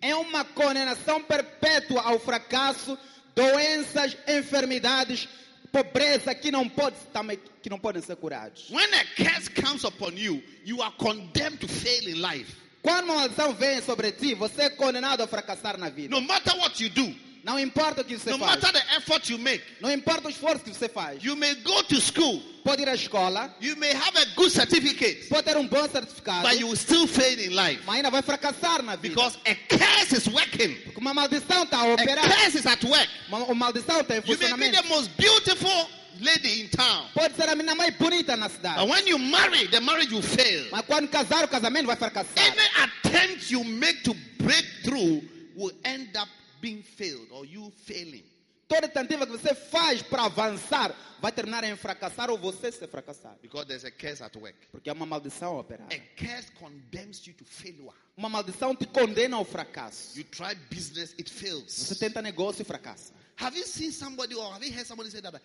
É 0.00 0.14
uma 0.14 0.44
condenação 0.44 1.22
perpétua 1.22 2.02
ao 2.02 2.18
fracasso, 2.18 2.98
doenças, 3.34 4.16
enfermidades, 4.26 5.28
pobreza 5.70 6.34
que 6.34 6.50
não 6.50 6.68
pode 6.68 6.96
também 7.12 7.38
que 7.62 7.68
não 7.68 7.78
podem 7.78 8.02
ser 8.02 8.16
curados. 8.16 8.70
When 8.70 8.88
a 8.94 9.04
curse 9.16 9.50
comes 9.50 9.84
upon 9.84 10.12
you, 10.16 10.42
you 10.64 10.82
are 10.82 10.94
condemned 10.96 11.58
to 11.58 11.68
fail 11.68 12.08
in 12.08 12.22
life. 12.22 12.56
Quando 12.82 13.04
uma 13.04 13.14
maldição 13.16 13.52
vem 13.52 13.82
sobre 13.82 14.10
ti, 14.12 14.34
você 14.34 14.62
é 14.62 14.70
condenado 14.70 15.22
a 15.22 15.26
fracassar 15.26 15.76
na 15.76 15.90
vida. 15.90 16.14
No 16.14 16.22
matter 16.22 16.56
what 16.56 16.82
you 16.82 16.88
do, 16.88 17.14
Não 17.42 17.58
importa 17.58 18.02
o 18.02 18.04
que 18.04 18.16
você 18.18 18.30
no 18.30 18.38
faz. 18.38 18.60
matter 18.62 18.72
the 18.72 18.96
effort 18.96 19.30
you 19.30 19.38
make, 19.38 19.62
Não 19.80 19.90
importa 19.90 20.28
o 20.28 20.30
esforço 20.30 20.62
que 20.64 20.70
você 20.74 20.88
faz. 20.88 21.22
you 21.24 21.34
may 21.36 21.54
go 21.56 21.82
to 21.84 22.00
school 22.00 22.42
pode 22.62 22.82
ir 22.82 22.88
à 22.88 22.94
escola, 22.94 23.54
You 23.60 23.76
may 23.76 23.92
have 23.94 24.16
a 24.18 24.24
good 24.36 24.50
certificate, 24.52 25.26
pode 25.28 25.44
ter 25.44 25.56
um 25.56 25.66
bom 25.66 25.88
certificado, 25.88 26.42
but 26.46 26.58
you 26.60 26.66
will 26.68 26.76
still 26.76 27.06
fail 27.06 27.38
in 27.40 27.50
life 27.54 27.82
mas 27.86 27.96
ainda 27.96 28.10
vai 28.10 28.22
fracassar 28.22 28.82
na 28.82 28.96
vida. 28.96 29.14
because 29.14 29.38
a 29.46 29.54
curse 29.54 30.12
is 30.16 30.26
working. 30.28 30.74
Porque 30.84 31.00
uma 31.00 31.14
maldição 31.14 31.62
está 31.64 31.78
a 31.78 31.94
A 31.94 31.96
curse 31.96 32.58
is 32.58 32.66
at 32.66 32.82
work. 32.84 33.08
Uma, 33.28 33.38
uma 33.38 33.54
maldição 33.54 34.00
está 34.00 34.16
em 34.16 34.22
You 34.26 34.36
may 34.56 34.70
be 34.70 34.76
the 34.76 34.82
most 34.88 35.10
beautiful 35.16 35.88
lady 36.20 36.60
in 36.60 36.68
town, 36.68 37.06
Pode 37.14 37.34
ser 37.36 37.48
a 37.48 37.56
menina 37.56 37.74
mais 37.74 37.94
bonita 37.96 38.36
na 38.36 38.48
but 38.48 38.56
cidade. 38.56 38.86
when 38.86 39.06
you 39.06 39.18
marry, 39.18 39.66
the 39.68 39.80
marriage 39.80 40.12
will 40.12 40.20
fail. 40.20 40.66
Mas 40.70 40.82
quando 40.86 41.08
casar, 41.08 41.44
o 41.44 41.48
casamento 41.48 41.86
vai 41.86 41.96
fracassar. 41.96 42.34
Any 42.36 42.68
attempt 42.84 43.50
you 43.50 43.64
make 43.64 44.02
to 44.02 44.14
break 44.38 44.66
through 44.84 45.22
will 45.56 45.72
end 45.84 46.14
up 46.18 46.28
being 46.60 46.82
failed 46.82 47.28
or 47.30 47.44
you 47.46 47.70
failing. 47.84 48.24
Toda 48.68 48.86
tentativa 48.88 49.26
que 49.26 49.32
você 49.32 49.52
faz 49.52 50.00
para 50.00 50.26
avançar 50.26 50.94
vai 51.20 51.32
terminar 51.32 51.64
em 51.64 51.74
fracassar 51.76 52.30
ou 52.30 52.38
você 52.38 52.70
ser 52.70 52.86
fracassado. 52.86 53.36
Because 53.42 53.66
there's 53.66 53.84
a 53.84 53.90
curse 53.90 54.22
at 54.22 54.36
work. 54.36 54.56
Porque 54.70 54.88
é 54.88 54.92
uma 54.92 55.04
maldição 55.04 55.56
a 55.56 55.60
operar. 55.60 55.88
A 55.92 55.98
curse 56.16 56.52
condemns 56.52 57.26
you 57.26 57.34
to 57.34 57.44
failure. 57.44 57.90
Uma 58.16 58.28
maldição 58.28 58.76
te 58.76 58.86
condena 58.86 59.36
ao 59.36 59.44
fracasso. 59.44 60.16
You 60.16 60.24
try 60.24 60.54
business, 60.70 61.14
it 61.18 61.28
Você 61.32 61.34
fails. 61.34 61.98
tenta 61.98 62.22
negócio 62.22 62.62
e 62.62 62.64
fracassa. 62.64 63.12
Have 63.38 63.58
you 63.58 63.66
seen 63.66 63.90
somebody 63.90 64.36
or 64.36 64.52
have 64.52 64.64
you 64.64 64.72
heard 64.72 64.86
somebody 64.86 65.10
say 65.10 65.20
that 65.20 65.40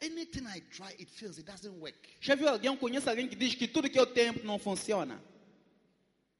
anything 0.00 0.46
I 0.46 0.60
try, 0.70 0.92
it 1.00 1.10
fails, 1.10 1.36
it 1.38 1.50
doesn't 1.50 1.74
work? 1.80 1.98
Já 2.20 2.36
viu 2.36 2.48
alguém, 2.48 2.76
conhece 2.76 3.08
alguém 3.08 3.26
que 3.26 3.34
diz 3.34 3.56
que 3.56 3.66
tudo 3.66 3.90
que 3.90 3.98
eu 3.98 4.06
tento 4.06 4.44
não 4.44 4.56
funciona? 4.56 5.20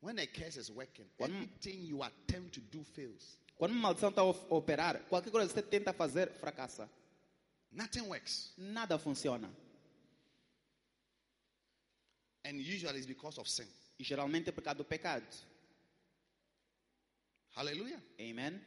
When 0.00 0.20
a 0.20 0.26
curse 0.28 0.56
is 0.60 0.70
working, 0.70 1.06
anything 1.20 1.84
you 1.84 2.00
attempt 2.04 2.52
to 2.52 2.60
do 2.60 2.84
fails. 2.84 3.38
Quando 3.58 3.72
uma 3.72 3.80
maldição 3.80 4.08
está 4.10 4.22
a 4.22 4.24
op- 4.24 4.46
operar, 4.52 5.00
qualquer 5.08 5.30
coisa 5.30 5.48
que 5.48 5.54
você 5.54 5.62
tenta 5.62 5.92
fazer, 5.92 6.30
fracassa. 6.34 6.88
Nothing 7.72 8.02
works. 8.02 8.54
Nada 8.56 8.98
funciona. 8.98 9.50
And 12.44 12.60
usually 12.60 12.98
it's 12.98 13.06
because 13.06 13.38
of 13.38 13.50
sin. 13.50 13.66
E 13.98 14.04
geralmente 14.04 14.48
é 14.48 14.52
por 14.52 14.62
causa 14.62 14.78
do 14.78 14.84
pecado. 14.84 15.26
Hallelujah. 17.56 18.00
Amen? 18.20 18.60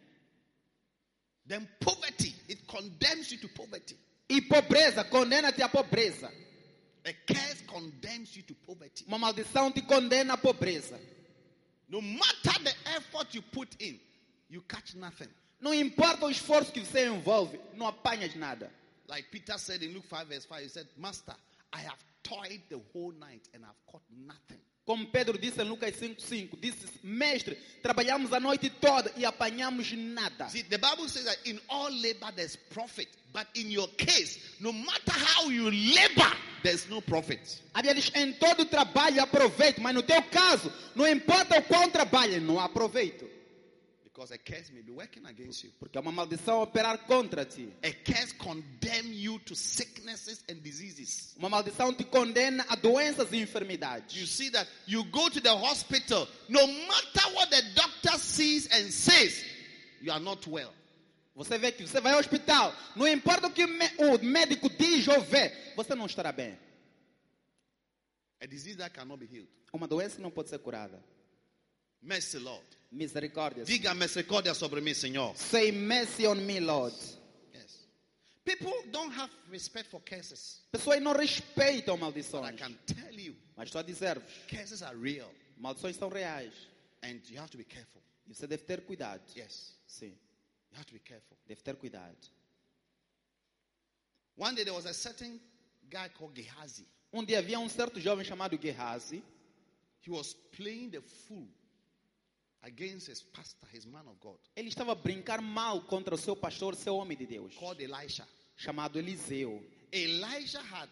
Then 1.48 1.68
poverty, 1.80 2.36
it 2.50 2.68
condemns 2.68 3.32
you 3.32 3.40
to 3.40 3.48
poverty. 3.50 3.98
E 4.30 4.42
pobreza, 4.42 5.04
condena-te 5.10 5.62
à 5.64 5.70
pobreza. 5.70 6.32
A 7.04 7.14
curse 7.26 7.64
condemns 7.66 8.36
you 8.36 8.44
to 8.44 8.54
poverty. 8.54 9.06
Uma 9.08 9.18
maldição 9.18 9.72
te 9.72 9.82
condena 9.82 10.34
à 10.34 10.38
pobreza. 10.38 11.00
No 11.88 12.02
matter 12.02 12.54
the 12.64 12.76
effort 12.98 13.34
you 13.34 13.42
put 13.42 13.76
in, 13.82 14.00
you 14.52 14.62
catch 14.68 14.94
nothing. 14.96 15.30
Não 15.60 15.74
importa 15.74 16.26
o 16.26 16.30
esforço 16.30 16.72
que 16.72 16.82
você 16.82 17.08
envolve, 17.08 17.60
não 17.74 17.88
apanhas 17.88 18.36
nada. 18.36 18.72
Like 19.08 19.30
Peter 19.30 19.58
said 19.58 19.84
in 19.84 19.94
Luke 19.94 20.08
5, 20.08 20.26
verse 20.26 20.48
5, 20.48 20.62
he 20.62 20.70
said, 20.70 20.88
Master, 20.98 21.36
I 21.74 21.82
have 21.82 21.98
toiled 22.24 22.62
the 22.70 22.80
whole 22.94 23.14
night 23.14 23.48
and 23.54 23.64
I've 23.64 23.86
caught 23.86 24.04
nothing. 24.10 24.60
Como 24.84 25.06
Pedro 25.06 25.38
disse 25.38 25.62
em 25.62 25.66
Lucas 25.66 25.96
5,5, 25.96 26.60
disse, 26.60 26.88
mestre, 27.04 27.56
trabalhamos 27.84 28.34
a 28.34 28.40
noite 28.40 28.70
toda 28.70 29.12
e 29.16 29.24
apanhamos 29.24 29.92
nada. 29.92 30.50
See, 30.50 30.64
the 30.64 30.80
Bible 30.80 31.08
says 31.08 31.26
that 31.26 31.38
in 31.46 31.60
all 31.70 31.92
labor 31.92 32.32
there's 32.36 32.56
profit, 32.56 33.08
but 33.32 33.48
in 33.54 33.70
your 33.70 33.88
case, 33.90 34.40
no 34.60 34.74
matter 34.74 35.12
how 35.12 35.50
you 35.50 35.70
labor, 35.70 36.36
there's 36.64 36.90
no 36.90 37.00
profit. 37.00 37.62
A 37.76 37.82
Bíblia 37.82 37.94
diz, 37.94 38.12
em 38.16 38.34
todo 38.34 38.66
trabalho 38.66 39.22
há 39.22 39.28
proveito, 39.28 39.80
mas 39.82 39.94
no 39.94 40.02
teu 40.02 40.22
caso, 40.24 40.74
não 40.96 41.08
importa 41.08 41.60
o 41.60 41.64
quão 41.64 41.90
trabalha, 41.90 42.40
não 42.40 42.60
há 42.60 42.68
proveito. 42.68 43.41
Because 44.22 44.36
a 44.36 44.38
curse 44.38 44.72
may 44.72 44.82
be 44.82 44.92
working 44.92 45.26
against 45.26 45.64
you. 45.64 45.72
Porque 45.80 45.98
é 45.98 46.00
uma 46.02 46.12
maldição 46.12 46.60
a 46.60 46.64
operar 46.64 46.96
contra 47.08 47.44
ti. 47.44 47.74
A 47.82 47.92
curse 47.92 48.36
condemn 48.36 49.12
you 49.12 49.40
to 49.40 49.56
sicknesses 49.56 50.44
and 50.48 50.62
diseases. 50.62 51.34
Uma 51.38 51.50
maldição 51.50 51.92
te 51.92 52.04
condena 52.04 52.64
a 52.70 52.76
doenças 52.76 53.32
e 53.32 53.38
You 53.38 53.42
enfermidades. 53.42 54.30
see 54.30 54.52
that 54.52 54.70
you 54.86 55.04
go 55.06 55.28
to 55.28 55.42
the 55.42 55.50
hospital, 55.52 56.28
no 56.48 56.68
matter 56.68 57.34
what 57.34 57.50
the 57.50 57.64
doctor 57.74 58.16
sees 58.20 58.68
and 58.72 58.92
says, 58.92 59.44
you 60.02 60.12
are 60.12 60.24
not 60.24 60.48
well. 60.48 60.72
Você 61.36 61.58
vê 61.58 61.72
que 61.72 61.88
você 61.88 62.00
vai 62.00 62.14
ao 62.14 62.20
hospital, 62.20 62.76
não 62.96 63.08
importa 63.08 63.48
o 63.48 63.52
que 63.52 63.64
o 63.66 63.68
mé- 63.68 63.96
o 63.98 64.24
médico 64.24 64.70
diz 64.70 65.08
ou 65.08 65.20
vê, 65.22 65.50
você 65.76 65.96
não 65.96 66.06
estará 66.06 66.32
bem. 66.32 66.56
A 68.40 68.46
disease 68.46 68.78
that 68.78 68.94
cannot 68.94 69.18
be 69.20 69.26
healed. 69.26 69.50
Uma 69.74 69.88
doença 69.88 70.22
não 70.22 70.30
pode 70.30 70.50
ser 70.50 70.60
curada. 70.60 71.04
Mercy, 72.04 72.38
Lord. 72.38 72.68
Misericórdia. 72.92 73.64
Diga 73.64 73.94
misericórdia 73.94 74.54
sobre 74.54 74.82
mim, 74.82 74.94
Senhor. 74.94 75.34
Say 75.36 75.72
mercy 75.72 76.26
on 76.28 76.46
me, 76.46 76.60
Lord. 76.60 76.94
Yes. 77.54 77.86
People 78.44 78.74
don't 78.92 79.12
have 79.14 79.32
respect 79.50 79.90
for 79.90 80.02
curses. 80.02 80.62
Pessoas 80.72 81.02
não 81.02 81.14
respeitam 81.14 81.98
But 81.98 82.44
I 82.44 82.52
can 82.54 82.78
tell 82.86 83.14
you, 83.18 83.36
Mas 83.56 83.68
estou 83.70 83.80
a 83.80 83.84
dizer-vos, 83.84 84.24
curses 84.50 84.82
are 84.82 84.96
real. 84.98 85.32
maldições 85.58 85.96
são 85.96 86.10
reais. 86.10 86.52
And 87.04 87.22
you 87.30 87.40
have 87.40 87.50
to 87.50 87.58
be 87.58 87.64
careful. 87.64 88.02
E 88.28 88.34
você 88.36 88.46
deve 88.46 88.64
ter 88.64 88.82
cuidado. 88.82 89.22
Yes. 89.36 89.74
Sim, 89.88 90.14
You 90.72 90.78
have 90.78 90.86
to 90.86 90.94
be 90.94 91.00
careful. 91.00 91.38
deve 91.48 91.62
ter 91.64 91.76
cuidado. 91.78 92.18
One 94.38 94.54
day 94.56 94.64
there 94.64 94.74
was 94.76 94.86
a 94.86 94.94
certain 94.94 95.40
guy 95.90 96.10
called 96.10 96.34
Gehazi. 96.36 96.86
Um 97.14 97.24
dia 97.26 97.38
havia 97.40 97.60
um 97.60 97.70
certo 97.70 98.00
jovem 98.02 98.26
chamado 98.26 98.58
Gehazi. 98.58 99.24
He 100.02 100.10
was 100.12 100.34
playing 100.56 100.90
the 100.92 101.02
fool 101.02 101.48
against 102.64 103.08
his 103.08 103.22
pastor, 103.22 103.68
his 103.72 103.86
man 103.86 104.08
of 104.08 104.20
God, 104.20 104.38
Ele 104.56 104.70
estava 104.70 104.92
a 104.92 104.96
brincar 104.96 105.42
mal 105.42 105.82
contra 105.82 106.16
o 106.16 106.18
seu 106.18 106.36
pastor, 106.36 106.76
seu 106.76 106.96
homem 106.96 107.18
de 107.18 107.26
Deus, 107.26 107.56
called 107.56 107.82
Elisha. 107.82 108.26
chamado 108.56 109.00
Eliseu. 109.00 109.62
Elijah 109.92 110.62
had 110.62 110.90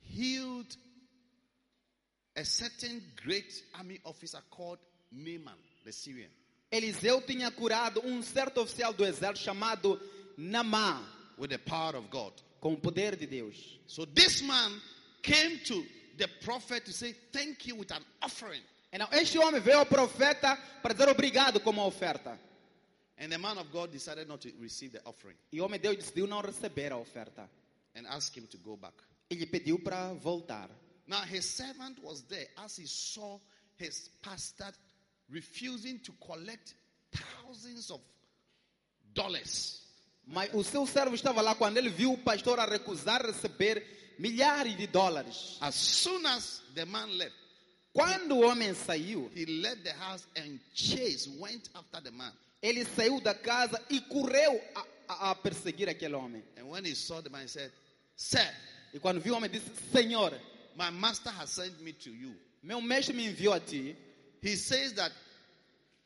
healed 0.00 0.76
a 2.36 2.44
certain 2.44 3.02
great 3.22 3.62
army 3.74 4.00
officer 4.04 4.40
called 4.50 4.78
Naaman, 5.12 5.58
the 5.84 5.92
Syrian. 5.92 6.30
Eliseu 6.70 7.20
tinha 7.22 7.50
curado 7.52 8.00
um 8.04 8.20
certo 8.22 8.62
oficial 8.62 8.92
do 8.92 9.04
exército 9.04 9.44
chamado 9.44 10.00
Namá, 10.36 11.00
with 11.38 11.50
the 11.50 11.58
power 11.58 11.96
of 11.96 12.08
God. 12.10 12.32
com 12.60 12.72
o 12.72 12.76
poder 12.78 13.14
de 13.14 13.26
Deus. 13.26 13.78
So 13.86 14.06
this 14.06 14.40
man 14.40 14.80
came 15.22 15.58
to 15.66 15.84
the 16.16 16.26
prophet 16.42 16.84
to 16.86 16.92
say 16.92 17.14
thank 17.30 17.66
you 17.66 17.76
with 17.76 17.92
an 17.92 18.02
offering. 18.22 18.62
Então, 18.94 19.08
este 19.10 19.38
homem 19.38 19.60
veio 19.60 19.80
ao 19.80 19.86
profeta 19.86 20.56
para 20.80 20.94
dizer 20.94 21.08
obrigado 21.08 21.58
como 21.58 21.84
oferta. 21.84 22.38
And 23.18 23.28
the 23.28 23.38
man 23.38 23.58
of 23.58 23.68
God 23.70 23.90
decided 23.90 24.28
not 24.28 24.48
to 24.48 24.56
receive 24.60 24.92
the 24.96 25.02
offering 25.04 25.36
E 25.52 25.60
o 25.60 25.64
homem 25.64 25.80
de 25.80 25.88
Deus 25.88 25.96
decidiu 25.96 26.28
não 26.28 26.40
receber 26.40 26.92
a 26.92 26.96
oferta. 26.96 27.50
and 27.96 28.06
asked 28.06 28.36
him 28.36 28.46
to 28.46 28.58
go 28.58 28.76
back. 28.76 28.94
Ele 29.28 29.46
pediu 29.46 29.78
para 29.80 30.12
voltar. 30.14 30.68
Now 31.08 31.22
his 31.22 31.44
servant 31.44 31.98
was 32.02 32.22
there 32.22 32.46
as 32.56 32.76
he 32.76 32.86
saw 32.86 33.40
his 33.76 34.10
pastor 34.22 34.72
refusing 35.28 35.98
to 36.00 36.12
collect 36.24 36.74
thousands 37.12 37.90
of 37.90 38.00
dollars. 39.12 39.80
Mas 40.26 40.50
o 40.54 40.62
seu 40.62 40.86
servo 40.86 41.14
estava 41.16 41.42
lá 41.42 41.54
quando 41.56 41.76
ele 41.78 41.90
viu 41.90 42.12
o 42.12 42.18
pastor 42.18 42.58
a 42.60 42.64
recusar 42.64 43.24
receber 43.26 43.84
milhares 44.20 44.76
de 44.76 44.86
dólares. 44.86 45.58
As 45.60 45.74
soon 45.74 46.24
as 46.26 46.62
the 46.74 46.84
man 46.84 47.10
left, 47.10 47.36
Quando 47.94 48.32
o 48.36 48.42
homem 48.44 48.74
saiu, 48.74 49.30
he 49.34 49.46
left 49.46 49.84
the 49.84 49.92
house 49.92 50.26
and 50.36 50.58
chased, 50.74 51.30
went 51.38 51.68
after 51.74 52.00
the 52.02 52.10
man. 52.10 52.32
ele 52.60 52.84
saiu 52.84 53.20
da 53.22 53.34
casa 53.34 53.80
e 53.88 54.00
correu 54.00 54.60
a, 55.08 55.30
a- 55.30 55.34
perseguir 55.36 55.88
aquele 55.88 56.14
homem. 56.16 56.42
And 56.56 56.68
when 56.68 56.84
he 56.84 56.94
saw 56.94 57.20
the 57.20 57.30
man, 57.30 57.42
he 57.42 57.48
said, 57.48 57.70
Sir, 58.16 58.46
E 58.92 58.98
quando 58.98 59.20
viu 59.20 59.34
o 59.34 59.36
homem, 59.36 59.48
disse: 59.50 59.70
Senhor, 59.92 60.32
my 60.76 60.90
master 60.90 61.30
has 61.30 61.50
sent 61.50 61.80
me 61.80 61.92
to 61.92 62.10
you. 62.10 62.34
meu 62.62 62.80
mestre 62.80 63.12
me 63.14 63.26
enviou 63.28 63.52
a 63.54 63.60
ti. 63.60 63.94
He 64.42 64.56
says 64.56 64.92
that 64.94 65.12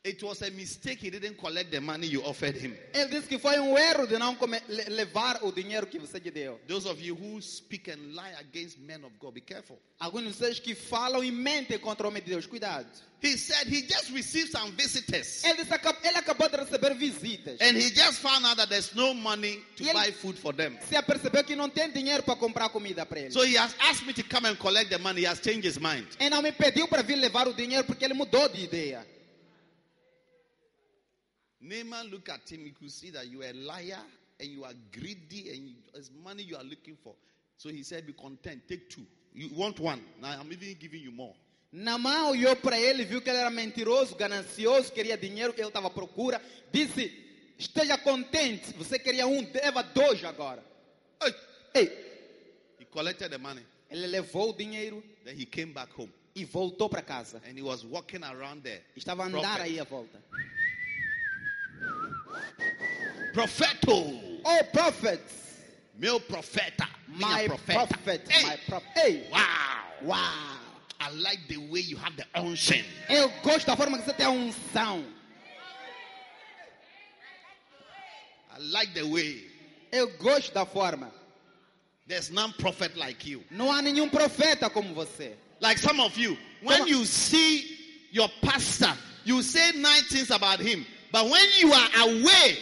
it 0.05 0.23
was 0.23 0.41
a 0.41 0.49
mistake 0.51 0.99
he 0.99 1.09
didn't 1.09 1.37
collect 1.37 1.71
the 1.71 1.81
money 1.81 2.07
you 2.07 2.21
offered 2.23 2.55
him. 2.55 2.73
Ele 2.93 3.09
disse 3.09 3.27
que 3.27 3.37
foi 3.37 3.59
um 3.59 3.77
erro 3.77 4.07
de 4.07 4.17
não 4.17 4.37
levar 4.87 5.39
o 5.43 5.51
dinheiro 5.51 5.87
que 5.87 5.99
você 5.99 6.19
lhe 6.19 6.31
deu. 6.31 6.59
Those 6.67 6.87
of 6.87 7.01
you 7.01 7.15
who 7.15 7.41
speak 7.41 7.89
and 7.91 8.13
lie 8.15 8.33
against 8.39 8.77
men 8.79 9.03
of 9.03 9.11
God, 9.19 9.33
be 9.33 9.41
careful. 9.41 9.77
Alguns 9.99 10.23
de 10.23 10.29
vocês 10.33 10.59
que 10.59 10.73
falam 10.73 11.21
e 11.23 11.31
mentem 11.31 11.77
contra 11.77 12.07
o 12.07 12.09
homem 12.09 12.23
de 12.23 12.29
Deus, 12.31 12.45
cuidado. 12.45 12.87
He 13.21 13.35
said 13.35 13.67
he 13.67 13.81
just 13.81 14.11
received 14.13 14.49
some 14.49 14.71
visitors 14.71 15.43
Ele, 15.43 15.57
disse, 15.57 15.73
"Acab- 15.73 15.97
ele 16.05 16.17
acabou 16.17 16.47
de 16.47 16.55
receber 16.55 16.95
visitas. 16.95 17.59
and 17.59 17.75
he 17.77 17.89
just 17.93 18.19
found 18.21 18.45
out 18.45 18.55
that 18.55 18.69
there's 18.69 18.95
no 18.95 19.13
money 19.13 19.61
to 19.75 19.83
ele- 19.83 19.91
buy 19.93 20.11
food 20.13 20.37
for 20.39 20.53
them. 20.55 20.77
Se 20.87 20.95
apercebeu 20.95 21.43
que 21.43 21.53
não 21.57 21.69
tem 21.69 21.91
dinheiro 21.91 22.23
para 22.23 22.37
comprar 22.37 22.69
comida 22.69 23.05
para 23.05 23.19
ele. 23.19 23.31
So 23.31 23.43
he 23.43 23.57
has 23.57 23.75
asked 23.81 24.07
me 24.07 24.13
to 24.13 24.23
come 24.23 24.47
and 24.47 24.55
collect 24.55 24.89
the 24.89 24.97
money. 24.97 25.23
He 25.23 25.27
has 25.27 25.41
changed 25.41 25.65
his 25.65 25.77
mind. 25.77 26.07
E 26.17 26.29
não 26.29 26.41
me 26.41 26.53
pediu 26.53 26.87
para 26.87 27.03
vir 27.03 27.17
levar 27.17 27.45
o 27.49 27.53
dinheiro 27.53 27.83
porque 27.83 28.05
ele 28.05 28.13
mudou 28.13 28.47
de 28.47 28.63
ideia. 28.63 29.05
Naaman 31.61 32.09
looked 32.09 32.29
at 32.29 32.49
him. 32.49 32.61
He 32.65 32.71
could 32.71 32.91
see 32.91 33.09
that 33.11 33.27
you 33.27 33.41
are 33.41 33.49
a 33.49 33.53
liar 33.53 33.99
and 34.39 34.49
you 34.49 34.63
are 34.63 34.73
greedy 34.91 35.49
and 35.49 35.67
you, 35.69 35.75
it's 35.93 36.09
money 36.23 36.43
you 36.43 36.55
are 36.55 36.63
looking 36.63 36.95
for. 37.03 37.13
So 37.57 37.69
he 37.69 37.83
said, 37.83 38.05
Be 38.07 38.13
content. 38.13 38.61
Take 38.67 38.89
two. 38.89 39.05
You 39.33 39.49
want 39.55 39.79
one. 39.79 40.01
Now 40.21 40.37
I'm 40.39 40.51
even 40.51 40.75
giving 40.79 41.01
you 41.01 41.11
more. 41.11 41.33
Namã 41.71 42.29
olhou 42.31 42.55
para 42.55 42.79
ele, 42.79 43.05
viu 43.05 43.21
que 43.21 43.29
ele 43.29 43.37
era 43.39 43.51
mentiroso, 43.51 44.15
ganancioso, 44.15 44.91
queria 44.91 45.15
dinheiro, 45.15 45.53
ele 45.55 45.67
estava 45.67 45.87
à 45.87 45.91
procura. 45.91 46.41
Disse: 46.71 47.11
Esteja 47.59 47.95
contente, 47.97 48.73
você 48.73 48.97
queria 48.97 49.27
um, 49.27 49.43
deva 49.43 49.83
dois 49.83 50.23
agora. 50.23 50.63
Hey! 51.21 51.33
Ei, 51.75 52.09
He 52.79 52.85
collected 52.85 53.29
the 53.29 53.37
money. 53.37 53.63
Ele 53.91 54.07
levou 54.07 54.49
o 54.51 54.53
dinheiro 54.53 55.03
Then 55.25 55.35
he 55.39 55.45
came 55.45 55.73
back 55.73 55.91
home 55.95 56.11
e 56.35 56.45
voltou 56.45 56.89
para 56.89 57.01
casa. 57.03 57.41
and 57.47 57.55
he 57.57 57.61
was 57.61 57.83
walking 57.85 58.23
around 58.23 58.61
there. 58.63 58.81
Estava 58.95 59.23
a 59.23 59.27
andar 59.27 59.57
Prophet. 59.57 59.61
aí 59.63 59.79
à 59.79 59.83
volta. 59.83 60.23
Propheto. 63.33 64.19
Oh, 64.43 64.63
prophet! 64.73 65.21
Meu 65.97 66.19
profeta. 66.19 66.87
My 67.07 67.47
profeta. 67.47 67.87
prophet! 67.87 68.27
Hey. 68.29 68.43
My 68.47 68.57
prophet! 68.67 68.97
Ei! 69.05 69.27
Wow. 69.31 69.39
Uau! 70.05 70.57
I 71.01 71.09
like 71.11 71.39
the 71.47 71.57
way 71.57 71.79
you 71.81 71.97
have 71.97 72.15
the 72.17 72.25
unction. 72.35 72.83
Eu 73.09 73.29
gosto 73.41 73.65
da 73.67 73.75
forma 73.75 73.97
que 73.97 74.03
você 74.05 74.13
tem 74.13 74.25
a 74.25 74.29
unção. 74.31 75.03
I 78.51 78.59
like 78.71 78.93
the 78.93 79.03
way. 79.03 79.45
Eu 79.91 80.07
gosto 80.17 80.53
da 80.53 80.65
forma. 80.65 81.11
There's 82.07 82.31
none 82.31 82.53
prophet 82.53 82.97
like 82.97 83.25
you. 83.29 83.43
Não 83.51 83.71
há 83.71 83.81
nenhum 83.81 84.09
profeta 84.09 84.69
como 84.69 84.93
você. 84.93 85.35
Like 85.61 85.79
some 85.79 85.99
of 85.99 86.17
you, 86.17 86.37
when 86.61 86.79
Come 86.79 86.81
on. 86.81 86.87
you 86.99 87.05
see 87.05 87.77
your 88.11 88.29
pastor, 88.41 88.93
you 89.25 89.41
say 89.43 89.71
nine 89.73 90.03
things 90.03 90.31
about 90.31 90.59
him. 90.59 90.85
But 91.11 91.29
when 91.29 91.45
you 91.59 91.73
are 91.73 91.89
away 92.01 92.59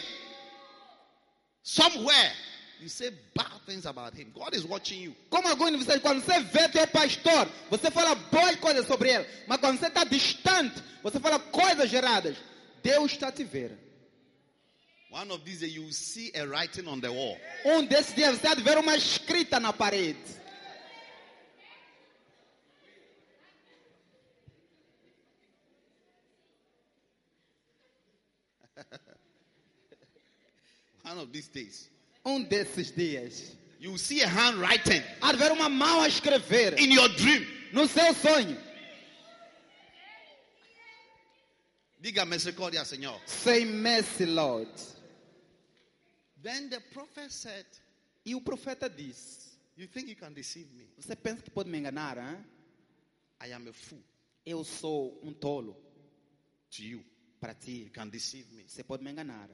somewhere, 1.64 2.32
you 2.80 2.90
say 2.90 3.10
bad 3.36 3.62
things 3.66 3.86
about 3.86 4.14
him. 4.14 4.32
God 4.34 4.56
is 4.56 4.66
watching 4.66 5.02
you. 5.02 5.16
Como 5.30 5.48
alguns 5.48 5.72
de 5.72 5.78
vocês, 5.78 6.02
quando 6.02 6.22
você 6.22 6.40
vê 6.40 6.70
teu 6.70 6.88
pastor, 6.88 7.48
você 7.70 7.92
fala 7.92 8.16
boas 8.16 8.56
coisas 8.58 8.86
sobre 8.88 9.10
ele. 9.10 9.26
Mas 9.48 9.58
quando 9.60 9.80
você 9.80 9.88
está 9.88 10.04
distante, 10.04 10.82
você 11.04 11.20
fala 11.20 11.40
coisas 11.40 11.90
geradas. 11.90 12.38
Deus 12.84 13.12
está 13.12 13.32
te 13.32 13.44
ver. 13.44 13.78
One 15.10 15.32
of 15.32 15.44
these 15.44 15.62
days, 15.62 15.74
you 15.74 15.84
will 15.84 15.94
see 15.94 16.32
a 16.36 16.46
writing 16.46 16.88
on 16.88 17.00
the 17.00 17.10
wall. 17.10 17.38
Um 17.66 17.86
desses 17.86 18.14
dias 18.14 18.40
você 18.40 18.56
de 18.56 18.62
ver 18.62 18.78
uma 18.78 18.96
escrita 18.96 19.60
na 19.60 19.74
parede. 19.74 20.20
One 31.08 31.20
of 31.20 31.32
these 31.32 31.48
days, 31.48 31.90
Um 32.26 32.44
desses 32.50 32.92
dias. 32.92 33.56
you 33.80 33.92
will 33.92 33.98
see 33.98 34.22
a 34.22 34.28
handwriting 34.28 35.02
Há 35.22 35.32
de 35.32 35.38
ver 35.38 35.52
uma 35.52 35.70
mão 35.70 36.02
a 36.02 36.08
escrever 36.08 36.76
in 36.80 36.92
your 36.92 37.08
dream. 37.10 37.46
no 37.74 37.88
seu 37.88 38.14
sonho. 38.14 38.58
Diga 42.02 42.26
misericordia, 42.26 42.84
Señor. 42.86 43.20
Say 43.26 43.66
mercy, 43.66 44.26
Lord. 44.26 44.70
Then 46.44 46.70
the 46.70 46.80
prophet 46.94 47.32
said, 47.32 47.66
E 48.26 48.36
o 48.36 48.42
profeta 48.42 48.88
disse: 48.90 49.58
You 49.76 49.88
think 49.88 50.08
you 50.10 50.16
can 50.16 50.34
deceive 50.34 50.68
me? 50.76 50.88
Você 51.00 51.16
pensa 51.16 51.42
que 51.42 51.50
pode 51.50 51.70
me 51.70 51.80
enganar? 51.80 52.18
Hein? 52.18 52.44
I 53.42 53.54
am 53.54 53.68
a 53.68 53.74
fool 53.74 54.00
Eu 54.46 54.64
sou 54.64 55.20
um 55.24 55.34
tolo 55.34 55.76
to 56.72 56.84
you. 56.84 57.04
para 57.40 57.54
ti. 57.54 57.84
You 57.86 57.92
can 57.92 58.10
deceive 58.10 58.48
me. 58.54 58.64
Você 58.68 58.84
pode 58.84 59.04
me 59.04 59.12
enganar. 59.12 59.50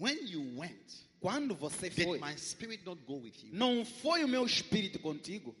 When 0.00 0.26
you 0.26 0.40
went, 0.56 1.04
Quando 1.20 1.54
você 1.54 1.90
did 1.90 2.06
foi, 2.06 2.18
my 2.18 2.34
spirit 2.34 2.82
not 2.86 2.98
go 3.06 3.16
with 3.16 3.34
you? 3.44 3.50
não 3.52 3.84
foi 3.84 4.24
o 4.24 4.28
meu 4.28 4.46
espírito 4.46 4.98
contigo? 4.98 5.54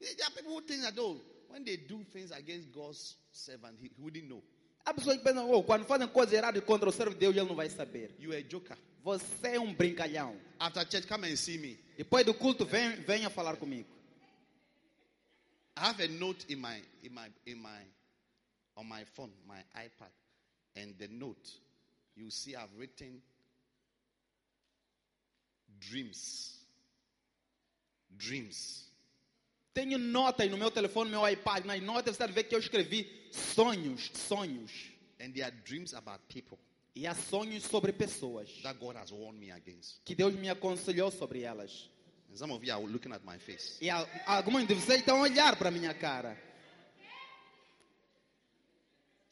There 0.00 0.24
are 0.24 0.30
people 0.32 0.52
who 0.52 0.60
think 0.62 0.82
that, 0.82 0.98
oh, 0.98 1.20
when 1.48 1.64
they 1.64 1.76
do 1.76 2.04
things 2.12 2.32
against 2.32 2.72
God's 2.72 3.16
servant, 3.30 3.76
he, 3.80 3.90
he 3.96 4.02
wouldn't 4.02 4.28
know. 4.28 4.42
Há 4.84 4.92
pessoas 4.92 5.18
que 5.18 5.22
pensam, 5.24 5.48
oh, 5.48 5.62
quando 5.62 5.84
fazem 5.84 6.08
coisas 6.08 6.34
erradas 6.34 6.64
contra 6.64 6.88
o 6.88 6.92
servo 6.92 7.14
de 7.14 7.20
Deus, 7.20 7.36
ele 7.36 7.46
não 7.46 7.54
vai 7.54 7.70
saber. 7.70 8.16
You 8.18 8.32
are 8.32 8.40
a 8.40 8.42
joker. 8.42 8.76
Você 9.04 9.54
é 9.54 9.60
um 9.60 9.72
brincalhão. 9.72 10.36
After 10.58 10.84
church, 10.90 11.06
come 11.06 11.30
and 11.30 11.36
see 11.36 11.56
me. 11.58 11.78
Depois 11.96 12.26
do 12.26 12.34
culto, 12.34 12.64
vem, 12.64 12.96
venha 13.02 13.30
falar 13.30 13.56
comigo. 13.56 13.88
I 15.76 15.80
have 15.86 16.00
a 16.00 16.08
note 16.08 16.44
in 16.48 16.56
my 16.58 16.82
in 17.04 17.12
my 17.14 17.30
in 17.46 17.58
my 17.62 17.86
on 18.76 18.88
my 18.88 19.04
phone, 19.04 19.30
my 19.46 19.62
iPad, 19.76 20.10
and 20.74 20.98
the 20.98 21.06
note 21.06 21.48
you 22.16 22.28
see 22.30 22.56
I've 22.56 22.74
written 22.76 23.22
dreams. 25.80 26.58
Dreams. 28.10 28.86
Tenho 29.74 29.98
nota 29.98 30.42
aí 30.42 30.48
no 30.50 30.56
meu 30.56 30.70
telefone, 30.70 31.10
no 31.10 31.20
meu 31.20 31.28
iPad. 31.30 31.64
Nas 31.64 31.80
notas 31.82 32.16
você 32.16 32.22
deve 32.26 32.32
ver 32.32 32.44
que 32.44 32.54
eu 32.54 32.58
escrevi 32.58 33.08
sonhos, 33.30 34.10
sonhos. 34.14 34.72
And 35.20 35.32
they 35.32 35.42
are 35.42 35.54
dreams 35.64 35.94
about 35.94 36.20
people 36.28 36.58
E 36.94 37.06
há 37.06 37.14
sonhos 37.14 37.62
sobre 37.64 37.92
pessoas 37.92 38.50
that 38.62 38.78
God 38.78 38.96
has 38.96 39.12
warned 39.12 39.38
me 39.38 39.50
against. 39.52 40.00
que 40.04 40.14
Deus 40.14 40.34
me 40.34 40.48
aconselhou 40.48 41.10
sobre 41.12 41.42
elas. 41.42 41.88
And 42.30 42.36
some 42.36 42.52
of 42.52 42.64
you 42.64 42.72
are 42.74 42.82
looking 42.84 43.12
at 43.12 43.22
my 43.24 43.38
face. 43.38 43.78
E 43.80 43.88
alguns 44.26 44.66
de 44.66 44.74
vocês 44.74 45.00
estão 45.00 45.18
a 45.18 45.22
olhar 45.22 45.56
para 45.56 45.68
a 45.68 45.70
minha 45.72 45.94
cara. 45.94 46.36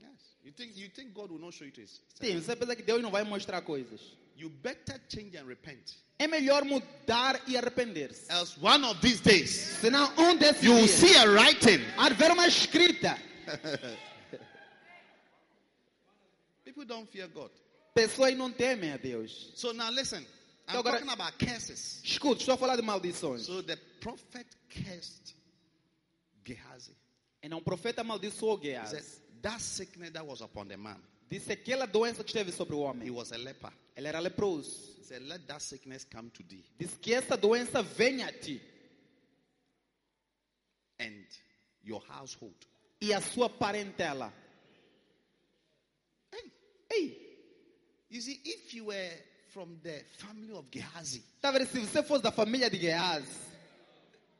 Yes. 0.00 0.36
You 0.44 0.52
think 0.52 0.78
you 0.78 0.88
think 0.90 1.12
God 1.12 1.30
will 1.30 1.40
not 1.40 1.54
show 1.54 1.64
you 1.66 1.72
to 1.72 1.80
his 1.80 2.00
Sim, 2.20 2.40
você 2.40 2.54
pensa 2.54 2.76
que 2.76 2.82
Deus 2.82 3.02
não 3.02 3.10
vai 3.10 3.24
mostrar 3.24 3.62
coisas. 3.62 4.00
You 4.36 4.48
better 4.50 5.00
change 5.08 5.36
and 5.36 5.46
repent. 5.46 5.96
É 6.18 6.26
melhor 6.26 6.64
mudar 6.64 7.40
e 7.46 7.56
arrepender-se. 7.58 8.30
Else 8.32 8.56
one 8.60 8.84
of 8.86 9.00
these 9.00 9.20
days 9.22 9.50
Senão, 9.80 10.10
um 10.16 10.34
desses 10.36 10.62
you 10.62 10.72
will 10.72 10.86
dias, 10.86 10.98
see 10.98 11.14
a 11.16 11.24
writing. 11.26 11.80
há 11.98 12.08
de 12.08 12.14
ver 12.14 12.30
uma 12.30 12.46
escrita. 12.46 13.18
People 16.64 16.84
don't 16.84 17.08
fear 17.10 17.28
God. 17.28 17.50
Pessoas 17.94 18.36
não 18.36 18.50
temem 18.52 18.92
a 18.92 18.96
Deus. 18.96 19.52
So 19.54 19.72
now 19.72 19.90
listen. 19.90 20.24
I'm 20.68 20.74
So, 20.76 20.82
God, 20.82 20.92
talking 20.92 21.08
about 21.10 21.38
curses. 21.38 22.00
Escuta, 22.04 22.40
estou 22.40 22.54
a 22.54 22.58
falar 22.58 22.76
de 22.76 22.82
maldições. 22.82 23.42
So 23.46 23.62
the 23.62 23.76
prophet 24.00 24.46
cursed 24.68 25.34
Gehazi. 26.44 26.96
E 27.42 27.48
não, 27.48 27.58
o 27.58 27.62
profeta 27.62 28.00
amaldiçoou 28.00 28.58
He 28.58 28.72
Geaz. 28.72 29.20
That 29.42 29.60
sickness 29.62 30.10
that 30.10 30.26
was 30.26 30.40
upon 30.40 30.66
the 30.66 30.76
man, 30.76 30.96
Disse 31.30 31.52
aquela 31.52 31.86
doença 31.86 32.24
que 32.24 32.30
esteve 32.30 32.50
sobre 32.52 32.74
o 32.74 32.80
he 32.80 32.84
homem. 32.84 33.10
was 33.10 33.32
a 33.32 33.36
leper. 33.36 33.70
Ele 33.96 34.08
era 34.08 34.20
leproso. 34.20 34.94
He 34.98 35.04
said, 35.04 35.22
Let 35.22 35.46
that 35.46 35.62
sickness 35.62 36.04
come 36.04 36.30
to 36.30 36.42
thee, 36.42 36.64
Disse 36.78 36.96
que 36.98 37.14
essa 37.14 37.36
doença 37.36 37.82
venha 37.82 38.26
a 38.28 38.32
ti 38.32 38.60
and 41.00 41.24
your 41.82 42.02
household. 42.08 42.54
e 43.00 43.12
a 43.12 43.20
sua 43.20 43.48
parentela. 43.48 44.32
Hey, 46.32 46.52
Ei, 46.90 47.38
you 48.10 48.20
see, 48.20 48.40
if 48.44 48.72
you 48.74 48.86
were 48.86 49.10
from 49.52 49.78
the 49.82 50.02
family 50.18 50.52
of 50.52 50.66
Gehazi, 50.70 51.22
tá 51.40 51.50
vendo? 51.50 51.66
Se 51.66 51.80
você 51.80 52.02
fosse 52.02 52.22
da 52.22 52.32
família 52.32 52.68
de 52.70 52.78
Geaz, 52.78 53.24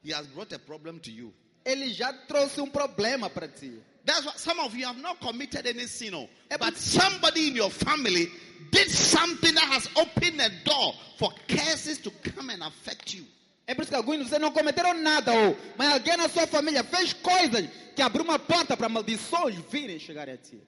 he 0.03 0.13
has 0.13 0.27
brought 0.29 0.53
a 0.55 0.59
problem 0.59 0.99
to 0.99 1.11
you. 1.11 1.33
ele 1.65 1.93
já 1.93 2.13
trouxe 2.13 2.61
um 2.61 2.71
problema 2.71 3.29
para 3.31 3.49
ti. 3.49 3.81
That's 4.07 4.25
why 4.25 4.33
some 4.37 4.61
of 4.61 4.75
you 4.75 4.87
have 4.87 4.99
not 5.03 5.21
committed 5.21 5.67
any 5.67 5.87
sin, 5.87 6.15
oh, 6.15 6.29
Eh, 6.49 6.57
but 6.57 6.61
but- 6.73 6.77
somebody 6.77 7.49
in 7.49 7.57
your 7.57 7.71
family 7.71 8.31
did 8.71 8.89
something 8.89 9.53
that 9.55 9.65
has 9.65 9.89
opened 9.97 10.41
a 10.41 10.49
door 10.65 10.95
for 11.19 11.33
curses 11.49 11.99
to 11.99 12.11
come 12.35 12.51
and 12.51 12.63
affect 12.63 13.15
you. 13.15 13.27
É 13.67 13.75
por 13.75 13.83
isso 13.83 13.91
que 13.91 13.97
alguns 13.97 14.19
de 14.19 14.25
vocês 14.31 14.41
não 14.41 14.53
cometeram 14.53 14.95
nada, 14.95 15.33
ou, 15.33 15.57
mas 15.77 15.93
alguém 15.93 16.17
na 16.17 16.29
sua 16.29 16.47
família 16.47 16.85
fez 16.85 17.13
coisas 17.15 17.69
que 17.97 18.01
abriu 18.03 18.23
uma 18.23 18.39
porta 18.39 18.77
para 18.77 18.89
maldições 18.89 19.57
virem 19.71 19.99
chegar 19.99 20.29
a 20.29 20.37
ti. 20.37 20.61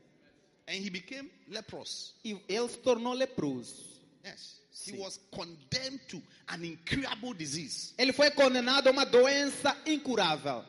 And 0.66 0.74
he 0.84 0.90
became 0.90 1.30
leprous. 1.48 2.14
E 2.24 2.36
ele 2.48 2.68
se 2.68 2.78
tornou 2.78 3.14
leproso. 3.14 3.86
Yes. 4.26 4.56
He 4.72 4.90
Sim. 4.92 4.98
was 4.98 5.18
condemned 5.30 6.00
to 6.08 6.20
an 6.48 6.64
incurable 6.64 7.34
disease. 7.34 7.94
Ele 7.96 8.12
foi 8.12 8.30
condenado 8.32 8.88
a 8.88 8.90
uma 8.90 9.06
doença 9.06 9.76
incurável. 9.86 10.64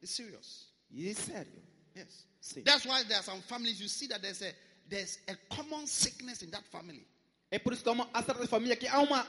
It's 0.00 0.14
serious. 0.14 0.66
E 0.92 1.08
é 1.10 1.14
sério. 1.14 1.61
Yes. 1.96 2.26
Sim. 2.40 2.62
That's 2.62 2.84
why 2.84 3.02
there 3.04 3.18
are 3.18 3.22
some 3.22 3.40
families 3.42 3.80
you 3.80 3.88
see 3.88 4.08
that 4.08 4.20
there's 4.22 4.42
a 4.42 4.52
there's 4.88 5.18
a 5.28 5.36
common 5.54 5.86
sickness 5.86 6.42
in 6.42 6.50
that 6.50 6.64
family. 6.70 7.06
É 7.50 7.58
por 7.58 7.74
isso 7.74 7.82
que 7.82 7.88
há, 7.90 7.92
uma, 7.92 8.08
há 8.14 8.22
certas 8.22 8.48
famílias 8.48 8.78
que 8.78 8.88
há 8.88 8.98
uma 9.00 9.26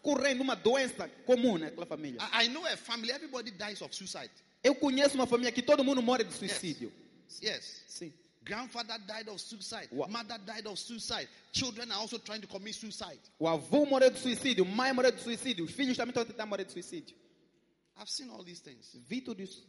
correndo 0.00 0.42
uma 0.42 0.54
doença 0.54 1.08
comum 1.26 1.58
naquela 1.58 1.86
família. 1.86 2.20
I, 2.22 2.44
I 2.44 2.48
know 2.48 2.64
a 2.64 2.76
family, 2.76 3.10
everybody 3.10 3.50
dies 3.50 3.82
of 3.82 3.94
suicide. 3.94 4.30
Eu 4.62 4.74
conheço 4.76 5.16
uma 5.16 5.26
família 5.26 5.50
que 5.50 5.60
todo 5.60 5.82
mundo 5.82 6.00
morre 6.00 6.24
de 6.24 6.32
suicídio. 6.32 6.92
Yes. 7.42 7.82
Sim. 7.88 8.12
Grandfather 8.44 8.98
died 9.06 9.28
of 9.28 9.40
suicide. 9.40 9.88
What? 9.90 10.12
Mother 10.12 10.38
died 10.38 10.66
of 10.66 10.78
suicide. 10.78 11.28
Children 11.52 11.90
are 11.90 12.00
also 12.00 12.18
trying 12.18 12.42
to 12.42 12.46
commit 12.46 12.74
suicide. 12.74 13.18
O 13.38 13.48
avô 13.48 13.86
morreu 13.86 14.10
de 14.10 14.20
suicídio, 14.20 14.64
mãe 14.64 14.92
morreu 14.92 15.10
de 15.10 15.22
suicídio, 15.22 15.64
os 15.64 15.72
filhos 15.72 15.96
também 15.96 16.10
estão 16.10 16.22
a 16.22 16.26
tentar 16.26 16.46
morrer 16.46 16.64
de 16.64 16.72
suicídio. 16.72 17.16
I've 17.98 18.10
seen 18.10 18.30
all 18.30 18.44
these 18.44 18.62
things. 18.62 18.96
Vi 19.08 19.20
tudo 19.20 19.42
isso. 19.42 19.66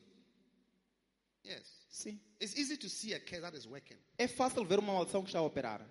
Yes. 1.46 1.62
Sim. 1.90 2.20
It's 2.40 2.58
easy 2.58 2.76
to 2.78 2.90
see 2.90 3.14
a 3.14 3.20
case 3.20 3.42
that 3.42 3.56
is 3.56 3.68
working. 3.68 3.98
É 4.18 4.28
fácil 4.28 4.66
ver 4.66 4.80
uma 4.80 4.94
maldição 4.94 5.22
que 5.22 5.30
está 5.30 5.40
a 5.40 5.44
operar. 5.44 5.82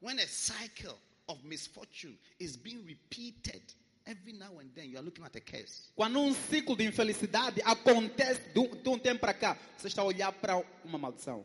When 0.00 0.18
a 0.18 0.26
cycle 0.26 0.98
of 1.28 1.42
misfortune 1.44 2.18
is 2.38 2.56
being 2.56 2.84
repeated 2.84 3.62
every 4.06 4.32
now 4.32 4.58
and 4.58 4.68
then, 4.74 4.90
you 4.90 4.98
are 4.98 5.02
looking 5.02 5.24
at 5.24 5.34
a 5.36 5.40
curse. 5.40 5.90
Quando 5.96 6.18
um 6.18 6.34
ciclo 6.34 6.76
de 6.76 6.84
infelicidade 6.84 7.62
acontece 7.62 8.52
de 8.52 8.58
um, 8.58 8.68
de 8.68 8.88
um 8.88 8.98
tempo 8.98 9.20
para 9.20 9.32
cá, 9.32 9.56
você 9.78 9.88
está 9.88 10.02
a 10.02 10.04
olhar 10.04 10.32
para 10.32 10.62
uma 10.84 10.98
maldição. 10.98 11.44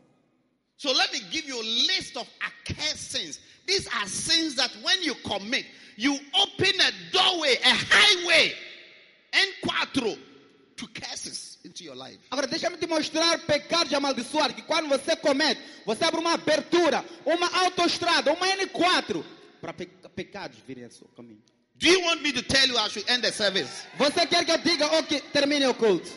So 0.76 0.92
let 0.92 1.12
me 1.12 1.20
give 1.30 1.46
you 1.46 1.58
a 1.58 1.62
list 1.62 2.16
of 2.16 2.28
accursed 2.40 3.10
sins. 3.10 3.40
These 3.66 3.86
are 3.88 4.08
sins 4.08 4.56
that 4.56 4.74
when 4.82 5.02
you 5.02 5.14
commit, 5.16 5.66
you 5.96 6.18
open 6.34 6.80
a 6.80 7.12
doorway, 7.12 7.58
a 7.62 7.74
highway, 7.74 8.54
N4 9.32 10.18
to 10.76 10.88
curses 10.88 11.49
into 11.64 11.84
your 11.84 11.96
life. 11.96 12.18
Agora, 12.30 12.46
deixa-me 12.46 12.76
te 12.76 12.86
mostrar 12.86 13.38
pecados 13.46 13.92
amaldiçoados 13.92 14.56
que 14.56 14.62
quando 14.62 14.88
você 14.88 15.16
comete, 15.16 15.60
você 15.84 16.04
abre 16.04 16.20
uma 16.20 16.34
abertura, 16.34 17.04
uma 17.24 17.48
autoestrada, 17.64 18.32
uma 18.32 18.46
N4 18.46 19.24
para 19.60 19.72
pe 19.72 19.86
pecados 20.14 20.58
virem 20.66 20.84
ao 20.84 20.90
seu 20.90 21.06
caminho. 21.08 21.42
Do 21.76 21.86
you 21.86 22.00
want 22.02 22.20
me 22.20 22.32
to 22.32 22.42
tell 22.42 22.66
you 22.68 22.76
I 22.76 22.88
should 22.90 23.10
end 23.10 23.22
the 23.22 23.32
service? 23.32 23.86
Você 23.96 24.26
quer 24.26 24.44
que 24.44 24.52
eu 24.52 24.58
diga, 24.58 24.86
ok, 24.98 25.20
termine 25.32 25.66
o 25.66 25.74
culto. 25.74 26.10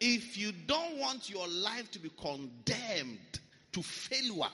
If 0.00 0.36
you 0.36 0.52
don't 0.52 0.98
want 0.98 1.30
your 1.30 1.48
life 1.48 1.90
to 1.92 1.98
be 1.98 2.10
condemned 2.10 3.40
to 3.72 3.82
failure, 3.82 4.50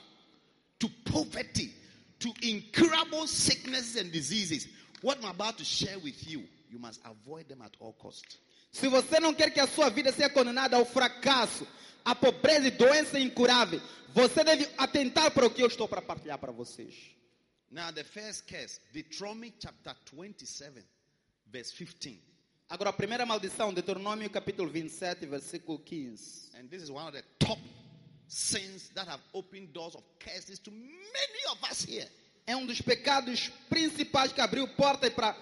to 0.79 0.89
poverty, 1.05 1.73
to 2.21 2.33
incurable 2.43 3.27
sicknesses 3.27 3.97
and 3.97 4.13
diseases, 4.13 4.69
what 5.01 5.19
I'm 5.19 5.31
about 5.31 5.59
to 5.59 5.65
share 5.65 5.99
with 5.99 6.29
you, 6.29 6.45
you 6.73 6.79
must 6.79 7.01
avoid 7.05 7.47
them 7.49 7.63
at 7.63 7.73
all 7.81 7.93
costs. 7.93 8.39
Se 8.73 8.89
você 8.89 9.21
não 9.21 9.35
quer 9.35 9.51
que 9.51 9.61
a 9.61 9.67
sua 9.67 9.91
vida 9.91 10.11
seja 10.11 10.31
condenada 10.31 10.77
ao 10.77 10.85
fracasso, 10.87 11.67
à 12.05 12.15
pobreza 12.15 12.69
e 12.69 12.71
doença 12.71 13.19
incurável, 13.19 13.81
você 14.15 14.43
deve 14.43 14.67
atentar 14.79 15.31
para 15.31 15.47
o 15.47 15.51
que 15.51 15.63
eu 15.63 15.67
estou 15.67 15.87
para 15.87 16.01
partilhar 16.01 16.39
para 16.39 16.51
vocês. 16.51 16.95
Now, 17.71 17.93
the 17.93 18.05
first 18.05 18.47
curse, 18.47 18.81
Deuteronomy 18.93 19.53
chapter 19.59 19.95
27, 20.13 20.85
verse 21.47 21.73
15. 21.73 22.21
Agora, 22.69 22.91
a 22.91 22.93
primeira 22.93 23.27
maldição, 23.27 23.73
Deuteronômio 23.73 24.31
capítulo 24.31 24.71
27, 24.71 25.27
versículo 25.27 25.79
15. 25.79 26.57
And 26.59 26.69
this 26.69 26.83
is 26.83 26.91
one 26.91 27.07
of 27.07 27.13
the 27.13 27.23
top 27.39 27.61
sins 28.27 28.91
that 28.95 29.07
have 29.07 29.21
opened 29.35 29.73
doors 29.75 29.95
of 29.95 30.03
curses 30.19 30.59
to 30.61 30.71
many 30.71 31.47
of 31.51 31.63
us 31.71 31.85
here. 31.85 32.09
É 32.47 32.57
um 32.57 32.65
dos 32.67 32.81
pecados 32.81 33.51
principais 33.69 34.33
que 34.33 34.41
abriu 34.41 34.67
porta 34.69 35.11
para 35.11 35.37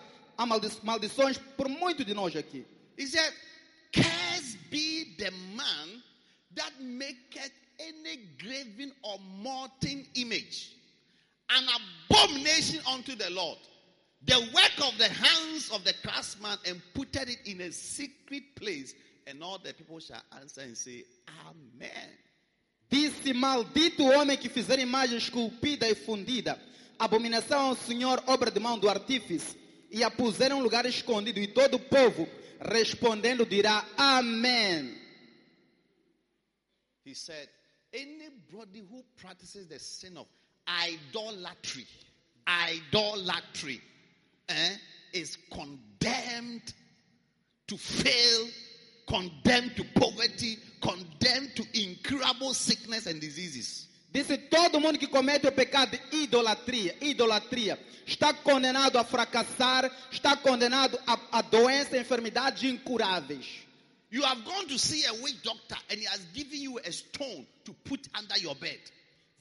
maldi- 0.47 0.81
maldições 0.83 1.39
por 1.57 1.69
muito 1.69 2.05
de 2.05 2.15
nós 2.15 2.35
aqui. 2.37 2.65
He 2.99 3.07
said, 3.07 3.33
Cursed 3.93 4.59
be 4.71 5.15
the 5.19 5.31
man 5.55 6.03
that 6.55 6.73
maketh 6.81 7.53
any 7.79 8.17
graven 8.39 8.93
or 9.03 9.19
molten 9.19 10.07
image, 10.15 10.77
an 11.49 11.67
abomination 12.11 12.81
unto 12.87 13.17
the 13.17 13.31
Lord. 13.31 13.59
The 14.23 14.39
work 14.55 14.87
of 14.87 14.99
the 14.99 15.09
hands 15.09 15.71
of 15.71 15.83
the 15.85 15.95
craftsman 16.03 16.59
and 16.67 16.81
putteth 16.95 17.29
it 17.29 17.39
in 17.47 17.63
a 17.63 17.73
secret 17.73 18.55
place, 18.55 18.95
and 19.27 19.43
all 19.43 19.59
the 19.59 19.73
people 19.73 19.99
shall 19.99 20.23
answer 20.41 20.61
and 20.61 20.77
say, 20.77 21.05
Amen. 21.47 22.11
Disse: 22.91 23.33
Maldito 23.33 24.03
o 24.03 24.13
homem 24.13 24.37
que 24.37 24.49
fizer 24.51 24.79
imagem 24.79 25.17
esculpida 25.17 25.89
e 25.89 25.95
fundida, 25.95 26.61
abominação 26.99 27.69
ao 27.69 27.77
Senhor, 27.77 28.23
obra 28.27 28.51
de 28.51 28.61
mão 28.61 28.79
do 28.79 28.89
artífice, 28.91 29.57
e 29.91 30.05
a 30.05 30.11
puser 30.11 30.51
em 30.51 30.55
um 30.55 30.63
lugar 30.63 30.87
escondido, 30.87 31.41
e 31.41 31.49
todo 31.49 31.75
o 31.75 31.81
povo, 31.81 32.29
respondendo, 32.61 33.45
dirá: 33.45 33.87
Amém. 33.97 34.99
He 37.05 37.15
said, 37.15 37.49
Anybody 37.93 38.81
who 38.81 39.03
practices 39.17 39.67
the 39.67 39.79
sin 39.79 40.17
of 40.17 40.29
idolatry, 40.69 41.87
idolatry, 42.47 43.81
eh, 44.49 44.77
is 45.13 45.37
condemned 45.51 46.73
to 47.67 47.77
fail, 47.77 48.49
condemned 49.09 49.75
to 49.77 49.85
poverty, 49.99 50.59
condemned 50.81 51.57
to 51.57 51.65
incurable 51.75 52.55
sickness 52.55 53.07
and 53.07 53.21
diseases. 53.21 53.89
Disse: 54.13 54.37
Todo 54.37 54.81
mundo 54.81 54.99
que 54.99 55.07
comete 55.07 55.47
o 55.47 55.53
pecado 55.53 55.91
de 55.91 56.17
idolatria, 56.17 56.97
idolatria, 57.01 57.79
está 58.07 58.35
condenado 58.35 58.99
a 58.99 59.05
fracassar, 59.05 59.91
está 60.11 60.37
condenado 60.37 60.99
a, 61.07 61.39
a 61.39 61.43
doenças 61.43 61.95
enfermidades 61.95 62.65
incuráveis. 62.65 63.69
You 64.11 64.25
have 64.25 64.43
gone 64.43 64.67
to 64.67 64.79
see 64.79 65.07
a 65.07 65.13
witch 65.15 65.41
doctor 65.45 65.79
and 65.89 66.01
he 66.01 66.07
has 66.07 66.21
given 66.35 66.61
you 66.61 66.79
a 66.79 66.91
stone 66.91 67.47
to 67.65 67.73
put 67.85 68.09
under 68.19 68.37
your 68.39 68.57
bed. 68.57 68.81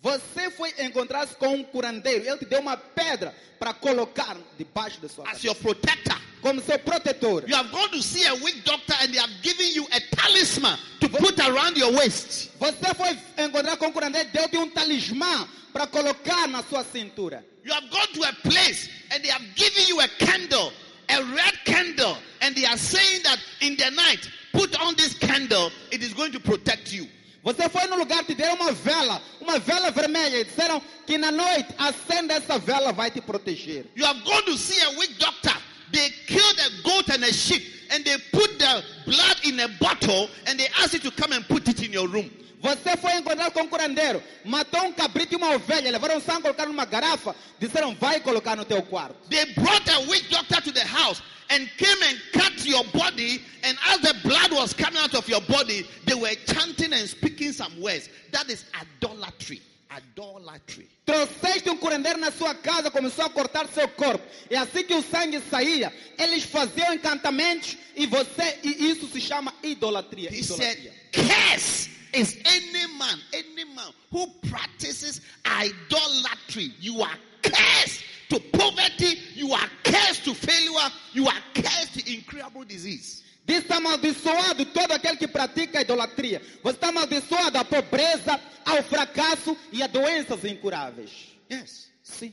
Você 0.01 0.49
foi 0.51 0.73
encontrar-se 0.79 1.35
com 1.35 1.55
um 1.55 1.63
curandeiro, 1.63 2.25
ele 2.25 2.37
te 2.37 2.45
deu 2.45 2.61
uma 2.61 2.77
pedra 2.77 3.35
para 3.57 3.73
colocar 3.73 4.37
debaixo 4.57 5.01
da 5.01 5.09
sua 5.09 5.25
as 5.25 5.41
cabeça, 5.41 5.47
your 5.47 5.55
protector. 5.55 6.28
Como 6.41 6.61
seu 6.61 6.79
protetor. 6.79 7.43
You 7.47 7.55
have 7.55 7.71
gone 7.71 7.89
to 7.89 8.01
see 8.01 8.25
a 8.25 8.33
witch 8.35 8.63
doctor 8.63 8.95
and 9.01 9.13
they 9.13 9.19
have 9.19 9.31
given 9.41 9.67
you 9.73 9.85
a 9.91 9.99
talisman 10.15 10.77
to 11.01 11.09
put 11.09 11.39
around 11.39 11.77
your 11.77 11.91
waist. 11.93 12.49
Você 12.59 12.93
foi 12.95 13.17
encontrar 13.43 13.77
com 13.77 13.87
um 13.87 13.91
curandeiro, 13.91 14.29
deu-te 14.31 14.57
um 14.57 14.69
talismã 14.69 15.47
para 15.73 15.87
colocar 15.87 16.47
na 16.47 16.63
sua 16.63 16.83
cintura. 16.83 17.43
You 17.63 17.73
have 17.73 17.89
gone 17.89 18.07
to 18.13 18.23
a 18.23 18.33
place 18.49 18.89
and 19.11 19.21
they 19.21 19.29
have 19.29 19.45
given 19.55 19.87
you 19.87 19.99
a 20.01 20.07
candle, 20.07 20.71
a 21.09 21.21
red 21.21 21.59
candle, 21.65 22.17
and 22.41 22.55
they 22.55 22.65
are 22.65 22.77
saying 22.77 23.23
that 23.23 23.39
in 23.61 23.75
the 23.75 23.91
night, 23.91 24.29
put 24.53 24.75
on 24.81 24.95
this 24.95 25.13
candle, 25.13 25.71
it 25.91 26.01
is 26.01 26.13
going 26.13 26.31
to 26.31 26.39
protect 26.39 26.93
you. 26.93 27.07
Você 27.43 27.69
foi 27.69 27.87
no 27.87 27.95
lugar, 27.95 28.23
te 28.25 28.35
deram 28.35 28.55
uma 28.55 28.71
vela, 28.73 29.21
uma 29.39 29.59
vela 29.59 29.91
vermelha, 29.91 30.41
e 30.41 30.43
disseram 30.43 30.81
que 31.07 31.17
na 31.17 31.31
noite 31.31 31.73
acenda 31.77 32.33
essa 32.33 32.59
vela, 32.59 32.91
vai 32.91 33.09
te 33.09 33.21
proteger. 33.21 33.85
You 33.95 34.05
have 34.05 34.21
gone 34.23 34.43
to 34.43 34.57
see 34.57 34.79
a 34.81 34.89
witch 34.99 35.17
doctor. 35.17 35.55
They 35.91 36.09
killed 36.27 36.59
a 36.59 36.83
goat 36.83 37.09
and 37.09 37.23
a 37.23 37.33
sheep 37.33 37.63
and 37.91 38.05
they 38.05 38.17
put 38.31 38.59
the 38.59 38.83
blood 39.05 39.37
in 39.45 39.59
a 39.59 39.67
bottle 39.79 40.29
and 40.47 40.59
they 40.59 40.67
asked 40.79 40.93
you 40.93 40.99
to 40.99 41.11
come 41.11 41.33
and 41.33 41.47
put 41.47 41.67
it 41.67 41.83
in 41.83 41.91
your 41.91 42.07
room. 42.07 42.29
Você 42.61 42.97
foi 42.97 43.13
encontrar 43.13 43.51
com 43.51 43.61
um 43.61 43.67
curandeiro, 43.69 44.21
matou 44.43 44.83
um 44.83 44.91
cabrito 44.91 45.33
e 45.33 45.37
uma 45.37 45.55
ovelha, 45.55 45.89
levaram 45.91 46.19
sangue, 46.19 46.41
colocaram 46.41 46.71
numa 46.71 46.85
garrafa, 46.85 47.33
disseram 47.57 47.95
vai 47.95 48.19
colocar 48.19 48.57
no 48.57 48.65
teu 48.65 48.81
quarto. 48.81 49.15
They 49.29 49.45
brought 49.53 49.89
a 49.89 49.99
witch 50.01 50.29
doctor 50.29 50.61
to 50.61 50.71
the 50.73 50.83
house 50.85 51.21
and 51.49 51.69
came 51.77 52.03
and 52.03 52.19
cut 52.33 52.65
your 52.65 52.83
body. 52.91 53.41
And 53.63 53.77
as 53.87 54.01
the 54.01 54.13
blood 54.27 54.51
was 54.51 54.73
coming 54.73 54.99
out 54.99 55.15
of 55.15 55.27
your 55.29 55.41
body, 55.41 55.87
they 56.05 56.15
were 56.15 56.35
chanting 56.45 56.91
and 56.91 57.07
speaking 57.07 57.53
some 57.53 57.79
words. 57.81 58.09
That 58.31 58.49
is 58.49 58.65
idolatry. 58.75 59.61
Idolatry. 59.89 60.87
Trouxeste 61.05 61.69
um 61.69 61.77
curandeiro 61.77 62.19
na 62.19 62.31
sua 62.31 62.53
casa, 62.53 62.91
começou 62.91 63.25
a 63.25 63.29
cortar 63.29 63.67
seu 63.67 63.87
corpo. 63.89 64.23
E 64.49 64.55
assim 64.55 64.83
que 64.83 64.93
o 64.93 65.01
sangue 65.01 65.41
saía, 65.49 65.91
eles 66.17 66.43
faziam 66.43 66.93
encantamentos 66.93 67.75
e 67.95 68.05
você 68.05 68.59
e 68.63 68.89
isso 68.91 69.07
se 69.07 69.19
chama 69.19 69.53
idolatria. 69.63 70.29
He 70.29 70.41
idolatria. 70.41 70.91
said, 70.91 71.27
Curse 71.27 71.89
is 72.13 72.37
any 72.45 72.87
man, 72.97 73.19
any 73.33 73.65
man 73.65 73.91
who 74.11 74.27
practices 74.49 75.21
idolatry. 75.45 76.73
You 76.79 77.01
are 77.01 77.17
cursed 77.41 78.03
to 78.29 78.39
poverty, 78.39 79.17
you 79.33 79.53
are 79.53 79.69
cursed 79.83 80.23
to 80.25 80.35
failure, 80.35 80.91
you 81.13 81.27
are 81.27 81.41
cursed 81.55 81.95
to 81.95 82.13
incurable 82.13 82.63
disease. 82.63 83.23
Diz 83.49 83.69
amaldiçoado 83.71 84.63
todo 84.67 84.91
aquele 84.91 85.17
que 85.17 85.27
pratica 85.27 85.79
a 85.79 85.81
idolatria. 85.81 86.39
Você 86.61 86.75
está 86.75 86.89
amaldiçoado 86.89 87.57
à 87.57 87.65
pobreza, 87.65 88.39
ao 88.63 88.83
fracasso 88.83 89.57
e 89.71 89.81
a 89.81 89.87
doenças 89.87 90.45
incuráveis. 90.45 91.35
Yes. 91.51 91.89
Sim. 92.03 92.31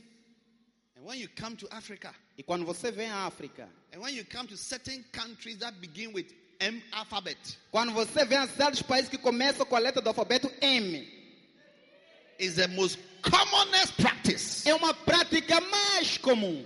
And 0.95 1.01
when 1.03 1.19
you 1.19 1.27
come 1.35 1.55
to 1.55 1.67
Africa, 1.71 2.13
E 2.37 2.43
quando 2.43 2.63
você 2.65 2.91
vem 2.91 3.09
à 3.09 3.25
África, 3.25 3.67
and 3.91 3.99
when 3.99 4.13
you 4.13 4.23
come 4.31 4.47
to 4.47 4.55
certain 4.55 5.03
countries 5.11 5.57
that 5.57 5.79
begin 5.79 6.13
with 6.13 6.27
M 6.59 6.83
alphabet, 6.91 7.39
quando 7.71 7.93
você 7.93 8.23
vem 8.23 8.37
a 8.37 8.47
certos 8.47 8.83
países 8.83 9.09
que 9.09 9.17
começam 9.17 9.65
com 9.65 9.75
a 9.75 9.79
letra 9.79 9.99
do 9.99 10.09
alfabeto 10.09 10.51
M, 10.61 10.99
is 12.37 12.53
the 12.57 12.67
most 12.67 12.99
commonest 13.23 13.95
practice. 13.99 14.69
é 14.69 14.75
uma 14.75 14.93
prática 14.93 15.59
mais 15.61 16.19
comum. 16.19 16.63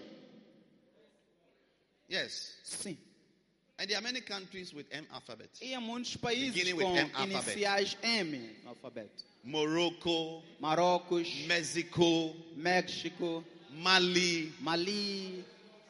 Yes. 2.12 2.58
Sim. 2.66 2.98
And 3.82 3.90
there 3.90 3.98
are 3.98 4.02
many 4.04 4.22
countries 4.22 4.76
with 4.76 4.86
M 4.92 5.08
alphabet. 5.12 5.50
E 5.60 5.74
há 5.74 5.82
muitos 5.82 6.16
países 6.16 6.54
Beginning 6.54 6.76
with 6.76 6.86
M 6.86 7.10
alphabet. 7.18 7.58
iniciais 7.58 7.96
M 8.04 8.32
no 8.64 8.76
alfabeto. 8.76 9.24
Morocco, 9.44 10.44
Marrocos, 10.62 11.48
Mexico, 11.48 12.32
México, 12.56 13.44
Mali, 13.74 14.54
Mali, 14.62 15.44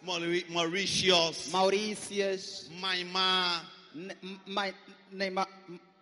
Mauri- 0.06 0.46
Mauritius, 0.48 1.50
Maurícias, 1.52 2.70
Myanmar. 2.80 3.62
Ne- 3.94 4.16
Ma- 4.48 4.72
Neima- 5.14 5.48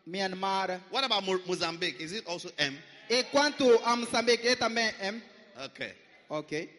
Myanmar. 0.07 0.79
What 0.91 1.03
about 1.05 1.25
Mo- 1.25 1.41
Mozambique? 1.47 1.99
Is 1.99 2.11
it 2.11 2.27
also 2.27 2.51
M? 2.59 2.77
E 3.09 3.23
quanto 3.31 3.77
a 3.83 3.95
Moçambique, 3.95 4.45
é 4.45 4.55
também 4.55 4.93
M. 5.01 5.19
Okay. 5.65 5.93
Ok. 6.29 6.69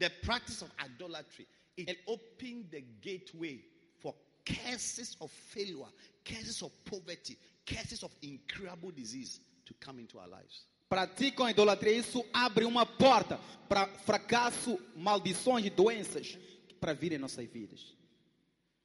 The 0.00 0.10
practice 0.22 0.62
of 0.62 0.70
idolatry 0.82 1.46
it 1.76 1.98
opened 2.06 2.70
the 2.70 2.82
gateway 3.02 3.60
for 4.00 4.14
curses 4.44 5.16
of 5.20 5.30
failure, 5.30 5.92
curses 6.24 6.62
of 6.62 6.72
poverty, 6.84 7.36
curses 7.66 8.02
of 8.02 8.10
incurable 8.22 8.90
disease 8.90 9.40
to 9.66 9.74
come 9.74 10.00
into 10.00 10.18
our 10.18 10.26
lives. 10.26 10.64
Praticam 10.90 11.46
a 11.46 11.50
idolatria. 11.50 11.92
Isso 11.92 12.24
abre 12.32 12.64
uma 12.64 12.84
porta 12.84 13.38
para 13.68 13.86
fracasso, 13.86 14.78
maldições 14.96 15.64
e 15.66 15.70
doenças 15.70 16.38
para 16.80 16.94
virem 16.94 17.16
em 17.16 17.20
nossas 17.20 17.46
vidas. 17.46 17.94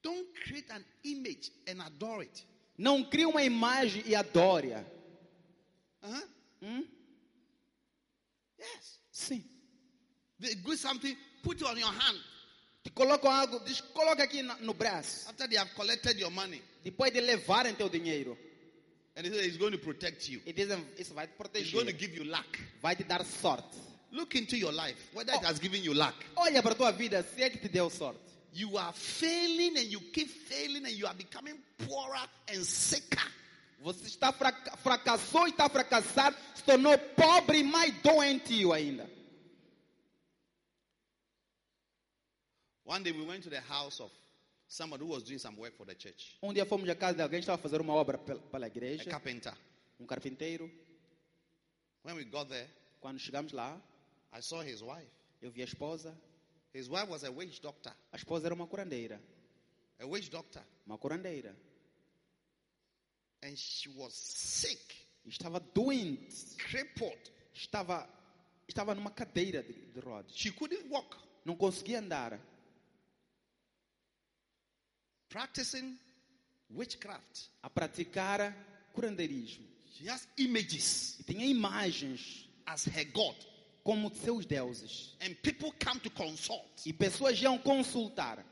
Don't 0.02 0.28
create 0.44 0.70
an 0.70 0.84
image 1.02 1.50
and 1.66 1.82
adore 1.82 2.20
it. 2.20 2.46
Não 2.78 3.02
crie 3.02 3.26
uma 3.26 3.42
imagem 3.42 4.02
e 4.06 4.14
adore-a. 4.14 4.84
Uh-huh. 6.02 6.28
Hum? 6.62 6.86
Yes. 8.60 9.00
Sim. 9.10 9.44
They 10.40 10.54
give 10.54 10.78
something, 10.78 11.16
put 11.42 11.60
it 11.60 11.66
on 11.66 11.76
your 11.78 11.92
hand. 11.92 12.18
Colocam 12.94 13.30
algo, 13.30 13.60
diz, 13.66 13.80
coloca 13.92 14.22
aqui 14.22 14.42
no 14.42 14.72
braço. 14.74 15.28
After 15.28 15.48
they 15.48 15.56
have 15.58 15.70
collected 15.74 16.18
your 16.18 16.30
money, 16.30 16.62
Depois 16.84 17.10
de 17.12 17.20
levarem 17.20 17.74
teu 17.74 17.88
dinheiro. 17.88 18.36
and 19.16 19.26
it's 19.26 19.56
going 19.56 19.72
to 19.72 19.78
protect 19.78 20.28
you. 20.28 20.40
E 20.46 20.52
dizem, 20.52 20.84
isso 20.98 21.12
vai 21.14 21.26
te 21.26 21.32
It's 21.58 21.72
going 21.72 21.86
to 21.86 21.92
proteger. 21.92 21.98
give 21.98 22.14
you 22.16 22.24
luck. 22.24 22.58
Vai 22.82 22.94
te 22.94 23.02
dar 23.02 23.24
sorte. 23.24 23.76
Look 24.12 24.34
into 24.36 24.56
your 24.56 24.72
life, 24.72 24.96
whether 25.14 25.32
it 25.34 25.42
has 25.44 25.58
given 25.58 25.82
you 25.82 25.94
luck. 25.94 26.14
Olha 26.36 26.62
para 26.62 26.72
a 26.72 26.76
tua 26.76 26.92
vida, 26.92 27.22
se 27.34 27.42
é 27.42 27.50
que 27.50 27.58
te 27.58 27.68
deu 27.68 27.90
sorte. 27.90 28.20
You 28.52 28.78
are 28.78 28.92
failing 28.92 29.76
and 29.78 29.90
you 29.90 30.00
keep 30.12 30.28
failing 30.28 30.84
and 30.86 30.92
you 30.92 31.06
are 31.06 31.14
becoming 31.16 31.58
poorer 31.78 32.28
and 32.54 32.62
sicker. 32.64 33.20
Você 33.82 34.06
está 34.06 34.32
fraca- 34.32 34.76
fracassou 34.78 35.46
e 35.46 35.50
está 35.50 35.66
a 35.66 35.68
fracassar, 35.68 36.34
se 36.54 36.62
tornou 36.62 36.96
pobre 37.16 37.58
e 37.58 37.64
mais 37.64 37.92
doentio 38.02 38.72
ainda. 38.72 39.10
One 42.86 43.02
day 43.02 43.12
we 43.12 43.24
went 43.24 43.42
to 43.44 43.50
the 43.50 43.60
house 43.60 44.00
of 44.00 44.10
somebody 44.68 45.02
who 45.04 45.10
was 45.10 45.22
doing 45.24 45.38
some 45.40 45.56
work 45.58 45.74
for 45.76 45.84
the 45.84 45.94
church, 45.94 46.36
Um 46.42 46.52
dia 46.52 46.64
fomos 46.64 46.88
à 46.88 46.94
casa 46.94 47.16
de 47.16 47.22
alguém 47.22 47.40
que 47.40 47.44
estava 47.44 47.58
a 47.58 47.62
fazer 47.62 47.80
uma 47.80 47.94
obra 47.94 48.16
pel- 48.18 48.40
pela 48.50 48.66
a 48.66 48.68
igreja, 48.68 49.10
carpenter. 49.10 49.52
um 49.98 50.06
carpinteiro. 50.06 50.70
When 52.04 52.16
we 52.16 52.24
got 52.24 52.48
there, 52.48 52.68
Quando 53.00 53.18
chegamos 53.18 53.52
lá, 53.52 53.80
I 54.32 54.40
saw 54.40 54.62
his 54.62 54.82
wife. 54.82 55.10
eu 55.42 55.50
vi 55.50 55.62
a 55.62 55.64
esposa. 55.64 56.16
His 56.72 56.88
wife 56.88 57.08
was 57.10 57.24
a 57.24 57.30
witch 57.30 57.60
doctor. 57.60 57.92
A 58.12 58.16
esposa 58.16 58.46
era 58.46 58.54
uma 58.54 58.66
curandeira. 58.66 59.20
A 59.98 60.06
witch 60.06 60.28
doctor. 60.30 60.62
Uma 60.86 60.98
curandeira. 60.98 61.54
And 63.42 63.56
she 63.56 63.88
was 63.96 64.12
sick, 64.14 64.94
Estava 65.26 65.58
doente. 65.60 66.56
crippled. 66.58 67.30
Estava, 67.54 68.08
estava 68.68 68.94
numa 68.94 69.10
cadeira 69.10 69.62
de, 69.62 69.72
de 69.72 70.00
rodas. 70.00 70.32
She 70.36 70.50
couldn't 70.52 70.88
walk. 70.88 71.16
Não 71.44 71.56
conseguia 71.56 71.98
andar. 72.00 72.38
Practicing 75.36 75.98
witchcraft. 76.70 77.50
A 77.62 77.68
praticar 77.68 78.54
curandeirismo. 78.94 79.66
She 79.92 80.08
has 80.08 80.26
images 80.38 81.18
E 81.20 81.24
tinha 81.24 81.44
imagens 81.44 82.48
as 82.66 82.86
her 82.86 83.04
God. 83.12 83.36
como 83.84 84.10
seus 84.14 84.46
deuses. 84.46 85.14
And 85.20 85.34
people 85.42 85.74
come 85.78 86.00
to 86.00 86.08
consult. 86.08 86.86
E 86.86 86.92
pessoas 86.94 87.38
iam 87.42 87.58
consultar. 87.58 88.42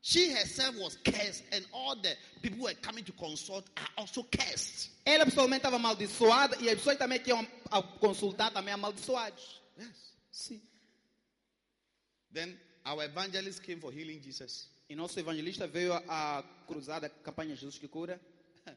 She 0.00 0.30
herself 0.30 0.76
was 0.76 0.96
cursed, 1.04 1.42
and 1.50 1.66
all 1.72 1.96
the 1.96 2.16
people 2.40 2.58
who 2.58 2.64
were 2.66 2.74
coming 2.74 3.02
to 3.02 3.12
consult 3.12 3.64
are 3.76 3.88
also 3.96 4.22
cursed. 4.22 4.90
Ela 5.04 5.24
pessoalmente 5.24 5.66
estava 5.66 5.74
amaldiçoada 5.76 6.56
e 6.60 6.68
as 6.68 6.76
pessoas 6.76 6.98
também 6.98 7.18
que 7.18 7.30
iam 7.30 7.44
a 7.68 7.82
consultar 7.82 8.52
também 8.52 8.72
amaldiçoadas. 8.72 9.60
Yes. 9.76 10.14
Sim. 10.30 10.62
Then 12.32 12.56
our 12.86 13.02
evangelist 13.02 13.60
came 13.60 13.80
for 13.80 13.92
healing 13.92 14.20
Jesus. 14.22 14.71
E 14.92 14.94
nosso 14.94 15.18
evangelista 15.18 15.66
veio 15.66 15.94
a 16.06 16.44
cruzada 16.66 17.08
campanha 17.08 17.56
Jesus 17.56 17.78
que 17.78 17.88
cura. 17.88 18.20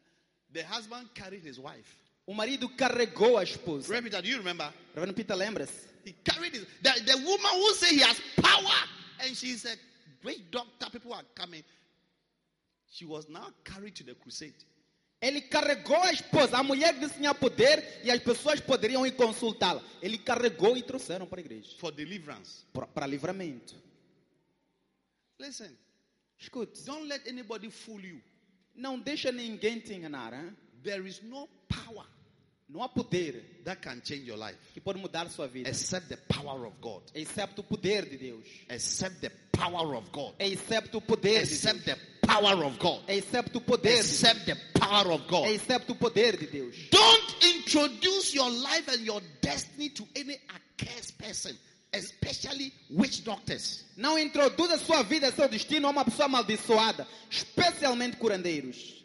The 0.53 0.63
husband 0.63 1.09
carried 1.13 1.45
his 1.45 1.57
wife. 1.57 1.97
O 2.25 2.33
marido 2.33 2.69
carregou 2.69 3.37
a 3.37 3.43
esposa. 3.43 3.89
Reverend 3.89 4.05
Peter, 4.05 4.21
do 4.21 4.29
you 4.29 4.37
remember? 4.37 4.73
Reverendo 4.93 5.13
Peter, 5.13 5.35
lembra-se? 5.35 5.89
He 6.05 6.13
carried 6.23 6.55
his. 6.55 6.65
The, 6.81 7.01
the 7.03 7.17
woman 7.17 7.51
who 7.55 7.73
say 7.73 7.97
he 7.97 8.01
has 8.01 8.17
power, 8.41 8.87
and 9.25 9.35
she's 9.35 9.65
a 9.65 9.75
great 10.21 10.49
doctor. 10.51 10.89
People 10.89 11.11
are 11.13 11.25
coming. 11.35 11.65
She 12.89 13.03
was 13.03 13.27
now 13.27 13.49
carried 13.65 13.97
to 13.97 14.05
the 14.05 14.15
crusade. 14.15 14.55
Ele 15.21 15.41
carregou 15.41 16.01
a 16.01 16.13
esposa. 16.13 16.57
A 16.57 16.63
mulher 16.63 16.93
que 16.93 17.01
disse 17.01 17.15
tinha 17.15 17.35
poder 17.35 17.99
e 18.05 18.09
as 18.09 18.23
pessoas 18.23 18.61
poderiam 18.61 19.05
ir 19.05 19.17
consultá-la. 19.17 19.83
Ele 20.01 20.17
carregou 20.17 20.77
e 20.77 20.81
trouxeram 20.81 21.27
para 21.27 21.41
a 21.41 21.43
igreja. 21.43 21.75
for 21.77 21.91
deliverance. 21.91 22.63
Para 22.93 23.05
livramento. 23.05 23.75
Listen, 25.37 25.75
Escute. 26.39 26.85
don't 26.85 27.07
let 27.07 27.27
anybody 27.27 27.69
fool 27.69 27.99
you. 28.01 28.21
Não 28.75 28.99
deixa 28.99 29.31
ninguém 29.31 29.79
te 29.79 29.93
enganar. 29.93 30.33
Hein? 30.33 30.55
There 30.83 31.07
is 31.07 31.21
no 31.23 31.47
power 31.67 32.05
Não 32.67 32.81
há 32.81 32.89
poder 32.89 33.43
that 33.63 33.79
can 33.81 34.01
change 34.03 34.25
your 34.27 34.37
life 34.37 34.57
que 34.73 34.81
pode 34.81 34.99
mudar 34.99 35.29
sua 35.29 35.47
vida. 35.47 35.69
except 35.69 36.09
the 36.09 36.17
power 36.27 36.65
of 36.65 36.73
God. 36.81 37.03
Excepto 37.13 37.61
o 37.61 37.63
poder 37.63 38.05
de 38.09 38.17
Deus. 38.17 38.43
Except 38.69 39.21
the 39.21 39.29
power 39.51 39.95
of 39.95 40.09
God. 40.11 40.33
Excepto 40.39 40.97
o 40.97 41.01
poder 41.01 41.43
de 41.43 41.47
Deus. 41.47 41.63
Except 41.63 41.85
the 41.85 41.95
power 42.27 42.65
of 42.65 42.77
God. 42.79 43.03
Excepto 43.07 43.57
o 43.59 43.61
poder 43.61 43.89
de 43.91 43.95
Deus. 43.97 44.23
Except 44.23 44.45
the 44.47 44.55
power 44.79 45.11
of 45.13 45.27
God. 45.27 45.47
Excepto 45.47 45.91
o 45.93 45.95
poder 45.95 46.37
de 46.37 46.47
Deus. 46.47 46.75
Don't 46.89 47.35
introduce 47.55 48.33
your 48.33 48.49
life 48.49 48.87
and 48.89 49.05
your 49.05 49.21
destiny 49.41 49.89
to 49.89 50.03
any 50.15 50.35
accursed 50.49 51.17
person, 51.19 51.55
especially 51.97 52.73
witch 52.89 53.21
doctors. 53.23 53.85
Não 53.95 54.17
introduza 54.17 54.77
sua 54.77 55.03
vida 55.03 55.31
seu 55.31 55.47
destino 55.47 55.87
a 55.87 55.91
uma 55.91 56.05
pessoa 56.05 56.25
amaldiçoada, 56.25 57.07
especialmente 57.29 58.17
curandeiros. 58.17 59.03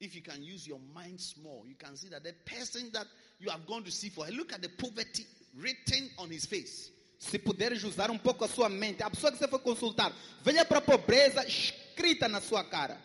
If 0.00 0.14
you 0.14 0.22
can 0.22 0.42
use 0.42 0.66
your 0.66 0.80
mind 0.80 1.20
small, 1.20 1.66
you 1.66 1.76
can 1.76 1.94
see 1.94 2.08
that 2.08 2.22
the 2.22 2.32
person 2.44 2.90
that 2.92 3.06
you 3.38 3.50
have 3.50 3.66
gone 3.66 3.84
to 3.84 3.90
see 3.90 4.08
for, 4.08 4.26
look 4.30 4.52
at 4.52 4.62
the 4.62 4.70
poverty 4.70 5.26
written 5.54 6.10
on 6.16 6.30
his 6.30 6.46
face. 6.46 6.90
Se 7.18 7.38
puderes 7.38 7.84
usar 7.84 8.10
um 8.10 8.18
pouco 8.18 8.46
a 8.46 8.48
sua 8.48 8.70
mente, 8.70 9.02
a 9.02 9.10
pessoa 9.10 9.30
que 9.30 9.36
você 9.36 9.46
foi 9.46 9.58
consultar, 9.58 10.10
venha 10.42 10.64
para 10.64 10.78
a 10.78 10.80
pobreza 10.80 11.46
escrita 11.46 12.28
na 12.28 12.40
sua 12.40 12.64
cara. 12.64 12.98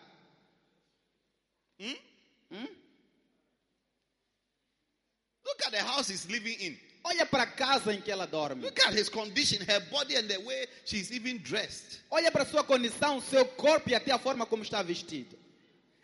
Look 5.44 5.66
at 5.66 5.70
the 5.70 5.82
house 5.82 6.08
he's 6.08 6.26
living 6.30 6.56
in. 6.58 6.78
Olha 7.08 7.24
para 7.24 7.44
a 7.44 7.46
casa 7.46 7.94
em 7.94 8.00
que 8.00 8.10
ela 8.10 8.26
dorme. 8.26 8.62
Look 8.62 8.80
at 8.80 8.92
his 8.92 9.08
condition, 9.08 9.58
her 9.60 9.78
body, 9.92 10.16
and 10.16 10.26
the 10.26 10.38
way 10.40 10.66
she's 10.84 11.12
even 11.12 11.38
dressed. 11.38 12.00
Olha 12.10 12.32
para 12.32 12.42
a 12.42 12.46
sua 12.46 12.64
condição, 12.64 13.20
seu 13.20 13.44
corpo 13.44 13.90
e 13.90 13.94
até 13.94 14.10
a 14.10 14.18
forma 14.18 14.44
como 14.44 14.64
está 14.64 14.82
vestido. 14.82 15.36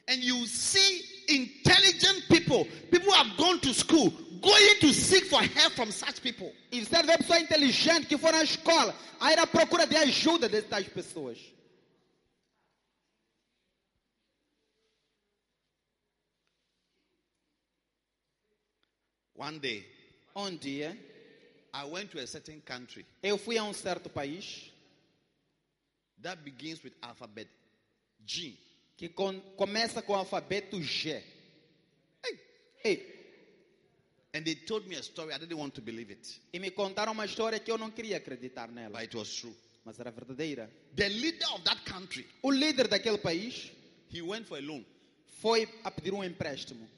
And 0.08 0.22
you 0.22 0.46
see 0.46 1.04
intelligent 1.28 2.28
people, 2.28 2.66
people 2.88 3.10
who 3.10 3.14
have 3.14 3.36
gone 3.36 3.58
to 3.62 3.74
school, 3.74 4.10
going 4.40 4.78
to 4.80 4.92
seek 4.92 5.24
for 5.26 5.42
help 5.42 5.72
from 5.72 5.90
such 5.90 6.22
people. 6.22 6.54
E 6.70 6.84
você 6.84 7.02
vê 7.02 7.18
pessoas 7.18 7.42
inteligentes 7.42 8.06
que 8.06 8.16
foram 8.16 8.38
à 8.38 8.44
escola, 8.44 8.96
a 9.18 9.32
ir 9.32 9.40
à 9.40 9.46
procura 9.46 9.84
de 9.88 9.96
ajuda 9.96 10.48
dessas 10.48 10.86
pessoas. 10.86 11.36
One 19.34 19.58
day, 19.58 19.91
Um 20.34 20.56
dia, 20.56 20.96
I 21.74 21.84
went 21.84 22.10
to 22.12 22.18
a 22.18 22.26
certain 22.26 22.60
country 22.60 23.04
eu 23.22 23.36
fui 23.38 23.56
a 23.58 23.64
um 23.64 23.72
certo 23.72 24.08
país 24.10 24.70
that 26.22 26.42
begins 26.42 26.82
with 26.82 26.92
alphabet 27.02 27.48
G. 28.24 28.56
que 28.96 29.08
com- 29.08 29.40
começa 29.56 30.00
com 30.02 30.12
o 30.12 30.16
alfabeto 30.16 30.80
G. 30.82 31.22
Hey. 32.24 32.38
Ei, 32.84 33.22
And 34.34 34.44
they 34.44 34.54
told 34.54 34.88
me 34.88 34.96
a 34.96 35.02
story. 35.02 35.34
I 35.34 35.38
didn't 35.38 35.58
want 35.58 35.74
to 35.74 35.82
believe 35.82 36.10
it, 36.10 36.40
e 36.52 36.58
me 36.58 36.70
contaram 36.70 37.12
uma 37.12 37.26
história 37.26 37.58
que 37.60 37.70
eu 37.70 37.76
não 37.76 37.90
queria 37.90 38.16
acreditar 38.16 38.68
nela, 38.68 38.98
but 38.98 39.02
it 39.02 39.16
was 39.16 39.34
true. 39.34 39.54
mas 39.84 39.98
era 40.00 40.10
verdadeira. 40.10 40.70
The 40.96 41.08
leader 41.08 41.48
of 41.52 41.62
that 41.64 41.82
country, 41.84 42.26
O 42.42 42.50
líder 42.50 42.88
daquele 42.88 43.18
país 43.18 43.70
he 44.10 44.22
went 44.22 44.46
for 44.46 44.56
a 44.56 44.60
loan, 44.62 44.84
foi 45.40 45.68
a 45.84 45.90
pedir 45.90 46.14
um 46.14 46.22
empréstimo, 46.24 46.88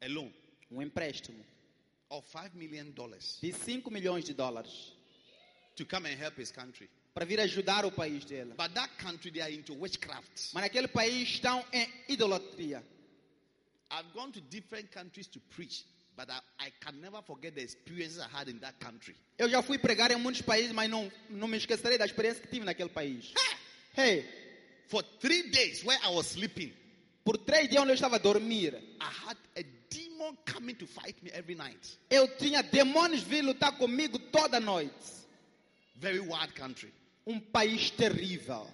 a 0.00 0.08
loan 0.08 0.32
um 0.70 0.82
empréstimo 0.82 1.44
of 2.10 2.24
five 2.26 2.50
million 2.54 2.90
dollars 2.92 3.38
de 3.40 3.52
5 3.52 3.90
milhões 3.90 4.24
de 4.24 4.32
dólares 4.34 4.92
to 5.76 5.84
come 5.84 6.06
and 6.06 6.16
help 6.18 6.38
his 6.38 6.50
country. 6.50 6.88
para 7.14 7.24
vir 7.26 7.40
ajudar 7.40 7.84
o 7.84 7.90
país 7.90 8.24
dele. 8.24 8.54
But 8.56 8.74
that 8.74 8.90
country, 8.98 9.30
they 9.32 9.42
are 9.42 9.52
into 9.52 9.74
witchcraft. 9.74 10.52
Mas 10.52 10.62
naquele 10.62 10.86
país 10.88 11.28
estão 11.28 11.64
em 11.72 11.88
idolatria. 12.08 12.82
I've 13.90 14.12
gone 14.12 14.30
to 14.32 14.40
different 14.40 14.90
countries 14.92 15.26
to 15.28 15.40
preach, 15.56 15.84
but 16.16 16.28
I, 16.30 16.40
I 16.66 16.72
can 16.80 17.00
never 17.00 17.20
forget 17.22 17.54
the 17.54 17.62
experiences 17.62 18.18
I 18.20 18.28
had 18.28 18.48
in 18.48 18.58
that 18.60 18.78
country. 18.78 19.16
Eu 19.38 19.48
já 19.48 19.62
fui 19.62 19.78
pregar 19.78 20.10
em 20.10 20.16
muitos 20.16 20.42
países, 20.42 20.72
mas 20.72 20.88
não, 20.90 21.10
não 21.30 21.48
me 21.48 21.56
esquecerei 21.56 21.98
da 21.98 22.04
experiência 22.04 22.42
que 22.42 22.48
tive 22.48 22.64
naquele 22.64 22.90
país. 22.90 23.32
Hey, 23.96 24.24
For 24.88 25.02
three 25.20 25.50
days, 25.50 25.84
where 25.84 25.98
I 26.02 26.08
was 26.14 26.26
sleeping, 26.28 26.72
por 27.24 27.36
três 27.36 27.68
dias 27.68 27.82
onde 27.82 27.90
eu 27.90 27.94
estava 27.94 28.16
a 28.16 28.18
dormir, 28.18 28.74
I 29.00 29.28
had 29.28 29.36
a 29.56 29.62
demon 30.18 30.36
coming 30.44 30.74
to 30.76 30.86
fight 30.86 31.14
me 31.22 31.30
every 31.32 31.54
night. 31.54 31.98
eu 32.10 32.26
tinha 32.36 32.62
demônios 32.62 33.22
vir 33.22 33.42
lutar 33.42 33.76
comigo 33.78 34.18
toda 34.30 34.60
noite. 34.60 34.92
Very 35.96 36.20
wild 36.20 36.54
country. 36.54 36.92
Um 37.26 37.40
país 37.40 37.90
terrível. 37.90 38.66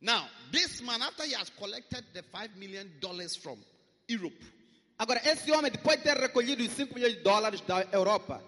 Now, 0.00 0.28
this 0.50 0.80
man, 0.82 1.00
after 1.02 1.24
he 1.24 1.32
has 1.34 1.48
collected 1.50 2.04
the 2.12 2.22
five 2.24 2.50
million 2.56 2.90
dollars 3.00 3.36
from 3.36 3.58
Europe, 4.08 4.42
Agora, 4.98 5.20
esse 5.24 5.50
homem, 5.50 5.70
depois 5.70 5.96
de 5.96 6.04
ter 6.04 6.16
recolhido 6.16 6.62
os 6.62 6.70
5 6.72 6.94
milhões 6.94 7.14
de 7.16 7.22
dólares 7.22 7.60
da 7.62 7.82
Europa, 7.92 8.40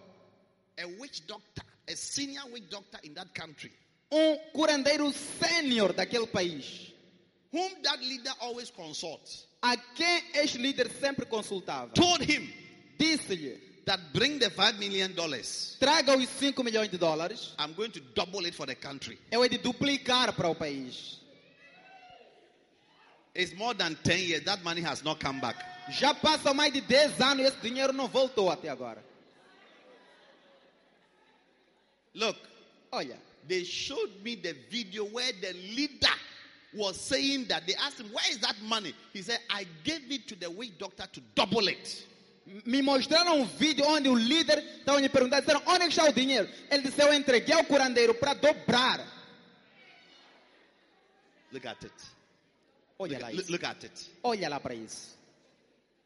a 0.78 0.86
witch 1.00 1.22
doctor, 1.26 1.64
a 1.88 1.96
senior 1.96 2.44
witch 2.52 2.68
doctor 2.68 3.00
in 3.02 3.12
that 3.14 3.28
country, 3.34 3.72
um 4.12 4.36
curandeiro 4.52 5.10
sênior 5.12 5.92
daquele 5.92 6.26
país, 6.28 6.92
whom 7.52 7.82
that 7.82 7.98
leader 8.00 8.32
always 8.40 8.70
consults, 8.70 9.48
a 9.64 9.76
quem 9.94 10.22
este 10.34 10.58
líder 10.58 10.90
sempre 11.00 11.24
consultava, 11.24 11.90
told 11.94 12.22
him 12.22 12.52
disse-lhe 12.98 13.58
that 13.86 13.98
bring 14.12 14.38
the 14.38 14.50
five 14.50 14.78
million 14.78 15.10
dollars. 15.14 15.76
traga 15.80 16.14
os 16.14 16.28
5 16.28 16.62
milhões 16.62 16.90
de 16.90 16.98
dólares, 16.98 17.54
I'm 17.58 17.72
going 17.72 17.90
to 17.90 18.00
double 18.14 18.46
it 18.46 18.54
for 18.54 18.66
the 18.66 18.74
country. 18.74 19.18
eu 19.30 19.40
hei 19.42 19.48
de 19.48 19.56
duplicar 19.58 20.34
para 20.34 20.48
o 20.50 20.54
país. 20.54 21.18
It's 23.34 23.54
more 23.54 23.74
than 23.74 23.94
10 24.04 24.28
years. 24.28 24.44
That 24.44 24.62
money 24.62 24.82
has 24.82 25.02
not 25.02 25.18
come 25.18 25.40
back. 25.40 25.58
Já 25.90 26.14
passam 26.14 26.54
mais 26.54 26.72
de 26.72 26.80
10 26.82 27.20
anos 27.20 27.44
e 27.44 27.48
esse 27.48 27.56
dinheiro 27.60 27.92
não 27.92 28.06
voltou 28.06 28.50
até 28.50 28.68
agora. 28.68 29.02
Look, 32.14 32.38
Olha, 32.92 33.18
they 33.48 33.64
showed 33.64 34.22
me 34.22 34.36
the 34.36 34.54
video 34.70 35.04
where 35.06 35.32
the 35.32 35.52
leader 35.52 36.14
was 36.74 36.96
saying 37.00 37.46
that 37.48 37.66
they 37.66 37.74
asked 37.76 38.00
him, 38.00 38.10
Where 38.12 38.30
is 38.30 38.38
that 38.38 38.56
money? 38.62 38.94
He 39.12 39.22
said, 39.22 39.38
I 39.50 39.66
gave 39.84 40.10
it 40.10 40.26
to 40.28 40.36
the 40.36 40.50
witch 40.50 40.78
doctor 40.78 41.06
to 41.12 41.20
double 41.34 41.68
it. 41.68 42.06
me 42.66 42.82
mostraram 42.82 43.40
um 43.40 43.46
vídeo 43.46 43.86
onde 43.86 44.08
o 44.08 44.14
líder 44.14 44.58
estava 44.78 45.00
me 45.00 45.08
perguntando, 45.08 45.40
disseram, 45.42 45.62
onde 45.66 45.84
é 45.84 45.88
está 45.88 46.04
o 46.04 46.12
dinheiro? 46.12 46.48
Ele 46.70 46.82
disse, 46.82 47.00
eu 47.00 47.12
entreguei 47.14 47.54
ao 47.54 47.64
curandeiro 47.64 48.14
para 48.14 48.34
dobrar. 48.34 49.00
Look 51.52 51.66
at 51.66 51.82
it. 51.84 51.94
Olha 52.98 53.12
Look, 53.18 53.22
lá 53.22 53.32
isso. 53.32 53.52
look 53.52 53.64
at 53.64 53.84
it. 53.84 54.10
Olha 54.22 54.48
lá 54.48 54.60
para 54.60 54.74
isso. 54.74 55.16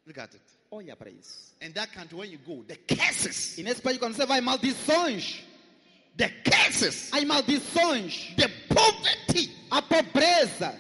Look 0.07 0.19
at 0.21 0.35
it. 0.35 0.45
Olha 0.71 0.95
para 0.97 1.11
isso. 1.11 1.55
In 1.61 1.73
that 1.73 1.93
country, 1.93 2.17
when 2.17 2.31
you 2.31 2.39
go, 2.47 2.63
the 2.65 2.77
curses, 2.77 3.59
E 3.59 3.63
nesse 3.63 3.81
país, 3.81 3.99
quando 3.99 4.15
você 4.15 4.27
vai, 4.27 4.41
maldições. 4.41 5.43
The 6.19 6.29
curses, 6.45 7.11
As 7.13 7.25
maldições. 7.25 8.37
the 8.37 8.49
poverty. 8.69 9.51
A 9.71 9.81
pobreza. 9.81 10.79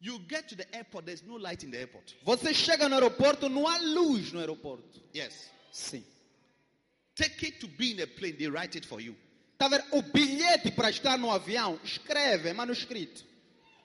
You 0.00 0.20
get 0.28 0.48
to 0.48 0.54
the 0.54 0.66
airport, 0.74 1.06
there's 1.06 1.22
no 1.24 1.34
light 1.36 1.64
in 1.64 1.70
the 1.70 1.78
airport. 1.78 2.14
Você 2.24 2.54
chega 2.54 2.88
no 2.88 2.94
aeroporto, 2.94 3.48
não 3.48 3.66
há 3.66 3.78
luz 3.78 4.32
no 4.32 4.40
aeroporto. 4.40 5.02
Yes. 5.14 5.50
Sim. 5.72 6.04
Ticket 7.14 7.60
to 7.60 7.66
be 7.66 7.92
in 7.92 8.00
a 8.02 8.06
plane, 8.06 8.36
they 8.38 8.46
write 8.48 8.76
it 8.76 8.86
for 8.86 9.00
you. 9.00 9.16
Tá 9.58 9.68
vendo? 9.68 9.84
O 9.92 10.02
bilhete 10.02 10.70
para 10.70 10.90
estar 10.90 11.18
no 11.18 11.30
avião, 11.30 11.80
escreve, 11.82 12.50
é 12.50 12.52
manuscrito. 12.52 13.24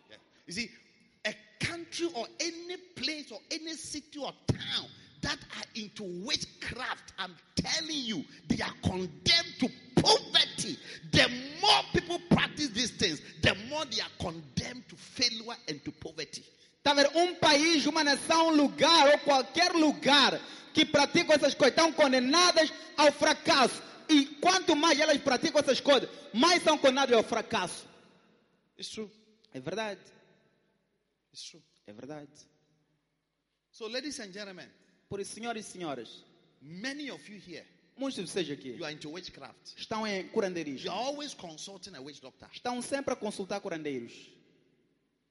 Yeah. 0.09 0.21
You 0.47 0.53
see, 0.53 0.71
a 1.25 1.33
country 1.65 2.09
or 2.13 2.27
any 2.39 2.77
place 2.95 3.31
or 3.31 3.39
any 3.49 3.73
city 3.75 4.19
or 4.19 4.33
town 4.47 4.89
that 5.21 5.37
are 5.57 5.65
into 5.75 6.03
witchcraft, 6.25 7.13
I'm 7.17 7.35
telling 7.55 8.05
you, 8.05 8.23
they 8.47 8.61
are 8.61 8.73
condemned 8.83 9.53
to 9.59 9.69
poverty. 9.95 10.77
The 11.11 11.29
more 11.61 11.83
people 11.93 12.19
practice 12.29 12.69
these 12.69 12.91
things, 12.91 13.21
the 13.41 13.55
more 13.69 13.85
they 13.85 14.01
are 14.01 14.11
condemned 14.19 14.87
to 14.89 14.95
failure 14.95 15.55
and 15.67 15.83
to 15.85 15.91
poverty. 15.91 16.43
Tá 16.83 16.93
vendo? 16.95 17.11
Um 17.15 17.35
país, 17.35 17.85
uma 17.85 18.03
nação, 18.03 18.47
um 18.47 18.55
lugar 18.55 19.07
ou 19.09 19.19
qualquer 19.19 19.71
lugar 19.73 20.39
que 20.73 20.85
praticam 20.85 21.35
essas 21.35 21.53
coisas 21.53 21.77
estão 21.77 21.93
condenadas 21.93 22.73
ao 22.97 23.11
fracasso. 23.11 23.81
E 24.09 24.25
quanto 24.41 24.75
mais 24.75 24.99
elas 24.99 25.17
praticam 25.17 25.61
essas 25.61 25.79
coisas, 25.79 26.09
mais 26.33 26.63
são 26.63 26.77
condenadas 26.77 27.15
ao 27.15 27.23
fracasso. 27.23 27.87
It's 28.77 28.89
true. 28.89 29.09
É 29.53 29.59
verdade. 29.59 30.01
True. 31.33 31.63
É 31.85 31.93
verdade. 31.93 32.31
So, 33.71 33.87
ladies 33.87 34.19
and 34.19 34.33
gentlemen, 34.33 34.67
Por 35.11 35.19
isso, 35.19 35.33
senhoras 35.33 35.67
e 35.67 35.69
senhoras, 35.69 36.23
many 36.61 37.11
of 37.11 37.29
you 37.29 37.37
here, 37.37 37.67
muitos 37.97 38.15
de 38.15 38.31
vocês 38.31 38.49
aqui 38.49 38.69
you 38.77 38.85
are 38.85 38.93
into 38.93 39.09
witchcraft. 39.09 39.73
estão 39.75 40.07
em 40.07 40.25
curandeirismo. 40.29 40.85
You 40.85 40.91
are 40.93 41.05
always 41.05 41.33
consulting 41.33 41.93
a 41.97 42.01
witch 42.01 42.21
doctor. 42.21 42.47
Estão 42.53 42.81
sempre 42.81 43.13
a 43.13 43.17
consultar 43.17 43.59
curandeiros. 43.59 44.13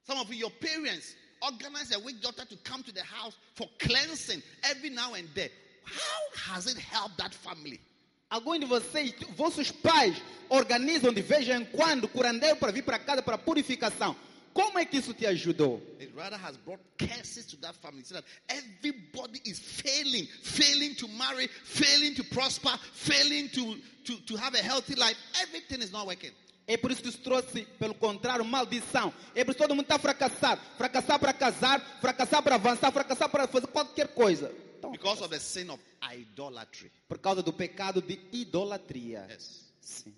Some 0.06 0.20
of 0.20 0.30
you, 0.30 0.40
your 0.40 0.50
parents 0.50 1.16
organize 1.40 1.94
a 1.94 1.98
witch 1.98 2.20
doctor 2.20 2.44
to 2.44 2.58
come 2.58 2.82
to 2.82 2.92
the 2.92 3.02
house 3.02 3.38
for 3.54 3.66
cleansing 3.78 4.42
every 4.64 4.90
now 4.90 5.14
and 5.14 5.26
then. 5.34 5.48
How 5.86 6.52
has 6.52 6.66
it 6.66 6.76
helped 6.76 7.16
that 7.16 7.34
family? 7.34 7.80
Alguns 8.28 8.60
de 8.60 8.66
vocês, 8.66 9.14
vossos 9.34 9.70
pais, 9.70 10.14
organizam 10.50 11.10
de 11.10 11.22
vez 11.22 11.48
em 11.48 11.64
quando 11.64 12.06
curandeiro 12.06 12.56
para 12.56 12.70
vir 12.70 12.84
para 12.84 12.98
casa 12.98 13.22
para 13.22 13.38
purificação. 13.38 14.14
Como 14.52 14.78
é 14.78 14.84
que 14.84 14.96
isso 14.98 15.14
te 15.14 15.26
ajudou? 15.26 15.80
It 16.00 16.12
rather 16.14 16.36
has 16.36 16.56
brought 16.56 16.82
curses 16.98 17.46
to 17.46 17.56
that 17.58 17.74
family 17.80 18.04
so 18.04 18.14
that 18.14 18.24
everybody 18.48 19.40
is 19.44 19.58
failing, 19.60 20.26
failing 20.42 20.94
to 20.96 21.06
marry, 21.08 21.46
failing 21.48 22.14
to 22.14 22.24
prosper, 22.24 22.76
failing 22.92 23.48
to, 23.50 23.76
to, 24.04 24.16
to 24.26 24.36
have 24.36 24.54
a 24.58 24.62
healthy 24.62 24.94
life. 24.96 25.16
Everything 25.40 25.82
is 25.82 25.92
not 25.92 26.06
working. 26.06 26.32
É 26.66 26.76
por 26.76 26.90
isso 26.92 27.02
que 27.02 27.08
isso 27.08 27.18
trouxe, 27.18 27.64
pelo 27.78 27.94
contrário, 27.94 28.44
maldição. 28.44 29.12
É 29.34 29.44
por 29.44 29.50
isso 29.52 29.58
que 29.58 29.64
todo 29.66 29.74
mundo 29.74 29.86
está 29.86 29.98
fracassado. 29.98 30.60
Fracassar 30.76 31.18
para 31.18 31.32
casar, 31.32 31.80
fracassar 32.00 32.42
para 32.42 32.54
avançar, 32.56 32.92
fracassar 32.92 33.28
para 33.28 33.46
fazer 33.48 33.66
qualquer 33.68 34.08
coisa. 34.08 34.52
Então, 34.78 34.92
Because 34.92 35.20
of 35.22 35.30
the 35.30 35.38
sin 35.40 35.68
of 35.70 35.80
idolatry. 36.14 36.90
por 37.08 37.18
causa 37.18 37.42
do 37.42 37.52
pecado 37.52 38.00
de 38.00 38.18
idolatria. 38.32 39.26
Yes. 39.30 39.72
Sim, 39.80 40.14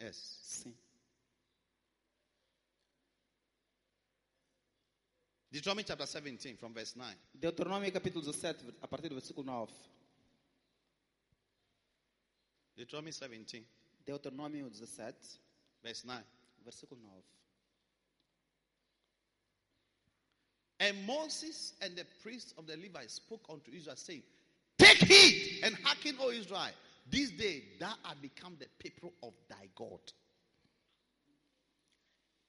Yes. 0.00 0.16
sim. 0.42 0.74
Deuteronomy 5.54 5.84
chapter 5.84 6.04
17 6.04 6.56
from 6.56 6.74
verse 6.74 6.96
9. 6.96 7.14
Deuteronômio 7.32 7.92
capítulo 7.92 8.24
17, 8.24 8.74
a 8.82 8.88
partir 8.88 9.08
do 9.08 9.14
versículo 9.14 9.44
9. 9.44 9.68
Deuteronomy 12.76 13.12
17, 13.12 13.64
Deuteronômio 14.04 14.68
17, 14.68 15.14
verse 15.80 16.04
9. 16.04 16.24
versículo 16.64 16.98
9. 17.00 17.22
And 20.80 21.06
Moses 21.06 21.74
and 21.80 21.94
the 21.94 22.04
priests 22.20 22.52
of 22.58 22.66
the 22.66 22.76
Levites 22.76 23.14
spoke 23.14 23.46
unto 23.48 23.70
Israel, 23.70 23.94
saying, 23.96 24.24
Take 24.76 25.06
heed 25.06 25.62
and 25.62 25.76
hearken, 25.84 26.16
O 26.18 26.32
Israel. 26.32 26.74
This 27.08 27.30
day 27.30 27.62
thou 27.78 27.94
art 28.04 28.20
become 28.20 28.56
the 28.58 28.66
people 28.80 29.12
of 29.22 29.32
thy 29.48 29.68
God. 29.76 30.00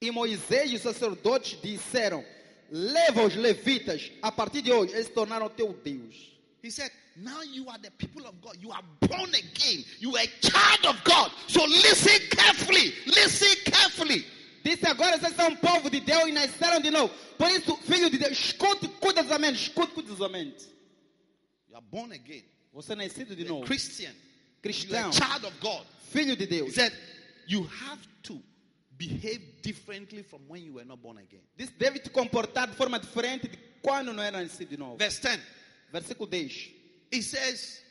E 0.02 0.10
Moisés 0.10 0.72
e 0.72 0.76
os 0.76 0.82
sacerdotes 0.82 1.62
disseram: 1.62 2.26
Leva 2.72 3.24
os 3.26 3.36
levitas, 3.36 4.12
a 4.22 4.32
partir 4.32 4.62
de 4.62 4.72
hoje, 4.72 4.94
eles 4.94 5.08
se 5.08 5.14
tornaram 5.14 5.50
teu 5.50 5.74
Deus. 5.74 6.16
He 6.64 6.72
said, 6.72 6.92
Now 7.18 7.44
you 7.44 7.70
are 7.70 7.78
the 7.80 7.92
people 7.92 8.26
of 8.28 8.36
God. 8.42 8.58
You 8.62 8.72
are 8.74 8.84
born 9.02 9.30
again. 9.36 9.86
You 10.00 10.16
are 10.18 10.24
a 10.24 10.28
child 10.42 10.86
of 10.86 11.02
God. 11.04 11.32
So 11.48 11.64
listen 11.66 12.20
carefully. 12.30 12.94
Listen 13.06 13.56
carefully. 13.72 14.26
Disse 14.64 14.86
agora 14.88 15.18
vocês 15.20 15.36
são 15.36 15.56
povo 15.58 15.90
de 15.92 16.00
Deus 16.02 16.28
e 16.28 16.32
nasceram 16.32 16.82
de 16.82 16.90
novo. 16.90 17.14
Por 17.38 17.50
isso, 17.52 17.78
filho 17.78 18.10
de 18.10 18.18
Deus, 18.18 18.32
escute 18.32 18.88
cuidadosamente, 19.00 19.62
escute 19.62 19.94
cuidadosamente. 19.94 20.66
You 21.70 21.76
are 21.78 21.86
born 21.90 22.12
again. 22.14 22.44
Você 22.74 22.94
é 22.94 22.96
nascido 22.96 23.36
de 23.36 23.44
You're 23.44 23.54
novo. 23.60 23.66
Christian. 23.66 24.12
You 24.12 24.18
are 24.18 24.62
Cristão, 24.64 25.10
a 25.10 25.14
child 25.14 25.46
of 25.46 25.54
God. 25.62 25.86
filho 26.12 26.36
de 26.36 26.46
He 26.46 26.48
Deus. 26.48 26.74
said, 26.74 26.92
You 27.48 27.62
have 27.64 28.02
to 28.24 28.42
behave 28.98 29.62
differently 29.62 30.24
from 30.24 30.42
when 30.48 30.64
you 30.64 30.74
were 30.74 30.86
not 30.86 31.02
born 31.02 31.18
again. 31.18 31.42
Deve 31.78 32.00
te 32.00 32.10
comportar 32.10 32.70
de 32.70 32.76
forma 32.76 33.00
diferente 33.00 33.48
de 33.48 33.58
quando 33.82 34.14
não 34.14 34.24
era 34.24 34.42
nascido 34.42 34.70
de 34.70 34.78
novo. 34.78 34.98
Verse 34.98 35.22
10. 35.22 35.40
Versículo 35.92 36.30
10. 36.30 36.72
He 37.12 37.22
says, 37.22 37.82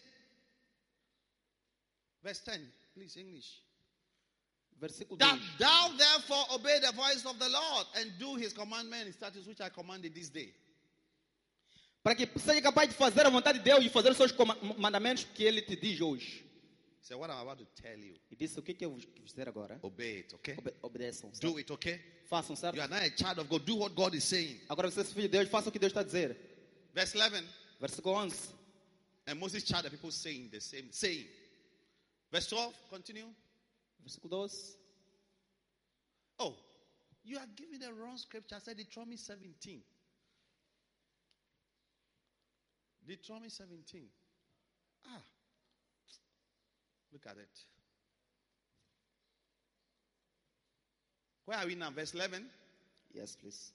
verse 2.22 2.40
10, 2.44 2.60
please, 2.94 3.16
English. 3.18 3.62
Versículo 4.80 5.18
That 5.18 5.38
10. 5.38 5.58
thou 5.58 5.88
therefore 5.96 6.46
obey 6.52 6.80
the 6.80 6.92
voice 6.92 7.24
of 7.24 7.38
the 7.38 7.48
Lord 7.48 7.86
and 7.96 8.18
do 8.18 8.34
his 8.34 8.52
commandments 8.52 9.06
and 9.06 9.14
statutes 9.14 9.46
which 9.46 9.60
I 9.60 9.68
commanded 9.70 10.14
this 10.14 10.28
day. 10.28 10.52
Para 12.02 12.14
que 12.14 12.28
seja 12.38 12.60
capaz 12.60 12.88
de 12.88 12.94
fazer 12.94 13.24
a 13.24 13.30
vontade 13.30 13.58
de 13.58 13.64
Deus 13.64 13.84
e 13.84 13.88
fazer 13.88 14.10
os 14.10 14.16
seus 14.16 14.34
mandamentos 14.76 15.24
que 15.34 15.44
ele 15.44 15.62
te 15.62 15.74
diz 15.76 16.00
hoje. 16.00 16.44
So 17.04 17.18
what 17.18 17.28
I'm 17.30 17.36
about 17.40 17.58
to 17.58 17.66
tell 17.82 17.98
you, 17.98 18.14
E 18.30 18.34
disse: 18.34 18.58
O 18.58 18.62
que, 18.62 18.72
que 18.72 18.82
eu 18.82 18.90
vos 18.92 19.04
dizer 19.26 19.46
agora? 19.46 19.78
obey 19.82 20.20
it, 20.20 20.34
okay? 20.36 20.54
Obe 20.56 20.72
obedeçam. 20.82 21.30
certo? 21.34 21.40
Do 21.52 21.58
it, 21.58 21.70
okay? 21.70 22.00
Façam, 22.30 22.56
certo? 22.56 22.76
You 22.76 22.82
are 22.82 22.88
not 22.88 23.02
a 23.02 23.10
child 23.14 23.40
of 23.40 23.48
God. 23.50 23.62
Do 23.66 23.76
what 23.76 23.94
God 23.94 24.14
is 24.14 24.24
saying. 24.24 24.58
Agora 24.70 24.90
você 24.90 25.02
é 25.02 25.04
filho 25.04 25.28
de 25.28 25.28
Deus, 25.28 25.50
faça 25.50 25.68
o 25.68 25.72
que 25.72 25.78
Deus 25.78 25.90
está 25.90 26.00
a 26.00 26.02
dizer. 26.04 26.34
Verse 26.94 27.14
11. 27.14 27.46
Versículo 27.78 28.14
11. 28.14 28.54
And 29.26 29.34
Moses 29.38 29.64
charged 29.64 29.84
the 29.84 29.90
people 29.90 30.10
saying 30.10 30.48
the 30.48 30.60
same 30.60 30.90
saying. 30.92 31.28
Verse 32.32 32.48
12, 32.48 32.74
continue. 32.88 33.28
Versículo 34.02 34.30
12. 34.30 34.78
Oh, 36.38 36.56
you 37.22 37.38
are 37.38 37.46
giving 37.54 37.80
the 37.80 37.92
wrong 37.92 38.16
scripture. 38.16 38.56
I 38.56 38.60
said 38.60 38.78
Deuteronomy 38.78 39.18
17. 39.18 39.82
Deuteronomy 43.06 43.50
17. 43.50 44.08
Ah. 45.06 45.20
Look 47.14 47.26
at 47.26 47.36
it. 47.36 47.48
Where 51.46 51.58
are 51.58 51.66
we 51.66 51.76
now? 51.76 51.90
Verse 51.90 52.12
11. 52.12 52.44
Yes, 53.14 53.36
please. 53.40 53.72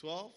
Twelve. 0.00 0.32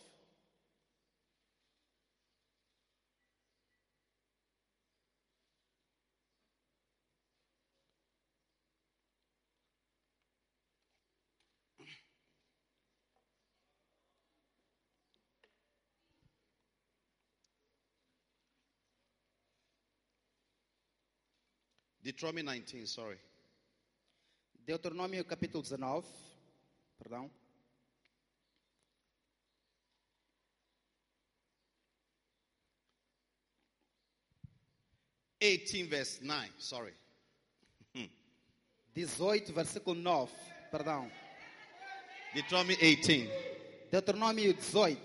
Deuteronomy 22.03 22.43
19, 22.43 22.85
sorry. 22.85 23.17
Deuteronômio 24.65 25.23
capítulo 25.23 25.63
19, 25.63 26.05
perdão. 26.99 27.31
18, 35.39 35.87
verse 35.89 36.21
9, 36.21 36.51
sorry. 36.57 36.93
18, 38.93 39.53
versículo 39.53 39.95
9, 39.95 40.31
perdão. 40.71 41.09
Deuteronomy 42.33 42.75
18. 42.75 43.29
Deuteronômio 43.89 44.53
18. 44.53 44.99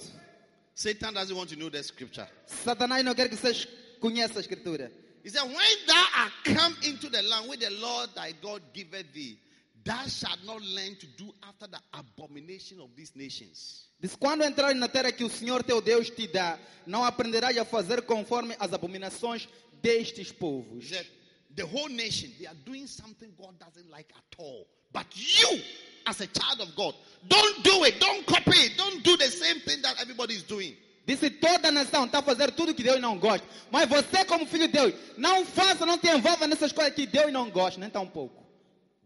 Satan 0.74 1.12
doesn't 1.12 1.36
want 1.36 1.48
to 1.48 1.56
know 1.56 1.70
the 1.70 1.82
scripture. 1.82 2.28
Satanás 2.46 3.04
não 3.04 3.14
quer 3.14 3.28
que 3.28 3.36
vocês 3.36 3.66
conheçam 4.00 4.38
a 4.38 4.40
escritura. 4.40 4.92
He 5.22 5.30
said, 5.30 5.42
When 5.42 5.56
thou 5.86 6.04
art 6.16 6.32
come 6.44 6.76
into 6.82 7.08
the 7.08 7.22
land 7.22 7.48
which 7.48 7.60
the 7.60 7.70
Lord 7.70 8.10
thy 8.14 8.32
God 8.40 8.62
giveth 8.72 9.12
thee, 9.12 9.38
thou 9.84 10.06
shalt 10.06 10.38
not 10.44 10.62
learn 10.62 10.96
to 10.96 11.06
do 11.16 11.32
after 11.46 11.66
the 11.66 11.78
abomination 11.92 12.80
of 12.80 12.90
these 12.96 13.14
nations. 13.14 13.88
Diz: 14.00 14.14
Quando 14.14 14.44
entrares 14.44 14.76
na 14.76 14.88
terra 14.88 15.10
que 15.10 15.24
o 15.24 15.30
Senhor 15.30 15.62
teu 15.62 15.80
Deus 15.80 16.10
te 16.10 16.28
dá, 16.28 16.58
não 16.86 17.04
aprenderás 17.04 17.56
a 17.56 17.64
fazer 17.64 18.02
conforme 18.02 18.54
as 18.60 18.72
abominações 18.72 19.48
destes 19.82 20.30
povos. 20.32 20.88
said, 20.88 21.06
The 21.54 21.64
whole 21.64 21.88
nation, 21.88 22.30
they 22.38 22.46
are 22.46 22.56
doing 22.64 22.86
something 22.86 23.32
God 23.36 23.58
doesn't 23.58 23.90
like 23.90 24.12
at 24.16 24.38
all. 24.38 24.66
But 24.92 25.06
you, 25.14 25.60
as 26.06 26.20
a 26.20 26.26
child 26.28 26.60
of 26.60 26.74
God, 26.76 26.94
don't 27.26 27.64
do 27.64 27.84
it. 27.84 27.98
Don't 27.98 28.24
copy 28.26 28.56
it. 28.56 28.76
Don't 28.76 29.02
do 29.02 29.16
the 29.16 29.26
same 29.26 29.60
thing 29.60 29.82
that 29.82 30.00
everybody 30.00 30.34
is 30.34 30.44
doing. 30.44 30.76
Disse: 31.08 31.30
Toda 31.30 31.68
a 31.68 31.72
nação 31.72 32.04
está 32.04 32.18
a 32.18 32.22
fazer 32.22 32.52
tudo 32.52 32.74
que 32.74 32.82
Deus 32.82 33.00
não 33.00 33.18
gosta. 33.18 33.48
Mas 33.70 33.88
você, 33.88 34.26
como 34.26 34.46
filho 34.46 34.66
de 34.66 34.74
Deus, 34.74 34.94
não 35.16 35.42
faça, 35.46 35.86
não 35.86 35.96
te 35.96 36.06
envolva 36.06 36.46
nessas 36.46 36.70
coisas 36.70 36.92
que 36.92 37.06
Deus 37.06 37.32
não 37.32 37.50
gosta, 37.50 37.80
nem 37.80 37.88
tão 37.88 38.06
pouco. 38.06 38.46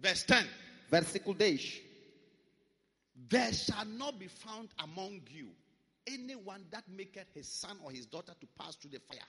Verse 0.01 0.27
10 0.27 0.49
Versículo 0.91 1.37
10. 1.37 1.81
There 3.29 3.53
shall 3.53 3.85
not 3.85 4.19
be 4.19 4.27
found 4.27 4.69
among 4.79 5.21
you 5.31 5.51
anyone 6.09 6.65
that 6.73 6.83
maketh 6.89 7.29
his 7.33 7.47
son 7.47 7.79
or 7.85 7.93
his 7.93 8.05
daughter 8.07 8.33
to 8.41 8.47
pass 8.59 8.75
through 8.75 8.91
the 8.91 8.99
fire, 8.99 9.21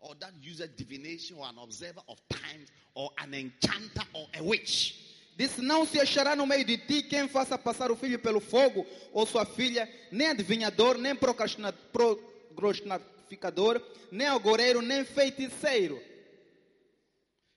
or 0.00 0.14
that 0.20 0.32
useth 0.40 0.76
divination, 0.76 1.36
or 1.38 1.46
an 1.46 1.58
observer 1.62 2.00
of 2.08 2.18
times, 2.30 2.70
or 2.94 3.10
an 3.18 3.34
enchanter, 3.34 4.02
or 4.14 4.26
a 4.38 4.42
witch. 4.42 5.03
Disse: 5.36 5.60
Não 5.60 5.84
se 5.84 6.00
achará 6.00 6.36
no 6.36 6.46
meio 6.46 6.64
de 6.64 6.78
ti 6.78 7.02
quem 7.02 7.28
faça 7.28 7.58
passar 7.58 7.90
o 7.90 7.96
filho 7.96 8.18
pelo 8.18 8.40
fogo, 8.40 8.86
ou 9.12 9.26
sua 9.26 9.44
filha, 9.44 9.90
nem 10.12 10.28
adivinhador, 10.28 10.96
nem 10.96 11.14
procrastina- 11.14 11.72
procrastificador, 11.72 13.82
nem 14.12 14.28
agoreiro, 14.28 14.80
nem 14.80 15.04
feiticeiro. 15.04 16.00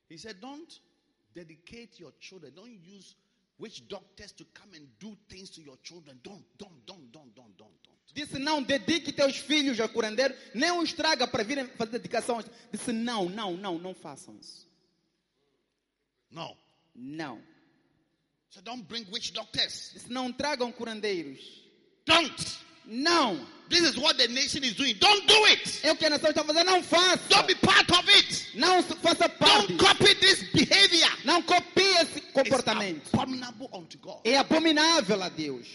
He 0.09 0.17
said, 0.17 0.39
Don't 0.39 0.81
dedicate 1.33 2.01
your 2.01 2.13
children. 2.19 2.51
Don't 2.53 2.71
use 2.71 3.15
witch 3.59 3.83
doctors 3.87 4.31
to 4.31 4.45
come 4.53 4.75
and 4.75 4.87
do 4.99 5.15
things 5.27 5.49
to 5.51 5.61
your 5.61 5.77
children. 5.83 6.19
Don't, 6.23 6.43
don't, 6.57 6.83
don't, 6.85 7.11
don't, 7.11 7.33
don't, 7.35 7.55
don't, 7.57 7.73
don't. 7.83 7.97
Disse: 8.13 8.39
Não 8.39 8.63
dedique 8.63 9.13
teus 9.13 9.37
filhos 9.37 9.79
a 9.79 9.87
curandeiro, 9.87 10.33
nem 10.55 10.71
os 10.71 10.93
traga 10.93 11.27
para 11.27 11.43
virem 11.43 11.67
fazer 11.67 11.91
dedicações. 11.91 12.45
Disse: 12.71 12.91
Não, 12.91 13.29
não, 13.29 13.55
não, 13.55 13.77
não 13.77 13.93
façam 13.93 14.35
isso. 14.39 14.67
No. 16.31 16.57
Não. 16.95 17.39
So 18.49 18.61
don't 18.61 18.87
bring 18.87 19.05
witch 19.11 19.33
doctors. 19.33 20.05
Não 20.09 20.31
tragam 20.31 20.71
curandeiros. 20.71 21.39
Don't. 22.05 22.57
Não. 22.85 23.45
This 23.69 23.81
is 23.81 23.97
what 23.97 24.17
the 24.17 24.29
nation 24.29 24.63
is 24.63 24.75
doing. 24.75 24.95
Don't 24.97 25.27
do 25.27 25.45
it. 25.47 25.85
É 25.85 25.91
o 25.91 25.97
que 25.97 26.05
a 26.05 26.09
nação 26.09 26.29
está 26.29 26.41
fazendo. 26.43 26.65
Não 26.67 26.81
faça. 26.81 27.27
Don't 27.27 27.45
be 27.47 27.55
part 27.55 27.91
of 27.91 28.09
it. 28.09 28.57
Não 28.57 28.81
faça 28.81 29.27
parte. 29.27 29.73
Don't 29.73 29.77
copy 29.77 30.15
this 30.15 30.43
behavior. 30.53 31.09
Não 31.25 31.41
copie 31.43 31.81
esse 31.81 32.19
It's 32.19 32.31
comportamento. 32.31 33.09
abominable 33.13 33.69
unto 33.73 33.97
God. 33.97 34.21
É 34.23 34.37
abominável 34.37 35.21
a 35.21 35.27
Deus. 35.27 35.67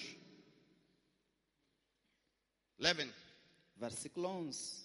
11. 2.80 3.12
Versículo 3.76 4.28
11. 4.28 4.82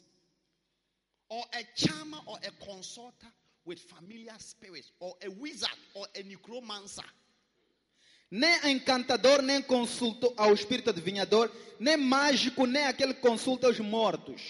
Or 1.29 1.45
a 1.53 1.63
charmer 1.75 2.19
or 2.25 2.37
a 2.45 2.51
consulter 2.65 3.27
with 3.65 3.79
familiar 3.79 4.33
spirits, 4.39 4.91
or 4.99 5.13
a 5.21 5.29
wizard 5.29 5.77
or 5.93 6.07
a 6.15 6.23
necromancer. 6.23 7.03
Nem 8.29 8.71
encantador, 8.71 9.41
nem 9.41 9.61
consulto 9.61 10.33
ao 10.35 10.53
espírito 10.53 10.89
adivinhador, 10.89 11.49
nem 11.79 11.95
mágico, 11.95 12.65
nem 12.65 12.85
aquele 12.85 13.13
que 13.13 13.21
consulta 13.21 13.69
os 13.69 13.79
mortos. 13.79 14.41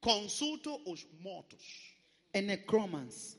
Consulto 0.00 0.80
os 0.86 1.06
mortos. 1.20 1.94
É 2.32 2.40
necromancer. 2.40 3.38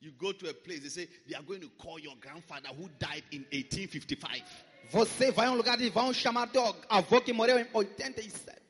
You 0.00 0.12
go 0.12 0.32
to 0.34 0.48
a 0.48 0.54
place, 0.54 0.80
they 0.80 0.90
say 0.90 1.06
they 1.28 1.36
are 1.36 1.44
going 1.44 1.60
to 1.60 1.70
call 1.78 1.98
your 1.98 2.16
grandfather 2.16 2.68
who 2.70 2.88
died 2.98 3.24
in 3.30 3.44
1855. 3.52 4.44
Você 4.90 5.30
vai 5.30 5.46
a 5.46 5.52
um 5.52 5.54
lugar 5.54 5.80
e 5.80 5.88
vão 5.88 6.12
chamar 6.12 6.48
teu 6.48 6.62
avô 6.88 7.20
que 7.20 7.32
morreu 7.32 7.58
em 7.58 7.66
87. 7.72 8.60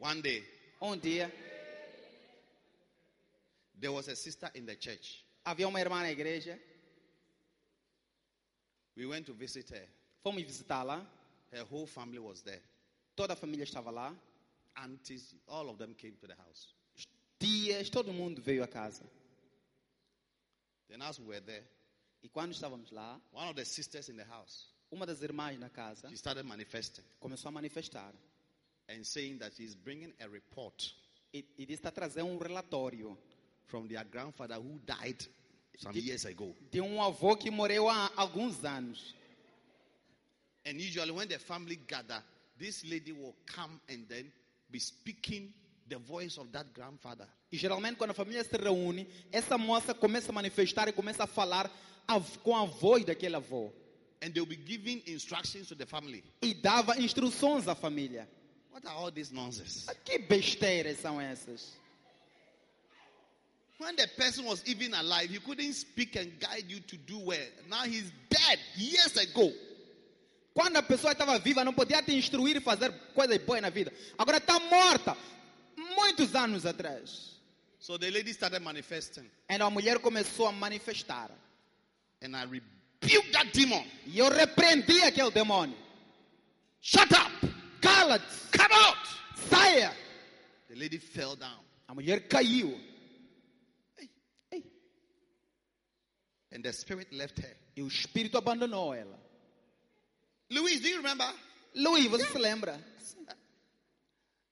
One 0.00 0.22
day, 0.22 0.44
Um 0.80 0.96
dia, 0.96 1.30
there 3.80 3.92
was 3.92 4.08
a 4.08 4.14
sister 4.16 4.50
in 4.54 4.64
the 4.64 4.76
church. 4.76 5.24
havia 5.44 5.66
uma 5.66 5.80
irmã 5.80 6.02
na 6.02 6.10
igreja. 6.10 6.58
We 8.96 9.06
went 9.06 9.26
to 9.26 9.32
visit 9.32 9.70
her. 9.70 9.88
Fomos 10.24 10.44
visitá-la. 10.44 11.04
Her 11.52 11.64
whole 11.64 11.86
family 11.86 12.18
was 12.18 12.42
there. 12.42 12.60
Toda 13.16 13.32
a 13.32 13.36
família 13.36 13.64
estava 13.64 13.90
lá. 13.90 14.14
Aunties, 14.76 15.34
all 15.48 15.68
of 15.68 15.78
them 15.78 15.94
came 15.94 16.12
to 16.20 16.26
the 16.26 16.34
house. 16.34 16.74
Tias, 17.40 17.90
todo 17.90 18.12
mundo 18.12 18.40
veio 18.40 18.62
a 18.62 18.68
casa. 18.68 19.04
Then, 20.88 21.02
as 21.02 21.18
we 21.18 21.26
were 21.26 21.40
there, 21.40 21.64
E 22.22 22.28
quando 22.28 22.52
estávamos 22.52 22.90
lá, 22.90 23.20
one 23.32 23.48
of 23.48 23.54
the 23.54 23.64
sisters 23.64 24.08
in 24.08 24.16
the 24.16 24.24
house, 24.24 24.66
uma 24.90 25.06
das 25.06 25.22
irmãs 25.22 25.58
na 25.58 25.68
casa 25.68 26.08
she 26.08 26.16
started 26.16 26.44
manifesting 26.44 27.04
começou 27.20 27.48
a 27.48 27.52
manifestar. 27.52 28.12
And 28.88 29.04
saying 29.04 29.38
that 29.38 29.52
she's 29.54 29.74
bringing 29.74 30.12
a 30.20 30.28
report 30.28 30.94
E, 31.32 31.44
e 31.58 31.66
disse 31.66 31.80
está 31.82 31.90
trazendo 31.90 32.26
um 32.30 32.38
relatório 32.38 33.16
from 33.66 33.86
their 33.86 34.04
grandfather 34.04 34.56
who 34.58 34.78
died 34.86 35.26
some 35.78 35.94
years 35.98 36.24
ago. 36.24 36.54
de 36.70 36.80
um 36.80 37.02
avô 37.02 37.36
que 37.36 37.50
morreu 37.50 37.88
há 37.88 38.10
alguns 38.16 38.64
anos. 38.64 39.14
And 40.64 40.78
usually, 40.80 41.10
when 41.12 41.28
the 41.28 41.38
family 41.38 41.76
gather, 41.86 42.22
this 42.58 42.84
lady 42.84 43.12
will 43.12 43.34
come 43.46 43.80
and 43.88 44.06
then 44.08 44.30
be 44.70 44.78
speaking 44.78 45.52
the 45.88 45.96
voice 45.98 46.36
of 46.38 46.50
that 46.52 46.66
grandfather. 46.74 47.26
E 47.52 47.56
geralmente 47.56 47.96
quando 47.96 48.10
a 48.10 48.14
família 48.14 48.42
se 48.44 48.56
reúne, 48.56 49.06
essa 49.32 49.56
moça 49.56 49.94
começa 49.94 50.30
a 50.30 50.34
manifestar 50.34 50.88
e 50.88 50.92
começa 50.92 51.24
a 51.24 51.26
falar 51.26 51.70
a- 52.06 52.20
com 52.42 52.54
a 52.56 52.64
voz 52.64 53.04
daquele 53.04 53.36
avô. 53.36 53.72
And 54.22 54.30
they'll 54.32 54.44
be 54.46 54.56
giving 54.66 55.02
instructions 55.06 55.68
to 55.68 55.76
the 55.76 55.86
family. 55.86 56.24
E 56.42 56.52
dava 56.54 56.98
instruções 57.00 57.68
à 57.68 57.74
família. 57.74 58.28
What 58.78 58.92
are 58.92 58.96
all 58.96 59.10
this 59.10 59.32
nonsense? 59.32 59.86
Que 60.04 60.18
besteiras 60.18 60.98
são 60.98 61.20
essas? 61.20 61.72
When 63.78 63.96
the 63.96 64.08
person 64.16 64.44
was 64.44 64.62
even 64.66 64.94
alive, 64.94 65.30
he 65.30 65.38
couldn't 65.38 65.72
speak 65.72 66.16
and 66.16 66.38
guide 66.38 66.64
you 66.68 66.80
to 66.80 66.96
do 66.96 67.18
well. 67.18 67.48
Now 67.68 67.82
he's 67.84 68.12
dead 68.28 68.58
years 68.76 69.16
ago. 69.16 69.52
Quando 70.54 70.76
a 70.76 70.82
pessoa 70.82 71.12
estava 71.12 71.38
viva, 71.38 71.64
não 71.64 71.72
podia 71.72 72.02
te 72.02 72.12
instruir 72.12 72.56
e 72.56 72.60
fazer 72.60 72.92
coisas 73.14 73.38
boas 73.38 73.62
na 73.62 73.70
vida. 73.70 73.92
Agora 74.16 74.38
está 74.38 74.58
morta. 74.60 75.16
Muitos 75.96 76.34
anos 76.34 76.64
atrás. 76.64 77.36
So 77.80 77.98
the 77.98 78.10
lady 78.10 78.32
started 78.32 78.60
manifesting. 78.62 79.28
Então 79.48 79.68
a 79.68 79.70
mulher 79.70 79.98
começou 79.98 80.46
a 80.46 80.52
manifestar. 80.52 81.30
And 82.22 82.36
I 82.36 82.44
rebuked 82.44 83.32
that 83.32 83.52
demon. 83.52 83.84
E 84.06 84.18
eu 84.18 84.28
repreendi 84.30 85.02
aquele 85.02 85.30
demônio. 85.30 85.76
Shut 86.80 87.12
up! 87.12 87.57
Cala-te! 87.80 88.24
Come 88.52 88.72
out! 88.72 88.96
Saia! 89.48 89.92
The 90.68 90.74
lady 90.74 90.98
fell 90.98 91.36
down. 91.36 91.60
A 91.88 91.94
mulher 91.94 92.28
caiu. 92.28 92.78
Ei. 94.52 94.62
And 96.52 96.62
the 96.62 96.72
spirit 96.72 97.12
left 97.12 97.38
her. 97.40 97.56
E 97.76 97.82
o 97.82 97.88
espírito 97.88 98.36
abandonou 98.36 98.94
ela. 98.94 99.18
Louise, 100.50 100.80
do 100.80 100.88
you 100.88 100.96
remember? 100.96 101.32
Luiz, 101.74 102.06
você 102.08 102.26
se 102.26 102.38
lembra? 102.38 102.78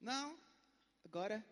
Now, 0.01 0.33
Agora, 1.05 1.43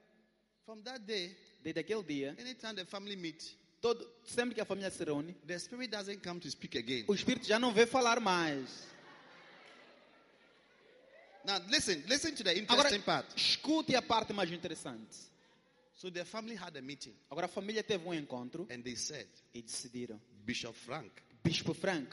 from 0.67 0.83
that 0.83 1.01
day, 1.07 1.35
desde 1.63 1.81
aquele 1.81 2.03
dia, 2.03 2.37
anytime 2.39 2.75
the 2.75 2.85
family 2.85 3.17
meet, 3.17 3.57
todo, 3.81 4.07
sempre 4.25 4.55
que 4.55 4.61
a 4.61 4.65
família 4.65 4.91
se 4.91 5.03
reúne, 5.05 5.35
the 5.47 5.59
spirit 5.59 5.91
doesn't 5.91 6.23
come 6.23 6.39
to 6.39 6.51
speak 6.51 6.77
again. 6.77 7.05
o 7.09 7.15
espírito 7.15 7.47
já 7.47 7.59
não 7.59 7.73
vê 7.73 7.87
falar 7.87 8.21
mais. 8.21 8.87
Now, 11.45 11.61
listen, 11.69 12.03
listen 12.09 12.35
to 12.37 12.43
the 12.43 12.51
Agora, 12.51 12.63
interesting 12.63 13.03
part. 13.03 13.27
escute 13.37 13.95
a 13.95 14.03
parte 14.03 14.33
mais 14.33 14.51
interessante. 14.51 15.33
So 15.97 16.11
the 16.11 16.25
family 16.25 16.57
had 16.57 16.77
a 16.77 16.83
meeting 16.83 17.15
Agora 17.31 17.47
a 17.47 17.49
família 17.49 17.83
teve 17.83 18.07
um 18.07 18.13
encontro 18.15 18.67
and 18.71 18.83
they 18.83 18.97
said, 18.97 19.27
e 19.55 19.63
decidiram. 19.63 20.19
Bishop 20.45 20.75
Frank 20.75 21.11
Bispo 21.43 21.75
Frank 21.75 22.09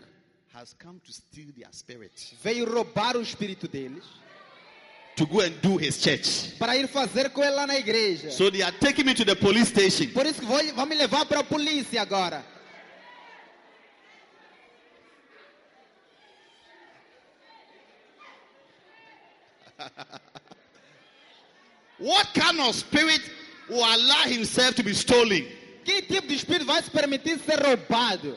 has 0.53 0.73
come 0.77 0.99
to 0.99 1.11
steal 1.11 1.51
their 1.57 1.69
spirit. 1.71 2.11
veio 2.43 2.65
roubar 2.65 3.15
o 3.17 3.21
espírito 3.21 3.67
deles. 3.67 4.03
to 5.15 5.25
go 5.25 5.41
and 5.41 5.51
do 5.61 5.77
his 5.77 5.97
church. 6.01 6.55
para 6.59 6.75
ir 6.77 6.87
fazer 6.87 7.29
com 7.31 7.41
ele 7.41 7.55
lá 7.55 7.65
na 7.65 7.77
igreja. 7.77 8.31
So 8.31 8.51
they 8.51 8.61
are 8.61 8.77
taking 8.79 9.05
me 9.05 9.13
to 9.15 9.25
the 9.25 9.35
police 9.35 9.69
station. 9.69 10.11
Por 10.13 10.25
isso 10.25 10.39
que 10.41 10.45
vou, 10.45 10.61
vão 10.73 10.85
me 10.85 10.95
levar 10.95 11.25
para 11.25 11.39
a 11.39 11.43
polícia 11.43 12.01
agora. 12.01 12.45
What 22.01 22.33
kind 22.33 22.59
of 22.59 22.73
spirit 22.73 23.21
will 23.69 23.85
allow 23.85 24.23
himself 24.23 24.73
to 24.75 24.83
be 24.83 24.91
stolen? 24.93 25.45
Que 25.85 26.01
tipo 26.01 26.27
de 26.27 26.35
espírito 26.35 26.65
vai 26.65 26.81
se 26.81 26.89
permitir 26.89 27.39
ser 27.45 27.59
roubado? 27.59 28.35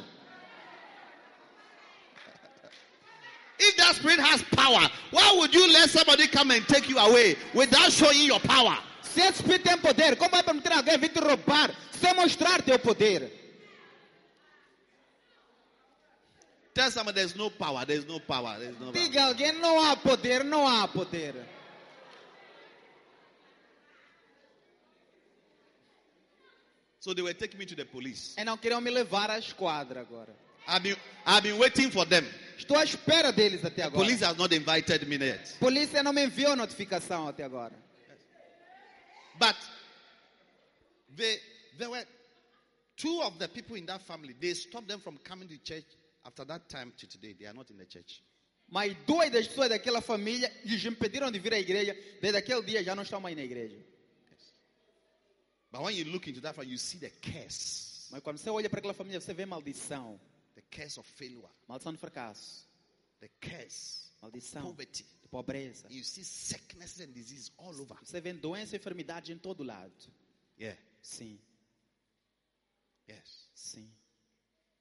If 3.58 3.76
that 3.78 3.94
spirit 3.94 4.20
has 4.20 4.42
power, 4.42 4.86
why 5.12 5.34
would 5.38 5.54
you 5.54 5.66
let 5.72 5.88
somebody 5.88 6.26
come 6.26 6.50
and 6.50 6.66
take 6.68 6.90
you 6.90 6.98
away 6.98 7.36
without 7.54 7.90
showing 7.90 8.26
your 8.26 8.40
power? 8.40 8.76
Se 9.02 9.22
esse 9.22 9.42
espírito 9.42 9.64
tem 9.64 9.78
poder, 9.78 10.16
como 10.16 10.30
vai 10.30 10.42
permitir 10.42 10.72
alguém 10.72 10.98
vir 10.98 11.08
te 11.08 11.20
roubar 11.20 11.70
sem 11.90 12.12
mostrar 12.14 12.60
teu 12.60 12.78
poder? 12.78 13.32
Tell 16.74 16.90
somebody 16.90 17.14
there's 17.14 17.34
no 17.34 17.48
power, 17.48 17.86
there's 17.86 18.04
no 18.06 18.20
power, 18.20 18.58
there's 18.58 18.78
no 18.78 18.92
power. 18.92 18.92
Diga 18.92 19.24
alguém, 19.24 19.52
não 19.52 19.80
há 19.80 19.96
poder, 19.96 20.44
não 20.44 20.68
há 20.68 20.86
poder. 20.86 21.34
So 27.04 27.12
they 27.12 27.20
were 27.20 27.34
taking 27.34 27.58
me 27.58 27.66
to 27.66 27.74
the 27.74 27.84
police. 27.84 28.34
E 28.38 28.44
não 28.44 28.56
queriam 28.56 28.80
me 28.80 28.90
levar 28.90 29.30
à 29.30 29.38
esquadra 29.38 30.00
agora. 30.00 30.34
I've 30.66 30.82
been, 30.82 30.96
I've 31.26 31.42
been 31.42 31.58
waiting 31.58 31.90
for 31.90 32.06
them. 32.06 32.24
Estou 32.56 32.78
à 32.78 32.82
espera 32.82 33.30
deles 33.30 33.62
até 33.62 33.82
agora. 33.82 34.02
Police 34.02 34.24
has 34.24 34.38
not 34.38 34.54
invited 34.54 35.06
me 35.06 35.18
yet. 35.18 35.58
Polícia 35.60 36.02
não 36.02 36.14
me 36.14 36.24
enviou 36.24 36.56
notificação 36.56 37.28
até 37.28 37.44
agora. 37.44 37.74
But 39.38 39.54
they, 41.14 41.40
there 41.76 41.90
were 41.90 42.06
two 42.96 43.20
of 43.20 43.38
the 43.38 43.48
people 43.48 43.76
in 43.76 43.84
that 43.84 44.02
family. 44.06 44.32
They 44.32 44.54
stopped 44.54 44.88
them 44.88 45.00
from 45.00 45.18
coming 45.18 45.48
to 45.48 45.58
church. 45.58 45.84
After 46.24 46.46
that 46.46 46.70
time 46.70 46.90
to 46.96 47.06
today, 47.06 47.34
they 47.38 47.44
are 47.44 47.52
not 47.52 47.70
in 47.70 47.76
the 47.76 47.84
church. 47.84 48.22
Mas 48.66 48.96
duas 49.06 49.30
das 49.30 49.46
pessoas 49.46 49.68
daquela 49.68 50.00
família 50.00 50.50
lhes 50.64 50.82
impediram 50.86 51.30
de 51.30 51.38
vir 51.38 51.52
à 51.52 51.58
igreja. 51.58 51.94
Desde 52.22 52.38
aquele 52.38 52.62
dia 52.62 52.82
já 52.82 52.94
não 52.94 53.02
estão 53.02 53.20
mais 53.20 53.36
na 53.36 53.42
igreja. 53.42 53.76
But 55.74 55.82
when 55.82 55.96
you 55.96 56.04
look 56.04 56.28
into 56.28 56.40
that 56.42 56.54
family, 56.54 56.70
you 56.70 56.78
see 56.78 56.98
the 56.98 57.10
curse, 57.10 58.06
Mas 58.12 58.22
quando 58.22 58.38
você 58.38 58.48
olha 58.48 58.70
para 58.70 58.78
aquela 58.78 58.94
família, 58.94 59.20
você 59.20 59.34
vê 59.34 59.44
maldição. 59.44 60.20
the 60.54 60.62
curse 60.70 61.00
of 61.00 61.10
failure, 61.10 61.48
Maldição 61.66 61.92
de 61.92 61.98
fracasso. 61.98 62.64
the 63.18 63.28
curse, 63.40 64.08
Maldição 64.22 64.62
poverty. 64.62 65.04
de 65.20 65.28
pobreza. 65.28 65.88
You 65.90 66.04
see 66.04 66.22
sicknesses 66.22 67.00
and 67.00 67.12
disease 67.12 67.50
all 67.58 67.74
over. 67.80 67.96
Você 68.04 68.20
vê 68.20 68.32
doença 68.32 68.76
e 68.76 68.78
enfermidade 68.78 69.32
em 69.32 69.36
todo 69.38 69.64
lado. 69.64 69.92
Yeah. 70.56 70.78
Sim, 71.02 71.40
Yes. 73.08 73.48
sim. 73.54 73.90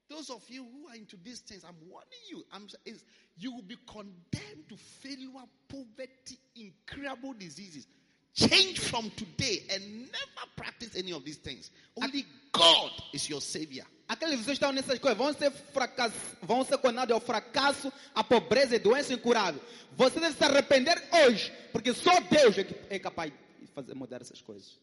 Those 0.08 0.30
of 0.30 0.48
you 0.48 0.62
who 0.64 0.86
are 0.88 0.96
into 0.96 1.16
these 1.16 1.40
things, 1.40 1.64
I'm 1.64 1.74
warning 1.90 2.20
you. 2.30 2.46
I'm, 2.52 2.68
is, 2.84 3.04
you 3.36 3.50
will 3.52 3.62
be 3.66 3.76
condemned 3.86 4.68
to 4.68 4.76
failure, 4.76 5.30
poverty, 5.66 6.38
incurable 6.54 7.34
diseases. 7.34 7.88
Change 8.34 8.80
from 8.80 9.10
today 9.10 9.62
and 9.70 10.10
never 10.10 10.46
practice 10.56 10.90
any 10.96 11.12
of 11.12 11.24
these 11.24 11.36
things. 11.36 11.70
Only 11.96 12.26
God 12.50 12.90
is 13.12 13.28
your 13.28 13.40
Savior. 13.40 13.84
Aqueles 14.08 14.44
que 14.44 14.52
estão 14.52 14.72
nessas 14.72 14.98
coisas 14.98 15.16
vão 15.16 15.32
ser, 15.32 15.50
fracass... 15.50 16.12
vão 16.42 16.64
ser 16.64 16.76
condenados 16.78 17.14
ao 17.14 17.20
fracasso, 17.20 17.92
à 18.14 18.24
pobreza 18.24 18.74
e 18.74 18.78
doença 18.78 19.12
incurável. 19.12 19.62
Você 19.96 20.18
deve 20.18 20.36
se 20.36 20.44
arrepender 20.44 21.00
hoje, 21.12 21.52
porque 21.72 21.94
só 21.94 22.20
Deus 22.20 22.58
é, 22.58 22.66
é 22.90 22.98
capaz 22.98 23.32
de 23.60 23.66
fazer 23.68 23.94
mudar 23.94 24.20
essas 24.20 24.42
coisas. 24.42 24.78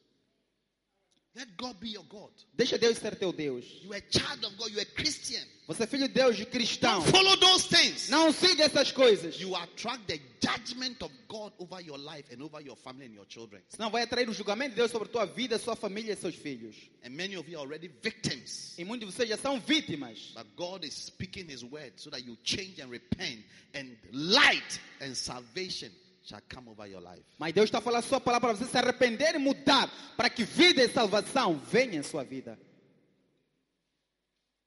Let 1.34 1.56
God 1.56 1.80
be 1.80 1.90
your 1.90 2.04
God. 2.10 2.30
Deixa 2.54 2.78
Deus 2.78 2.98
ser 2.98 3.16
teu 3.16 3.32
Deus. 3.32 3.64
You 3.82 3.94
are 3.94 4.00
a 4.00 4.12
child 4.12 4.44
of 4.44 4.58
God. 4.58 4.70
You 4.70 4.80
are 4.80 4.82
a 4.82 4.96
Christian. 5.02 5.42
Você 5.66 5.84
é 5.84 5.88
filho 5.88 6.08
de 6.10 6.14
Deus 6.14 6.38
e 6.38 6.46
cristão. 6.46 7.00
Don't 7.00 7.10
follow 7.10 7.38
those 7.38 7.70
things. 7.70 8.10
Não 8.10 8.34
siga 8.34 8.66
essas 8.66 8.92
coisas. 8.92 9.40
You 9.40 9.56
attract 9.56 10.08
the 10.08 10.20
judgment 10.42 11.02
of 11.02 11.14
God 11.30 11.54
over 11.58 11.80
your 11.80 11.98
life 11.98 12.26
and 12.34 12.44
over 12.44 12.60
your 12.62 12.76
family 12.76 13.06
and 13.06 13.14
your 13.14 13.26
children. 13.30 13.62
Senão 13.70 13.90
vai 13.90 14.04
atrair 14.04 14.28
o 14.28 14.34
julgamento 14.34 14.72
de 14.72 14.76
Deus 14.76 14.92
sobre 14.92 15.08
tua 15.08 15.26
vida, 15.26 15.58
sua 15.58 15.78
família 15.78 16.12
e 16.12 16.18
seus 16.18 16.36
filhos. 16.36 16.76
And 17.06 17.12
many 17.12 17.38
of 17.38 17.50
you 17.50 17.58
are 17.58 17.66
already 17.66 17.88
victims. 17.88 18.78
E 18.78 18.84
muitos 18.84 19.08
de 19.08 19.16
vocês 19.16 19.30
já 19.30 19.38
são 19.38 19.58
vítimas. 19.62 20.34
But 20.36 20.48
God 20.58 20.84
is 20.84 20.94
speaking 20.94 21.50
His 21.50 21.64
word 21.64 21.94
so 21.96 22.10
that 22.10 22.26
you 22.26 22.38
change 22.44 22.82
and 22.82 22.90
repent, 22.90 23.46
and 23.74 23.96
light 24.12 24.82
and 25.00 25.16
salvation 25.16 25.92
shall 26.24 26.42
come 26.54 26.70
over 26.70 26.88
your 26.88 27.02
life. 27.02 27.24
Mas 27.40 27.54
Deus 27.54 27.66
está 27.66 27.82
falando 27.82 28.00
a 28.04 28.08
sua 28.08 28.20
palavra 28.22 28.50
para 28.50 28.58
você 28.58 28.70
se 28.72 28.78
arrepender 28.78 29.36
e 29.36 29.38
mudar, 29.40 29.90
para 30.16 30.30
que 30.30 30.44
vida 30.44 30.84
e 30.84 30.90
salvação 30.90 31.58
venham 31.60 31.96
em 31.96 32.04
sua 32.04 32.24
vida. 32.24 32.58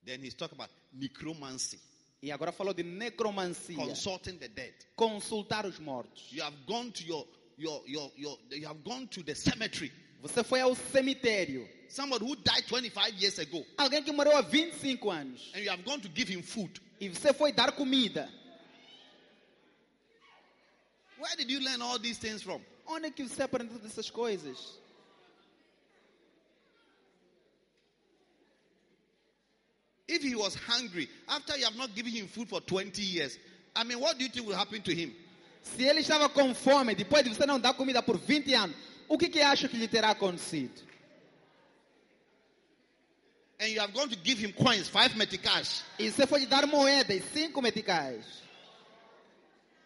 Then 0.04 0.20
He's 0.22 0.34
talking 0.34 0.56
about 0.56 0.70
necromancy, 0.92 1.78
E 2.22 2.30
agora 2.32 2.52
falou 2.52 2.72
de 2.74 2.82
necromancia, 2.82 3.76
consulting 3.76 4.36
the 4.38 4.48
dead. 4.48 4.74
consultar 4.96 5.66
os 5.66 5.78
mortos. 5.78 6.30
You 6.32 6.42
have 6.42 6.56
gone 6.66 6.90
to 6.90 7.04
your 7.04 7.26
your 7.58 7.82
your 7.86 8.10
your 8.16 8.38
you 8.50 8.66
have 8.66 8.82
gone 8.82 9.06
to 9.08 9.22
the 9.22 9.34
cemetery. 9.34 9.92
Você 10.22 10.42
foi 10.42 10.60
ao 10.60 10.74
cemitério. 10.74 11.68
Somebody 11.88 12.24
who 12.24 12.34
died 12.36 12.64
25 12.66 13.20
years 13.20 13.38
ago, 13.38 13.64
Alguém 13.76 14.02
que 14.02 14.10
morreu 14.10 14.36
há 14.36 14.40
25 14.42 15.10
anos. 15.10 15.50
and 15.54 15.60
you 15.60 15.70
have 15.70 15.82
gone 15.84 16.00
to 16.00 16.08
give 16.14 16.28
him 16.32 16.42
food. 16.42 16.80
E 17.00 17.08
você 17.08 17.32
foi 17.32 17.52
dar 17.52 17.72
comida. 17.72 18.28
Where 21.18 21.36
did 21.36 21.50
you 21.50 21.60
learn 21.60 21.80
all 21.82 21.98
these 21.98 22.18
things 22.18 22.42
from? 22.42 22.60
Onde 22.86 23.06
é 23.06 23.10
que 23.10 23.22
você 23.22 23.42
aprendeu 23.42 23.78
dessas 23.78 24.10
coisas? 24.10 24.58
If 30.06 30.22
he 30.22 30.34
was 30.34 30.54
hungry 30.54 31.08
after 31.28 31.56
you 31.56 31.64
have 31.64 31.76
not 31.76 31.94
given 31.94 32.12
him 32.12 32.26
food 32.28 32.48
for 32.48 32.60
20 32.60 33.00
years, 33.00 33.38
I 33.74 33.84
mean, 33.84 34.00
what 34.00 34.18
do 34.18 34.24
you 34.24 34.30
think 34.30 34.46
will 34.46 34.56
happen 34.56 34.82
to 34.82 34.94
him? 34.94 35.14
Se 35.62 35.82
ele 35.82 36.00
estava 36.00 36.28
com 36.28 36.54
fome, 36.54 36.94
depois 36.94 37.24
de 37.24 37.30
você 37.30 37.46
não 37.46 37.58
dar 37.58 37.72
comida 37.74 38.02
por 38.02 38.18
20 38.18 38.52
anos, 38.54 38.76
o 39.08 39.16
que, 39.16 39.28
que 39.28 39.40
acha 39.40 39.66
que 39.66 39.76
lhe 39.78 39.88
terá 39.88 40.10
acontecido? 40.10 40.82
And 43.58 43.68
you 43.68 43.80
have 43.80 43.94
gone 43.94 44.10
to 44.10 44.16
give 44.22 44.38
him 44.38 44.52
coins, 44.52 44.88
five 44.88 45.16
meticais. 45.16 45.84
E 45.98 46.10
você 46.10 46.26
foi 46.26 46.40
lhe 46.40 46.46
dar 46.46 46.66
moedas, 46.66 47.22
cinco 47.32 47.62
meticais. 47.62 48.43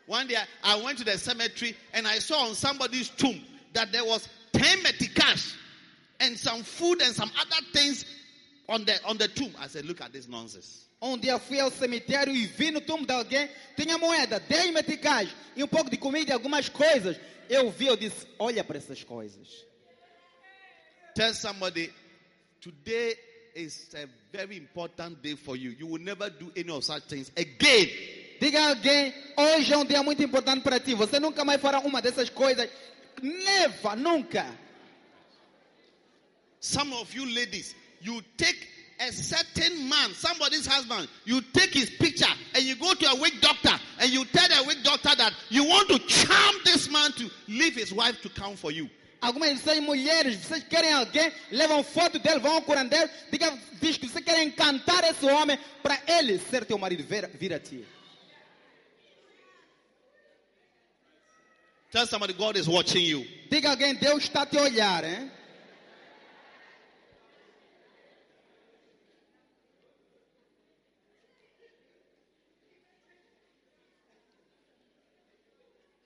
One 0.09 0.27
day 0.27 0.37
I 0.65 0.83
went 0.83 0.99
to 0.99 1.05
the 1.05 1.19
cemetery 1.19 1.77
and 1.93 2.09
I 2.09 2.19
saw 2.19 2.49
on 2.49 2.55
somebody's 2.55 3.11
tomb 3.11 3.41
that 3.75 3.93
there 3.93 4.05
was 4.05 4.27
10 4.55 4.79
meticais 4.79 5.55
and 6.19 6.37
some 6.37 6.63
food 6.63 7.03
and 7.03 7.15
some 7.15 7.31
other 7.39 7.67
things 7.75 8.07
on 8.71 8.87
the 8.87 8.99
on 9.05 9.19
the 9.19 9.29
tomb. 9.29 9.53
I 9.61 9.67
said, 9.67 9.85
look 9.85 10.01
at 10.01 10.13
this 10.15 10.27
nonsense. 10.27 10.87
Um 11.03 11.19
dia 11.19 11.39
fui 11.39 11.61
ao 11.61 11.71
cemitério 11.71 12.35
e 12.35 12.47
vi 12.47 12.71
no 12.71 12.81
túmulo 12.81 13.07
de 13.07 13.13
alguém, 13.13 13.49
tinha 13.77 13.99
moeda, 13.99 14.41
10 14.41 14.73
meticais 14.73 15.29
e 15.55 15.63
um 15.63 15.69
pouco 15.69 15.91
de 15.91 15.99
comida 15.99 16.31
e 16.31 16.33
algumas 16.33 16.71
coisas. 16.71 17.21
Eu 17.49 17.71
vi, 17.71 17.87
eu 17.87 17.97
disse, 17.97 18.27
olha 18.39 18.65
para 18.65 18.79
essas 18.79 19.05
coisas. 19.05 19.47
Tell 21.15 21.35
somebody 21.35 21.93
today 22.63 23.15
is 23.55 23.95
a 23.95 24.09
very 24.33 24.57
important 24.57 25.21
day 25.21 25.37
for 25.37 25.55
you. 25.55 25.73
You 25.73 25.87
will 25.87 26.03
never 26.03 26.31
do 26.31 26.51
any 26.57 26.71
of 26.71 26.83
such 26.83 27.05
things 27.09 27.31
again. 27.37 27.89
Diga 28.41 28.61
a 28.61 28.69
alguém, 28.71 29.15
hoje 29.37 29.73
é 29.73 29.77
um 29.77 29.85
dia 29.85 30.03
muito 30.03 30.23
importante 30.23 30.63
para 30.63 30.79
ti. 30.79 30.95
Você 30.95 31.19
nunca 31.19 31.45
mais 31.45 31.61
fará 31.61 31.81
uma 31.81 32.01
dessas 32.01 32.31
coisas. 32.31 32.69
Neva, 33.21 33.97
nunca. 33.97 34.47
Some 36.61 36.93
of 36.95 37.15
you 37.17 37.25
ladies, 37.25 37.75
you 38.01 38.23
take 38.37 38.67
a 39.01 39.13
certain 39.13 39.89
man, 39.89 40.13
somebody's 40.15 40.67
husband, 40.67 41.09
you 41.25 41.41
take 41.41 41.73
his 41.73 41.91
picture 41.91 42.33
and 42.55 42.65
you 42.65 42.75
go 42.77 42.95
to 42.95 43.07
a 43.09 43.15
wig 43.15 43.41
doctor 43.41 43.79
and 44.01 44.11
you 44.11 44.25
tell 44.25 44.49
the 44.49 44.67
wig 44.67 44.83
doctor 44.83 45.15
that 45.15 45.33
you 45.51 45.65
want 45.65 45.89
to 45.89 45.99
charm 46.01 46.57
this 46.65 46.91
man 46.91 47.13
to 47.13 47.31
leave 47.47 47.77
his 47.77 47.93
wife 47.93 48.21
to 48.23 48.29
count 48.29 48.59
for 48.59 48.73
you. 48.73 48.89
Algumas 49.21 49.51
de 49.51 49.61
vocês 49.61 49.83
mulheres, 49.83 50.37
vocês 50.37 50.63
querem 50.69 50.93
alguém, 50.93 51.33
levam 51.51 51.83
foto 51.83 52.21
dele, 52.21 52.39
vão 52.39 52.55
ao 52.55 52.63
curandeiro, 52.63 53.11
diga, 53.33 53.53
diz 53.81 53.97
que 53.97 54.09
você 54.09 54.23
quer 54.23 54.45
encantar 54.45 55.03
esse 55.05 55.27
homem 55.27 55.59
para 55.83 56.01
ele 56.07 56.39
ser 56.39 56.65
teu 56.65 56.79
marido, 56.79 57.03
vir, 57.03 57.29
vir 57.35 57.53
a 57.53 57.59
ti. 57.59 57.85
Tell 61.91 62.07
somebody 62.07 62.35
God 62.35 62.57
is 62.57 62.69
watching 62.69 63.03
you. 63.03 63.25
Diga 63.51 63.71
alguém, 63.71 63.99
Deus 63.99 64.25
está 64.25 64.45
te 64.45 64.59
olhar, 64.59 65.05
hein? 65.05 65.31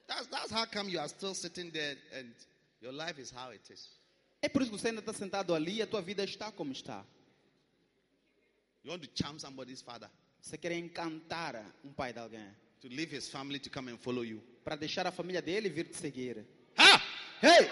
That's, 0.07 0.27
that's 0.27 0.51
how 0.51 0.65
come 0.65 0.89
you 0.89 0.99
are 0.99 1.07
still 1.09 1.33
sitting 1.33 1.71
there 1.71 1.95
and 2.17 2.33
your 2.79 2.93
life 2.93 3.19
is 3.19 3.31
how 3.31 3.49
it 3.51 3.69
is. 3.69 3.89
É 4.41 4.47
por 4.49 4.61
isso 4.61 4.71
que 4.71 4.77
você 4.77 4.89
ainda 4.89 4.99
está 4.99 5.13
sentado 5.13 5.53
ali 5.53 5.77
e 5.77 5.81
a 5.81 5.87
tua 5.87 6.01
vida 6.01 6.23
está 6.23 6.51
como 6.51 6.71
está. 6.71 7.03
You 8.83 8.91
want 8.91 9.01
to 9.03 9.09
charm 9.13 9.37
somebody's 9.37 9.81
father. 9.81 10.09
Você 10.41 10.57
quer 10.57 10.73
encantar 10.73 11.55
um 11.83 11.91
pai 11.93 12.13
de 12.13 12.19
alguém. 12.19 12.62
To 12.83 12.89
leave 12.89 13.11
his 13.11 13.29
family 13.29 13.59
to 13.59 13.69
come 13.69 13.87
and 13.87 13.97
follow 13.97 14.23
you. 14.23 14.41
para 14.61 14.75
deixar 14.75 15.07
a 15.07 15.11
família 15.11 15.41
dele 15.41 15.69
vir 15.69 15.85
te 15.85 15.95
seguir. 15.95 16.45
Ha! 16.77 17.01
Hey! 17.41 17.69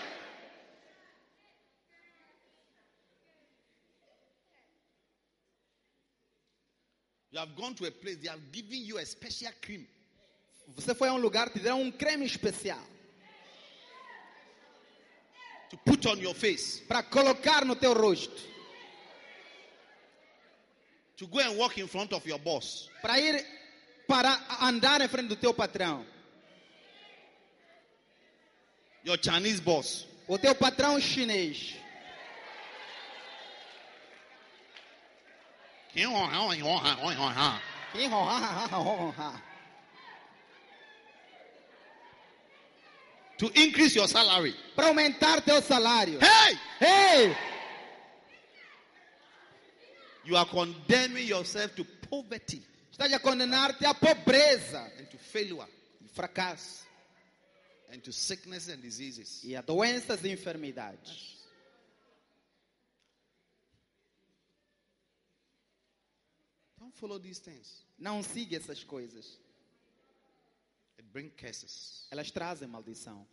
You 7.32 7.40
have 7.40 7.56
gone 7.56 7.74
to 7.76 7.86
a 7.86 7.92
place, 7.92 8.18
they 8.18 8.30
have 8.30 8.52
given 8.52 8.86
you 8.86 8.98
a 8.98 9.06
special 9.06 9.52
cream. 9.62 9.86
Você 10.78 10.96
foi 10.96 11.10
a 11.10 11.14
um 11.14 11.18
lugar, 11.18 11.50
te 11.50 11.60
deram 11.60 11.82
um 11.82 11.92
creme 11.92 12.26
especial 12.26 12.80
to 15.70 15.78
put 15.86 16.06
on 16.06 16.20
your 16.20 16.34
face, 16.34 16.82
para 16.88 17.04
colocar 17.04 17.66
no 17.66 17.76
teu 17.76 17.94
rosto, 17.94 18.42
to 21.18 21.28
go 21.28 21.40
and 21.40 21.58
walk 21.58 21.78
in 21.78 21.88
front 21.88 22.14
of 22.14 22.26
your 22.26 22.40
boss. 22.40 22.90
para 23.02 23.20
ir 23.20 23.61
para 24.12 24.38
andar 24.60 25.00
em 25.00 25.08
frente 25.08 25.30
do 25.30 25.38
teu 25.38 25.54
patrão. 25.54 26.06
your 29.06 29.18
Chinese 29.18 29.62
boss. 29.62 30.06
O 30.28 30.38
teu 30.38 30.54
patrão 30.54 31.00
chinês. 31.00 31.76
To 43.38 43.52
increase 43.56 43.96
your 43.96 44.10
salary. 44.10 44.54
Para 44.76 44.88
aumentar 44.88 45.42
teu 45.42 45.62
salário. 45.62 46.20
Hey! 46.22 46.60
Ei! 46.82 47.38
You 50.26 50.36
are 50.36 50.46
condemning 50.46 51.28
yourself 51.28 51.76
to 51.76 51.86
poverty 52.10 52.62
Estás 52.92 53.12
a 53.14 53.20
condenar-te 53.20 53.86
à 53.86 53.94
pobreza, 53.94 54.82
and 55.00 55.06
to 55.10 55.18
failure 55.18 55.66
fracasso 56.14 56.86
and 57.90 58.00
to 58.02 58.12
sickness 58.12 58.68
and 58.70 58.78
diseases. 58.82 59.44
e 59.44 59.56
a 59.56 59.62
doenças 59.62 60.24
e 60.24 60.30
enfermidades. 60.30 61.38
Don't 66.78 66.96
follow 66.98 67.20
these 67.20 67.40
things. 67.40 67.86
Não 67.98 68.22
siga 68.22 68.58
essas 68.58 68.84
coisas. 68.84 69.40
It 70.98 71.08
brings 71.12 71.34
curses. 71.40 72.08
Elas 72.12 72.32
trazem 72.32 72.68
maldição. 72.68 73.26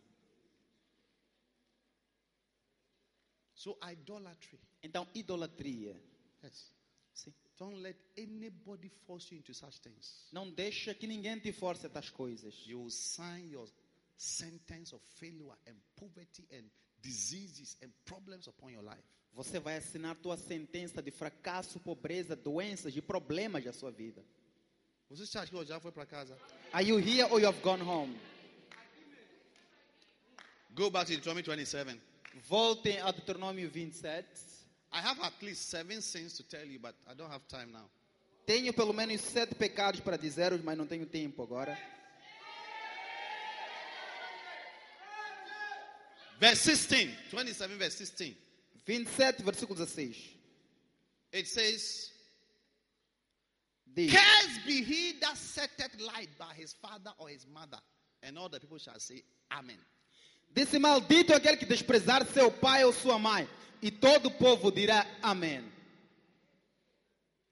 So 3.53 3.77
idolatry. 3.83 4.59
Então, 4.81 5.05
idolatria. 5.13 6.01
Yes. 6.43 6.71
Sim. 7.23 7.33
Don't 7.57 7.81
let 7.81 7.97
anybody 8.17 8.89
force 9.05 9.31
you 9.31 9.37
into 9.37 9.53
such 9.53 9.79
things. 9.81 10.27
Não 10.31 10.49
deixa 10.49 10.93
que 10.93 11.05
ninguém 11.05 11.39
te 11.39 11.51
force 11.51 11.85
a 11.85 11.89
tais 11.89 12.09
coisas. 12.09 12.55
You 12.65 12.79
will 12.79 12.91
sign 12.91 13.49
your 13.51 13.67
sentence 14.17 14.93
of 14.95 15.03
failure 15.19 15.57
and 15.67 15.75
poverty 15.95 16.47
and 16.51 16.63
diseases 17.01 17.77
and 17.83 17.89
problems 18.05 18.47
upon 18.47 18.71
your 18.71 18.83
life. 18.83 19.03
Você 19.33 19.59
vai 19.59 19.77
assinar 19.77 20.15
tua 20.15 20.37
sentença 20.37 21.01
de 21.01 21.11
fracasso, 21.11 21.79
pobreza, 21.79 22.35
doenças 22.35 22.95
e 22.95 23.01
problemas 23.01 23.63
da 23.63 23.73
sua 23.73 23.91
vida. 23.91 24.23
Você 25.09 25.37
acha 25.37 25.49
que 25.49 25.55
eu 25.55 25.65
já 25.65 25.79
foi 25.79 25.91
para 25.91 26.05
casa? 26.05 26.37
Are 26.71 26.87
you 26.87 26.99
here 26.99 27.23
or 27.31 27.39
you 27.39 27.47
have 27.47 27.61
gone 27.61 27.81
home? 27.81 28.17
Go 30.73 30.89
back 30.89 31.07
to 31.07 31.11
Deuteronomy 31.11 31.41
27. 31.43 31.99
Voltem 32.47 32.99
a 32.99 33.11
Deuteronômio 33.11 33.69
27. 33.69 34.48
I 34.91 35.01
have 35.01 35.19
at 35.21 35.33
least 35.41 35.69
seven 35.69 36.01
sins 36.01 36.33
to 36.37 36.43
tell 36.43 36.65
you, 36.65 36.79
but 36.79 36.95
I 37.09 37.13
don't 37.13 37.31
have 37.31 37.47
time 37.47 37.71
now. 37.71 37.89
Tenho 38.47 38.73
pelo 38.73 38.93
menos 38.93 39.21
sete 39.21 39.53
pecados 39.53 40.01
para 40.01 40.17
dizer, 40.17 40.51
mas 40.63 40.77
não 40.77 40.87
tenho 40.87 41.05
tempo 41.05 41.43
agora. 41.43 41.77
Verse 46.39 46.61
16, 46.63 47.11
27, 47.29 47.75
verse 47.75 47.97
16. 47.97 48.35
27, 48.85 49.43
versículo 49.43 49.75
16. 49.77 50.15
It 51.31 51.47
says, 51.47 52.11
Diz: 53.93 54.11
Cursed 54.11 54.65
be 54.65 54.83
he 54.83 55.13
that 55.19 55.37
setteth 55.37 55.99
light 55.99 56.29
by 56.37 56.53
his 56.55 56.73
father 56.73 57.11
or 57.17 57.29
his 57.29 57.45
mother. 57.53 57.79
And 58.23 58.37
all 58.37 58.49
the 58.49 58.59
people 58.59 58.77
shall 58.77 58.99
say, 58.99 59.21
Amen. 59.51 59.77
Disse 60.53 60.77
maldito 60.79 61.33
aquele 61.33 61.57
que 61.57 61.65
desprezar 61.65 62.25
seu 62.27 62.51
pai 62.51 62.83
ou 62.83 62.91
sua 62.93 63.17
mãe. 63.19 63.47
E 63.81 63.89
todo 63.91 64.27
o 64.27 64.31
povo 64.37 64.71
dirá 64.71 65.05
amém. 65.21 65.63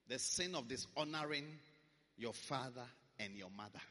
The 0.07 0.17
sin 0.17 0.55
of 0.55 0.67
dishonoring 0.67 1.59
your 2.17 2.33
father 2.33 2.85
and 3.19 3.35
your 3.37 3.49
mother. 3.51 3.81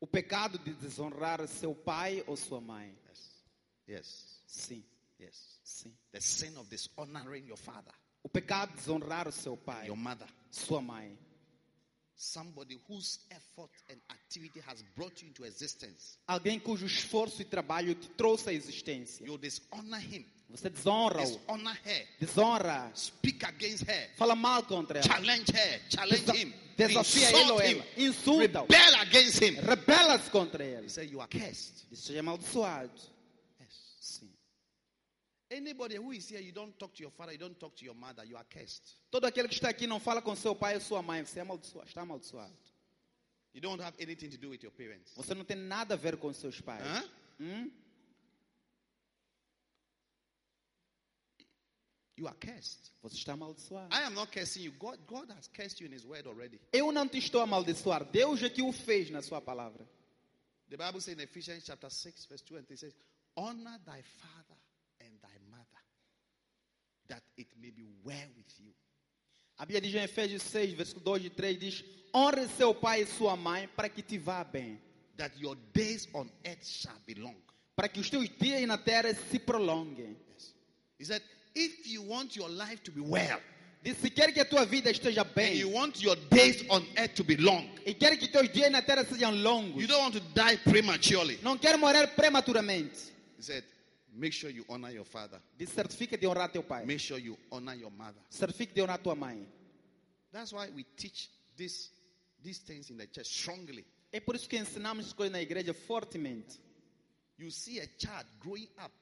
O 0.00 0.06
pecado 0.06 0.58
de 0.58 0.72
desonrar 0.74 1.46
seu 1.48 1.74
pai 1.74 2.22
ou 2.26 2.36
sua 2.36 2.60
mãe. 2.60 2.96
Yes. 3.08 3.44
Yes. 3.88 4.42
Sim, 4.46 4.84
Yes. 5.20 5.58
sim. 5.64 5.92
The 6.12 6.20
sin 6.20 6.56
of 6.56 6.68
dishonoring 6.68 7.46
your 7.46 7.56
father, 7.56 7.92
O 8.22 8.28
pecado 8.28 8.70
de 8.70 8.76
desonrar 8.76 9.28
o 9.28 9.32
seu 9.32 9.56
pai, 9.56 9.86
your 9.86 9.96
mother. 9.96 10.28
sua 10.50 10.80
mãe. 10.80 11.16
Somebody 12.16 12.78
whose 12.88 13.18
effort 13.30 13.72
and 13.90 13.98
activity 14.08 14.60
has 14.60 14.82
brought 14.94 15.20
you 15.20 15.28
into 15.28 15.44
existence. 15.44 16.16
Alguém 16.28 16.60
cujo 16.60 16.86
esforço 16.86 17.42
e 17.42 17.44
trabalho 17.44 17.94
te 17.94 18.08
trouxe 18.10 18.48
à 18.50 18.52
existência. 18.52 19.26
You 19.26 19.36
dishonor 19.36 19.98
him, 20.00 20.24
Você 20.48 20.70
desonra-o, 20.70 21.24
dishonor 21.26 21.76
her, 21.84 22.06
desonra, 22.20 22.92
speak 22.94 23.44
against 23.44 23.82
her, 23.88 24.10
fala 24.16 24.36
mal 24.36 24.62
contra 24.62 24.98
ela, 25.00 25.08
challenge 25.08 25.50
her, 25.52 25.80
challenge 25.90 26.24
Desa- 26.24 26.36
him, 26.36 26.54
desafia 26.76 27.30
ele 27.36 27.50
ou 27.50 27.60
ela, 27.60 27.84
insulta-o, 27.96 28.66
rebel 28.66 28.94
against 29.00 29.42
him. 29.42 29.54
rebela-se 29.60 30.30
contra 30.30 30.64
He 30.64 30.68
ele. 30.76 30.88
said, 30.88 31.10
You 31.10 31.20
are 31.20 31.28
cursed. 31.28 31.84
Isso 31.90 32.12
é 32.12 32.18
amaldiçoado. 32.20 32.92
Anybody 35.54 35.96
who 35.96 36.12
is 36.12 36.28
here, 36.28 36.40
you 36.40 36.52
don't 36.52 36.76
talk 36.76 36.92
to 36.94 37.02
your 37.02 37.12
father, 37.12 37.32
you 37.32 37.38
don't 37.38 37.58
talk 37.58 37.76
to 37.76 37.84
your 37.84 37.94
mother, 37.94 38.24
you 38.24 38.36
are 38.36 38.44
cursed. 38.50 38.96
Todo 39.08 39.24
aquele 39.24 39.46
que 39.46 39.54
está 39.54 39.68
aqui 39.68 39.86
não 39.86 40.00
fala 40.00 40.20
com 40.20 40.34
seu 40.34 40.54
pai 40.54 40.74
ou 40.74 40.80
sua 40.80 41.00
mãe, 41.00 41.24
você 41.24 41.38
é 41.38 41.42
amaldiçoado, 41.42 41.88
está 41.88 42.02
amaldiçoado. 42.02 42.52
You 43.52 43.60
don't 43.60 43.80
have 43.80 43.94
anything 44.02 44.30
to 44.30 44.36
do 44.36 44.50
with 44.50 44.64
your 44.64 44.72
parents. 44.72 45.12
Você 45.14 45.32
não 45.32 45.44
tem 45.44 45.56
nada 45.56 45.94
a 45.94 45.96
ver 45.96 46.16
com 46.16 46.32
seus 46.32 46.60
pais. 46.60 46.82
Huh? 46.84 47.08
Hum? 47.40 47.70
You 52.16 52.26
are 52.26 52.36
cursed. 52.36 52.92
Você 53.02 53.16
está 53.16 53.34
amaldiçoado. 53.34 53.94
I 53.94 54.02
am 54.06 54.14
not 54.14 54.32
cursing 54.32 54.62
you. 54.62 54.72
God, 54.72 54.98
God 55.06 55.30
has 55.30 55.46
cursed 55.46 55.80
you 55.80 55.86
in 55.86 55.94
His 55.94 56.04
word 56.04 56.26
already. 56.26 56.60
Eu 56.72 56.90
não 56.90 57.08
te 57.08 57.18
estou 57.18 57.40
a 57.40 57.44
amaldiçoar. 57.44 58.04
Deus 58.04 58.42
é 58.42 58.50
que 58.50 58.60
o 58.60 58.72
fez 58.72 59.08
na 59.10 59.22
sua 59.22 59.40
palavra. 59.40 59.88
The 60.68 60.76
Bible 60.76 61.00
says 61.00 61.16
in 61.16 61.22
Ephesians 61.22 61.64
chapter 61.64 61.88
6, 61.88 62.26
verse 62.26 62.42
2 62.42 62.58
and 62.58 62.64
3 62.64 62.76
says, 62.76 62.94
Honor 63.36 63.78
thy 63.84 64.02
father 64.02 64.53
that 67.08 67.22
it 67.36 67.48
may 67.60 67.70
be 67.70 67.84
well 68.04 68.28
with 68.36 68.60
you. 68.60 68.72
A 69.58 69.64
Bíblia 69.64 69.80
diz 69.80 69.94
em 69.94 70.02
Efésios 70.02 70.42
6, 70.42 70.74
versículo 70.74 71.04
2 71.04 71.26
e 71.26 71.30
3, 71.30 71.58
diz, 71.58 71.84
honre 72.12 72.48
seu 72.48 72.74
pai 72.74 73.02
e 73.02 73.06
sua 73.06 73.36
mãe 73.36 73.68
para 73.68 73.88
que 73.88 74.02
te 74.02 74.18
vá 74.18 74.42
bem. 74.44 74.80
That 75.16 75.38
your 75.40 75.56
days 75.72 76.08
on 76.12 76.28
earth 76.44 76.64
shall 76.66 76.98
be 77.06 77.14
long. 77.14 77.36
Para 77.76 77.88
que 77.88 78.00
os 78.00 78.10
teus 78.10 78.28
dias 78.28 78.66
na 78.66 78.76
terra 78.76 79.14
se 79.14 79.38
prolonguem. 79.38 80.16
Yes. 80.32 80.54
He 80.98 81.04
said, 81.04 81.22
If 81.54 81.86
you 81.86 82.02
want 82.02 82.36
your 82.36 82.48
life 82.48 82.82
to 82.82 82.90
be 82.90 83.00
well, 83.00 83.40
Diz, 83.84 83.98
se 83.98 84.08
quer 84.08 84.32
que 84.32 84.40
a 84.40 84.46
tua 84.46 84.64
vida 84.64 84.90
esteja 84.90 85.20
and 85.20 85.34
bem, 85.34 85.58
you 85.58 85.68
want 85.68 86.02
your 86.02 86.16
days 86.30 86.64
on 86.70 86.82
earth 86.96 87.14
to 87.16 87.22
be 87.22 87.36
long, 87.36 87.68
e 87.84 87.92
quer 87.92 88.16
que 88.16 88.26
teus 88.28 88.48
dias 88.50 88.72
na 88.72 88.80
terra 88.80 89.04
sejam 89.04 89.30
longos, 89.30 89.78
you 89.78 89.86
don't 89.86 90.00
want 90.00 90.14
to 90.14 90.20
die 90.20 90.56
prematurely. 90.64 91.38
não 91.42 91.58
quer 91.58 91.76
morrer 91.76 92.06
prematuramente, 92.16 93.12
He 93.36 93.42
said, 93.42 93.62
Make 94.16 94.32
sure 94.32 94.50
you 94.50 94.64
honor 94.68 94.90
your 94.90 95.04
father. 95.04 95.40
diz, 95.58 95.70
certifica 95.70 96.16
de 96.16 96.26
honrar 96.26 96.52
teu 96.52 96.62
pai. 96.62 96.86
Make 96.86 97.00
sure 97.00 97.18
you 97.18 97.36
honor 97.50 97.74
your 97.74 97.90
mother. 97.90 98.20
Certifica 98.30 98.72
de 98.74 98.82
honrar 98.82 99.02
tua 99.02 99.14
mãe. 99.16 99.44
That's 100.32 100.52
why 100.52 100.68
we 100.74 100.84
teach 100.96 101.28
this, 101.56 101.90
these 102.42 102.58
things 102.58 102.90
in 102.90 102.96
the 102.96 103.06
church 103.06 103.26
strongly. 103.26 103.84
É 104.12 104.20
por 104.20 104.36
isso 104.36 104.48
que 104.48 104.56
ensinamos 104.56 105.12
coisas 105.12 105.32
na 105.32 105.40
igreja 105.40 105.74
fortemente. 105.74 106.58
You 107.36 107.50
see 107.50 107.80
a 107.80 107.86
child 107.98 108.26
growing 108.38 108.68
up. 108.78 108.92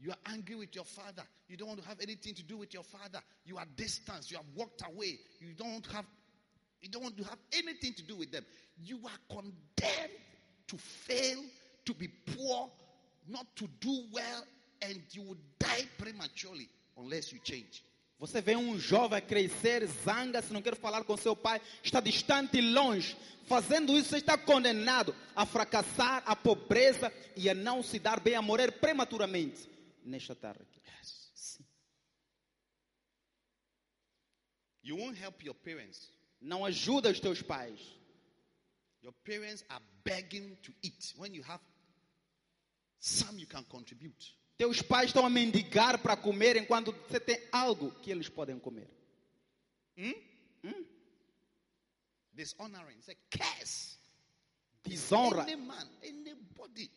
You 0.00 0.10
are 0.10 0.18
angry 0.32 0.56
with 0.56 0.74
your 0.74 0.86
father. 0.86 1.22
You 1.48 1.56
don't 1.56 1.68
want 1.68 1.82
to 1.82 1.88
have 1.88 2.00
anything 2.00 2.34
to 2.34 2.42
do 2.42 2.56
with 2.56 2.72
your 2.72 2.82
father. 2.82 3.20
You 3.44 3.58
are 3.58 3.66
distant. 3.76 4.30
You 4.30 4.38
have 4.38 4.46
walked 4.56 4.82
away. 4.86 5.18
You 5.38 5.52
don't 5.54 5.86
have 5.92 6.06
you 6.80 6.88
don't 6.88 7.02
want 7.02 7.16
to 7.18 7.24
have 7.24 7.38
anything 7.52 7.92
to 7.94 8.02
do 8.02 8.16
with 8.16 8.32
them. 8.32 8.44
You 8.82 8.98
are 9.04 9.20
condemned 9.28 10.18
to 10.66 10.76
fail, 10.76 11.38
to 11.84 11.94
be 11.94 12.08
poor, 12.08 12.68
not 13.28 13.46
to 13.56 13.68
do 13.78 14.04
well, 14.12 14.44
and 14.82 15.00
you 15.12 15.22
will 15.22 15.38
die 15.58 15.86
prematurely 15.98 16.68
unless 16.96 17.32
you 17.32 17.40
change. 17.42 17.82
Você 18.18 18.40
vê 18.40 18.54
um 18.54 18.78
jovem 18.78 19.20
crescer, 19.20 19.84
zanga-se, 20.04 20.52
não 20.52 20.62
quer 20.62 20.76
falar 20.76 21.02
com 21.02 21.16
seu 21.16 21.34
pai, 21.34 21.60
está 21.82 22.00
distante 22.00 22.56
e 22.56 22.60
longe. 22.60 23.16
Fazendo 23.46 23.98
isso, 23.98 24.10
você 24.10 24.18
está 24.18 24.38
condenado 24.38 25.12
a 25.34 25.44
fracassar, 25.44 26.22
a 26.24 26.36
pobreza 26.36 27.12
e 27.36 27.50
a 27.50 27.54
não 27.54 27.82
se 27.82 27.98
dar 27.98 28.20
bem, 28.20 28.36
a 28.36 28.42
morrer 28.42 28.70
prematuramente 28.70 29.68
nesta 30.04 30.36
terra. 30.36 30.60
aqui. 30.60 30.80
Sim. 31.34 31.64
You 34.84 34.96
won't 34.98 35.20
help 35.20 35.42
your 35.42 35.56
parents. 35.56 36.08
Não 36.40 36.64
ajuda 36.64 37.10
os 37.10 37.18
teus 37.18 37.42
pais. 37.42 37.80
Your 39.02 39.14
parents 39.24 39.64
are 39.68 39.82
begging 40.04 40.56
to 40.62 40.72
eat 40.80 41.12
when 41.16 41.34
you 41.34 41.42
have 41.42 41.60
some 43.00 43.36
you 43.40 43.48
can 43.48 43.64
contribute. 43.64 44.32
Teus 44.56 44.82
pais 44.82 45.06
estão 45.06 45.26
a 45.26 45.30
mendigar 45.30 45.98
para 45.98 46.16
comer 46.16 46.56
enquanto 46.56 46.92
você 46.92 47.18
tem 47.18 47.40
algo 47.50 47.90
que 48.02 48.10
eles 48.10 48.28
podem 48.28 48.58
comer. 48.58 48.88
Dishonoring. 52.34 52.96
It's 52.96 53.08
a 53.08 53.14
curse. 53.30 53.98
Desonra. 54.84 55.42
Any 55.42 55.56
man, 55.56 55.88
anybody 56.02 56.90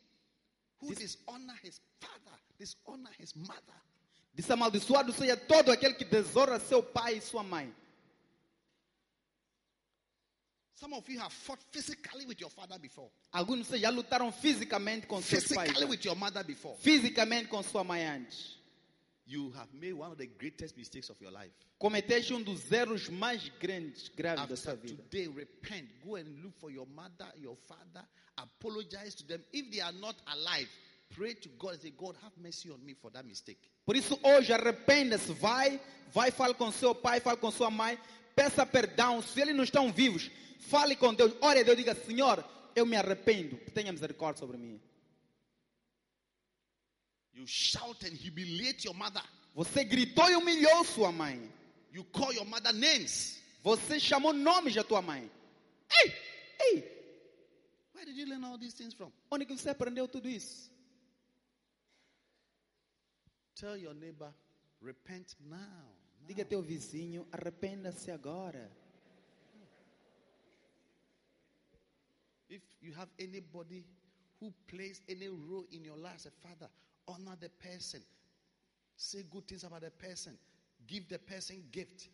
who 0.82 0.94
dishonor 0.95 1.56
his 1.64 1.82
father, 1.99 2.38
dishonor 2.57 3.11
his 3.19 3.34
mother, 3.36 3.76
Disse 4.36 4.52
amaldiçoado 4.52 5.14
seja 5.14 5.38
todo 5.38 5.72
aquele 5.72 5.94
que 5.94 6.03
desonra 6.03 6.60
seu 6.60 6.84
pai 6.84 7.18
e 7.18 7.22
sua 7.22 7.41
mãe. 7.41 7.73
Some 10.77 10.93
of 10.93 11.07
you 11.10 11.19
have 11.19 11.31
fought 11.31 11.60
physically 11.72 12.26
with 12.26 12.39
your 12.41 12.49
father 12.49 12.77
before, 12.77 13.10
Alguns 13.31 13.60
de 13.60 13.64
vocês 13.69 13.81
já 13.81 13.89
lutaram 13.89 14.31
fisicamente 14.31 15.07
com 15.07 15.22
seus 15.22 15.47
pais. 15.47 15.69
physically 15.72 15.85
with 15.85 16.03
your 16.06 16.15
mother 16.15 16.43
before. 16.43 16.76
Fisicamente 16.80 17.47
com 17.47 17.64
sua 17.64 17.84
mãe 17.84 18.06
antes. 18.06 18.57
You 19.27 19.52
have 19.56 19.73
made 19.73 19.93
one 19.93 20.11
of 20.11 20.18
the 20.18 20.27
greatest 20.27 20.77
mistakes 20.77 21.10
of 21.10 21.19
your 21.23 21.31
life. 21.31 21.52
Cometeste 21.80 22.34
um 22.34 22.43
dos 22.43 22.69
erros 22.72 23.10
mais 23.10 23.49
grandes, 23.60 24.10
graves 24.10 24.47
da 24.47 24.56
sua 24.56 24.73
After 24.73 24.88
vida. 24.88 25.02
today, 25.03 25.27
repent. 25.27 25.88
Go 26.03 26.15
and 26.18 26.27
look 26.43 26.53
for 26.60 26.69
your 26.69 26.85
mother, 26.85 27.27
your 27.41 27.56
father. 27.56 28.06
Apologize 28.38 29.15
to 29.15 29.23
them. 29.26 29.41
If 29.53 29.72
they 29.72 29.80
are 29.81 29.93
not 29.93 30.15
alive, 30.27 30.68
pray 31.15 31.34
to 31.35 31.49
God 31.57 31.73
and 31.73 31.81
say, 31.81 31.91
God, 31.97 32.15
have 32.22 32.34
mercy 32.38 32.69
on 32.69 32.85
me 32.85 32.93
for 32.93 33.10
that 33.11 33.26
mistake. 33.26 33.57
Por 33.85 33.95
isso, 33.95 34.19
hoje, 34.22 34.52
arrependa-se. 34.53 35.34
Vai, 35.34 35.80
vai, 36.14 36.30
fale 36.31 36.53
com 36.53 36.69
seu 36.72 36.93
pai, 36.93 37.19
fale 37.19 37.38
com 37.38 37.49
sua 37.49 37.72
mãe. 37.72 37.97
Peça 38.36 38.66
perdão. 38.66 39.22
Se 39.22 39.41
eles 39.41 39.56
não 39.56 39.64
estão 39.64 39.91
vivos, 39.91 40.30
fale 40.60 40.95
com 40.95 41.14
Deus. 41.14 41.34
Ore 41.41 41.60
a 41.60 41.64
Deus, 41.64 41.78
diga: 41.78 41.95
Senhor, 41.95 42.44
eu 42.76 42.86
me 42.86 42.98
arrependo. 42.98 43.57
Tenha 43.74 43.91
misericórdia 43.91 44.40
sobre 44.40 44.57
mim. 44.57 44.82
You 47.34 47.45
shout 47.48 48.06
and 48.06 48.16
humiliate 48.16 48.86
your 48.86 48.95
mother. 48.95 49.24
Você 49.53 49.84
gritou 49.84 50.30
e 50.30 50.36
humilhou 50.36 50.84
sua 50.84 51.12
mãe. 51.12 51.52
You 51.94 52.03
call 52.06 52.34
your 52.34 52.45
mother 52.45 52.74
names. 52.74 53.41
Você 53.64 53.99
chamou 53.99 54.34
nomes 54.34 54.76
da 54.76 54.84
tua 54.84 55.02
mãe. 55.02 55.32
Ei, 56.03 56.14
ei, 56.62 56.95
Where 57.94 58.06
did 58.06 58.18
you 58.18 58.26
learn 58.28 58.44
all 58.44 58.57
these 58.57 58.76
things 58.76 58.94
from? 58.94 59.12
onde 59.32 59.45
que 59.45 59.57
você 59.57 59.70
aprendeu 59.70 60.07
tudo 60.07 60.28
isso? 60.28 60.70
Tell 63.56 63.78
your 63.78 63.94
neighbor, 63.94 64.34
repent 64.82 65.34
now. 65.40 65.95
Diga 66.27 66.41
a 66.41 66.45
teu 66.45 66.61
vizinho, 66.61 67.27
arrependa-se 67.31 68.10
agora. 68.10 68.72
If 72.49 72.64
you 72.81 72.93
have 72.93 73.10
anybody 73.19 73.85
who 74.39 74.52
plays 74.68 75.02
any 75.07 75.27
role 75.27 75.65
in 75.72 75.84
your 75.84 75.97
life 75.97 76.15
as 76.15 76.26
a 76.26 76.31
father, 76.31 76.69
honor 77.07 77.38
the 77.39 77.49
person. 77.49 78.02
Say 78.97 79.23
good 79.23 79.47
things 79.47 79.64
about 79.64 79.81
the 79.81 79.91
person. 79.91 80.38
Give 80.88 81.07
the 81.07 81.19
person 81.19 81.64
gift. 81.72 82.10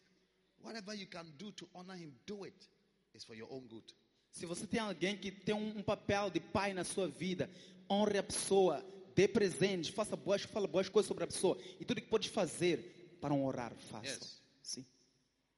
Whatever 0.62 0.94
you 0.94 1.08
can 1.08 1.26
do 1.38 1.52
to 1.52 1.68
honor 1.74 1.96
him, 1.96 2.12
do 2.26 2.44
it. 2.44 2.68
It's 3.14 3.24
for 3.24 3.36
your 3.36 3.48
own 3.50 3.68
good. 3.70 3.94
Se 4.32 4.46
você 4.46 4.66
tem 4.66 4.80
alguém 4.80 5.18
que 5.18 5.32
tem 5.32 5.54
um, 5.54 5.80
um 5.80 5.84
papel 5.84 6.30
de 6.30 6.40
pai 6.40 6.74
na 6.74 6.84
sua 6.84 7.08
vida, 7.08 7.50
honre 7.90 8.18
a 8.18 8.24
pessoa, 8.24 8.84
dê 9.14 9.28
presentes, 9.28 9.90
faça 9.90 10.16
boas, 10.16 10.44
fala 10.44 10.68
boas 10.68 10.88
coisas 10.88 11.08
sobre 11.08 11.24
a 11.24 11.28
pessoa. 11.28 11.58
E 11.80 11.86
tudo 11.86 12.02
que 12.02 12.08
podes 12.08 12.30
fazer 12.30 13.01
para 13.22 13.34
honrar, 13.34 13.74
faça. 13.90 14.08
Yes. 14.08 14.42
Sim. 14.64 14.86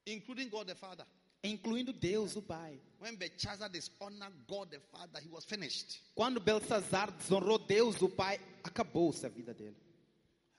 Including 0.06 0.48
God 0.48 0.66
the 0.66 0.74
Father. 0.74 1.06
Incluindo 1.42 1.92
Deus, 1.92 2.36
o 2.36 2.42
Pai. 2.42 2.80
When 3.00 3.16
Belshazzar 3.16 3.68
dishonored 3.68 4.32
God 4.46 4.70
the 4.70 4.80
Father, 4.92 5.20
he 5.20 5.28
was 5.28 5.44
finished. 5.44 6.00
Quando 6.14 6.40
Belsazar 6.40 7.10
desonrou 7.10 7.58
Deus, 7.58 8.00
o 8.02 8.08
Pai, 8.08 8.38
acabou-se 8.62 9.24
a 9.26 9.28
vida 9.28 9.52
dele. 9.52 9.76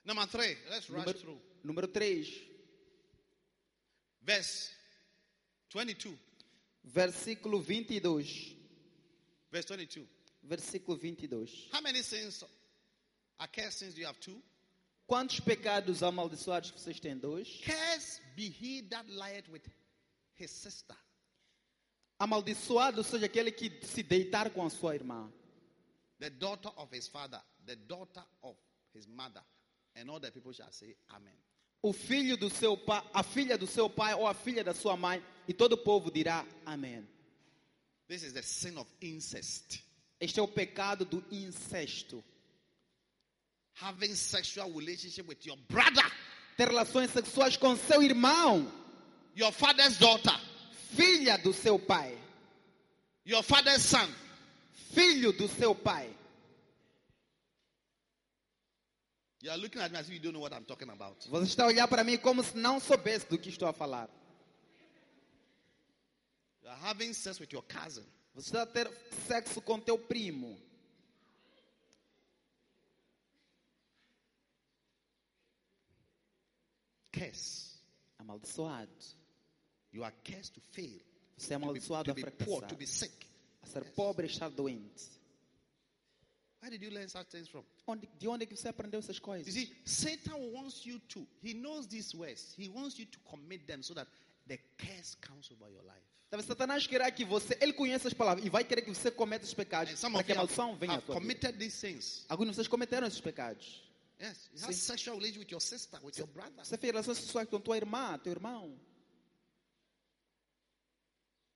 Number 0.03 0.27
three, 0.27 0.55
let's 0.69 0.87
rush 0.89 1.03
Número, 1.03 1.19
through. 1.19 1.41
número 1.63 1.87
3, 1.87 2.51
Verse 4.21 4.71
22. 5.69 6.17
versículo 6.83 7.59
22. 7.59 8.55
Verse 9.51 9.67
22. 9.67 10.07
Versículo 10.43 10.97
22. 10.97 11.69
How 11.71 11.81
many 11.81 12.03
sins, 12.03 12.43
accursed 13.39 13.79
sins 13.79 13.93
do 13.95 14.01
you 14.01 14.07
have? 14.07 14.19
Two. 14.19 14.39
Quantos 15.07 15.39
pecados 15.39 16.01
amaldiçoados 16.01 16.71
vocês 16.71 16.99
têm? 16.99 17.17
Dois. 17.17 17.61
Cursed 17.63 18.21
be 18.35 18.47
he 18.47 18.81
that 18.89 19.09
lieth 19.09 19.47
with 19.49 19.61
his 20.39 20.49
sister. 20.51 20.97
Amaldiçoado 22.19 23.03
seja 23.03 23.25
aquele 23.25 23.51
que 23.51 23.85
se 23.85 24.01
deitar 24.01 24.49
com 24.49 24.65
a 24.65 24.69
sua 24.69 24.95
irmã. 24.95 25.31
the 26.19 26.29
daughter 26.29 26.69
of 26.77 26.91
his 26.91 27.07
father, 27.07 27.39
the 27.65 27.75
daughter 27.75 28.23
of 28.43 28.55
his 28.93 29.07
mother, 29.07 29.41
and 29.95 30.09
all 30.09 30.19
the 30.19 30.31
people 30.31 30.51
shall 30.51 30.71
say, 30.71 30.95
Amen. 31.13 31.33
O 31.83 31.93
filho 31.93 32.35
do 32.35 32.49
seu 32.49 32.75
pai, 32.75 33.03
a 33.13 33.21
filha 33.21 33.57
do 33.57 33.67
seu 33.67 33.89
pai 33.89 34.13
ou 34.15 34.25
a 34.25 34.33
filha 34.33 34.63
da 34.63 34.73
sua 34.73 34.97
mãe, 34.97 35.23
e 35.47 35.53
todo 35.53 35.73
o 35.73 35.77
povo 35.77 36.09
dirá 36.09 36.45
amém. 36.65 37.07
This 38.07 38.23
is 38.23 38.33
the 38.33 38.41
sin 38.41 38.77
of 38.77 38.89
incest. 39.01 39.83
Este 40.19 40.39
é 40.39 40.43
o 40.43 40.47
pecado 40.47 41.05
do 41.05 41.23
incesto. 41.31 42.23
Having 43.75 44.15
sexual 44.15 44.71
relationship 44.73 45.27
with 45.27 45.45
your 45.45 45.57
brother, 45.69 46.03
Ter 46.57 46.69
relações 46.69 47.11
sexuais 47.11 47.57
com 47.57 47.75
seu 47.75 48.01
irmão, 48.01 48.71
your 49.35 49.51
father's 49.51 49.97
daughter, 49.97 50.31
filha 50.95 51.37
do 51.37 51.51
seu 51.53 51.77
pai, 51.77 52.17
your 53.25 53.43
father's 53.43 53.81
son. 53.81 54.09
filho 54.93 55.33
do 55.33 55.49
seu 55.49 55.75
pai. 55.75 56.09
You 59.41 59.51
are 59.51 59.57
looking 59.57 59.81
at 59.81 59.91
me 59.91 59.97
as 59.99 60.07
if 60.07 60.13
you 60.13 60.19
don't 60.21 60.33
know 60.33 60.39
what 60.39 60.53
I'm 60.53 60.63
talking 60.65 60.89
about. 60.89 61.17
Você 61.29 61.45
está 61.45 61.65
a 61.65 61.67
olhar 61.67 61.87
para 61.87 62.03
mim 62.03 62.17
como 62.17 62.41
se 62.41 62.57
não 62.57 62.79
soubesse 62.79 63.27
do 63.27 63.37
que 63.37 63.49
estou 63.49 63.67
a 63.67 63.73
falar. 63.73 64.09
You 66.63 66.69
are 66.69 66.79
having 66.83 67.13
sex 67.13 67.39
with 67.39 67.51
your 67.51 67.63
cousin. 67.63 68.05
Você 68.33 68.47
está 68.47 68.63
a 68.63 68.65
ter 68.65 68.89
sexo 69.27 69.61
com 69.61 69.79
teu 69.79 69.97
primo. 69.99 70.57
Curse. 77.17 77.75
Amaldiçoado. 78.19 78.89
You 79.91 80.03
are 80.03 80.13
cursed 80.23 80.53
to 80.53 80.61
fail. 80.61 80.99
Você 81.37 81.53
é 81.53 81.57
To 81.57 81.59
be, 81.59 81.63
amaldiçoado 81.65 82.03
to 82.05 82.11
a 82.11 82.13
be 82.13 82.21
poor, 82.23 82.59
fracassar. 82.59 82.69
to 82.69 82.75
be 82.75 82.87
sick. 82.87 83.13
A 83.61 83.67
ser 83.67 83.83
pobre 83.93 84.27
e 84.27 84.29
estar 84.29 84.49
doente. 84.49 85.09
Where 86.61 86.71
did 86.75 86.81
you 86.83 86.91
learn 86.91 87.07
such 87.09 87.29
things 87.29 87.47
from? 87.47 87.63
Onde, 87.87 88.07
de 88.17 88.27
onde 88.27 88.43
é 88.43 88.47
que 88.47 88.55
você 88.55 88.69
aprendeu 88.69 88.99
essas 88.99 89.17
You 89.17 89.21
coisas? 89.23 89.53
see, 89.53 89.71
Satan 89.85 90.35
wants 90.51 90.85
you 90.85 90.99
to, 91.09 91.27
he 91.43 91.53
knows 91.53 91.87
these 91.87 92.15
words. 92.17 92.55
He 92.57 92.69
wants 92.69 92.97
you 92.97 93.05
to 93.05 93.19
commit 93.19 93.65
them 93.67 93.83
so 93.83 93.93
that 93.93 94.09
the 94.47 94.57
curse 94.77 95.15
comes 95.21 95.51
over 95.51 95.69
your 95.71 95.83
life. 95.83 96.01
Sabe, 96.31 96.41
Satanás 96.43 96.87
querá 96.87 97.11
que 97.11 97.23
você, 97.23 97.55
ele 97.61 97.71
conheça 97.73 98.07
as 98.07 98.13
palavras 98.13 98.43
e 98.45 98.49
vai 98.49 98.63
querer 98.63 98.81
que 98.81 98.89
você 98.93 99.11
cometa 99.11 99.45
os 99.45 99.53
pecados 99.53 99.93
para 100.01 100.23
que 100.23 100.31
a 100.31 100.35
you 100.35 100.37
maldição 100.39 100.75
venha 100.75 100.93
à 100.95 101.01
tua 101.01 101.19
vida. 101.19 101.53
Alguns 102.27 102.47
de 102.49 102.55
vocês 102.55 102.67
cometeram 102.67 103.05
esses 103.05 103.21
pecados. 103.21 103.84
Yes, 104.19 104.49
you 104.53 104.61
have 104.61 104.73
See? 104.73 104.79
sexual 104.79 105.17
relation 105.17 105.39
with 105.39 105.51
your 105.51 105.59
sister, 105.61 105.99
with 106.01 106.17
your 106.17 106.27
brother. 106.27 106.63
Você 106.63 106.77
fez 106.77 106.93
relações 106.93 107.17
sexuais 107.17 107.49
com 107.49 107.59
tua 107.59 107.75
irmã, 107.77 108.17
teu 108.19 108.31
irmão. 108.31 108.77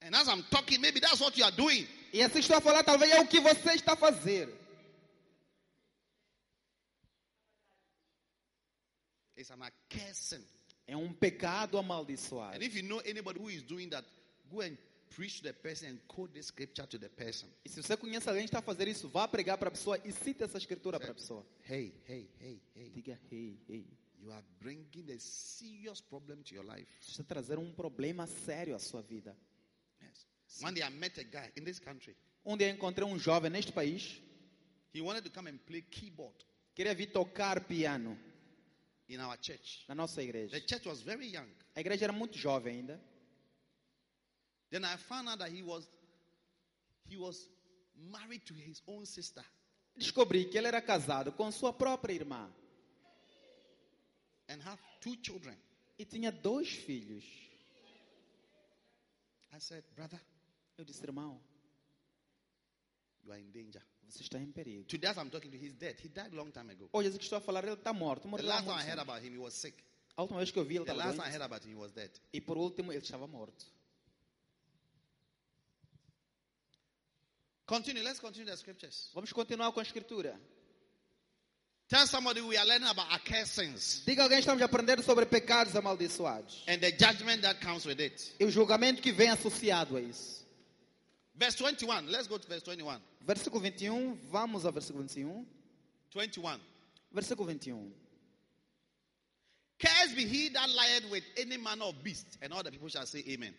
And 0.02 0.16
as 0.16 0.28
I'm 0.28 0.44
talking, 0.50 0.80
maybe 0.80 1.00
that's 1.00 1.20
what 1.20 1.38
you 1.38 1.46
are 1.46 1.56
doing. 1.56 1.88
E 2.14 2.22
assim 2.22 2.40
estou 2.40 2.58
a 2.58 2.62
falar, 2.62 2.84
talvez 2.84 3.12
é 3.12 3.20
o 3.20 3.28
que 3.28 3.40
você 3.40 3.74
está 3.74 3.94
a 3.94 3.98
fazer. 3.98 4.50
It's 9.38 9.52
an 9.52 9.62
accursing. 9.62 10.46
É 10.86 10.98
um 10.98 11.14
pecado 11.14 11.78
amaldiçoado. 11.78 12.56
And 12.56 12.64
if 12.64 12.76
you 12.76 12.84
know 12.84 13.00
anybody 13.06 13.40
who 13.40 13.50
is 13.50 13.62
doing 13.62 13.90
that, 13.90 14.06
go 14.50 14.62
and 14.62 14.78
preach 15.16 15.42
to 15.42 15.44
the 15.44 15.54
person 15.54 15.90
and 15.90 16.00
quote 16.08 16.34
the 16.34 16.42
scripture 16.42 16.88
to 16.88 16.98
the 16.98 17.10
person. 17.10 17.48
E 17.66 17.70
se 17.70 17.82
você 17.82 17.98
conhece 17.98 18.28
alguém 18.30 18.44
que 18.44 18.50
está 18.50 18.60
a 18.60 18.62
fazer 18.62 18.88
isso, 18.88 19.08
vá 19.10 19.28
pregar 19.28 19.58
para 19.58 19.70
a 19.70 19.72
pessoa 19.72 20.00
e 20.04 20.12
cite 20.12 20.44
essa 20.44 20.58
escritura 20.58 21.00
para 21.00 21.12
a 21.12 21.14
pessoa. 21.14 21.46
Hey, 21.70 21.94
hey, 22.08 22.30
hey, 22.40 22.62
hey. 22.76 22.90
Diga, 22.92 23.20
ei, 23.32 23.60
ei. 23.70 23.88
You 24.22 24.32
are 24.32 24.44
bringing 24.60 25.12
a 25.12 25.20
serious 25.20 26.02
problem 26.02 26.44
to 26.44 26.54
your 26.54 26.66
life. 26.66 26.88
Você 27.02 27.22
está 27.22 27.24
a 27.24 27.26
trazer 27.26 27.58
um 27.58 27.72
problema 27.72 28.28
sério 28.28 28.76
à 28.76 28.80
sua 28.80 29.02
vida. 29.02 29.36
Yes. 30.02 30.28
One 30.62 30.74
day 30.74 30.84
I 30.84 30.90
met 30.90 31.18
a 31.20 31.24
guy 31.24 31.52
in 31.58 31.64
this 31.64 31.80
country. 31.80 32.16
Um 32.46 32.58
dia 32.58 32.68
eu 32.68 32.74
encontrei 32.76 33.08
um 33.08 33.18
jovem 33.18 33.50
neste 33.50 33.72
país, 33.72 34.22
He 34.94 35.02
wanted 35.02 35.24
to 35.24 35.30
come 35.32 35.50
and 35.50 35.58
play 35.60 35.82
keyboard 35.82 36.36
queria 36.80 36.96
vir 36.96 37.08
tocar 37.12 37.62
piano 37.68 38.18
in 39.10 39.20
our 39.20 39.38
church. 39.38 39.84
na 39.88 39.96
nossa 39.96 40.22
igreja. 40.24 40.58
The 40.58 40.66
church 40.66 40.88
was 40.88 41.02
very 41.02 41.28
young. 41.34 41.50
A 41.76 41.82
igreja 41.82 42.06
era 42.06 42.14
muito 42.14 42.38
jovem 42.38 42.78
ainda. 42.78 43.02
Then 44.72 44.86
I 44.86 44.98
found 44.98 45.28
out 45.30 45.40
that 45.40 45.50
he 45.52 45.64
was 45.64 45.88
he 47.08 47.18
was 47.18 47.50
married 48.12 48.46
to 48.46 48.54
his 48.54 48.82
own 48.88 49.06
sister. 49.06 49.44
Descobri 49.98 50.46
que 50.46 50.58
ele 50.58 50.68
era 50.68 50.82
casado 50.82 51.32
com 51.32 51.52
sua 51.52 51.74
própria 51.74 52.14
irmã 52.14 52.50
and 54.48 54.62
have 54.66 54.80
two 55.02 55.16
children. 55.22 55.56
e 55.98 56.06
tinha 56.06 56.32
dois 56.32 56.70
filhos. 56.70 57.24
I 59.52 59.60
said, 59.60 59.84
brother, 59.96 60.20
Eu 60.78 60.86
disse, 60.86 61.04
irmão, 61.04 61.42
You 63.26 63.34
are 63.34 63.42
in 63.42 63.52
danger. 63.52 63.82
Você 64.08 64.24
está 64.24 64.40
em 64.40 64.52
perigo. 64.52 64.86
Today, 64.86 65.12
I'm 65.12 65.30
talking 65.30 65.52
to 65.52 65.58
you, 65.58 65.64
he's 65.64 65.74
dead. 65.76 65.98
He 66.04 66.08
died 66.08 66.34
long 66.34 66.50
time 66.52 66.72
ago. 66.72 66.90
Hoje, 66.94 67.12
que 67.12 67.24
estou 67.24 67.38
a 67.38 67.42
falar, 67.42 67.64
ele 67.64 67.74
está 67.74 67.92
morto. 67.94 68.28
The 68.30 68.44
last 68.44 68.66
time 68.66 68.80
I 68.80 68.84
heard 68.90 69.00
about 69.00 69.22
him, 69.24 69.34
he 69.34 69.38
was 69.38 69.54
sick. 69.54 69.76
A 70.16 70.22
última 70.24 70.40
vez 70.40 70.52
que 70.52 70.58
eu 70.60 70.64
vi, 70.66 70.78
ele 70.78 70.86
The 70.86 70.92
estava 70.94 71.10
last 71.10 71.18
time 71.20 71.28
I 71.28 71.32
doente. 71.32 71.36
heard 71.36 71.44
about 71.54 71.66
him, 71.68 71.72
he 71.72 71.76
was 71.76 71.92
dead. 71.92 72.12
E 72.34 72.40
por 72.42 72.58
último, 72.58 72.92
ele 72.94 73.02
estava 73.02 73.28
morto. 73.28 73.66
Continue. 77.70 78.02
Let's 78.02 78.20
continue 78.20 78.50
the 78.50 78.58
scriptures. 78.58 79.12
Vamos 79.14 79.32
continuar 79.32 79.72
com 79.72 79.80
a 79.80 79.84
escritura. 79.84 80.36
Tell 81.88 82.08
somebody 82.08 82.42
we 82.42 82.58
are 82.58 82.66
learning 82.66 82.88
about 82.88 83.12
our 83.12 83.20
cursings 83.20 84.04
Diga 84.06 84.24
alguém, 84.24 84.40
estamos 84.40 84.62
a 84.62 84.66
aprender 84.66 85.04
sobre 85.04 85.26
pecados 85.28 85.76
amaldiçoados. 85.76 86.64
and 86.68 86.80
the 86.82 86.92
judgment 86.92 87.42
that 87.44 87.60
comes 87.62 87.86
with 87.86 88.00
it. 88.00 88.34
E 88.40 88.46
o 88.46 88.50
julgamento 88.50 89.02
que 89.04 89.12
vem 89.12 89.30
associado 89.30 89.98
a 89.98 90.02
isso. 90.02 90.44
Verse 91.36 91.58
21. 91.58 92.08
Let's 92.10 92.28
go 92.28 92.40
to 92.40 92.48
verse 92.48 92.64
21. 92.66 93.00
Versículo 93.22 93.62
21, 93.62 94.16
vamos 94.32 94.66
ao 94.66 94.72
versículo 94.72 95.04
21. 95.04 95.46
21. 96.12 96.60
Versículo 97.14 97.46
21. 97.48 97.92
Cursed 99.80 100.16
be 100.16 100.26
he 100.26 100.50
that 100.50 100.68
lieth 100.70 101.10
with 101.12 101.24
any 101.38 101.58
manner 101.58 101.86
of 101.86 102.04
beast, 102.04 102.38
and 102.42 102.52
all 102.52 102.64
the 102.64 102.72
people 102.72 102.90
shall 102.90 103.06
say 103.06 103.24
amen. 103.30 103.54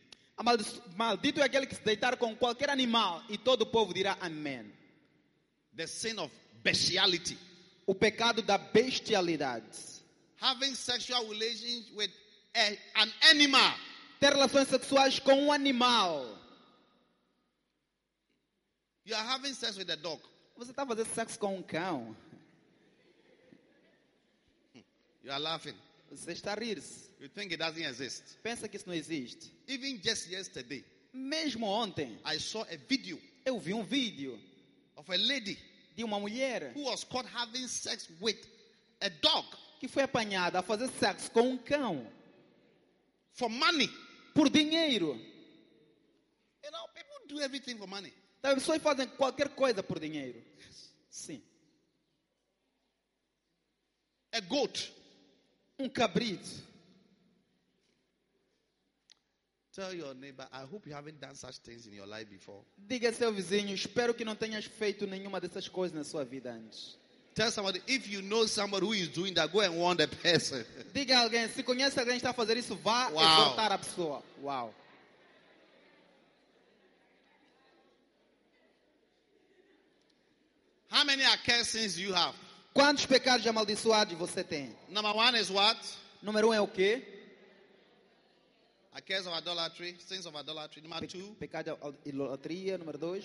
Maldito 0.96 1.40
é 1.40 1.44
aquele 1.44 1.66
que 1.66 1.74
se 1.74 1.82
deitar 1.82 2.16
com 2.16 2.34
qualquer 2.36 2.70
animal 2.70 3.22
e 3.28 3.36
todo 3.36 3.62
o 3.62 3.66
povo 3.66 3.92
dirá 3.92 4.16
amém. 4.20 4.72
The 5.76 5.86
sin 5.86 6.18
of 6.18 6.32
bestiality, 6.62 7.38
O 7.86 7.94
pecado 7.94 8.42
da 8.42 8.56
bestialidade. 8.58 9.66
having 10.40 10.74
sexual 10.74 11.26
relations 11.28 11.90
with 11.94 12.10
a- 12.54 13.02
an 13.02 13.12
animal. 13.30 13.74
Ter 14.18 14.32
relações 14.32 14.68
sexuais 14.68 15.18
com 15.18 15.32
um 15.34 15.52
animal. 15.52 16.24
You 19.04 19.14
are 19.16 19.26
having 19.28 19.54
sex 19.54 19.76
with 19.76 19.90
a 19.90 19.96
dog. 19.96 20.22
Você 20.56 20.70
está 20.72 20.86
fazendo 20.86 21.06
sexo 21.14 21.38
com 21.38 21.56
um 21.56 21.62
cão. 21.62 22.16
You 25.22 25.32
are 25.32 25.40
laughing. 25.42 25.74
Você 26.10 26.32
está 26.32 26.52
a 26.52 26.54
rir-se. 26.56 27.10
You 27.20 27.28
think 27.28 27.52
it 27.52 27.58
doesn't 27.58 27.84
exist. 27.84 28.38
Pensa 28.42 28.68
que 28.68 28.76
isso 28.76 28.88
não 28.88 28.94
existe. 28.94 29.52
Even 29.68 30.00
just 30.02 30.28
yesterday, 30.28 30.84
Mesmo 31.12 31.66
ontem, 31.66 32.20
I 32.24 32.38
saw 32.38 32.62
a 32.62 32.76
video 32.88 33.20
eu 33.44 33.58
vi 33.58 33.74
um 33.74 33.82
vídeo 33.82 34.38
of 34.96 35.10
a 35.10 35.16
lady 35.16 35.58
de 35.96 36.04
uma 36.04 36.20
mulher 36.20 36.72
who 36.74 36.84
was 36.84 37.04
caught 37.04 37.28
having 37.34 37.66
sex 37.66 38.08
with 38.20 38.38
a 39.00 39.08
dog 39.08 39.46
que 39.80 39.88
foi 39.88 40.02
apanhada 40.04 40.58
a 40.58 40.62
fazer 40.62 40.88
sexo 40.88 41.30
com 41.30 41.52
um 41.52 41.58
cão 41.58 42.06
for 43.32 43.48
money. 43.48 43.88
por 44.34 44.48
dinheiro. 44.48 45.18
You 46.62 46.70
know, 46.70 46.86
people 46.94 47.28
do 47.28 47.40
everything 47.40 47.76
for 47.76 47.86
money. 47.86 48.12
As 48.42 48.54
pessoas 48.54 48.82
fazem 48.82 49.06
qualquer 49.08 49.48
coisa 49.50 49.82
por 49.82 49.98
dinheiro. 49.98 50.42
Sim. 51.10 51.42
A 54.32 54.40
goat. 54.40 54.92
Um 55.80 55.88
cabrito. 55.88 56.62
Tell 59.72 59.94
your 59.94 60.14
neighbor, 60.14 60.46
I 60.52 60.64
hope 60.64 60.86
you 60.86 60.94
haven't 60.94 61.20
done 61.20 61.34
such 61.34 61.58
things 61.58 61.86
in 61.86 61.94
your 61.94 62.06
life 62.06 62.28
before. 62.28 62.62
Diga 62.76 63.08
a 63.08 63.12
seu 63.12 63.32
vizinho, 63.32 63.74
espero 63.74 64.12
que 64.12 64.24
não 64.24 64.34
tenhas 64.34 64.64
feito 64.66 65.06
nenhuma 65.06 65.40
dessas 65.40 65.68
coisas 65.68 65.96
na 65.96 66.04
sua 66.04 66.24
vida 66.24 66.52
antes. 66.52 66.98
Tell 67.34 67.50
somebody, 67.50 67.80
if 67.86 68.08
you 68.08 68.20
know 68.20 68.46
somebody 68.46 68.84
who 68.84 68.92
is 68.92 69.08
doing 69.08 69.32
that, 69.34 69.50
go 69.52 69.60
and 69.60 69.76
warn 69.76 69.96
the 69.96 70.08
person. 70.08 70.64
Diga 70.92 71.18
a 71.18 71.20
alguém, 71.22 71.48
se 71.48 71.62
conhece 71.62 71.98
alguém 71.98 72.18
que 72.18 72.26
está 72.26 72.30
a 72.30 72.34
fazer 72.34 72.56
isso, 72.58 72.76
vá 72.76 73.08
Uau. 73.10 73.22
exortar 73.22 73.72
a 73.72 73.78
pessoa. 73.78 74.22
Uau. 74.42 74.74
How 80.90 81.04
many 81.04 81.22
cursings 81.46 81.94
do 81.94 82.02
you 82.02 82.12
have? 82.12 82.34
Quantos 82.72 83.04
pecados 83.06 83.46
amaldiçoados 83.46 84.16
você 84.16 84.44
tem? 84.44 84.76
Number 84.88 85.14
one 85.16 85.38
is 85.38 85.50
what? 85.50 85.78
Número 86.22 86.48
um 86.48 86.52
é 86.54 86.60
o 86.60 86.68
quê? 86.68 87.16
A 88.92 89.00
curse 89.00 89.26
of 89.28 89.36
idolatry, 89.38 89.96
sins 90.00 90.26
of 90.26 90.36
idolatry. 90.36 90.82
Number 90.82 91.00
Pe 91.00 91.06
two, 91.06 91.34
pecado 91.36 91.76
de 92.04 92.10
idolatria. 92.10 92.76
Número 92.78 92.98
dois, 92.98 93.24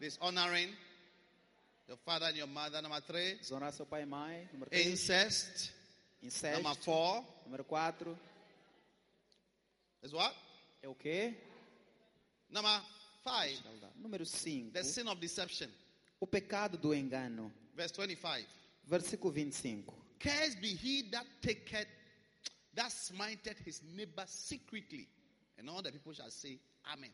dishonoring 0.00 0.74
your 1.88 1.98
father 2.04 2.26
and 2.28 2.36
your 2.36 2.48
mother. 2.48 2.80
Number 2.82 3.00
three, 3.02 3.36
desonrar 3.36 3.72
seu 3.72 3.86
pai 3.86 4.02
e 4.02 4.06
mãe. 4.06 4.48
Número 4.52 4.70
três, 4.70 4.86
incest. 4.86 5.72
incesto. 6.22 6.62
Number 6.62 6.76
four 6.82 7.24
Número 7.46 7.64
quatro, 7.64 8.18
is 10.02 10.12
what? 10.12 10.34
é 10.82 10.88
o 10.88 10.94
quê? 10.94 11.34
Number 12.50 12.82
five, 13.24 13.58
Número 13.96 14.24
cinco, 14.26 14.72
the 14.72 14.82
sin 14.84 15.08
of 15.08 15.20
deception. 15.20 15.68
o 16.20 16.26
pecado 16.26 16.76
do 16.76 16.94
engano. 16.94 17.52
Verse 17.74 17.92
25. 17.96 18.46
Versículo 18.88 19.32
25. 19.32 19.84
Cursed 20.18 20.60
be 20.60 20.68
he 20.68 21.02
that 21.12 21.26
taketh, 21.42 21.86
that 22.74 22.90
smiteth 22.90 23.58
his 23.64 23.82
neighbor 23.96 24.24
secretly. 24.26 25.08
And 25.58 25.68
all 25.68 25.82
the 25.82 25.92
people 25.92 26.12
shall 26.12 26.30
say, 26.30 26.58
Amen. 26.92 27.10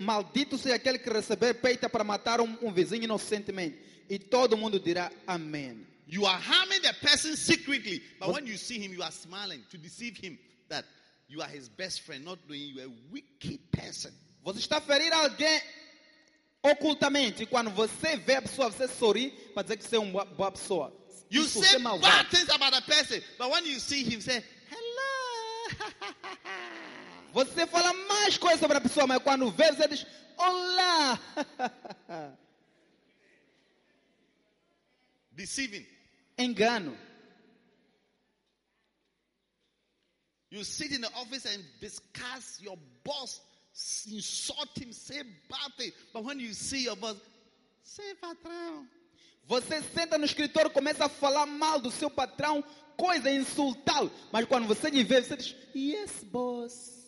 Maldito 0.00 0.58
seja 0.58 0.74
aquele 0.74 0.98
que 0.98 1.10
receber 1.10 1.54
peita 1.54 1.88
para 1.88 2.02
matar 2.02 2.40
um, 2.40 2.58
um 2.60 2.72
vizinho 2.72 3.04
inocentemente. 3.04 3.78
E 4.08 4.18
todo 4.18 4.56
mundo 4.56 4.80
dirá 4.80 5.10
amém. 5.26 5.86
You 6.08 6.26
are 6.26 6.40
harming 6.40 6.82
the 6.82 6.92
person 6.94 7.36
secretly, 7.36 8.02
but 8.18 8.32
when 8.32 8.44
you 8.44 8.56
see 8.56 8.80
him, 8.80 8.92
you 8.92 9.00
are 9.00 9.12
smiling 9.12 9.62
to 9.70 9.78
deceive 9.78 10.16
him 10.16 10.36
that 10.68 10.84
you 11.28 11.40
are 11.40 11.48
his 11.48 11.68
best 11.68 12.00
friend, 12.00 12.24
not 12.24 12.38
knowing 12.48 12.60
you 12.60 12.80
are 12.80 12.86
a 12.86 13.12
wicked 13.12 13.60
person. 13.70 14.12
Você 14.44 14.58
está 14.58 14.78
a 14.78 14.80
ferir 14.80 15.12
alguém 15.12 15.60
ocultamente. 16.62 17.46
Quando 17.46 17.70
você 17.70 18.16
vê 18.16 18.36
a 18.36 18.42
pessoa, 18.42 18.70
você 18.70 18.88
sorri 18.88 19.30
para 19.54 19.62
dizer 19.62 19.76
que 19.76 19.84
você 19.84 19.96
é 19.96 20.00
uma 20.00 20.24
boa 20.24 20.52
pessoa. 20.52 20.92
You 21.30 21.44
Isso, 21.44 21.60
say 21.62 21.78
você 21.78 21.94
é 21.94 21.98
bad 21.98 22.30
things 22.30 22.48
about 22.48 22.72
the 22.72 22.80
person, 22.80 23.20
but 23.38 23.50
when 23.50 23.64
you 23.64 23.78
see 23.78 24.02
him, 24.02 24.20
say, 24.20 24.42
Hello. 24.68 25.70
Você 27.32 27.64
fala 27.64 27.92
mais 28.08 28.36
coisas 28.36 28.58
sobre 28.58 28.76
a 28.76 28.80
pessoa, 28.80 29.06
mas 29.06 29.22
quando 29.22 29.48
vê, 29.52 29.70
você 29.70 29.86
diz 29.86 30.04
olá. 30.36 31.16
Deceiving. 35.30 35.86
Engano. 36.36 36.96
You 40.50 40.64
sit 40.64 40.92
in 40.92 41.00
the 41.00 41.10
office 41.14 41.46
and 41.46 41.62
discuss 41.80 42.60
your 42.60 42.76
boss, 43.04 43.40
insult 44.08 44.76
him, 44.78 44.92
say 44.92 45.22
bad 45.48 45.72
things, 45.76 45.94
but 46.12 46.22
when 46.24 46.38
you 46.40 46.52
see 46.54 46.84
your 46.84 46.96
boss, 46.96 47.16
say 47.82 48.14
patrão. 48.14 48.86
Você 49.46 49.82
senta 49.82 50.16
no 50.16 50.24
escritório 50.24 50.70
começa 50.70 51.06
a 51.06 51.08
falar 51.08 51.44
mal 51.46 51.80
do 51.80 51.90
seu 51.90 52.08
patrão, 52.10 52.62
coisa 52.96 53.30
insultá-lo. 53.30 54.10
Mas 54.32 54.44
quando 54.46 54.66
você 54.68 54.90
lhe 54.90 55.02
vê, 55.02 55.20
você 55.22 55.36
diz, 55.36 55.56
yes, 55.74 56.22
boss. 56.24 57.00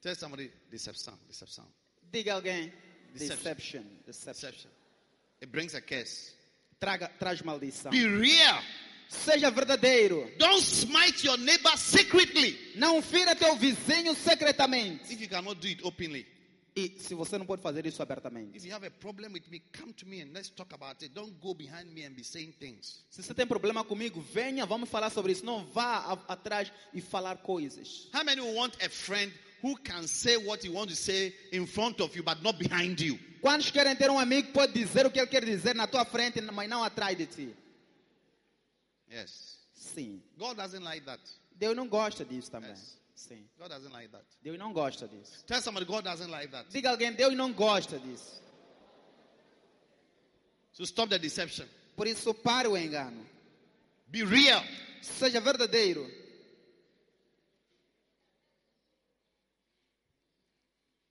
Tell 0.00 0.14
somebody 0.14 0.52
deception, 0.70 1.14
deception, 1.26 1.64
Diga 2.12 2.34
alguém, 2.34 2.72
Deception. 3.12 3.36
deception, 3.36 3.82
deception. 4.06 4.32
deception. 4.32 4.70
It 5.40 5.50
brings 5.50 5.74
a 5.74 5.80
curse. 5.80 6.32
Traga, 6.78 7.08
traz 7.18 7.42
maldição. 7.42 7.90
Be 7.90 8.06
real. 8.06 8.62
Seja 9.08 9.50
verdadeiro. 9.50 10.30
Don't 10.38 10.62
smite 10.62 11.26
your 11.26 11.38
neighbor 11.38 11.76
secretly. 11.78 12.58
Não 12.76 13.00
fira 13.00 13.34
teu 13.34 13.56
vizinho 13.56 14.14
secretamente. 14.14 15.12
If 15.12 15.20
you 15.20 15.28
cannot 15.28 15.60
do 15.60 15.66
it 15.66 15.82
openly. 15.82 16.26
E 16.76 16.94
se 17.00 17.14
você 17.14 17.36
não 17.36 17.46
pode 17.46 17.60
fazer 17.60 17.86
isso 17.86 18.00
abertamente. 18.02 18.56
If 18.56 18.64
you 18.64 18.72
have 18.72 18.86
a 18.86 18.90
problem 18.90 19.32
with 19.32 19.50
me, 19.50 19.62
come 19.76 19.92
to 19.94 20.06
me 20.06 20.20
and 20.20 20.28
let's 20.32 20.50
talk 20.50 20.72
about 20.72 21.02
it. 21.02 21.12
Don't 21.12 21.32
go 21.40 21.52
behind 21.52 21.92
me 21.92 22.04
and 22.04 22.14
be 22.14 22.22
saying 22.22 22.52
things. 22.60 23.02
Se 23.10 23.22
você 23.22 23.34
tem 23.34 23.46
problema 23.46 23.82
comigo, 23.82 24.20
venha, 24.20 24.64
vamos 24.64 24.88
falar 24.88 25.10
sobre 25.10 25.32
isso. 25.32 25.44
Não 25.44 25.64
vá 25.64 26.16
atrás 26.28 26.70
e 26.94 27.00
falar 27.00 27.38
coisas. 27.38 28.08
How 28.14 28.22
many 28.22 28.40
want 28.40 28.76
a 28.80 28.88
friend 28.88 29.32
who 29.62 29.74
can 29.78 30.06
say 30.06 30.36
what 30.36 30.64
he 30.64 30.70
wants 30.70 30.94
to 30.94 31.02
say 31.02 31.34
in 31.50 31.66
front 31.66 32.00
of 32.00 32.14
you 32.14 32.22
but 32.22 32.42
not 32.42 32.58
behind 32.58 33.00
you? 33.00 33.18
Quantos 33.40 33.70
querem 33.70 33.96
ter 33.96 34.10
um 34.10 34.18
amigo 34.18 34.48
que 34.48 34.52
pode 34.52 34.72
dizer 34.72 35.06
o 35.06 35.10
que 35.10 35.18
ele 35.18 35.28
quer 35.28 35.44
dizer 35.44 35.74
na 35.74 35.86
tua 35.86 36.04
frente, 36.04 36.40
mas 36.40 36.68
não 36.68 36.84
atrás 36.84 37.16
de 37.16 37.26
ti? 37.26 37.56
Yes. 39.10 39.58
Sim. 39.74 40.22
God 40.38 40.56
doesn't 40.56 40.82
like 40.82 41.04
that. 41.06 41.20
Deus 41.56 41.76
não 41.76 41.88
gosta 41.88 42.24
disso 42.24 42.50
também. 42.50 42.70
Yes. 42.70 42.96
Sim. 43.14 43.48
God 43.58 43.68
doesn't 43.70 43.92
like 43.92 44.08
that. 44.12 44.24
Deus 44.42 44.58
não 44.58 44.72
gosta 44.72 45.08
disso. 45.08 45.44
Tell 45.46 45.60
somebody 45.60 45.86
God 45.86 46.04
doesn't 46.04 46.30
like 46.30 46.48
that. 46.52 46.70
Diga 46.70 46.90
alguém, 46.90 47.12
Deus 47.12 47.34
não 47.34 47.52
gosta 47.52 47.98
disso. 47.98 48.40
So 50.72 50.84
stop 50.84 51.08
the 51.10 51.18
deception. 51.18 51.66
Por 51.96 52.06
isso, 52.06 52.32
pare 52.32 52.68
o 52.68 52.76
engano. 52.76 53.26
Be 54.06 54.22
real. 54.24 54.62
Seja 55.02 55.40
verdadeiro. 55.40 56.08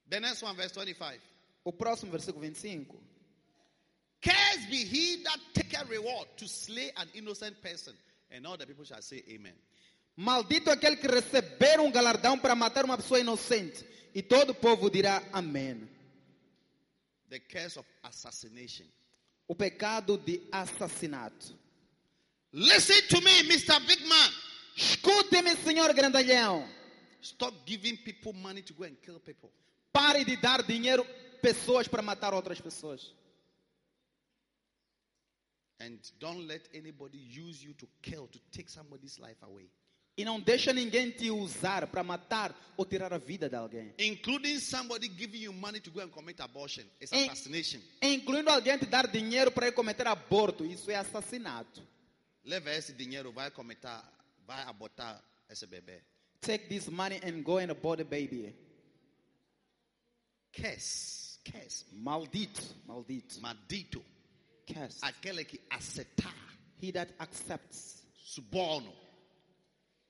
The 0.09 0.21
next 0.21 0.41
one, 0.41 0.55
verse 0.55 0.73
25. 0.73 1.21
O 1.65 1.73
próximo 1.73 2.11
versículo 2.11 2.41
25. 2.41 2.97
Cursed 4.27 4.69
be 4.69 4.83
he 4.83 5.23
that 5.23 5.39
taketh 5.53 5.89
reward 5.89 6.27
to 6.37 6.47
slay 6.47 6.91
an 6.97 7.07
innocent 7.13 7.61
person. 7.61 7.93
And 8.29 8.45
all 8.45 8.57
the 8.57 8.65
people 8.65 8.83
shall 8.83 9.01
say 9.01 9.23
amen. 9.29 9.53
Maldito 10.17 10.69
aquele 10.69 10.97
que 10.97 11.07
receber 11.07 11.79
um 11.79 11.91
galardão 11.91 12.37
para 12.37 12.55
matar 12.55 12.83
uma 12.83 12.97
pessoa 12.97 13.19
inocente. 13.19 13.85
E 14.13 14.21
todo 14.21 14.49
o 14.49 14.55
povo 14.55 14.89
dirá 14.89 15.23
amém. 15.31 15.87
the 17.29 17.39
curse 17.39 17.77
of 17.77 17.85
assassination. 18.03 18.85
O 19.47 19.55
pecado 19.55 20.17
de 20.17 20.41
assassinato. 20.51 21.53
Listen 22.51 23.01
to 23.09 23.21
me, 23.21 23.43
Mr. 23.43 23.79
Big 23.87 24.05
Man. 24.07 24.29
Escute-me, 24.75 25.55
senhor 25.57 25.93
grandalhão. 25.93 26.67
Stop 27.21 27.53
giving 27.65 27.97
people 27.97 28.33
money 28.33 28.61
to 28.61 28.73
go 28.73 28.83
and 28.83 28.95
kill 29.01 29.19
people. 29.19 29.49
Pare 29.91 30.23
de 30.23 30.35
dar 30.37 30.63
dinheiro 30.63 31.05
pessoas 31.41 31.87
para 31.87 32.01
matar 32.01 32.33
outras 32.33 32.61
pessoas. 32.61 33.13
And 35.79 35.99
don't 36.19 36.47
let 36.47 36.67
anybody 36.73 37.17
use 37.19 37.63
you 37.63 37.73
to 37.75 37.87
kill, 38.01 38.27
to 38.27 38.39
take 38.51 38.69
somebody's 38.69 39.19
life 39.19 39.37
away. 39.43 39.69
E 40.19 40.25
não 40.25 40.39
deixa 40.39 40.73
ninguém 40.73 41.11
te 41.11 41.29
usar 41.29 41.85
para 41.85 42.03
matar 42.03 42.55
ou 42.75 42.83
tirar 42.83 43.13
a 43.13 43.19
vida 43.19 43.47
de 43.47 43.55
alguém. 43.55 43.93
Including 43.99 44.59
somebody 44.59 45.07
giving 45.15 45.37
you 45.43 45.53
money 45.53 45.79
to 45.79 45.91
go 45.91 45.99
and 46.01 46.09
commit 46.09 46.39
abortion. 46.41 46.83
It's 46.99 47.13
Eh. 47.13 47.25
assassination. 47.25 47.79
Incluindo 48.01 48.49
alguém 48.49 48.79
te 48.79 48.87
dar 48.87 49.05
dinheiro 49.07 49.51
para 49.51 49.67
ir 49.67 49.73
cometer 49.73 50.07
aborto. 50.07 50.65
Isso 50.65 50.89
é 50.89 50.95
assassinato. 50.95 51.87
Leva 52.43 52.71
esse 52.71 52.93
dinheiro, 52.93 53.31
vai 53.31 53.51
cometer, 53.51 54.01
vai 54.47 54.63
abortar 54.63 55.23
esse 55.47 55.67
bebê. 55.67 56.01
Take 56.41 56.67
this 56.67 56.87
money 56.87 57.19
and 57.23 57.43
go 57.43 57.57
and 57.59 57.69
abort 57.69 57.99
the 57.99 58.03
baby. 58.03 58.55
Curse, 60.51 61.39
curse, 61.43 61.85
Maldito, 61.91 62.63
maldito. 62.87 63.39
maldito. 63.39 64.03
Aquele 65.01 65.45
que 65.45 65.59
aceitar, 65.69 66.33
He 66.81 66.91
that 66.91 67.13
accepts 67.19 68.03
suborno, 68.13 68.93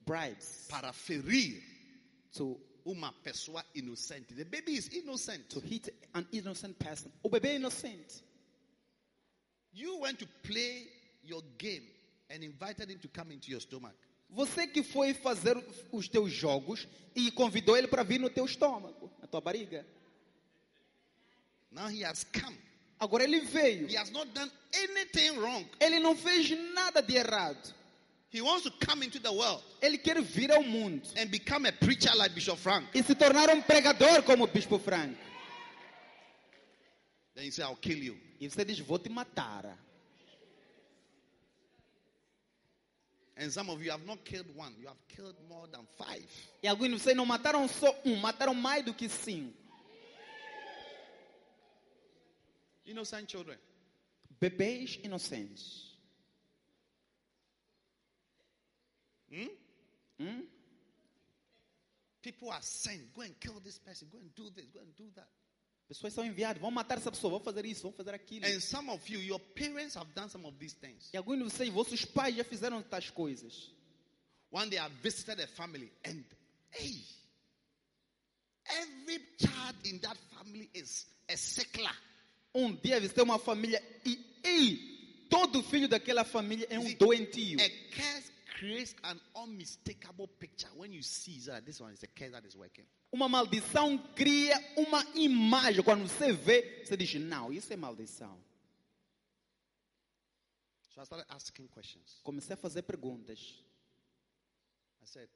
bribes 0.04 0.66
para 0.68 0.92
ferir 0.92 1.62
to, 2.32 2.60
uma 2.84 3.12
pessoa 3.12 3.64
inocente. 3.74 4.34
The 4.34 4.44
baby 4.44 4.76
is 4.76 4.88
innocent. 4.88 5.48
to 5.50 5.60
hit 5.60 5.88
an 6.14 6.26
innocent 6.32 6.78
person. 6.78 7.10
O 7.22 7.28
bebê 7.28 7.50
é 7.50 7.56
inocente. 7.56 8.22
You 9.72 10.00
went 10.00 10.18
to 10.18 10.26
play 10.42 10.88
your 11.22 11.42
game 11.58 11.86
and 12.30 12.42
invited 12.42 12.90
him 12.90 12.98
to 12.98 13.08
come 13.08 13.32
into 13.32 13.50
your 13.50 13.60
stomach. 13.60 13.96
Você 14.30 14.66
que 14.66 14.82
foi 14.82 15.14
fazer 15.14 15.56
os 15.90 16.08
teus 16.08 16.30
jogos 16.32 16.86
e 17.14 17.30
convidou 17.30 17.76
ele 17.76 17.88
para 17.88 18.02
vir 18.02 18.20
no 18.20 18.28
teu 18.28 18.44
estômago, 18.44 19.10
na 19.20 19.26
tua 19.26 19.40
barriga. 19.40 19.86
Now 21.70 21.88
he 21.88 22.04
has 22.04 22.24
come. 22.24 22.67
Agora 23.00 23.24
ele 23.24 23.40
veio. 23.40 23.88
He 23.88 23.96
has 23.96 24.10
not 24.10 24.32
done 24.32 24.50
anything 24.74 25.38
wrong. 25.38 25.64
Ele 25.80 26.00
não 26.00 26.16
fez 26.16 26.50
nada 26.74 27.00
de 27.00 27.16
errado. 27.16 27.74
He 28.30 28.42
wants 28.42 28.64
to 28.64 28.70
come 28.86 29.02
into 29.02 29.18
the 29.18 29.32
world 29.32 29.62
Ele 29.80 29.96
quer 29.96 30.20
vir 30.20 30.52
ao 30.52 30.62
mundo 30.62 31.08
and 31.16 31.30
become 31.30 31.66
a 31.66 31.72
preacher 31.72 32.14
like 32.14 32.34
Bishop 32.34 32.58
Frank. 32.58 32.86
e 32.92 33.02
se 33.02 33.14
tornar 33.14 33.48
um 33.48 33.62
pregador 33.62 34.22
como 34.22 34.44
o 34.44 34.46
Bispo 34.46 34.78
Franco. 34.78 35.16
Then 37.34 37.46
you 37.46 37.52
say, 37.52 37.62
I'll 37.62 37.76
kill 37.76 37.98
you. 37.98 38.18
E 38.40 38.48
você 38.48 38.64
diz: 38.64 38.80
Vou 38.80 38.98
te 38.98 39.08
matar. 39.08 39.78
And 43.36 43.52
some 43.52 43.70
of 43.70 43.80
you 43.80 43.92
have 43.92 44.04
not 44.04 44.24
killed 44.24 44.48
one, 44.56 44.74
you 44.80 44.88
have 44.88 44.98
killed 45.06 45.36
more 45.48 45.68
than 45.68 45.86
five. 45.96 46.26
E 46.60 46.66
alguns 46.66 46.88
de 46.88 46.98
vocês 46.98 47.16
não 47.16 47.24
mataram 47.24 47.68
só 47.68 47.94
um, 48.04 48.16
mataram 48.16 48.52
mais 48.52 48.84
do 48.84 48.92
que 48.92 49.08
cinco. 49.08 49.54
Innocent 52.88 53.30
children. 53.30 53.58
Bebês 54.40 54.98
inocentes. 55.04 55.96
Hmm? 59.30 59.48
Hum? 60.18 60.48
People 62.22 62.50
are 62.50 62.62
sent, 62.62 63.12
go 63.14 63.22
and 63.22 63.38
kill 63.38 63.60
this 63.60 63.78
person, 63.78 64.08
go 64.10 64.18
and 64.18 64.34
do 64.34 64.50
this, 64.50 64.66
go 64.72 64.80
and 64.80 64.94
do 64.96 65.10
that. 65.14 65.28
Pessoas 65.86 66.12
são 66.12 66.24
enviadas, 66.24 66.60
vão 66.60 66.70
matar 66.70 66.98
essa 66.98 67.10
pessoa, 67.10 67.30
vão 67.30 67.40
fazer 67.40 67.64
isso, 67.64 67.82
vão 67.82 67.92
fazer 67.92 68.14
aquilo. 68.14 68.44
And 68.44 68.60
some 68.60 68.90
of 68.90 69.10
you, 69.10 69.20
your 69.20 69.40
parents 69.54 69.96
have 69.96 70.12
done 70.14 70.28
some 70.28 70.46
of 70.46 70.56
these 70.58 70.74
things. 70.74 71.08
E 71.12 71.16
alguns 71.16 71.38
de 71.38 71.44
vocês, 71.44 71.72
vossos 71.72 72.04
pais 72.04 72.36
já 72.36 72.44
fizeram 72.44 72.82
tais 72.82 73.10
coisas. 73.10 73.70
One 74.50 74.68
day 74.70 74.78
I 74.78 74.88
visited 75.02 75.40
a 75.40 75.46
family 75.46 75.90
and 76.04 76.24
hey, 76.72 77.02
every 78.66 79.20
child 79.38 79.76
in 79.84 79.98
that 80.00 80.16
family 80.34 80.70
is 80.74 81.06
a 81.28 81.36
sickler. 81.36 81.94
Um 82.54 82.74
dia 82.74 83.00
visitei 83.00 83.22
uma 83.22 83.38
família 83.38 83.82
e, 84.04 84.18
e 84.44 85.26
todo 85.28 85.62
filho 85.62 85.88
daquela 85.88 86.24
família 86.24 86.66
é 86.70 86.78
um 86.78 86.94
doentio. 86.94 87.60
A 87.60 87.68
curse 87.94 88.32
creates 88.58 88.96
an 89.04 89.20
unmistakable 89.34 90.26
picture. 90.26 90.70
When 90.74 90.92
you 90.92 91.02
see 91.02 91.40
that 91.46 91.64
this 91.64 91.80
one 91.80 91.92
is 91.92 92.02
a 92.02 92.06
curse 92.06 92.32
that 92.32 92.46
is 92.46 92.56
working. 92.56 92.86
Uma 93.12 93.28
maldição 93.28 93.98
cria 94.14 94.58
uma 94.76 95.04
imagem. 95.14 95.82
Quando 95.82 96.06
você 96.08 96.32
vê, 96.32 96.84
você 96.84 96.96
diz: 96.96 97.14
Não, 97.14 97.52
isso 97.52 97.72
é 97.72 97.76
maldição. 97.76 98.38
So 100.94 101.00
I 101.00 101.04
started 101.04 101.26
asking 101.30 101.68
questions. 101.68 102.20
Comecei 102.22 102.54
a 102.54 102.56
fazer 102.56 102.82
perguntas. 102.82 103.62
I 105.00 105.06
said, 105.06 105.28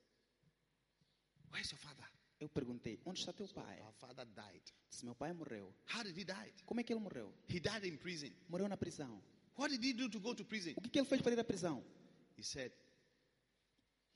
Where's 1.52 1.70
your 1.70 1.78
father? 1.78 2.04
Eu 2.42 2.48
perguntei: 2.48 2.98
Onde 3.06 3.20
está 3.20 3.32
teu 3.32 3.46
pai? 3.46 3.80
Our 3.82 3.92
father 3.92 4.26
died. 4.26 4.62
Disse: 4.90 5.04
Meu 5.04 5.14
pai 5.14 5.32
morreu. 5.32 5.72
How 5.94 6.02
did 6.02 6.18
he 6.18 6.24
die? 6.24 6.52
Como 6.66 6.80
é 6.80 6.82
que 6.82 6.92
ele 6.92 6.98
morreu? 6.98 7.32
He 7.48 7.60
died 7.60 7.86
in 7.86 7.96
prison. 7.96 8.32
Morreu 8.48 8.68
na 8.68 8.76
prisão. 8.76 9.22
What 9.56 9.70
did 9.70 9.84
he 9.84 9.92
do 9.92 10.08
to 10.08 10.18
go 10.18 10.34
to 10.34 10.44
prison? 10.44 10.72
O 10.76 10.80
que, 10.80 10.88
que 10.88 10.98
ele 10.98 11.06
fez 11.06 11.22
para 11.22 11.32
ir 11.32 11.38
à 11.38 11.44
prisão? 11.44 11.84
He 12.36 12.42
said 12.42 12.72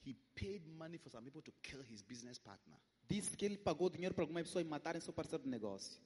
he 0.05 0.17
paid 0.35 0.67
money 0.67 0.99
for 0.99 1.09
some 1.09 1.25
people 1.25 1.41
to 1.41 1.53
kill 1.63 1.85
his 1.89 2.03
business 2.03 2.37
partner. 2.37 2.77
Disse 3.09 3.37
que 3.37 3.45
ele 3.45 3.57
pagou 3.57 3.89
dinheiro 3.89 4.13
para 4.13 4.25
algumas 4.25 4.43
pessoas 4.43 4.67
matarem 4.67 5.01
seu 5.01 5.13
parceiro 5.13 5.45
de 5.45 5.49
negócio. 5.49 6.03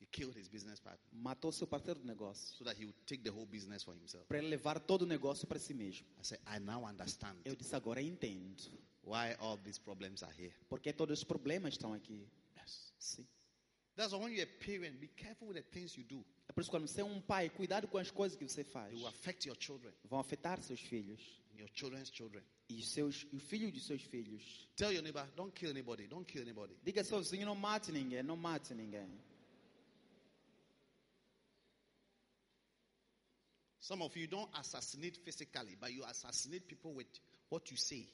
He 0.00 0.06
killed 0.06 0.36
his 0.38 0.48
business 0.48 0.78
partner 0.80 1.00
Matou 1.12 1.50
seu 1.52 1.66
parceiro 1.66 1.98
de 2.00 2.06
negócio. 2.06 2.56
so 2.56 2.64
that 2.64 2.76
he 2.80 2.84
would 2.84 2.96
take 3.06 3.22
the 3.22 3.30
whole 3.30 3.46
business 3.46 3.82
for 3.82 3.94
himself. 3.94 4.26
Para 4.28 4.40
levar 4.40 4.78
todo 4.80 5.02
o 5.02 5.06
negócio 5.06 5.46
para 5.46 5.58
si 5.58 5.72
mesmo. 5.74 6.06
I 6.20 6.22
said, 6.24 6.40
I 6.46 6.58
now 6.58 6.84
understand 6.86 7.36
Eu 7.44 7.56
disse: 7.56 7.74
Agora 7.74 8.00
entendo. 8.02 8.70
why 9.02 9.34
all 9.40 9.56
these 9.58 9.78
problems 9.80 10.22
are 10.22 10.32
here. 10.36 10.52
Porque 10.68 10.92
todos 10.92 11.18
os 11.20 11.24
problemas 11.24 11.74
estão 11.74 11.92
aqui. 11.94 12.28
Yes. 12.56 12.92
Sim. 12.98 13.26
That's 13.96 14.12
why 14.12 14.18
when 14.18 14.32
you're 14.34 14.42
a 14.42 14.64
parent, 14.64 15.00
be 15.00 15.08
careful 15.16 15.48
with 15.48 15.54
the 15.54 15.62
things 15.62 15.96
you 15.96 16.04
do. 16.04 16.22
É 16.48 16.52
por 16.52 16.60
isso 16.60 16.70
que 16.70 16.76
quando 16.76 16.86
você 16.86 17.00
é 17.00 17.04
um 17.04 17.20
pai, 17.20 17.48
cuidado 17.48 17.88
com 17.88 17.96
as 17.96 18.10
coisas 18.10 18.36
que 18.36 18.46
você 18.46 18.62
faz. 18.62 18.92
It 18.92 18.96
will 18.98 19.08
affect 19.08 19.48
your 19.48 19.56
children, 19.58 19.92
Vão 20.04 20.20
afetar 20.20 20.60
seus 20.62 20.80
filhos. 20.80 21.20
your 21.58 21.70
children's 21.72 22.10
children. 22.12 22.42
E 22.68 22.82
seus 22.82 23.26
e 23.32 23.36
o 23.36 23.40
filho 23.40 23.72
de 23.72 23.80
seus 23.80 24.02
filhos. 24.02 24.68
Tell 24.76 24.92
your 24.92 25.02
neighbor, 25.02 25.26
don't 25.34 25.52
kill 25.54 25.70
anybody, 25.70 26.06
don't 26.06 26.30
kill 26.30 26.42
anybody. 26.42 26.76
Diga 26.84 27.00
ao 27.00 27.04
seu 27.06 27.18
vizinho, 27.20 27.46
não 27.46 27.54
mate 27.54 27.90
ninguém, 27.90 28.22
não 28.22 28.36
mate 28.36 28.74
ninguém. 28.74 29.08
Some 33.86 34.02
of 34.02 34.16
you 34.16 34.26
don't 34.26 34.48
assassinate 34.58 35.16
physically, 35.24 35.76
but 35.80 35.92
you 35.92 36.02
assassinate 36.10 36.66
people 36.66 36.92
with 36.92 37.06
what 37.50 37.70
you 37.70 37.76
say. 37.76 38.08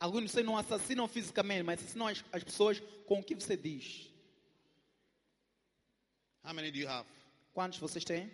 Alguns 0.00 0.22
de 0.22 0.28
vocês 0.30 0.46
não 0.46 0.56
assassinam 0.56 1.06
fisicamente, 1.06 1.62
mas 1.64 1.80
assassinam 1.80 2.06
as, 2.06 2.24
as 2.32 2.42
pessoas 2.42 2.80
com 3.06 3.20
o 3.20 3.22
que 3.22 3.34
você 3.34 3.54
diz. 3.54 4.08
How 6.42 6.54
many 6.54 6.70
do 6.70 6.78
you 6.78 6.88
have? 6.88 7.06
Quantos 7.52 7.78
vocês 7.78 8.04
têm? 8.04 8.30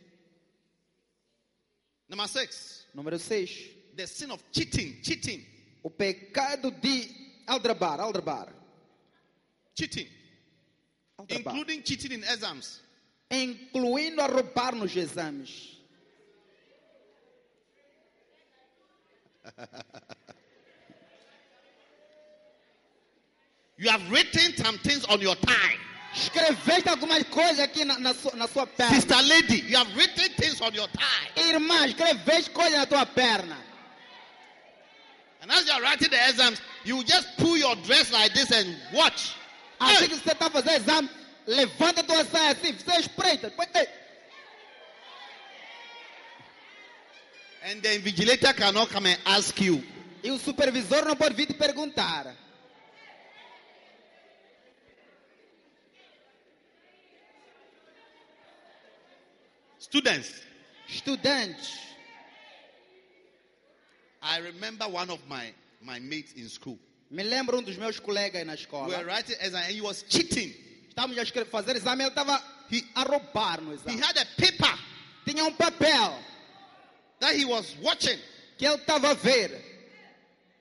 Number 2.09 2.29
six, 2.29 2.87
Número 2.95 3.19
6. 3.19 3.97
the 3.97 4.07
sin 4.07 4.31
of 4.31 4.45
cheating. 4.53 5.03
Cheating. 5.03 5.45
O 5.83 5.91
pecado 5.91 6.71
de 6.71 7.11
aldrabar, 7.45 7.99
aldrabar. 7.99 8.55
Cheating. 9.77 10.09
aldrabar. 11.19 11.57
Including 11.57 11.83
cheating 11.83 12.13
in 12.13 12.23
exams. 12.23 12.83
Incluindo 13.29 14.21
a 14.21 14.29
roubar 14.29 14.77
nos 14.77 14.95
exames. 14.95 15.74
You 23.77 23.91
have 23.91 24.09
written 24.11 24.57
some 24.57 24.79
things 24.79 25.05
on 25.07 25.21
your 25.21 25.35
tie. 25.35 25.77
Escreveste 26.15 26.89
algumas 26.89 27.25
coisas 27.25 27.59
aqui 27.59 27.85
na, 27.85 27.99
na, 27.99 28.15
sua, 28.15 28.37
na 28.37 28.47
sua 28.47 28.67
perna. 28.67 28.95
Sister 28.95 29.21
lady, 29.23 29.65
you 29.67 29.77
have 29.77 29.97
written 29.97 30.29
things 30.37 30.61
on 30.61 30.73
your 30.73 30.87
tie. 30.89 31.43
Irmã, 31.43 31.87
escreveste 31.89 32.51
coisas 32.51 32.79
na 32.79 32.85
tua 32.87 33.05
perna. 33.05 33.57
And 35.43 35.51
as 35.51 35.67
you 35.67 35.73
are 35.73 35.83
writing 35.83 36.09
the 36.09 36.29
exams, 36.29 36.63
you 36.85 37.03
just 37.03 37.37
pull 37.37 37.57
your 37.57 37.75
dress 37.85 38.13
like 38.13 38.33
this 38.33 38.53
and 38.53 38.77
watch. 38.95 39.35
Assim 39.81 40.09
que 40.09 40.17
você 40.17 40.33
está 40.33 40.49
fazendo 40.49 40.77
exame, 40.77 41.11
levanta 41.47 42.05
tua 42.05 42.25
saia 42.25 42.53
assim, 42.53 42.73
você 42.73 43.01
espreita. 43.01 43.51
Depois 43.51 43.69
And 47.65 47.83
the 47.83 47.89
invigilator 47.89 48.55
cannot 48.55 48.89
come 48.91 49.07
and 49.07 49.19
ask 49.27 49.59
you. 49.61 49.83
E 50.23 50.31
o 50.31 50.39
supervisor 50.39 51.05
não 51.05 51.17
pode 51.17 51.35
vir 51.35 51.47
te 51.47 51.55
perguntar. 51.55 52.35
Students, 59.79 60.31
Estudantes, 60.89 61.79
I 64.23 64.39
remember 64.39 64.85
one 64.89 65.11
of 65.11 65.19
my, 65.29 65.53
my 65.83 65.99
mates 65.99 66.33
in 66.35 66.49
school. 66.49 66.79
me 67.11 67.23
lembro 67.23 67.59
um 67.59 67.63
dos 67.63 67.77
meus 67.77 68.01
colegas 68.01 68.45
na 68.47 68.53
We 68.53 68.59
escola. 68.59 68.89
were 68.99 69.05
writing 69.05 69.37
exam 69.41 69.63
and 69.63 69.73
he 69.73 69.81
was 69.81 70.03
cheating. 70.09 70.53
Estávamos 70.89 71.19
a 71.19 71.45
fazer 71.45 71.77
exame, 71.77 72.03
ele 72.05 72.11
estava 72.11 72.41
He- 72.71 72.85
a 72.97 73.05
roubar 73.05 73.61
no 73.61 73.73
He 73.73 73.77
exato. 73.77 74.01
had 74.03 74.17
a 74.19 74.27
paper 74.41 74.79
Tinha 75.27 75.45
um 75.45 75.53
papel 75.55 76.19
that 77.25 77.35
he 77.35 77.45
was 77.45 77.75
watching. 77.83 78.19
que 78.59 78.67
ele 78.67 78.77
estava 78.77 79.11
a 79.11 79.15
ver. 79.15 79.51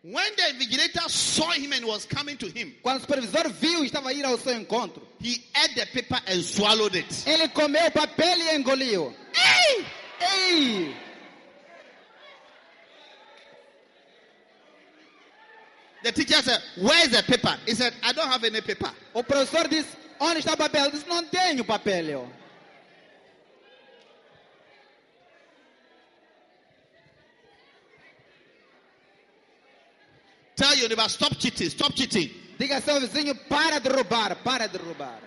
When 0.01 0.35
the 0.35 0.43
invigilator 0.53 1.09
saw 1.09 1.51
him 1.51 1.71
and 1.71 1.85
was 1.85 2.05
coming 2.05 2.35
to 2.37 2.47
him, 2.47 2.73
Quando 2.83 2.97
o 2.97 3.01
supervisor 3.01 3.49
viu 3.49 3.83
e 3.83 3.87
estava 3.89 4.09
a 4.09 4.13
ir 4.13 4.25
ao 4.25 4.37
seu 4.37 4.53
encontro, 4.53 5.01
he 5.19 5.41
ate 5.55 5.75
the 5.75 5.85
paper 5.85 6.19
and 6.27 6.41
swallowed 6.43 6.95
it. 6.97 7.23
ele 7.25 7.47
comeu 7.49 7.87
o 7.87 7.91
papel 7.91 8.37
e 8.37 8.55
engoliu. 8.55 9.13
Ei! 9.33 9.85
Ei! 10.21 10.95
The 16.03 16.11
teacher 16.11 16.41
said, 16.41 16.61
Where's 16.81 17.09
the 17.09 17.23
paper? 17.23 17.57
He 17.65 17.73
said, 17.75 17.93
I 18.03 18.11
don't 18.11 18.27
have 18.27 18.43
any 18.43 18.59
paper. 18.59 18.91
O 19.15 19.23
professor 19.23 19.69
disse: 19.69 19.87
Onde 20.19 20.39
está 20.39 20.53
o 20.53 20.57
papel? 20.57 20.83
Ele 20.83 20.91
disse: 20.91 21.07
Não 21.07 21.23
tenho 21.25 21.63
papel. 21.63 22.27
Tell 30.55 30.75
your 30.75 30.89
neighbor, 30.89 31.09
stop 31.09 31.39
cheating, 31.39 31.69
stop 31.69 31.95
cheating. 31.95 32.29
Diga 32.59 32.81
seu 32.81 32.99
vizinho: 32.99 33.35
Para 33.49 33.79
de 33.79 33.89
roubar, 33.89 34.35
para 34.43 34.67
de 34.67 34.77
roubar. 34.77 35.21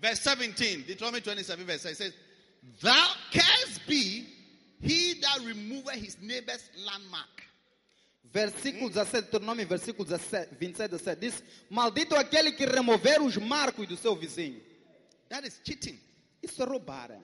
Verse 0.00 0.22
17, 0.22 0.84
Deuteronomy 0.84 1.20
27, 1.20 1.64
verse 1.64 1.82
6 1.82 1.98
says, 1.98 2.14
Thou 2.80 3.08
cursed 3.32 3.86
be 3.88 4.26
he 4.80 5.14
that 5.20 5.40
removeth 5.44 5.94
his 5.94 6.16
neighbor's 6.20 6.70
landmark. 6.84 7.42
Versículo 8.32 8.90
17, 8.90 9.30
Deuteronômio, 9.30 9.66
versículo 9.66 10.04
17, 10.04 10.54
27, 10.56 10.90
17, 10.90 11.20
diz: 11.20 11.42
Maldito 11.70 12.14
aquele 12.14 12.52
que 12.52 12.66
remover 12.66 13.22
os 13.22 13.36
marcos 13.36 13.88
do 13.88 13.96
seu 13.96 14.14
vizinho. 14.14 14.60
That 15.28 15.46
is 15.46 15.60
cheating. 15.64 15.98
Isso 16.42 16.62
é 16.62 16.66
roubar. 16.66 17.18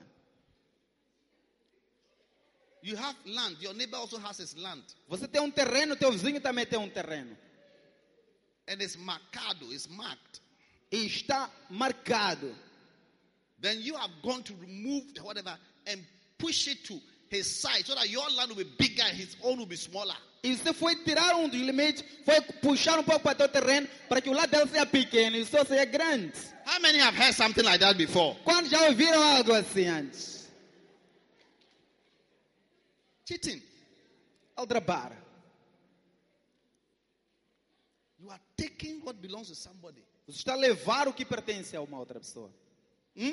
You 2.82 2.96
have 2.96 3.14
land, 3.24 3.56
your 3.60 3.74
neighbor 3.74 3.96
also 3.96 4.18
has 4.18 4.38
his 4.38 4.56
land. 4.56 4.82
Você 5.08 5.28
tem 5.28 5.40
um 5.40 5.50
terreno, 5.50 5.94
teu 5.94 6.10
vizinho 6.10 6.40
também 6.40 6.66
tem 6.66 6.78
um 6.78 6.88
terreno. 6.88 7.36
And 8.68 8.82
it's 8.82 8.96
marcado, 8.96 9.72
it's 9.72 9.88
marked. 9.88 10.40
E 10.90 11.06
está 11.06 11.48
marcado. 11.70 12.52
Then 13.60 13.80
you 13.80 13.96
have 13.96 14.10
gone 14.22 14.42
to 14.42 14.54
remove 14.60 15.04
whatever 15.22 15.56
and 15.86 16.00
push 16.38 16.66
it 16.66 16.84
to 16.86 17.00
his 17.30 17.46
side 17.46 17.86
so 17.86 17.94
that 17.94 18.10
your 18.10 18.28
land 18.30 18.50
will 18.50 18.64
be 18.64 18.70
bigger 18.76 19.04
and 19.04 19.16
his 19.16 19.36
own 19.44 19.58
will 19.58 19.66
be 19.66 19.76
smaller. 19.76 20.16
E 20.42 20.56
você 20.56 20.72
foi 20.72 20.96
tirar 21.04 21.36
um 21.36 21.48
dos 21.48 21.60
limites, 21.60 22.02
foi 22.24 22.40
puxar 22.60 22.98
um 22.98 23.04
pouco 23.04 23.20
para 23.20 23.36
teu 23.36 23.48
terreno, 23.48 23.88
para 24.08 24.20
que 24.20 24.28
o 24.28 24.32
lado 24.32 24.50
dele 24.50 24.68
seja 24.68 24.84
pequeno 24.84 25.36
e 25.36 25.42
o 25.42 25.46
seu 25.46 25.64
seja 25.64 25.84
grande. 25.84 26.32
How 26.66 26.80
many 26.80 26.98
have 26.98 27.16
heard 27.16 27.32
something 27.32 27.62
like 27.62 27.78
that 27.78 27.96
before? 27.96 28.36
Quando 28.42 28.68
já 28.68 28.82
ouviram 28.88 29.22
algo 29.22 29.52
assim 29.52 29.86
antes? 29.86 30.41
Cheating. 33.24 33.62
Aldrabar. 34.56 35.12
You 38.20 38.30
are 38.30 38.40
taking 38.56 39.00
what 39.04 39.20
belongs 39.20 39.48
to 39.48 39.54
somebody. 39.54 40.02
Você 40.26 40.38
está 40.38 40.52
a 40.52 40.56
levar 40.56 41.08
o 41.08 41.12
que 41.12 41.24
pertence 41.24 41.76
a 41.76 41.80
uma 41.80 41.98
outra 41.98 42.20
pessoa. 42.20 42.50
Hmm? 43.16 43.32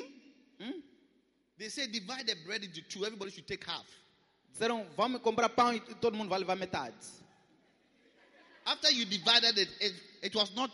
They 1.56 1.68
say 1.68 1.86
divide 1.86 2.26
the 2.26 2.34
bread 2.46 2.64
into 2.64 2.82
two, 2.82 3.04
everybody 3.04 3.30
should 3.30 3.46
take 3.46 3.64
half. 3.64 3.86
Disseram, 4.52 4.86
vamos 4.96 5.20
comprar 5.20 5.48
pão 5.50 5.72
e 5.74 5.80
todo 5.80 6.16
mundo 6.16 6.28
vai 6.28 6.38
levar 6.38 6.56
metade. 6.56 6.96
After 8.64 8.90
you 8.90 9.04
divided 9.04 9.58
it, 9.58 9.70
it, 9.80 9.94
it 10.22 10.34
was 10.36 10.54
not 10.54 10.70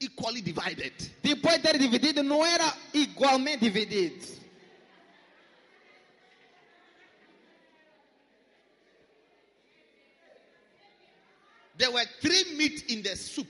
equally 0.00 0.40
divided. 0.40 0.92
Depois 1.22 1.56
de 1.56 1.62
ter 1.62 1.78
dividido, 1.78 2.22
não 2.22 2.44
era 2.44 2.76
igualmente 2.92 3.64
dividido. 3.64 4.24
There 11.78 11.90
were 11.90 12.04
three 12.20 12.56
meat 12.56 12.90
in 12.90 13.02
the 13.02 13.16
soup. 13.16 13.48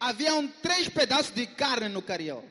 Haviam 0.00 0.50
três 0.62 0.88
pedaços 0.88 1.34
de 1.34 1.46
carne 1.46 1.88
no 1.88 2.02
cariol. 2.02 2.42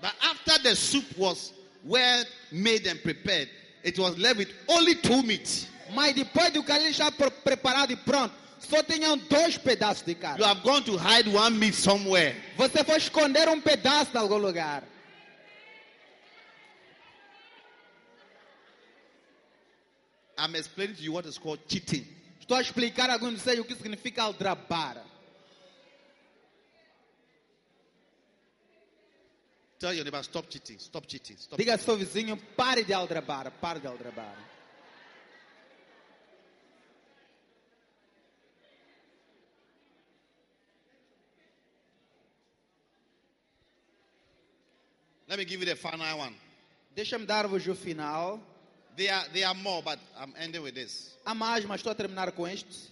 But 0.00 0.12
after 0.22 0.58
the 0.62 0.74
soup 0.76 1.04
was 1.16 1.52
well 1.84 2.24
made 2.52 2.86
and 2.86 3.02
prepared, 3.02 3.48
it 3.82 3.98
was 3.98 4.16
left 4.18 4.38
with 4.38 4.48
only 4.68 4.94
two 4.96 5.22
meat. 5.22 5.68
Mas 5.92 6.14
depois 6.14 6.52
do 6.52 6.62
cariol 6.62 6.92
já 6.92 7.10
pre- 7.10 7.30
preparado 7.30 7.92
e 7.92 7.96
pronto, 7.96 8.32
só 8.60 8.82
tinham 8.82 9.16
dois 9.28 9.58
pedaços 9.58 10.02
de 10.04 10.14
carne. 10.14 10.38
You 10.38 10.46
have 10.46 10.62
gone 10.62 10.84
to 10.84 10.96
hide 10.96 11.28
one 11.28 11.58
meat 11.58 11.74
somewhere. 11.74 12.36
Você 12.56 12.84
foi 12.84 12.98
esconder 12.98 13.48
um 13.48 13.60
pedaço 13.60 14.12
de 14.12 14.18
algum 14.18 14.38
lugar. 14.38 14.84
I'm 20.38 20.54
explaining 20.54 20.96
to 20.96 21.02
you 21.02 21.12
what 21.12 21.26
is 21.26 21.36
called 21.36 21.60
cheating. 21.68 22.06
Estou 22.50 22.58
a 22.58 22.62
explicar 22.62 23.08
a 23.08 23.12
alguns 23.12 23.34
de 23.34 23.40
vocês 23.42 23.60
o 23.60 23.64
que 23.64 23.76
significa 23.76 24.24
aldrabar. 24.24 25.06
Tell 29.78 29.92
your 29.92 30.02
neighbor, 30.02 30.18
stop 30.24 30.48
cheating, 30.50 30.74
stop 30.80 31.06
cheating, 31.08 31.34
stop. 31.34 31.56
Diga 31.56 31.74
ao 31.74 31.78
seu 31.78 31.96
vizinho, 31.96 32.36
pare 32.56 32.82
de 32.82 32.92
aldrabar, 32.92 33.52
pare 33.52 33.78
de 33.78 33.86
aldrabar. 33.86 34.34
Let 45.28 45.38
me 45.38 45.44
give 45.44 45.64
you 45.64 45.66
the 45.66 45.76
final 45.76 46.18
one. 46.18 46.36
Deixa-me 46.96 47.26
dar-vos 47.26 47.64
o 47.68 47.76
final. 47.76 48.40
There 48.96 49.12
are, 49.12 49.28
there 49.32 49.46
are 49.46 49.54
more, 49.54 49.82
but 49.82 49.98
I'm 50.18 50.34
ending 50.36 50.62
with 50.62 50.74
this. 50.74 51.16
Há 51.24 51.34
mais, 51.34 51.64
mas 51.64 51.80
estou 51.80 51.90
a 51.90 51.94
terminar 51.94 52.32
com 52.32 52.46
este. 52.46 52.90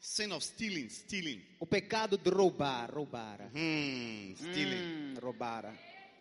Sin 0.00 0.32
of 0.32 0.44
stealing, 0.44 0.88
stealing. 0.88 1.40
O 1.60 1.66
pecado 1.66 2.18
de 2.18 2.28
roubar, 2.30 2.90
roubar. 2.92 3.40
Hmm, 3.54 4.34
stealing, 4.34 5.14
Hum, 5.14 5.14
roubar, 5.22 5.72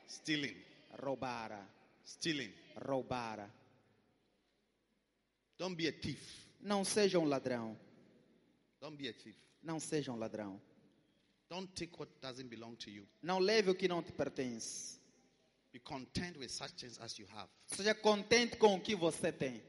stealing, 0.08 0.56
roubar, 1.02 1.68
stealing. 2.06 2.52
roubar. 2.86 3.50
Don't 5.58 5.76
be 5.76 5.88
a 5.88 5.92
thief. 5.92 6.48
Não 6.62 6.84
seja 6.84 7.18
um 7.20 7.26
ladrão. 7.26 7.76
Don't 8.80 8.96
be 8.98 9.08
a 9.10 9.14
thief. 9.14 9.36
Não 9.64 9.80
seja 9.80 10.12
um 10.12 10.16
ladrão. 10.18 10.60
Don't 11.50 11.72
take 11.74 11.92
what 12.00 12.12
doesn't 12.22 12.50
belong 12.50 12.76
to 12.76 12.90
you. 12.90 13.08
Não 13.22 13.40
leve 13.40 13.72
o 13.72 13.76
que 13.76 13.88
não 13.88 14.02
te 14.04 14.12
pertence. 14.12 15.00
Be 15.72 15.80
content 15.80 16.38
with 16.38 16.49
such 16.49 16.72
things 16.73 16.99
as 16.99 17.18
you 17.18 17.26
have. 17.35 17.49
Seja 17.65 17.95
contente 17.95 18.57
com 18.57 18.76
o 18.76 18.81
que 18.81 18.95
você 18.95 19.31
tem. 19.31 19.61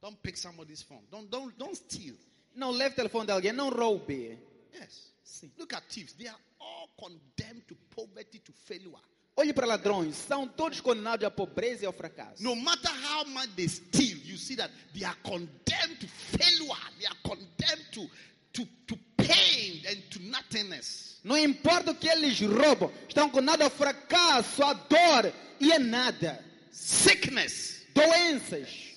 Don't 0.00 0.16
pick 0.22 0.36
somebody's 0.36 0.82
phone. 0.82 1.02
Don't 1.10 1.28
don't 1.30 1.56
don't 1.56 1.74
steal. 1.74 2.14
Não 2.54 2.70
leve 2.70 2.92
o 2.92 2.96
telefone 2.96 3.26
de 3.26 3.32
alguém, 3.32 3.52
não 3.52 3.70
roube. 3.70 4.38
Yes. 4.74 5.12
Sim. 5.22 5.50
Look 5.58 5.74
at 5.74 5.84
thieves. 5.88 6.12
They 6.14 6.28
are 6.28 6.38
all 6.60 6.88
condemned 6.98 7.66
to 7.68 7.74
poverty, 7.90 8.38
to 8.40 8.52
failure. 8.52 9.00
Olhe 9.38 9.52
para 9.52 9.66
ladrões, 9.66 10.16
são 10.16 10.48
todos 10.48 10.80
condenados 10.80 11.26
à 11.26 11.30
pobreza 11.30 11.84
e 11.84 11.86
ao 11.86 11.92
fracasso. 11.92 12.42
No 12.42 12.56
matter 12.56 12.90
how 12.90 13.24
much 13.26 13.50
they 13.54 13.68
steal, 13.68 14.18
you 14.24 14.38
see 14.38 14.56
that 14.56 14.72
they 14.94 15.04
are 15.04 15.16
condemned 15.22 15.98
to 16.00 16.06
failure. 16.08 16.74
They 16.98 17.06
are 17.06 17.18
condemned 17.22 17.92
to 17.92 18.08
to, 18.54 18.66
to 18.86 18.96
pain 19.18 19.82
and 19.86 20.02
to 20.10 20.22
nothingness. 20.22 21.15
Não 21.26 21.36
importa 21.36 21.90
o 21.90 21.94
que 21.96 22.06
eles 22.06 22.40
roubam, 22.40 22.88
estão 23.08 23.28
condenados 23.28 23.64
ao 23.64 23.70
fracasso, 23.70 24.62
à 24.62 24.72
dor 24.74 25.32
e 25.58 25.72
a 25.72 25.78
nada. 25.80 26.38
Sickness. 26.70 27.84
Doenças. 27.92 28.94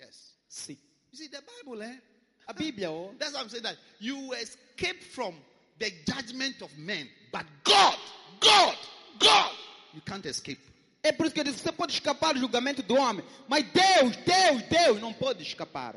Yes. 0.00 0.34
Sim. 0.48 0.76
You 1.12 1.16
see 1.16 1.28
the 1.28 1.40
Bible, 1.40 1.80
eh? 1.84 2.00
A 2.48 2.52
Bíblia, 2.52 2.90
oh, 2.90 3.14
That's 3.16 3.32
why 3.32 3.42
I'm 3.42 3.48
saying 3.48 3.62
that 3.62 3.78
you 4.00 4.34
escape 4.34 5.04
from 5.04 5.36
the 5.78 5.92
judgment 6.04 6.62
of 6.62 6.76
men, 6.76 7.08
but 7.30 7.46
God, 7.62 7.98
God, 8.40 8.76
God, 9.20 9.52
you 9.94 10.00
can't 10.00 10.26
escape. 10.26 10.58
é 11.00 11.12
por 11.12 11.26
isso 11.26 11.34
que 11.36 11.40
eu 11.40 11.44
disse, 11.44 11.60
você 11.60 11.70
pode 11.70 11.92
escapar 11.92 12.34
do 12.34 12.40
julgamento 12.40 12.82
do 12.82 12.96
homem, 12.96 13.24
mas 13.46 13.64
Deus, 13.70 14.16
Deus, 14.16 14.62
Deus 14.68 15.00
não 15.00 15.12
pode 15.12 15.44
escapar. 15.44 15.94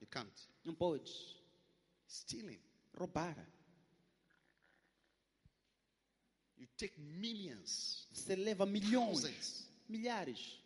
You 0.00 0.06
can't. 0.10 0.32
Não 0.64 0.74
pode. 0.74 1.12
Stealing. 2.08 2.58
Roubar. 2.96 3.36
You 6.56 6.66
take 6.76 6.98
millions, 7.00 8.06
Você 8.12 8.36
leva 8.36 8.64
milhões, 8.64 9.22
thousands, 9.22 9.68
milhares 9.88 10.60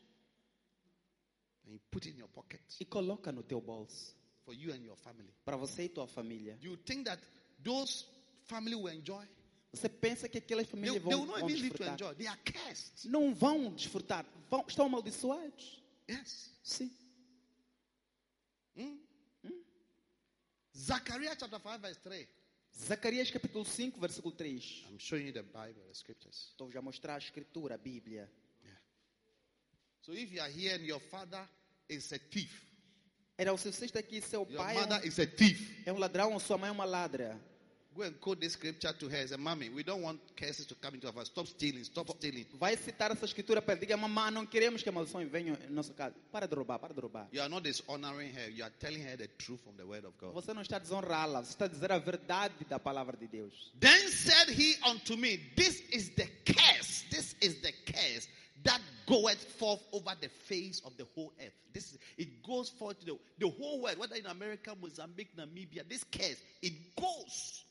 and 1.64 1.72
you 1.72 1.80
put 1.90 2.06
it 2.06 2.14
in 2.14 2.18
your 2.20 2.28
pocket 2.28 2.60
e 2.80 2.84
coloca 2.84 3.32
no 3.32 3.42
teu 3.42 3.60
bolso 3.60 4.14
for 4.44 4.54
you 4.54 4.72
and 4.72 4.84
your 4.84 4.96
family. 4.96 5.32
para 5.44 5.56
você 5.56 5.84
e 5.84 5.88
tua 5.88 6.06
família. 6.06 6.58
You 6.62 6.76
think 6.76 7.04
that 7.04 7.22
those 7.62 8.04
family 8.44 8.74
will 8.74 8.88
enjoy? 8.94 9.26
Você 9.72 9.88
pensa 9.88 10.28
que 10.28 10.38
aquelas 10.38 10.66
They, 10.66 10.70
famílias 10.70 11.02
they 11.02 11.12
vão, 11.12 11.20
will 11.20 11.26
not 11.26 11.40
vão 11.40 11.48
desfrutar? 11.48 11.94
enjoy. 11.94 12.14
They 12.14 12.26
are 12.26 12.40
cursed. 12.44 13.06
Não 13.08 13.34
vão 13.34 13.72
desfrutar, 13.74 14.24
vão, 14.50 14.64
estão 14.66 14.86
amaldiçoados. 14.86 15.82
Yes. 16.10 16.50
Sim. 16.62 16.90
Zechariah 20.76 21.36
chapter 21.38 21.58
5, 21.60 21.78
verse 21.80 22.00
3. 22.00 22.26
Zacarias 22.78 23.30
capítulo 23.30 23.64
5, 23.64 23.98
versículo 23.98 24.34
3. 24.34 24.86
I'm 24.90 24.98
showing 24.98 25.26
you 25.26 25.32
the 25.32 25.42
Bible, 25.42 25.82
the 25.88 25.94
scriptures. 25.94 26.48
Estou 26.50 26.70
já 26.70 26.78
a 26.78 26.82
mostrar 26.82 27.16
a 27.16 27.18
escritura, 27.18 27.74
a 27.74 27.78
Bíblia. 27.78 28.30
So 30.02 30.14
if 30.14 30.32
you 30.32 30.40
are 30.40 30.50
here 30.50 30.74
and 30.76 30.86
your 30.86 31.00
father 31.00 31.46
is 31.88 32.12
a 32.12 32.18
thief, 32.18 32.68
Era 33.36 33.56
se 33.56 33.70
você 33.70 33.84
está 33.84 34.00
aqui, 34.00 34.20
seu 34.20 34.46
your 34.48 34.56
pai 34.56 34.76
é 34.76 34.80
mother 34.80 35.00
um, 35.00 35.06
is 35.06 35.18
a 35.18 35.26
thief, 35.26 35.86
é 35.86 35.92
um 35.92 35.98
ladrão 35.98 36.38
sua 36.40 36.56
mãe 36.56 36.68
é 36.68 36.72
uma 36.72 36.84
ladra. 36.84 37.38
Go 37.98 38.04
and 38.04 38.20
quote 38.20 38.40
this 38.40 38.52
scripture 38.52 38.92
to 38.92 39.08
her. 39.08 39.26
Say, 39.26 39.36
Mommy, 39.36 39.68
we 39.68 39.82
don't 39.82 40.02
want 40.02 40.20
curses 40.36 40.66
to 40.66 40.74
come 40.76 40.94
into 40.94 41.08
our 41.08 41.12
house. 41.12 41.26
Stop 41.26 41.46
stealing, 41.48 41.82
stop 41.84 42.08
stealing. 42.10 42.46
Vai 42.58 42.76
citar 42.76 43.10
essa 43.10 43.24
escritura 43.24 43.60
para. 43.60 43.76
Diga, 43.76 43.96
mamãe, 43.96 44.30
não 44.30 44.46
queremos 44.46 44.82
que 44.82 44.88
a 44.88 44.92
maldição 44.92 45.26
venha 45.28 45.58
em 45.68 45.72
nossa 45.72 45.92
casa. 45.92 46.14
Para 46.30 46.46
de 46.46 46.54
roubar, 46.54 46.78
para 46.78 46.94
de 46.94 47.00
roubar. 47.00 47.28
You 47.32 47.42
are 47.42 47.48
not 47.48 47.64
dishonoring 47.64 48.32
her, 48.32 48.50
you 48.50 48.64
are 48.64 48.72
telling 48.78 49.02
her 49.02 49.16
the 49.16 49.28
truth 49.38 49.60
from 49.62 49.76
the 49.76 49.84
word 49.84 50.06
of 50.06 50.14
God. 50.18 50.32
Você 50.32 50.54
não 50.54 50.62
está 50.62 50.78
desonrá-la, 50.78 51.42
você 51.42 51.50
está 51.50 51.66
dizer 51.66 51.90
a 51.90 51.98
verdade 51.98 52.54
da 52.68 52.78
palavra 52.78 53.16
de 53.16 53.26
Deus. 53.26 53.72
Then 53.80 54.08
said 54.08 54.48
he 54.48 54.76
unto 54.86 55.16
me, 55.16 55.38
This 55.56 55.82
is 55.90 56.10
the 56.10 56.28
curse, 56.46 57.04
this 57.10 57.34
is 57.40 57.60
the 57.60 57.72
curse 57.84 58.28
that 58.64 58.80
goeth 59.06 59.42
forth 59.58 59.82
over 59.92 60.14
the 60.20 60.28
face 60.28 60.80
of 60.84 60.96
the 60.96 61.06
whole 61.14 61.32
earth. 61.40 61.52
This 61.72 61.92
is, 61.92 61.98
it 62.16 62.42
goes 62.42 62.68
forth 62.68 62.98
to 63.00 63.06
the, 63.06 63.18
the 63.38 63.48
whole 63.48 63.82
world, 63.82 63.98
whether 63.98 64.16
in 64.16 64.26
America, 64.26 64.74
Mozambique, 64.80 65.36
Namibia, 65.36 65.88
this 65.88 66.04
curse, 66.04 66.42
it 66.62 66.72
goes. 66.96 67.64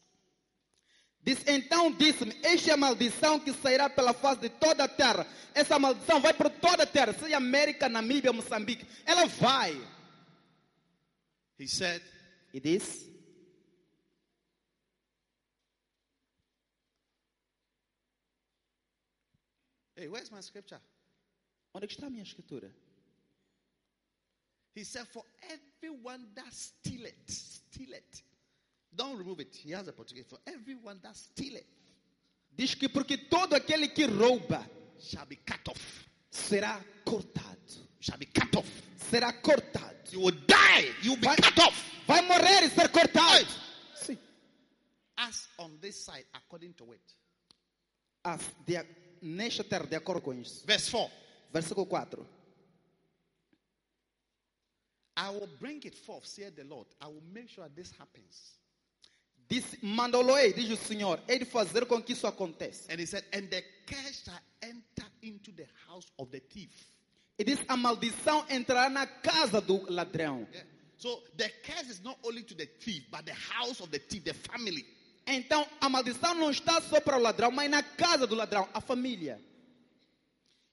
Diz, 1.27 1.43
então 1.45 1.91
disse-me: 1.91 2.33
Esta 2.41 2.69
é 2.69 2.73
a 2.73 2.77
maldição 2.77 3.37
que 3.37 3.51
sairá 3.51 3.89
pela 3.89 4.13
face 4.13 4.39
de 4.39 4.47
toda 4.47 4.85
a 4.85 4.87
terra. 4.87 5.27
Essa 5.53 5.77
maldição 5.77 6.21
vai 6.21 6.33
por 6.33 6.49
toda 6.49 6.83
a 6.83 6.87
terra, 6.87 7.11
seja 7.11 7.35
América, 7.35 7.89
Namíbia, 7.89 8.31
Moçambique. 8.31 8.87
Ela 9.05 9.25
vai. 9.25 9.75
He 11.59 11.67
said, 11.67 12.01
E 12.53 12.61
disse: 12.61 13.13
Hey, 19.97 20.07
where's 20.07 20.31
my 20.31 20.41
scripture? 20.41 20.79
Onde 21.73 21.87
é 21.87 21.89
está 21.89 22.07
a 22.07 22.09
minha 22.09 22.23
escritura? 22.23 22.73
He 24.73 24.85
said, 24.85 25.05
For 25.09 25.25
everyone 25.41 26.25
that 26.35 26.53
stealeth, 26.53 27.27
stealeth. 27.27 28.26
Don't 28.95 29.17
remove 29.17 29.39
it. 29.41 29.55
He 29.55 29.71
has 29.71 29.87
a 29.87 29.93
Portuguese. 29.93 30.25
For 30.27 30.39
everyone 30.47 30.99
that 31.03 31.15
stealeth 31.15 31.65
Diz 32.55 32.73
que 32.75 32.89
porque 32.89 33.17
todo 33.29 33.55
aquele 33.55 33.93
que 33.93 34.07
rouba 34.07 34.65
shall 34.99 35.25
be 35.27 35.35
cut 35.45 35.67
off. 35.69 36.07
será 36.31 36.83
cortado. 37.05 37.57
Shall 37.99 38.17
be 38.17 38.25
cut 38.25 38.55
off. 38.55 38.67
Será 38.97 39.31
cortado. 39.41 39.95
You 40.11 40.21
will 40.21 40.35
die. 40.47 40.89
You 41.03 41.11
will 41.11 41.19
be 41.19 41.27
Vai- 41.27 41.35
cut 41.35 41.59
off. 41.59 41.83
Vai 42.07 42.21
morrer 42.21 42.63
e 42.65 42.69
ser 42.69 42.89
cortado. 42.89 43.45
Sim. 43.95 44.17
As 45.17 45.47
on 45.59 45.77
this 45.79 46.03
side, 46.03 46.25
according 46.33 46.73
to 46.73 46.93
it. 46.93 47.01
As 48.23 48.41
de, 48.65 48.83
nesta 49.21 49.63
terra, 49.63 49.85
de 49.85 49.95
acordo 49.95 50.21
com 50.21 50.33
isso. 50.33 50.65
Verse 50.65 50.89
4. 50.89 51.11
Versículo 51.53 51.85
4. 51.87 52.25
I 55.17 55.29
will 55.31 55.49
bring 55.59 55.81
it 55.85 55.95
forth, 55.95 56.25
said 56.25 56.55
the 56.55 56.63
Lord. 56.63 56.87
I 57.01 57.07
will 57.07 57.23
make 57.33 57.49
sure 57.49 57.67
this 57.75 57.91
happens. 57.91 58.53
Disse, 59.49 59.77
mandou-lo-ei, 59.81 60.51
diz 60.51 60.69
o 60.69 60.77
Senhor, 60.77 61.21
de 61.25 61.45
fazer 61.45 61.85
com 61.85 62.01
que 62.01 62.13
isso 62.13 62.27
aconteça. 62.27 62.91
And 62.91 62.99
he 62.99 63.05
said, 63.05 63.23
And 63.33 63.47
the 63.49 63.63
curse 63.85 64.23
shall 64.25 64.41
enter 64.61 65.07
into 65.21 65.51
the 65.53 65.67
house 65.87 66.11
of 66.17 66.29
the 66.31 66.41
thief. 66.41 66.69
E 67.39 67.43
diz, 67.43 67.59
a 67.67 67.77
maldição 67.77 68.45
entrará 68.49 68.89
na 68.89 69.07
casa 69.07 69.61
do 69.61 69.89
ladrão. 69.89 70.47
Yeah. 70.51 70.67
So 70.97 71.23
the 71.37 71.49
curse 71.63 71.89
is 71.89 72.01
not 72.03 72.17
only 72.23 72.43
to 72.43 72.55
the 72.55 72.65
thief, 72.65 73.05
but 73.09 73.25
the 73.25 73.33
house 73.33 73.79
of 73.79 73.89
the 73.89 73.99
thief, 73.99 74.23
the 74.23 74.33
family. 74.33 74.85
Então, 75.25 75.67
a 75.79 75.87
maldição 75.87 76.33
não 76.33 76.49
está 76.49 76.81
só 76.81 76.99
para 76.99 77.17
o 77.17 77.21
ladrão, 77.21 77.51
mas 77.51 77.69
na 77.69 77.83
casa 77.83 78.25
do 78.25 78.35
ladrão, 78.35 78.67
a 78.73 78.81
família. 78.81 79.39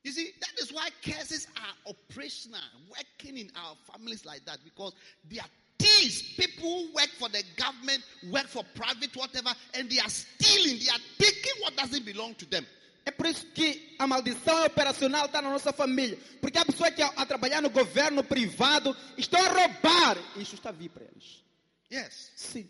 You 0.04 0.12
see, 0.12 0.32
that 0.38 0.60
is 0.60 0.70
why 0.70 0.90
curses 1.02 1.46
are 1.56 1.74
operational, 1.86 2.60
working 2.88 3.38
in 3.38 3.50
our 3.56 3.74
families 3.90 4.24
like 4.24 4.44
that, 4.44 4.62
because 4.62 4.94
they 5.28 5.38
are 5.38 5.50
thieves. 5.78 6.22
People 6.36 6.68
who 6.68 6.94
work 6.94 7.08
for 7.18 7.28
the 7.28 7.42
government, 7.56 8.02
work 8.30 8.46
for 8.48 8.62
private, 8.74 9.14
whatever, 9.16 9.50
and 9.74 9.90
they 9.90 9.98
are 9.98 10.08
stealing, 10.08 10.78
they 10.78 10.88
are 10.88 11.04
taking 11.18 11.52
what 11.60 11.76
doesn't 11.76 12.04
belong 12.04 12.34
to 12.36 12.46
them. 12.46 12.66
É 13.06 13.10
por 13.10 13.26
isso 13.26 13.44
que 13.54 13.94
a 13.98 14.06
maldição 14.06 14.64
operacional 14.64 15.26
está 15.26 15.42
na 15.42 15.50
nossa 15.50 15.72
família. 15.72 16.18
Porque 16.40 16.56
há 16.56 16.64
pessoas 16.64 16.94
que, 16.94 17.02
a, 17.02 17.08
a 17.08 17.26
trabalhar 17.26 17.60
no 17.60 17.68
governo 17.68 18.24
privado, 18.24 18.96
estão 19.18 19.38
a 19.40 19.48
roubar. 19.48 20.16
Isso 20.36 20.54
está 20.54 20.70
a 20.70 20.72
vir 20.72 20.88
para 20.88 21.04
eles. 21.04 21.44
Yes. 21.90 22.32
Sim. 22.34 22.68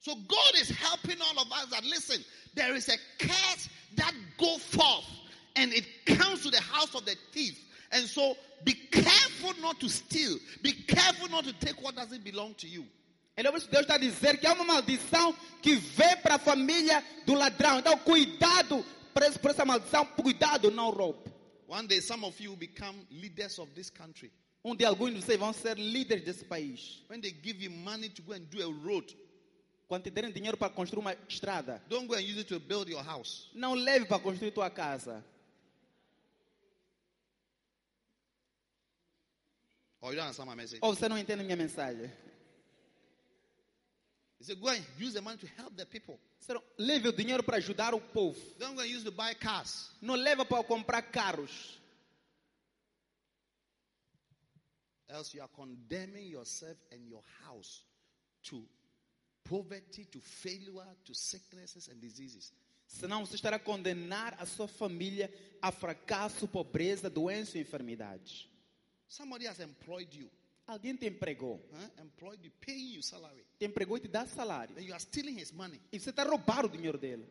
So 0.00 0.14
God 0.16 0.54
is 0.56 0.70
helping 0.70 1.20
all 1.20 1.38
of 1.38 1.52
us 1.52 1.66
that 1.70 1.84
listen, 1.84 2.24
there 2.54 2.74
is 2.74 2.88
a 2.88 2.96
curse 3.18 3.68
that 3.96 4.14
go 4.38 4.58
forth 4.58 5.06
and 5.56 5.72
it 5.72 5.84
comes 6.06 6.42
to 6.42 6.50
the 6.50 6.60
house 6.60 6.94
of 6.94 7.04
the 7.04 7.16
thief. 7.32 7.58
And 7.90 8.06
so 8.06 8.36
be 8.64 8.74
careful 8.74 9.54
not 9.60 9.78
to 9.80 9.88
steal. 9.88 10.38
Be 10.62 10.72
careful 10.72 11.28
not 11.28 11.44
to 11.44 11.52
take 11.54 11.80
what 11.82 11.94
doesn't 11.94 12.22
belong 12.22 12.54
to 12.54 12.66
you. 12.66 12.86
Então, 13.36 13.52
Deus 13.52 13.82
está 13.82 13.94
a 13.94 13.98
dizer 13.98 14.38
que 14.38 14.46
há 14.46 14.52
uma 14.52 14.64
maldição 14.64 15.32
que 15.62 15.76
vem 15.76 16.16
para 16.16 16.34
a 16.34 16.38
família 16.38 17.04
do 17.24 17.34
ladrão. 17.34 17.78
Então, 17.78 17.96
cuidado 17.98 18.84
por 19.14 19.50
essa 19.50 19.64
maldição. 19.64 20.04
Cuidado, 20.06 20.70
não 20.70 20.90
roube. 20.90 21.30
One 21.68 21.86
day 21.86 22.00
some 22.00 22.24
of 22.24 22.42
you 22.42 22.50
will 22.50 22.56
become 22.58 23.06
leaders 23.10 23.58
of 23.58 23.70
this 23.74 23.90
country. 23.90 24.32
Um 24.64 24.74
dia, 24.74 24.88
alguns 24.88 25.14
de 25.14 25.22
vocês 25.22 25.38
vão 25.38 25.52
ser 25.52 25.78
líderes 25.78 26.24
desse 26.24 26.44
país. 26.44 27.04
When 27.08 27.20
they 27.20 27.30
give 27.30 27.62
you 27.62 27.70
money 27.70 28.08
to 28.08 28.22
go 28.22 28.32
and 28.32 28.40
do 28.50 28.60
a 28.60 28.66
road, 28.66 29.16
Quando 29.86 30.02
te 30.02 30.10
derem 30.10 30.30
dinheiro 30.30 30.56
para 30.56 30.68
construir 30.68 31.00
uma 31.00 31.16
estrada, 31.28 31.80
don't 31.88 32.06
go 32.06 32.14
and 32.14 32.20
use 32.20 32.38
it 32.38 32.48
to 32.48 32.60
build 32.60 32.90
your 32.90 33.02
house. 33.02 33.48
não 33.54 33.72
leve 33.74 34.04
para 34.04 34.18
construir 34.18 34.50
tua 34.50 34.68
casa. 34.68 35.24
Or 40.00 40.12
you 40.12 40.16
don't 40.16 40.26
understand 40.26 40.48
my 40.48 40.54
message. 40.54 40.80
Ou 40.82 40.94
você 40.94 41.08
não 41.08 41.18
entende 41.18 41.42
minha 41.42 41.56
mensagem. 41.56 42.10
He 44.38 44.44
said, 44.44 44.60
go 44.60 44.68
and 44.68 44.84
use 44.98 45.14
the 45.14 45.20
money 45.20 45.36
to 45.38 45.46
help 45.56 45.76
the 45.76 45.84
people. 45.84 46.20
Leve 46.78 47.08
o 47.08 47.12
dinheiro 47.12 47.42
para 47.42 47.56
ajudar 47.56 47.92
o 47.92 48.00
povo. 48.00 48.38
Don't 48.58 48.76
go 48.76 48.82
and 48.82 48.86
use 48.86 49.02
to 49.02 49.10
buy 49.10 49.34
cars. 49.34 49.90
Não 50.00 50.14
leva 50.14 50.44
para 50.44 50.62
comprar 50.62 51.02
carros. 51.02 51.76
Else 55.08 55.34
you 55.34 55.42
are 55.42 55.50
condemning 55.52 56.28
yourself 56.28 56.76
and 56.92 57.08
your 57.08 57.22
house 57.44 57.82
to 58.44 58.62
poverty, 59.42 60.04
to 60.04 60.20
failure, 60.20 60.86
to 61.04 61.14
sicknesses 61.14 61.88
and 61.88 61.98
diseases. 61.98 62.52
Senão 62.86 63.26
você 63.26 63.34
estará 63.34 63.56
a 63.56 63.58
condenar 63.58 64.36
a 64.38 64.46
sua 64.46 64.68
família 64.68 65.32
a 65.60 65.72
fracasso, 65.72 66.46
pobreza, 66.46 67.10
doença 67.10 67.58
e 67.58 67.60
enfermidades. 67.60 68.48
Somebody 69.08 69.46
has 69.46 69.58
employed 69.60 70.12
you, 70.14 70.28
Alguém 70.66 70.96
te 70.96 71.06
empregou. 71.06 71.58
huh? 71.72 72.02
employed 72.02 72.44
you, 72.44 72.50
paying 72.60 72.94
you 72.94 73.02
salary. 73.02 73.42
Te 73.58 73.64
empregou 73.66 73.96
e 73.96 74.00
te 74.00 74.08
dá 74.08 74.26
salário. 74.26 74.74
Then 74.74 74.84
you 74.84 74.92
are 74.92 75.00
stealing 75.00 75.38
his 75.38 75.50
money. 75.52 75.80
E 75.90 75.98
você 75.98 76.10
está 76.10 76.22
a 76.22 76.26
roubar 76.28 76.66
o 76.66 76.68
dinheiro 76.68 76.98
dele. 76.98 77.26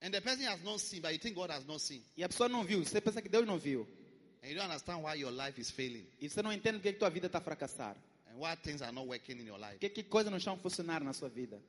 And 0.00 0.10
the 0.12 0.20
person 0.20 0.44
has 0.46 0.62
not 0.62 0.80
seen, 0.80 1.00
but 1.00 1.12
you 1.12 1.18
think 1.18 1.34
God 1.36 1.50
has 1.50 1.64
not 1.66 1.80
seen. 1.80 2.02
E 2.16 2.24
a 2.24 2.28
pessoa 2.28 2.48
não 2.48 2.64
viu. 2.64 2.84
Você 2.84 3.00
pensa 3.00 3.22
que 3.22 3.28
Deus 3.28 3.46
não 3.46 3.58
viu. 3.58 3.86
And 4.42 4.48
you 4.48 4.54
don't 4.56 4.66
understand 4.66 5.02
why 5.04 5.14
your 5.14 5.30
life 5.30 5.60
is 5.60 5.70
failing 5.70 6.04
E 6.20 6.28
você 6.28 6.42
não 6.42 6.52
entende 6.52 6.78
porque 6.78 6.92
que 6.92 6.98
tua 6.98 7.08
vida 7.10 7.26
está 7.28 7.40
fracassar. 7.40 7.96
and 8.28 8.36
why 8.38 8.56
things 8.56 8.80
are 8.82 8.90
not 8.92 9.06
working 9.06 9.38
in 9.40 9.46
your 9.46 9.58
life. 9.58 9.78
Que 9.78 9.88
que 9.90 10.02
coisas 10.04 10.30
não 10.30 10.38
estão 10.38 10.54
a 10.54 10.56
funcionar 10.56 11.02
na 11.04 11.12
sua 11.12 11.28
vida. 11.28 11.60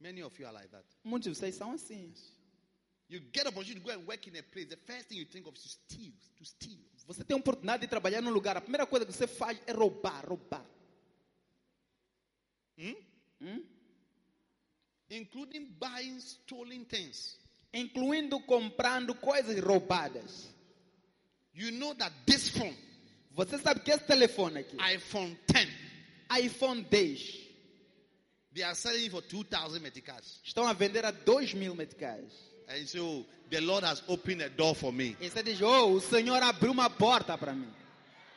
Many 0.00 0.22
of 0.22 0.38
you 0.40 0.46
are 0.46 0.54
like 0.54 0.68
that. 0.70 0.84
Muitos 1.04 1.32
de 1.32 1.38
vocês 1.38 1.54
são 1.54 1.72
assim. 1.72 2.12
You 3.08 3.20
get 3.32 3.46
opportunity 3.46 3.80
to 3.80 3.86
go 3.86 3.92
and 3.92 4.06
work 4.06 4.26
in 4.26 4.36
a 4.36 4.42
place. 4.42 4.68
The 4.68 4.78
first 4.86 5.08
thing 5.08 5.18
you 5.18 5.26
think 5.26 5.46
of 5.46 5.54
is 5.54 5.62
to 5.62 5.68
steal, 5.68 6.12
to 6.38 6.44
steal. 6.44 6.78
Você 7.06 7.22
tem 7.22 7.36
oportunidade 7.36 7.82
de 7.82 7.88
trabalhar 7.88 8.22
num 8.22 8.30
lugar. 8.30 8.56
A 8.56 8.60
primeira 8.62 8.86
coisa 8.86 9.04
que 9.04 9.12
você 9.12 9.26
faz 9.26 9.58
é 9.66 9.72
roubar, 9.72 10.26
roubar. 10.26 10.64
Including 15.10 15.66
buying 15.78 16.18
stolen 16.18 16.84
things. 16.84 17.38
Incluindo 17.72 18.40
comprando 18.40 19.14
coisas 19.14 19.60
roubadas. 19.60 20.48
You 21.52 21.70
know 21.72 21.94
that 21.94 22.12
this 22.26 22.48
phone, 22.48 22.76
Você 23.32 23.58
sabe 23.58 23.80
que 23.80 23.90
esse 23.92 24.04
telefone 24.06 24.60
aqui, 24.60 24.76
iPhone 24.94 25.36
10, 25.46 25.68
iPhone 26.40 26.84
10, 26.84 27.50
they 28.52 28.62
are 28.62 28.74
selling 28.74 29.10
for 29.10 29.22
2,000 29.22 29.80
meticas. 29.80 30.40
estão 30.42 30.66
a 30.66 30.72
vender 30.72 31.04
a 31.04 31.10
2 31.10 31.52
mil 31.54 31.74
meticais. 31.74 32.32
And 32.68 32.88
so 32.88 33.24
the 33.50 33.60
Lord 33.60 33.84
has 33.84 34.02
opened 34.08 34.42
a 34.42 34.48
door 34.48 34.74
for 34.74 34.92
me. 34.92 35.16
E 35.20 35.28
você 35.28 35.42
diz, 35.42 35.60
oh, 35.60 35.92
o 35.92 36.00
Senhor 36.00 36.42
abriu 36.42 36.72
uma 36.72 36.88
porta 36.88 37.36
para 37.36 37.52
mim. 37.52 37.72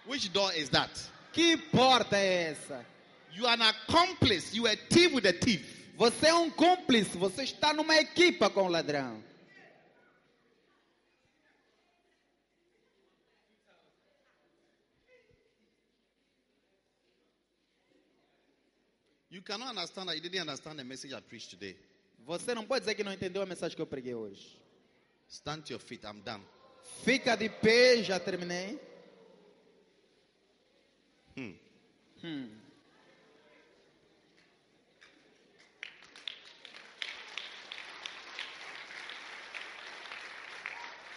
Which 0.06 0.30
door 0.30 0.54
is 0.54 0.70
that? 0.70 0.92
Que 1.34 1.58
porta 1.58 2.18
é 2.18 2.52
essa? 2.52 2.86
You 3.34 3.46
are 3.46 3.54
an 3.54 3.62
accomplice. 3.62 4.54
You 4.54 4.68
are 4.68 4.74
a 4.74 4.78
thief 4.90 5.14
with 5.14 5.26
a 5.26 5.34
thief. 5.34 5.78
Você 5.98 6.28
é 6.28 6.34
um 6.34 6.50
cúmplice, 6.52 7.18
você 7.18 7.44
está 7.44 7.74
numa 7.74 7.96
equipa 7.98 8.50
com 8.50 8.64
o 8.64 8.68
ladrão. 8.68 9.24
You 19.32 19.42
cannot 19.42 19.70
understand 19.70 20.08
that 20.08 20.16
you 20.16 20.22
didn't 20.22 20.42
understand 20.42 20.80
the 20.80 20.84
message 20.84 21.14
I 21.14 21.20
preached 21.20 21.50
today. 21.50 21.76
Você 22.28 22.54
não 22.54 22.66
pode 22.66 22.82
dizer 22.82 22.94
que 22.96 23.06
não 23.06 23.14
entendeu 23.14 23.42
a 23.42 23.46
mensagem 23.46 23.74
que 23.74 23.82
eu 23.82 23.88
preguei 23.88 24.14
hoje. 24.14 24.62
Stand 25.30 25.62
to 25.62 25.72
your 25.72 25.80
feet. 25.80 26.04
I'm 26.04 26.20
done. 26.20 26.44
Fica 27.06 27.38
de 27.38 27.48
pé, 27.48 28.04
já 28.04 28.20
terminei. 28.20 28.78
Hmm. 31.38 31.54
Hum. 32.22 32.50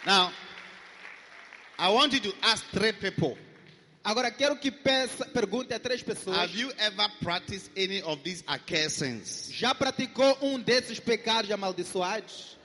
Now, 0.05 0.31
I 1.77 1.89
want 1.89 2.13
you 2.13 2.21
to 2.21 2.33
ask 2.41 2.63
three 2.71 2.93
people 2.93 3.37
Agora 4.03 4.31
quero 4.31 4.55
que 4.55 4.71
peça, 4.71 5.25
pergunte 5.25 5.73
a 5.73 5.79
três 5.79 6.01
pessoas. 6.01 6.35
Have 6.35 6.57
you 6.57 6.71
ever 6.79 7.07
practiced 7.21 7.69
any 7.77 8.01
of 8.01 8.23
these 8.23 8.43
accursings? 8.47 9.51
Já 9.51 9.75
praticou 9.75 10.37
um 10.41 10.59
desses 10.59 10.99
pecados 10.99 11.51
amaldiçoados? 11.51 12.57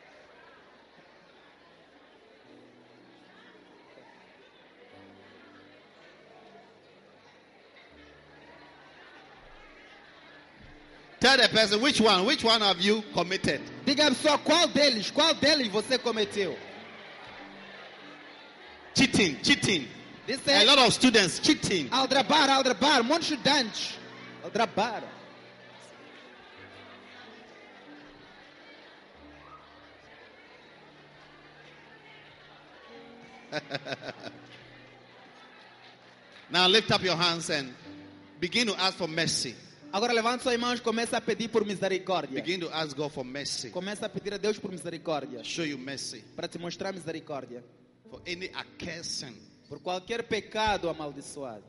Tell 11.20 11.36
the 11.38 11.48
person 11.48 11.80
which 11.80 12.00
one, 12.00 12.26
which 12.26 12.44
one 12.44 12.60
have 12.60 12.80
you 12.80 13.02
committed? 13.14 13.60
Diga 13.84 14.12
só 14.14 14.38
qual 14.38 14.68
deles, 14.68 15.10
qual 15.10 15.34
deles 15.34 15.68
você 15.68 15.98
cometeu? 15.98 16.56
Cheating, 18.96 19.36
cheating. 19.42 19.86
A 20.48 20.64
lot 20.64 20.78
of 20.78 20.92
students 20.92 21.38
cheating. 21.38 21.88
aldrabar, 21.90 22.48
aldrabar, 22.48 23.02
um 23.02 23.06
monte 23.06 23.36
de. 23.36 23.66
Aldrabar. 24.42 25.02
Now 36.50 36.66
lift 36.68 36.90
up 36.90 37.02
your 37.02 37.16
hands 37.16 37.50
and 37.50 37.74
begin 38.40 38.68
to 38.68 38.80
ask 38.80 38.96
for 38.96 39.08
mercy. 39.08 39.54
Agora 39.92 40.12
levante 40.14 40.42
suas 40.42 40.58
mãos 40.58 40.78
e 40.78 40.82
começa 40.82 41.18
a 41.18 41.20
pedir 41.20 41.48
por 41.48 41.64
misericórdia. 41.64 42.34
Begin 42.34 42.60
to 42.60 42.70
ask 42.72 42.96
God 42.96 43.10
for 43.12 43.24
mercy. 43.24 43.70
Começa 43.70 44.06
a 44.06 44.08
pedir 44.08 44.32
a 44.32 44.38
Deus 44.38 44.58
por 44.58 44.70
misericórdia. 44.70 45.44
Show 45.44 45.66
you 45.66 45.76
mercy 45.76 46.24
Para 46.34 46.48
te 46.48 46.58
mostrar 46.58 46.94
misericórdia. 46.94 47.62
For 48.10 48.20
any 48.26 48.50
Por 49.68 49.80
qualquer 49.80 50.22
pecado 50.28 50.88
amaldiçoado 50.88 51.64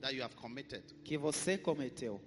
that 0.00 0.14
you 0.14 0.22
have 0.22 0.34
committed. 0.36 0.82
que 1.04 1.16
você 1.16 1.56
cometeu. 1.58 2.20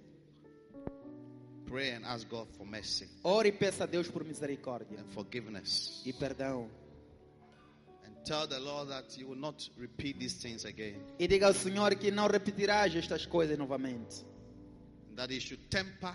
Pray 1.66 1.92
and 1.94 2.04
ask 2.06 2.28
God 2.28 2.46
for 2.56 2.64
mercy 2.64 3.08
Ore 3.24 3.48
e 3.48 3.52
peça 3.52 3.84
a 3.84 3.86
Deus 3.86 4.08
por 4.08 4.24
misericórdia 4.24 5.00
and 5.00 5.08
forgiveness. 5.08 6.00
e 6.06 6.12
perdão. 6.12 6.70
And 8.04 8.12
tell 8.24 8.46
the 8.46 8.58
Lord 8.58 8.88
that 8.90 9.18
you 9.20 9.28
will 9.28 9.38
not 9.38 9.68
repeat 9.76 10.18
these 10.18 10.36
things 10.40 10.64
again. 10.64 11.00
E 11.18 11.26
diga 11.26 11.46
ao 11.48 11.52
Senhor 11.54 11.94
que 11.96 12.10
não 12.10 12.28
repetirás 12.28 12.94
estas 12.94 13.26
coisas 13.26 13.58
novamente. 13.58 14.24
That 15.16 15.32
He 15.34 15.40
should 15.40 15.64
temper 15.68 16.14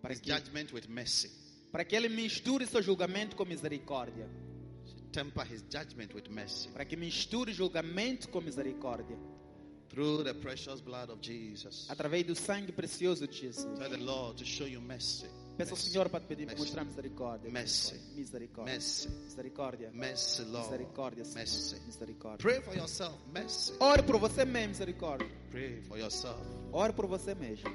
Para 0.00 0.14
His 0.14 0.20
que, 0.20 0.32
judgment 0.32 0.72
with 0.72 0.88
mercy. 0.88 1.30
para 1.70 1.84
que 1.84 1.94
Ele 1.94 2.08
misture 2.08 2.66
seu 2.66 2.82
julgamento 2.82 3.36
com 3.36 3.44
misericórdia. 3.44 4.28
Temper 5.16 5.46
His 5.50 5.62
judgment 5.70 6.14
with 6.14 6.28
mercy. 6.28 6.68
Para 6.68 6.84
que 6.84 6.94
misture 6.94 7.50
julgamento 7.50 8.28
com 8.28 8.42
misericórdia. 8.42 9.16
Through 9.88 10.24
the 10.24 10.34
precious 10.34 10.82
blood 10.82 11.10
of 11.10 11.20
Jesus. 11.22 11.86
Através 11.88 12.26
do 12.26 12.34
sangue 12.34 12.70
precioso 12.70 13.26
de 13.26 13.34
Jesus. 13.34 13.78
Tell 13.78 13.88
the 13.88 13.96
Lord 13.96 14.36
to 14.36 14.44
show 14.44 14.66
you 14.66 14.78
mercy. 14.78 15.26
Peça 15.56 15.70
ao. 15.70 15.76
Senhor 15.78 16.10
para 16.10 16.20
te 16.20 16.26
pedir, 16.26 16.44
Mercy. 16.44 16.60
mostrar 16.60 16.84
misericórdia. 16.84 17.50
Mercy. 17.50 17.94
Misericórdia. 18.14 18.74
Mercy. 18.74 19.08
Misericórdia. 19.08 19.90
Mercy, 19.94 20.42
Lord. 20.42 20.66
Misericórdia, 20.66 21.24
Senhor. 21.24 21.38
Mercy. 21.38 21.80
Misericórdia. 21.86 22.38
Pray 22.38 22.60
for 22.60 22.76
yourself. 22.76 23.16
Mercy. 23.32 23.72
Ore 23.80 24.02
por 24.02 24.18
você 24.18 24.44
mesmo, 24.44 24.68
misericórdia. 24.68 25.26
Pray 25.50 25.80
for 25.88 25.98
yourself. 25.98 26.42
Ore 26.72 26.92
por 26.92 27.06
você 27.06 27.34
mesmo, 27.34 27.70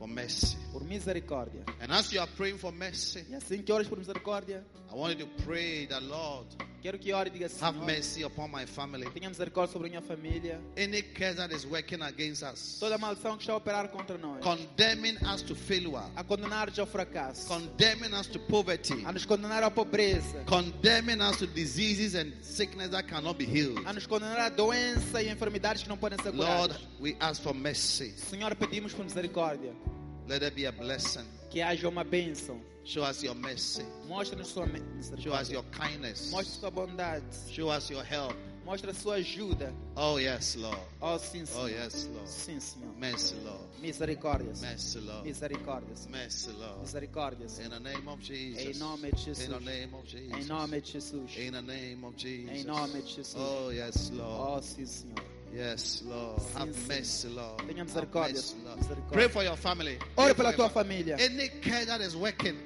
For 0.00 0.08
mercy. 0.08 0.56
por 0.72 0.82
misericórdia. 0.82 1.62
And 1.78 1.92
as 1.92 2.10
you 2.10 2.20
are 2.22 2.30
praying 2.36 2.56
for 2.58 2.72
mercy, 2.72 3.22
E 3.30 3.34
assim 3.34 3.60
que 3.62 3.70
ores 3.70 3.86
por 3.86 3.98
misericórdia, 3.98 4.64
I 4.90 4.94
want 4.96 5.18
you 5.20 5.26
to 5.26 5.42
pray 5.44 5.86
that 5.88 6.02
Lord 6.02 6.46
quero 6.82 6.98
que 6.98 7.12
ore 7.12 7.28
e 7.28 7.30
diga 7.30 7.44
have 7.44 7.52
Senhor, 7.54 7.84
mercy 7.86 8.22
upon 8.24 8.48
my 8.50 8.64
family. 8.64 9.06
tenha 9.10 9.28
misericórdia 9.28 9.70
sobre 9.74 9.88
a 9.88 9.90
minha 9.90 10.00
família. 10.02 10.58
Any 10.74 11.02
curse 11.02 11.36
that 11.36 11.52
is 11.54 11.66
working 11.66 12.00
against 12.00 12.42
us, 12.42 12.78
Toda 12.80 12.96
maldição 12.96 13.36
que 13.36 13.42
está 13.42 13.52
a 13.52 13.56
operar 13.56 13.88
contra 13.90 14.16
nós, 14.16 14.42
condemning 14.42 15.18
us 15.32 15.42
to 15.42 15.54
failure, 15.54 16.02
a 16.16 16.24
condenar-nos 16.24 16.78
ao 16.78 16.86
fracasso, 16.86 17.46
condemning 17.46 18.14
us 18.18 18.26
to 18.26 18.38
poverty, 18.40 19.04
a 19.04 19.12
nos 19.12 19.26
condenar 19.26 19.62
à 19.62 19.70
pobreza, 19.70 20.42
condemning 20.46 21.20
us 21.20 21.36
to 21.36 21.46
diseases 21.46 22.14
and 22.14 22.32
sickness 22.42 22.88
that 22.88 23.06
cannot 23.06 23.36
be 23.36 23.44
healed. 23.44 23.86
a 23.86 23.92
nos 23.92 24.06
condenar 24.06 24.38
à 24.38 24.48
doença 24.48 25.22
e 25.22 25.28
enfermidades 25.28 25.82
que 25.82 25.88
não 25.90 25.98
podem 25.98 26.18
ser 26.22 26.30
Lord, 26.34 26.72
curadas. 26.74 26.88
we 26.98 27.14
ask 27.20 27.42
for 27.42 27.52
mercy. 27.54 28.12
Senhor, 28.16 28.56
pedimos 28.56 28.94
por 28.94 29.04
misericórdia, 29.04 29.72
Let 30.30 30.38
there 30.42 30.50
be 30.52 30.64
a 30.66 30.70
blessing. 30.72 31.24
que 31.50 31.60
haja 31.60 31.88
uma 31.88 32.04
bênção. 32.04 32.60
Show 32.84 33.02
us 33.02 33.22
your 33.24 33.34
mercy. 33.34 33.84
Mostra-nos 34.06 34.46
sua 34.48 34.64
me- 34.64 34.78
Show 35.18 35.32
us 35.34 35.48
misericórdia. 35.50 35.52
your 35.54 35.64
kindness. 35.72 36.30
Mostra 36.30 36.60
sua 36.60 36.70
bondade. 36.70 37.24
Show 37.50 37.68
us 37.68 37.90
your 37.90 38.04
help. 38.04 38.36
Mostra 38.64 38.94
sua 38.94 39.16
ajuda. 39.16 39.74
Oh, 39.96 40.18
yes, 40.18 40.54
Lord. 40.54 40.78
Oh, 41.00 41.18
sim, 41.18 41.42
Oh, 41.42 41.46
Senhor. 41.46 41.70
yes, 41.70 42.06
Lord. 42.14 42.28
Sim, 42.28 42.60
Senhor. 42.60 42.92
Mercy, 42.96 43.34
Lord. 43.44 43.60
Misericórdia, 43.82 44.54
Senhor. 44.54 44.70
Mercy, 44.72 44.98
Lord. 45.00 45.24
Misericórdia, 45.26 45.96
Senhor. 45.96 46.10
Mercy, 46.16 46.50
Lord. 46.52 46.80
Misericórdia, 46.82 47.48
Senhor. 47.48 47.66
In 47.76 47.82
the 47.82 47.90
name 47.90 48.08
of 48.08 48.20
Jesus. 48.20 48.76
Em 48.76 48.78
nome 48.78 49.10
de 49.10 49.16
Jesus. 49.18 49.44
In 49.46 49.50
the 49.52 49.60
name 49.60 49.94
of 49.94 50.06
Jesus. 50.06 50.32
Em 50.38 50.44
nome 50.46 50.80
de 50.80 50.86
Jesus. 50.92 51.36
In 51.36 51.52
the 51.52 51.62
name 51.62 52.04
of 52.04 52.16
Jesus. 52.16 52.50
Em 52.60 52.64
nome 52.64 53.02
de 53.02 53.08
Jesus. 53.08 53.34
Oh, 53.36 53.70
yes, 53.72 54.10
Lord. 54.12 54.58
Oh, 54.58 54.60
sim, 54.62 54.86
Senhor. 54.86 55.24
Yes, 55.52 56.02
Lord. 56.06 56.40
Have 56.56 56.72
mercy, 56.86 57.28
Lord. 57.28 57.58
Tenha 57.66 57.84
misericórdia, 57.84 58.34
mercy, 58.34 58.56
Lord. 58.64 59.12
Pray 59.12 59.28
for 59.28 59.42
your 59.42 59.56
family. 59.56 59.98
Ore 60.16 60.34
pela 60.34 60.52
tua 60.52 60.68
família. 60.68 61.16
Any 61.18 61.48
care 61.60 61.84
that 61.86 62.00
is 62.00 62.14
working 62.14 62.56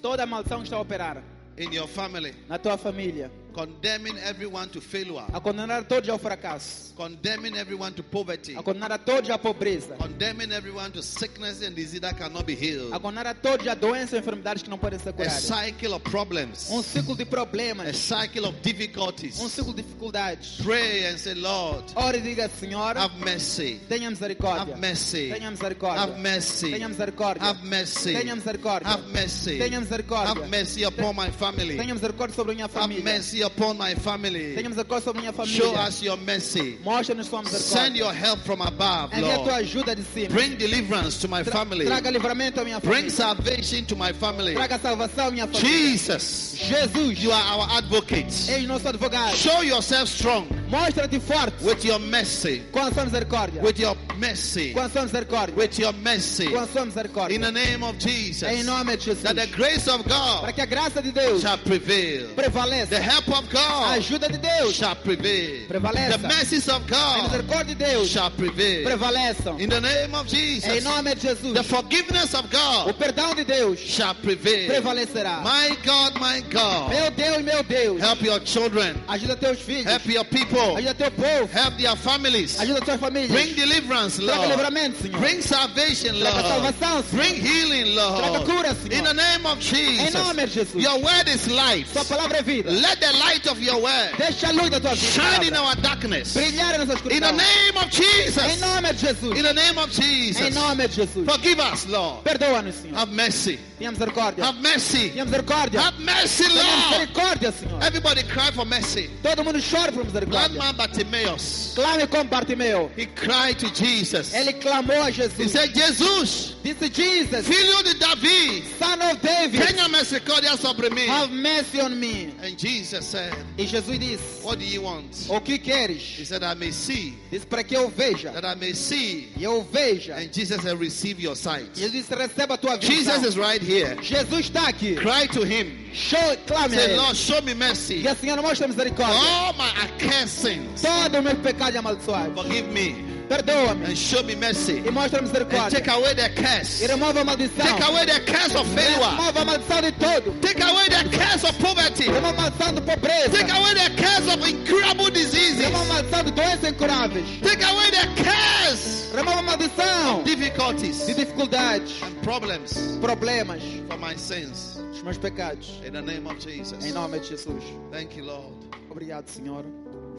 Toda 0.00 0.24
maldição 0.26 0.58
que 0.58 0.64
está 0.64 0.76
a 0.76 0.80
operar 0.80 1.22
in 1.56 1.72
your 1.72 1.88
family, 1.88 2.32
na 2.48 2.56
tua 2.56 2.78
família, 2.78 3.30
condemning 3.54 4.16
everyone 4.18 4.68
to 4.68 4.80
failure, 4.80 5.24
a 5.32 5.40
condenar 5.40 5.84
todos 5.84 6.08
ao 6.08 6.18
fracasso, 6.18 6.94
condemning 6.96 7.56
everyone 7.56 7.92
to 7.92 8.02
poverty, 8.02 8.54
a 8.56 8.62
condenar 8.62 8.92
a 8.92 8.98
todos 8.98 9.30
à 9.30 9.38
pobreza, 9.38 9.94
condemning 9.96 10.52
everyone 10.52 10.90
to 10.90 11.02
sickness 11.02 11.62
and 11.62 11.74
disease 11.74 12.00
that 12.00 12.16
cannot 12.16 12.44
be 12.44 12.54
healed, 12.54 12.92
a 12.92 12.98
condenar 13.00 13.26
a 13.26 13.34
todos 13.34 13.66
a 13.66 13.74
doenças 13.74 14.12
e 14.14 14.16
enfermidades 14.18 14.62
que 14.62 14.70
não 14.70 14.78
podem 14.78 14.98
ser 14.98 15.10
a 15.10 15.12
curadas. 15.12 15.42
cycle 15.42 15.94
of 15.94 16.02
problems, 16.10 16.68
Um 16.70 16.82
ciclo 16.82 17.16
de 17.16 17.22
a 17.22 17.26
problemas, 17.26 17.96
cycle 17.96 18.46
of 18.46 18.56
difficulties. 18.62 19.38
um 19.40 19.48
ciclo 19.48 19.74
de 19.74 19.82
dificuldades. 19.82 20.58
Pray 20.62 21.06
and 21.06 21.18
say, 21.18 21.34
Lord, 21.34 21.84
Ore 21.96 22.18
e 22.18 22.20
diga, 22.20 22.48
Senhor, 22.48 22.96
have 22.96 23.14
mercy. 23.24 23.80
tenha 23.88 24.10
misericórdia. 24.10 24.74
Have 24.74 24.80
mercy. 24.80 25.30
Tenha 25.30 25.50
misericórdia. 25.50 26.02
Have 26.02 26.18
mercy. 26.20 26.70
Tenha 26.70 26.88
misericórdia. 26.88 27.42
Have 27.42 27.64
mercy. 27.68 28.12
Tenha 28.14 28.34
misericórdia. 28.36 28.86
Have 28.88 29.08
mercy. 29.12 29.58
Tenha 29.58 29.80
misericórdia. 29.80 30.28
Have 30.34 30.48
mercy 30.48 30.84
upon 30.84 31.16
my 31.16 31.30
family. 31.30 31.76
Tenha 31.76 31.94
misericórdia 31.94 32.34
sobre 32.34 32.52
a 32.52 32.54
minha 32.54 32.64
Have 32.66 32.74
família. 32.80 33.04
Mercy 33.38 33.42
upon 33.42 33.78
my 33.78 33.94
family. 33.94 34.54
Tenha 34.54 34.68
misericórdia 34.68 35.02
sobre 35.02 35.18
a 35.18 35.32
minha 35.32 35.46
Show 35.46 35.74
us 35.74 36.02
your 36.02 36.16
mercy. 36.16 36.78
Mostra-nos 36.84 37.28
sua 37.28 37.44
Send 37.44 37.96
your 37.96 38.12
help 38.12 38.40
from 38.40 38.60
above, 38.60 39.10
Envia 39.12 39.34
a 39.34 39.38
tua 39.38 39.44
Lord. 39.52 39.64
ajuda 39.64 39.94
de 39.96 40.02
cima. 40.02 40.28
Bring 40.28 40.56
deliverance 40.56 41.18
to 41.20 41.28
my 41.28 41.42
Tra- 41.42 41.52
family. 41.52 41.86
Traga 41.86 42.10
livramento 42.10 42.60
à 42.60 42.64
minha 42.64 42.80
Bring 42.80 43.10
salvation 43.10 43.84
to 43.86 43.96
my 43.96 44.12
family. 44.12 44.54
Traga 44.54 44.78
salvação 44.78 45.28
à 45.28 45.30
minha 45.30 45.46
família. 45.46 45.68
Jesus, 45.90 46.56
Jesus, 46.56 47.22
you 47.22 47.32
are 47.32 47.58
our 47.58 47.68
advocate. 47.78 48.50
és 48.50 48.66
nosso 48.66 48.88
advogado. 48.88 49.36
Show 49.36 49.62
yourself 49.62 50.08
strong 50.08 50.46
Mostra-te 50.68 51.18
forte 51.18 51.64
with 51.64 51.84
your 51.84 51.98
mercy. 51.98 52.62
com 52.72 52.80
a 52.80 52.92
sua 52.92 53.04
misericórdia. 53.04 53.62
With 53.62 53.78
your 53.78 53.96
mercy. 54.18 54.72
Com 54.74 54.80
a 54.82 54.88
sua 54.88 55.02
misericórdia. 55.02 55.54
With 55.56 55.78
your 55.78 55.92
mercy. 55.94 56.50
Com 56.50 56.58
a 56.60 56.66
sua 56.66 57.30
In 57.30 57.40
the 57.40 57.52
name 57.52 57.82
of 57.82 57.98
Jesus. 57.98 58.42
Em 58.48 58.62
nome 58.62 58.96
de 58.96 59.04
Jesus. 59.04 59.22
That 59.22 59.36
the 59.36 59.46
grace 59.46 59.88
of 59.88 60.04
Para 60.04 60.52
God 60.52 60.54
que 60.54 60.60
a 60.60 60.66
graça 60.66 61.02
de 61.02 61.10
Deus 61.12 61.42
shall 61.42 61.58
prevail. 61.58 62.28
The 62.28 62.42
prevaleça. 62.42 62.96
Help 63.28 63.44
of 63.44 63.50
A 63.50 63.52
God 63.52 63.98
ajuda 63.98 64.28
de 64.28 64.38
Deus 64.38 64.74
shall 64.74 64.96
prevail. 64.96 65.66
Prevaleça. 65.68 66.18
The 66.18 66.28
mercies 66.28 66.68
of 66.68 66.82
A 66.84 66.88
God 66.90 67.30
misericórdia 67.30 67.64
de 67.66 67.74
Deus 67.74 68.08
shall 68.08 68.30
prevail. 68.30 68.84
prevaleçam. 68.84 69.60
In 69.60 69.68
the 69.68 69.80
name 69.80 70.14
of 70.14 70.26
Em 70.26 70.60
Jesus. 70.60 70.84
nome 70.84 71.14
de 71.14 71.20
Jesus. 71.20 71.52
The 71.54 71.62
forgiveness 71.62 72.34
of 72.34 72.46
O 72.46 72.48
God 72.86 72.94
perdão 72.98 73.34
de 73.34 73.44
Deus 73.44 73.78
shall 73.78 74.14
prevail. 74.14 74.68
prevalecerá. 74.70 75.42
My 75.42 75.76
God, 75.84 76.14
my 76.20 76.40
God. 76.50 76.90
Meu 76.90 77.10
Deus, 77.10 77.42
meu 77.44 77.62
Deus. 77.62 78.00
Help 78.00 78.22
your 78.22 78.40
children. 78.40 78.94
Ajuda 79.08 79.36
teus 79.36 79.58
filhos. 79.58 79.84
Help 79.86 80.06
your 80.06 80.24
people. 80.24 80.76
Ajuda 80.76 80.94
teu 80.94 81.10
povo. 81.10 81.46
Help 81.52 81.76
their 81.78 81.96
families. 81.96 82.58
Ajuda 82.60 82.80
tuas 82.80 83.00
famílias. 83.00 83.30
Bring 83.30 83.54
deliverance, 83.54 84.16
Traga 84.18 84.46
Lord. 84.46 84.50
livramento, 84.56 85.02
Senhor. 85.02 85.20
Bring 85.20 85.40
salvation, 85.42 86.14
Traga 86.18 86.42
Lord. 86.42 86.46
salvação, 86.74 87.04
Senhor. 87.04 87.24
Bring 87.24 87.34
healing, 87.40 87.94
Traga 87.94 88.30
Lord. 88.38 88.44
cura, 88.46 88.74
Senhor. 88.74 88.92
In 88.98 89.04
the 89.04 89.14
name 89.14 89.46
of 89.46 89.58
Em 89.74 90.10
nome 90.12 90.46
de 90.46 90.46
Jesus. 90.46 90.54
Jesus. 90.72 90.82
Your 90.82 90.98
word 91.00 91.28
is 91.28 91.46
light. 91.48 91.86
Sua 91.92 92.04
palavra 92.04 92.38
é 92.38 92.42
vida. 92.42 92.70
Let 92.70 93.00
the 93.00 93.12
light 93.18 93.46
of 93.46 93.60
your 93.60 93.80
word 93.82 94.10
Deixa 94.18 94.48
a 94.48 94.52
luz 94.52 94.70
da 94.70 94.78
tua 94.80 94.94
vida. 94.94 94.96
shine 94.96 95.44
in 95.48 95.54
our 95.54 95.74
darkness. 95.76 96.34
Brilhar 96.34 96.74
em 96.74 96.86
nossa 96.86 97.10
In 97.10 97.20
the 97.20 97.32
name 97.32 97.76
of 97.76 97.90
Jesus. 97.90 98.38
Em 98.38 98.60
nome 98.60 98.92
de 98.92 98.98
Jesus. 98.98 99.36
In 99.36 99.42
the 99.42 99.52
name 99.54 99.78
of 99.78 99.90
Jesus. 99.90 100.46
Em 100.46 100.50
nome 100.54 100.86
de 100.88 100.94
Jesus. 100.94 101.26
Forgive 101.26 101.60
us, 101.60 101.86
Lord. 101.86 102.24
Perdoa-nos, 102.24 102.74
Senhor. 102.76 102.96
Have 102.96 103.12
mercy. 103.12 103.58
Tenha 103.78 103.92
misericórdia. 103.92 104.44
Have 104.44 104.60
mercy. 104.60 105.10
Tenha 105.10 105.24
misericórdia. 105.24 105.80
Have 105.80 105.98
mercy, 106.00 106.44
Tenha 106.44 106.54
Lord. 106.62 107.08
misericórdia, 107.08 107.52
Senhor. 107.52 107.82
Everybody 107.82 108.22
cry 108.24 108.50
for 108.52 108.64
mercy. 108.64 109.10
Todo 109.22 109.44
mundo 109.44 109.60
chora 109.60 109.92
por 109.92 110.04
misericórdia. 110.04 110.58
man 110.58 110.74
Bartimaeus. 110.76 111.72
Clame 111.74 112.06
como 112.08 112.24
Bartimeu. 112.30 112.90
He 112.96 113.06
cried 113.06 113.58
to 113.58 113.72
Jesus. 113.72 114.34
Ele 114.34 114.52
clamou 114.54 115.00
a 115.02 115.10
Jesus. 115.10 115.36
He 115.38 115.48
said, 115.48 115.72
Jesus, 115.74 116.56
Disse 116.62 116.90
Jesus, 116.92 117.46
filho 117.46 117.82
de 117.84 117.94
Davi, 117.94 118.62
Son 118.78 119.00
of 119.00 119.20
David, 119.22 119.60
tenha 119.62 119.88
misericórdia 119.88 120.56
sobre 120.58 120.90
mim. 120.90 121.06
have 121.08 121.30
mercy 121.30 121.80
on 121.80 121.98
me. 121.98 122.34
And 122.42 122.58
Jesus 122.58 123.06
said, 123.06 123.34
E 123.56 123.64
Jesus 123.66 123.98
disse, 123.98 124.42
What 124.44 124.58
do 124.58 124.64
you 124.64 124.82
want? 124.82 125.28
o 125.30 125.40
que 125.40 125.58
queres? 125.58 126.00
He 126.02 126.24
said, 126.24 126.42
I 126.42 126.54
may 126.54 126.70
see, 126.72 127.14
Disse 127.30 127.46
para 127.46 127.62
que 127.62 127.76
eu 127.76 127.88
veja. 127.90 128.32
that 128.32 128.44
I 128.44 128.54
may 128.54 128.72
see. 128.72 129.28
E 129.36 129.44
eu 129.44 129.62
veja. 129.62 130.16
And 130.16 130.32
Jesus 130.32 130.62
said, 130.62 130.78
Receive 130.78 131.20
your 131.20 131.36
sight. 131.36 131.72
Disse, 131.74 132.10
receba 132.10 132.54
a 132.54 132.58
tua 132.58 132.78
Jesus 132.80 133.22
is 133.24 133.36
right 133.38 133.62
here. 133.68 133.96
Jesus 134.02 134.46
está 134.46 134.68
aqui. 134.68 134.94
Cry 134.96 135.26
to 135.28 135.44
him. 135.44 135.90
Show, 135.92 136.36
clame 136.46 136.70
Say. 136.74 136.96
Lord, 136.96 137.16
show 137.16 137.42
me 137.42 137.54
mercy. 137.54 138.02
E 138.02 138.08
a 138.08 138.14
Senhora 138.14 138.40
mostra 138.42 138.66
misericórdia. 138.68 139.14
All 139.14 139.52
my 139.54 139.70
accursed 139.82 140.28
sins, 140.28 140.82
Todo 140.82 141.18
o 141.18 141.22
meu 141.22 141.36
pecado 141.36 141.74
é 141.76 141.78
amaldiçoado. 141.78 142.34
forgive 142.34 142.68
me 142.68 142.94
Perdoa-me. 143.28 143.84
and 143.86 143.96
show 143.96 144.22
me 144.22 144.34
mercy. 144.34 144.78
E 144.84 144.90
mostra 144.90 145.20
And 145.20 145.28
misericórdia. 145.28 145.70
take 145.70 145.88
away 145.90 146.14
the 146.14 146.28
curse. 146.30 146.82
E 146.82 146.86
remova 146.86 147.20
a 147.20 147.24
maldição. 147.24 147.64
Take 147.66 147.82
away 147.82 148.06
the 148.06 148.20
curse 148.20 148.54
of 148.56 148.68
failure. 148.74 148.98
Remova 149.10 149.40
a 149.40 149.44
maldição 149.44 149.82
de 149.82 149.92
todo. 149.92 150.32
Take 150.40 150.62
away 150.62 150.88
the 150.88 151.04
curse 151.16 151.44
of 151.46 151.58
poverty. 151.58 152.04
Remova 152.04 152.28
a 152.28 152.32
maldição 152.50 152.74
de 152.74 152.80
pobreza. 152.80 153.30
Take 153.30 153.50
away 153.50 153.74
the 153.74 153.90
curse 154.02 154.28
of 154.34 154.48
incurable 154.50 155.10
diseases. 155.10 155.60
Remova 155.60 155.84
a 155.84 155.94
maldição 155.94 156.24
de 156.24 156.30
doenças 156.32 156.64
incuráveis. 156.72 157.26
Take 157.42 157.62
away 157.64 157.90
the 157.90 158.06
curse 158.24 158.98
Remova 159.14 159.38
a 159.38 159.42
maldição 159.42 160.22
difficulties 160.24 161.06
de 161.06 161.14
dificuldades, 161.14 162.02
and 162.02 162.14
problems 162.22 162.98
problemas, 163.00 163.62
for 163.88 163.98
my 163.98 164.14
sins. 164.16 164.76
os 164.92 165.02
meus 165.02 165.18
pecados. 165.18 165.80
In 165.86 165.92
the 165.92 166.02
name 166.02 166.26
of 166.26 166.38
Jesus. 166.40 166.84
Em 166.84 166.92
nome 166.92 167.18
de 167.20 167.28
Jesus. 167.28 167.62
Thank 167.90 168.16
you, 168.18 168.24
Lord. 168.24 168.52
Obrigado, 168.90 169.28
Senhor. 169.28 169.64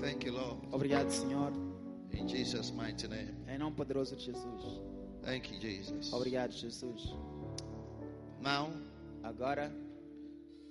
Thank 0.02 0.26
you, 0.26 0.34
Lord. 0.34 0.57
Obrigado, 0.72 1.10
Senhor. 1.11 1.52
In 2.11 2.27
Jesus' 2.27 2.72
mighty 2.72 3.07
name. 3.07 3.36
Em 3.48 3.57
nome 3.57 3.76
poderoso 3.76 4.15
de 4.15 4.23
Jesus. 4.26 4.81
Thank 5.23 5.52
you, 5.53 5.60
Jesus. 5.60 6.11
Obrigado, 6.14 6.52
Jesus. 6.52 7.14
Now, 8.41 8.69
Agora, 9.23 9.69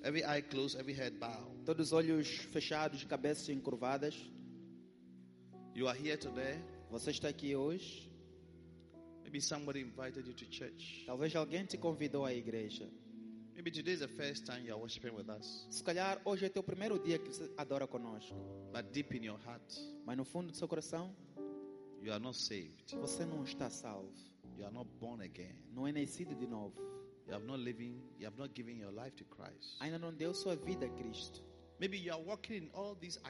every 0.03 0.25
eye 0.25 0.41
closed, 0.41 0.79
every 0.81 0.95
head 0.95 1.19
bowed. 1.21 1.65
todos 1.67 1.89
os 1.89 1.93
olhos 1.93 2.27
fechados, 2.51 3.05
cabeças 3.05 3.49
encurvadas. 3.51 4.15
You 5.75 5.87
are 5.87 5.97
here 5.97 6.17
today. 6.17 6.59
Você 6.91 7.11
está 7.11 7.29
aqui 7.29 7.55
hoje. 7.55 8.11
Maybe 9.23 9.41
somebody 9.43 9.81
invited 9.81 10.27
you 10.27 10.33
to 10.35 10.45
church. 10.51 11.05
Talvez 11.07 11.37
alguém 11.37 11.67
te 11.67 11.77
convidou 11.77 12.25
à 12.25 12.33
igreja. 12.33 12.89
Maybe 13.55 13.71
today 13.71 13.93
is 13.95 14.01
the 14.01 14.09
first 14.09 14.47
time 14.47 14.65
you 14.65 14.73
are 14.73 14.81
worshiping 14.81 15.15
with 15.15 15.29
us. 15.29 15.67
Se 15.71 15.83
calhar 15.85 16.21
hoje 16.25 16.47
é 16.47 16.49
teu 16.49 16.63
primeiro 16.63 16.99
dia 16.99 17.19
que 17.19 17.29
você 17.29 17.53
adora 17.59 17.87
conosco. 17.87 18.35
But 18.73 18.91
deep 18.93 19.15
in 19.15 19.25
your 19.27 19.39
heart, 19.45 19.79
Mas 20.07 20.17
no 20.17 20.25
fundo 20.25 20.51
do 20.51 20.57
seu 20.57 20.67
coração, 20.67 21.15
you 22.03 22.13
are 22.13 22.23
not 22.23 22.37
saved. 22.37 22.95
você 22.97 23.25
não 23.25 23.45
está 23.45 23.71
salvo. 23.71 24.13
You 24.57 24.65
are 24.65 24.75
not 24.75 24.89
born 24.99 25.23
again. 25.23 25.55
Não 25.73 25.87
é 25.87 25.93
nascido 25.93 26.35
de 26.35 26.47
novo. 26.47 26.81
You 27.27 27.35
have 27.35 27.45
not 27.47 27.63
living. 27.63 28.03
You 28.19 28.27
have 28.27 28.39
not 28.39 28.55
given 28.55 28.79
your 28.79 28.93
life 28.93 29.15
to 29.17 29.25
Christ. 29.25 29.77
Ainda 29.81 29.99
não 29.99 30.13
deu 30.13 30.33
sua 30.35 30.57
vida 30.57 30.87
a 30.87 30.89
Cristo. 30.89 31.43
Maybe 31.79 31.97
you 31.97 32.13
are 32.13 32.21
walking 32.21 32.57
in 32.57 32.71
all 32.75 32.97
these 32.97 33.21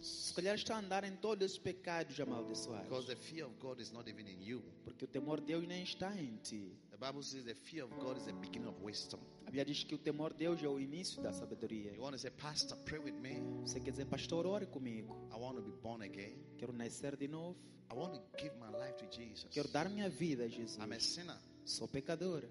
Se 0.00 0.32
calhar 0.32 0.54
está 0.54 0.76
a 0.76 0.78
andar 0.78 1.02
em 1.02 1.16
todos 1.16 1.52
os 1.52 1.58
pecados 1.58 2.16
because 2.16 2.22
amaldiçoados. 2.22 3.06
the 3.06 3.16
fear 3.16 3.46
of 3.46 3.58
God 3.58 3.80
is 3.80 3.90
not 3.90 4.08
even 4.08 4.28
in 4.28 4.40
you. 4.40 4.62
Porque 4.84 5.04
o 5.04 5.08
temor 5.08 5.40
de 5.40 5.46
Deus 5.46 5.66
nem 5.66 5.82
está 5.82 6.14
em 6.16 6.36
ti. 6.36 6.78
The 6.92 6.96
Bible 6.96 7.22
says 7.24 7.44
the 7.44 7.54
fear 7.54 7.84
of 7.84 7.92
God 7.96 8.16
is 8.16 8.26
the 8.26 8.32
beginning 8.32 8.68
of 8.68 8.80
wisdom. 8.80 9.18
Bíblia 9.54 9.64
diz 9.66 9.84
que 9.84 9.94
o 9.94 9.98
temor 9.98 10.32
de 10.32 10.40
Deus 10.40 10.60
é 10.64 10.66
o 10.66 10.80
início 10.80 11.22
da 11.22 11.32
sabedoria. 11.32 11.92
You 11.92 12.02
want 12.02 12.14
to 12.14 12.18
say, 12.18 12.28
Pastor, 12.28 12.76
pray 12.78 12.98
with 12.98 13.12
me. 13.12 13.40
Você 13.64 13.78
quer 13.78 13.92
dizer, 13.92 14.06
pastor, 14.06 14.44
ore 14.46 14.66
comigo. 14.66 15.16
I 15.32 15.38
want 15.38 15.54
to 15.54 15.62
be 15.62 15.70
born 15.80 16.02
again. 16.02 16.36
Quero 16.58 16.72
nascer 16.72 17.14
de 17.14 17.28
novo. 17.28 17.56
I 17.88 17.94
want 17.94 18.14
to 18.14 18.20
give 18.36 18.52
my 18.58 18.76
life 18.76 18.96
to 18.96 19.06
Jesus. 19.06 19.46
Quero 19.52 19.68
dar 19.68 19.88
minha 19.88 20.08
vida 20.08 20.42
a 20.42 20.48
Jesus. 20.48 20.76
I'm 20.78 20.92
a 20.92 20.98
sinner. 20.98 21.38
Sou 21.64 21.86
pecadora. 21.86 22.48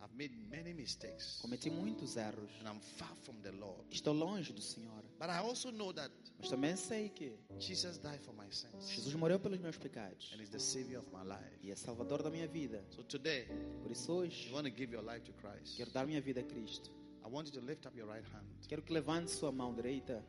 I've 0.00 0.14
made 0.16 0.34
many 0.50 0.74
mistakes. 0.74 1.38
Cometi 1.40 1.70
muitos 1.70 2.16
erros. 2.16 2.50
And 2.60 2.68
I'm 2.68 2.80
far 2.80 3.14
from 3.24 3.36
the 3.42 3.52
Lord. 3.52 3.82
Estou 3.90 4.12
longe 4.12 4.52
do 4.52 4.60
Senhor. 4.60 5.02
But 5.18 5.30
I 5.30 5.38
also 5.38 5.70
know 5.70 5.92
that 5.94 6.10
Mas 6.38 6.50
também 6.50 6.76
sei 6.76 7.08
que 7.08 7.32
Jesus 7.58 7.98
died 7.98 8.20
for 8.20 8.34
my 8.34 8.50
sins. 8.50 8.88
Jesus 8.90 9.14
morreu 9.14 9.38
pelos 9.40 9.58
meus 9.60 9.76
pecados. 9.78 10.30
And 10.34 10.42
is 10.42 10.50
the 10.50 10.58
Savior 10.58 10.98
of 11.00 11.08
my 11.10 11.22
life. 11.24 11.58
E 11.62 11.70
é 11.70 11.74
salvador 11.76 12.22
da 12.22 12.30
minha 12.30 12.46
vida. 12.46 12.84
So 12.90 13.02
today, 13.02 13.46
Por 13.82 13.90
isso 13.90 14.12
hoje, 14.12 14.48
you 14.48 14.54
want 14.54 14.66
to 14.66 14.74
give 14.74 14.92
your 14.92 15.02
life 15.04 15.22
to 15.24 15.32
Christ. 15.34 15.76
quero 15.76 15.90
dar 15.90 16.06
minha 16.06 16.20
vida 16.20 16.40
a 16.40 16.44
Cristo. 16.44 16.90
I 17.24 17.28
want 17.30 17.46
you 17.46 17.58
to 17.58 17.66
lift 17.66 17.86
up 17.86 17.96
your 17.96 18.06
right 18.06 18.26
hand. 18.34 18.44
Quero 18.68 18.82
que 18.82 18.92
levante 18.92 19.30
sua 19.30 19.50
mão 19.50 19.72
direita 19.74 20.22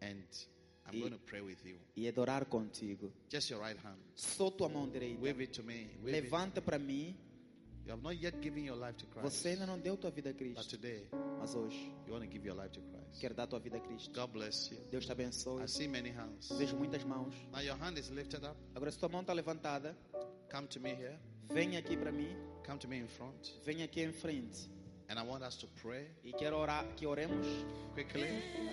And 0.00 0.24
I'm 0.86 0.94
E- 0.94 1.00
going 1.00 1.12
to 1.12 1.18
pray 1.18 1.42
with 1.42 1.58
you. 1.66 1.78
e 1.94 2.08
adorar 2.08 2.46
contigo. 2.46 3.12
Just 3.30 3.50
your 3.50 3.60
right 3.60 3.78
hand. 3.84 3.98
Só 4.14 4.50
tua 4.50 4.68
mão 4.70 4.88
direita. 4.88 5.20
Wave 5.20 5.42
it 5.42 5.52
to 5.52 5.62
me. 5.62 5.90
Wave. 5.98 6.12
Levanta 6.12 6.62
para 6.62 6.78
mim. 6.78 7.14
Você 9.22 9.48
ainda 9.50 9.66
não 9.66 9.78
deu 9.78 9.96
tua 9.96 10.10
vida 10.10 10.30
a 10.30 10.32
But 10.32 10.38
Cristo. 10.42 10.76
today, 10.76 11.06
Mas 11.38 11.54
hoje, 11.54 11.92
you 12.06 12.12
want 12.12 12.24
to 12.24 12.30
give 12.30 12.46
your 12.46 12.56
life 12.56 12.70
to 12.70 12.80
Christ. 12.80 13.20
quero 13.20 13.34
dar 13.34 13.46
tua 13.46 13.58
vida 13.58 13.76
a 13.78 13.80
Cristo. 13.80 14.12
God 14.20 14.30
bless 14.32 14.70
you. 14.70 14.78
Deus 14.90 15.06
te 15.06 15.12
abençoe. 15.12 15.62
I 15.62 15.68
see 15.68 15.88
many 15.88 16.10
hands. 16.10 16.50
Vejo 16.58 16.76
muitas 16.76 17.02
mãos. 17.04 17.34
Now 17.52 17.60
your 17.62 17.76
hand 17.80 17.98
is 17.98 18.10
lifted 18.10 18.44
up. 18.44 18.56
Agora, 18.74 18.90
se 18.90 18.98
tua 18.98 19.08
mão 19.08 19.22
está 19.22 19.32
levantada, 19.32 19.96
Come 20.50 20.66
to 20.68 20.80
me 20.80 20.90
here. 20.90 21.18
vem 21.50 21.76
aqui 21.76 21.96
para 21.96 22.12
mim. 22.12 22.28
Come 22.66 22.78
to 22.78 22.88
me 22.88 22.98
in 22.98 23.08
front. 23.08 23.52
Vem 23.64 23.82
aqui 23.82 24.02
em 24.02 24.12
frente. 24.12 24.70
And 25.08 25.18
I 25.18 25.22
want 25.26 25.42
us 25.42 25.56
to 25.56 25.66
pray 25.82 26.10
E 26.22 26.32
quero 26.34 26.56
orar, 26.58 26.84
que 26.94 27.06
oremos 27.06 27.46
quickly. 27.94 28.28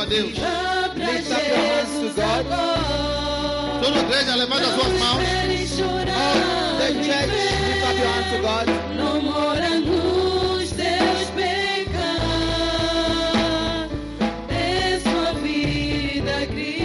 Para 0.00 0.08
Deus. 0.08 0.30
Viva 0.30 0.88
pra 0.94 1.10
Lift 1.12 1.30
up 1.30 1.46
your 1.46 1.56
hands 1.56 1.90
to 1.90 2.00
Jesus 2.00 2.16
God. 2.16 2.46
agora. 2.46 3.80
Toda 3.82 3.98
a 3.98 4.02
igreja, 4.02 4.34
levanta 4.36 4.66
as 4.66 4.74
tuas 4.74 4.92
mãos. 4.98 5.02
All 5.02 5.18
the 6.78 6.90
no 6.94 7.02
church, 7.04 7.28
lift 7.28 7.84
up 7.84 7.98
your 7.98 8.08
hands 8.08 8.30
to 8.30 8.38
God. 8.40 8.66
pecados. 12.20 13.90
Dê 14.48 15.00
sua 15.00 15.32
vida 15.34 16.36
a 16.36 16.46
Cristo. 16.46 16.80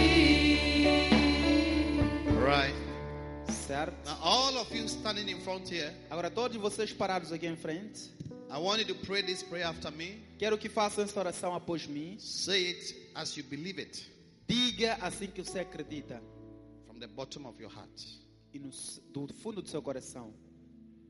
Right. 2.40 2.74
Certo? 3.48 3.94
Now, 4.04 4.18
all 4.22 4.58
of 4.58 4.72
you 4.74 4.88
standing 4.88 5.28
in 5.28 5.40
front 5.40 5.68
here, 5.70 5.92
Agora, 6.10 6.30
todos 6.30 6.56
vocês 6.56 6.92
parados 6.92 7.32
aqui 7.32 7.46
em 7.46 7.56
frente, 7.56 8.10
I 8.56 8.58
want 8.58 8.78
you 8.78 8.86
to 8.86 8.94
pray 8.94 9.20
this 9.20 9.42
prayer 9.42 9.66
after 9.66 9.90
me. 9.90 10.18
Quero 10.38 10.56
que 10.56 10.70
façam 10.70 11.04
essa 11.04 11.20
oração 11.20 11.54
após 11.54 11.86
mim. 11.86 12.16
Say 12.18 12.70
it 12.70 12.96
as 13.14 13.36
you 13.36 13.44
believe 13.44 13.78
it 13.78 14.10
Diga 14.48 14.96
assim 15.02 15.26
que 15.26 15.44
você 15.44 15.58
acredita 15.58 16.22
from 16.86 16.98
the 16.98 17.06
bottom 17.06 17.44
of 17.46 17.60
your 17.60 17.70
heart. 17.70 18.02
e 18.54 18.58
no, 18.58 18.70
do 19.12 19.28
fundo 19.34 19.60
do 19.60 19.68
seu 19.68 19.82
coração. 19.82 20.32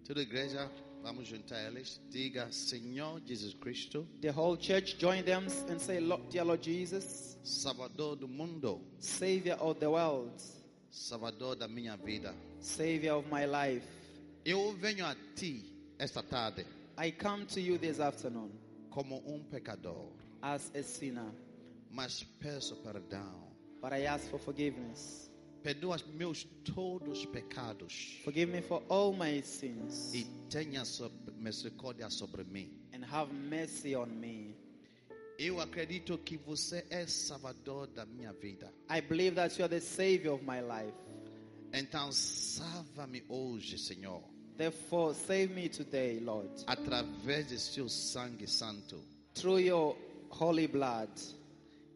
Toda 0.04 0.18
a 0.18 0.22
igreja, 0.24 0.68
vamos 1.04 1.28
juntar 1.28 1.62
eles. 1.68 2.00
Diga, 2.10 2.50
Senhor 2.50 3.22
Jesus 3.24 3.54
Cristo, 3.54 4.08
The 4.20 4.32
whole 4.32 4.56
church 4.60 4.96
join 4.98 5.22
them 5.22 5.44
and 5.70 5.78
say, 5.78 6.00
Dear 6.28 6.44
Lord 6.44 6.64
Jesus, 6.64 7.38
Salvador 7.44 8.16
do 8.16 8.26
mundo, 8.26 8.80
Savior 8.98 9.56
of 9.60 9.78
the 9.78 9.86
world, 9.86 10.32
Salvador 10.90 11.54
da 11.54 11.68
minha 11.68 11.96
vida. 11.96 12.34
Savior 12.58 13.18
of 13.18 13.28
my 13.30 13.46
life. 13.46 13.86
Eu 14.44 14.72
venho 14.72 15.06
a 15.06 15.14
ti 15.36 15.62
esta 15.96 16.24
tarde 16.24 16.66
I 16.98 17.10
come 17.10 17.44
to 17.46 17.60
you 17.60 17.78
this 17.78 18.00
afternoon 18.00 18.50
como 18.90 19.22
um 19.26 19.42
pecador, 19.50 20.10
as 20.42 20.70
a 20.74 20.82
sinner, 20.82 21.30
mas 21.90 22.24
peço 22.40 22.76
perdão. 22.76 23.44
but 23.82 23.92
I 23.92 24.06
ask 24.06 24.28
for 24.30 24.38
forgiveness. 24.38 25.30
Perdoa 25.62 25.98
meus 26.14 26.44
todos 26.64 27.26
pecados 27.26 28.20
Forgive 28.24 28.52
me 28.52 28.60
for 28.62 28.82
all 28.88 29.12
my 29.12 29.42
sins 29.42 30.14
e 30.14 30.24
tenha 30.48 30.84
sobre- 30.84 31.32
misericórdia 31.38 32.08
sobre 32.08 32.44
mim. 32.44 32.70
and 32.94 33.04
have 33.04 33.32
mercy 33.34 33.94
on 33.94 34.06
me. 34.20 34.54
Eu 35.38 35.60
acredito 35.60 36.16
que 36.18 36.38
você 36.38 36.86
é 36.88 37.06
salvador 37.06 37.88
da 37.88 38.06
minha 38.06 38.32
vida. 38.32 38.72
I 38.88 39.00
believe 39.02 39.34
that 39.36 39.58
you 39.58 39.64
are 39.66 39.68
the 39.68 39.80
Savior 39.80 40.32
of 40.34 40.42
my 40.44 40.60
life. 40.62 40.96
Então, 41.74 42.10
salva-me 42.12 43.22
hoje, 43.28 43.76
Senhor, 43.76 44.22
Therefore, 44.56 45.14
save 45.14 45.50
me 45.52 45.68
today, 45.68 46.18
Lord, 46.20 46.48
através 46.66 47.48
de 47.48 47.58
seu 47.58 47.88
sangue 47.88 48.46
santo. 48.48 48.96
through 49.34 49.58
your 49.58 49.96
holy 50.30 50.66
blood. 50.66 51.10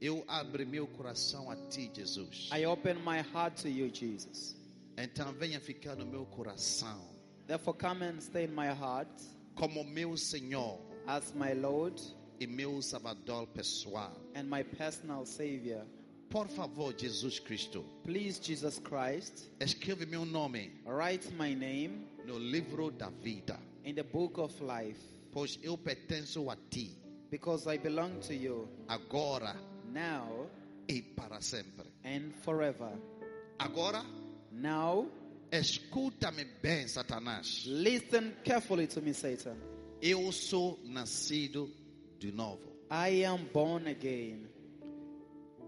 Eu 0.01 0.25
abro 0.29 0.67
meu 0.67 0.87
coração 0.87 1.51
a 1.51 1.57
ti, 1.69 1.91
Jesus. 1.95 2.49
I 2.53 2.65
open 2.65 2.99
my 3.05 3.21
heart 3.21 3.57
to 3.63 3.69
you, 3.69 3.91
Jesus. 3.91 4.55
Então, 4.97 5.33
venha 5.35 5.61
ficar 5.61 5.97
no 5.97 6.05
meu 6.07 6.27
coração 6.27 7.01
Therefore, 7.47 7.77
come 7.77 8.03
and 8.03 8.21
stay 8.21 8.45
in 8.45 8.55
my 8.55 8.69
heart 8.69 9.09
como 9.57 9.83
meu 9.85 10.17
Senhor 10.17 10.79
as 11.07 11.33
my 11.35 11.53
Lord 11.55 12.01
e 12.39 12.47
meu 12.47 12.81
Salvador 12.83 13.47
pessoal. 13.49 14.13
and 14.35 14.45
my 14.49 14.63
personal 14.63 15.25
Savior. 15.27 15.85
Por 16.31 16.47
favor, 16.47 16.93
Jesus 16.97 17.41
Cristo, 17.41 17.85
Please, 18.05 18.39
Jesus 18.41 18.79
Christ, 18.79 19.49
escreve 19.61 20.07
meu 20.07 20.25
nome 20.25 20.71
write 20.87 21.29
my 21.37 21.53
name 21.55 22.07
no 22.27 22.39
livro 22.39 22.91
da 22.91 23.09
vida, 23.11 23.59
in 23.85 23.95
the 23.95 24.03
book 24.03 24.39
of 24.39 24.53
life 24.63 24.99
pois 25.33 25.59
eu 25.63 25.77
pertenço 25.79 26.51
a 26.51 26.57
ti, 26.71 26.91
because 27.31 27.67
I 27.73 27.79
belong 27.79 28.19
to 28.27 28.35
you 28.35 28.69
agora 28.89 29.55
now 29.93 30.49
e 30.89 31.01
para 31.03 31.41
sempre. 31.41 31.87
and 32.05 32.33
forever. 32.43 32.91
Agora, 33.59 34.03
Now, 34.53 35.07
escuta-me 35.53 36.45
bem, 36.61 36.89
Satanás. 36.89 37.65
listen 37.67 38.35
carefully 38.45 38.87
to 38.89 39.01
me, 39.01 39.13
Satan. 39.15 39.57
Eu 40.03 40.33
sou 40.33 40.79
nascido 40.85 41.71
de 42.19 42.33
novo. 42.33 42.61
I 42.91 43.25
am 43.25 43.45
born 43.53 43.87
again. 43.89 44.49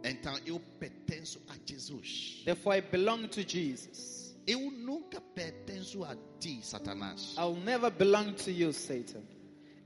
Então 0.03 0.37
eu 0.45 0.59
pertenço 0.81 1.41
a 1.49 1.55
Jesus. 1.65 2.43
Therefore, 2.45 2.77
I 2.77 2.81
belong 2.81 3.29
to 3.29 3.43
Jesus. 3.47 4.22
Eu 4.47 4.71
nunca 4.71 5.21
pertenço 5.21 6.05
a 6.05 6.17
ti, 6.41 6.61
Satanás. 6.63 7.35
I'll 7.39 7.57
never 7.57 7.91
belong 7.91 8.35
to 8.35 8.51
you, 8.51 8.73
Satan. 8.73 9.23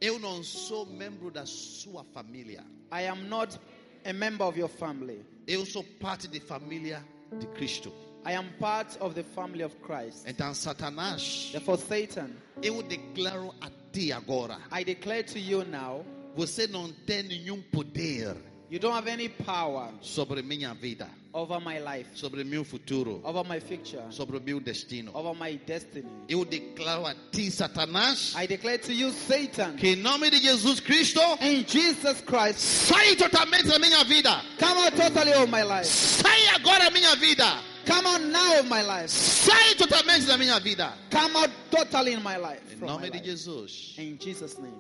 Eu 0.01 0.19
não 0.19 0.43
sou 0.43 0.87
membro 0.87 1.31
da 1.31 1.45
sua 1.47 2.05
família. 2.05 2.65
I 2.93 3.07
am 3.09 3.29
not 3.29 3.59
a 4.05 4.13
member 4.13 4.47
of 4.47 4.59
your 4.59 4.69
family. 4.69 5.25
Eu 5.47 5.67
sou 5.67 5.83
parte 5.83 6.29
da 6.29 6.41
família 6.41 7.05
de 7.39 7.47
Cristo. 7.49 7.93
I 8.25 8.35
am 8.35 8.51
part 8.59 8.97
of 9.01 9.15
the 9.15 9.23
family 9.23 9.63
of 9.63 9.77
Christ. 9.77 10.27
Então, 10.27 10.53
Satanás, 10.55 11.51
Therefore, 11.53 11.79
Satan, 11.79 12.31
eu 12.63 12.83
declaro 12.83 13.55
a 13.61 13.71
ti 13.93 14.11
agora: 14.13 14.59
I 14.73 14.85
declare 14.85 15.23
to 15.25 15.39
you 15.39 15.65
now, 15.65 16.05
você 16.35 16.67
não 16.67 16.93
tem 16.93 17.23
nenhum 17.23 17.63
poder 17.63 18.37
you 18.69 18.79
don't 18.79 18.95
have 18.95 19.07
any 19.07 19.29
power 19.29 19.93
sobre 20.01 20.43
minha 20.43 20.75
vida, 20.75 21.09
over 21.37 21.61
my 21.61 21.79
life, 21.79 22.07
sobre 22.15 22.43
meu 22.45 22.65
futuro, 22.65 23.21
over 23.23 23.45
my 23.45 23.61
future, 23.61 24.03
sobre 24.11 24.41
meu 24.41 24.59
destino. 24.59 25.13
over 25.15 25.35
my 25.35 25.57
destiny. 25.67 26.09
Eu 26.29 26.45
declaro 26.47 27.07
a 27.07 27.15
ti, 27.31 27.51
Satanás, 27.51 28.35
I 28.35 28.47
declare 28.47 28.79
to 28.79 28.93
you, 28.93 29.13
Satan, 29.13 29.77
que 29.77 29.89
em 29.89 29.97
nome 29.97 30.31
de 30.31 30.39
Jesus 30.39 30.81
Cristo, 30.81 31.21
in 31.43 31.65
Jesus 31.67 32.23
Christ, 32.23 32.59
sai 32.59 33.17
totalmente 33.17 33.69
da 33.69 33.79
minha 33.79 34.03
vida. 34.05 34.43
come 34.59 34.79
out 34.79 34.97
totally 34.97 35.33
of 35.35 35.51
my 35.51 35.63
life. 35.63 35.85
Sai 35.87 36.49
agora 36.55 36.85
da 36.85 36.91
minha 36.91 37.15
vida. 37.17 37.61
Come 37.85 38.07
out 38.07 38.21
now 38.23 38.59
of 38.61 38.69
my 38.69 38.83
life. 38.83 39.11
Sai 39.11 39.75
totalmente 39.77 40.27
da 40.27 40.37
minha 40.39 40.59
vida. 40.59 40.93
Come 41.11 41.37
out 41.37 41.51
totally 41.71 42.15
in 42.15 42.23
my 42.23 42.37
life. 42.37 42.63
Em 42.73 42.81
nome 42.81 43.11
de 43.11 43.19
life. 43.19 43.25
Jesus. 43.25 43.95
In 43.99 44.19
Jesus' 44.19 44.59
name. 44.59 44.75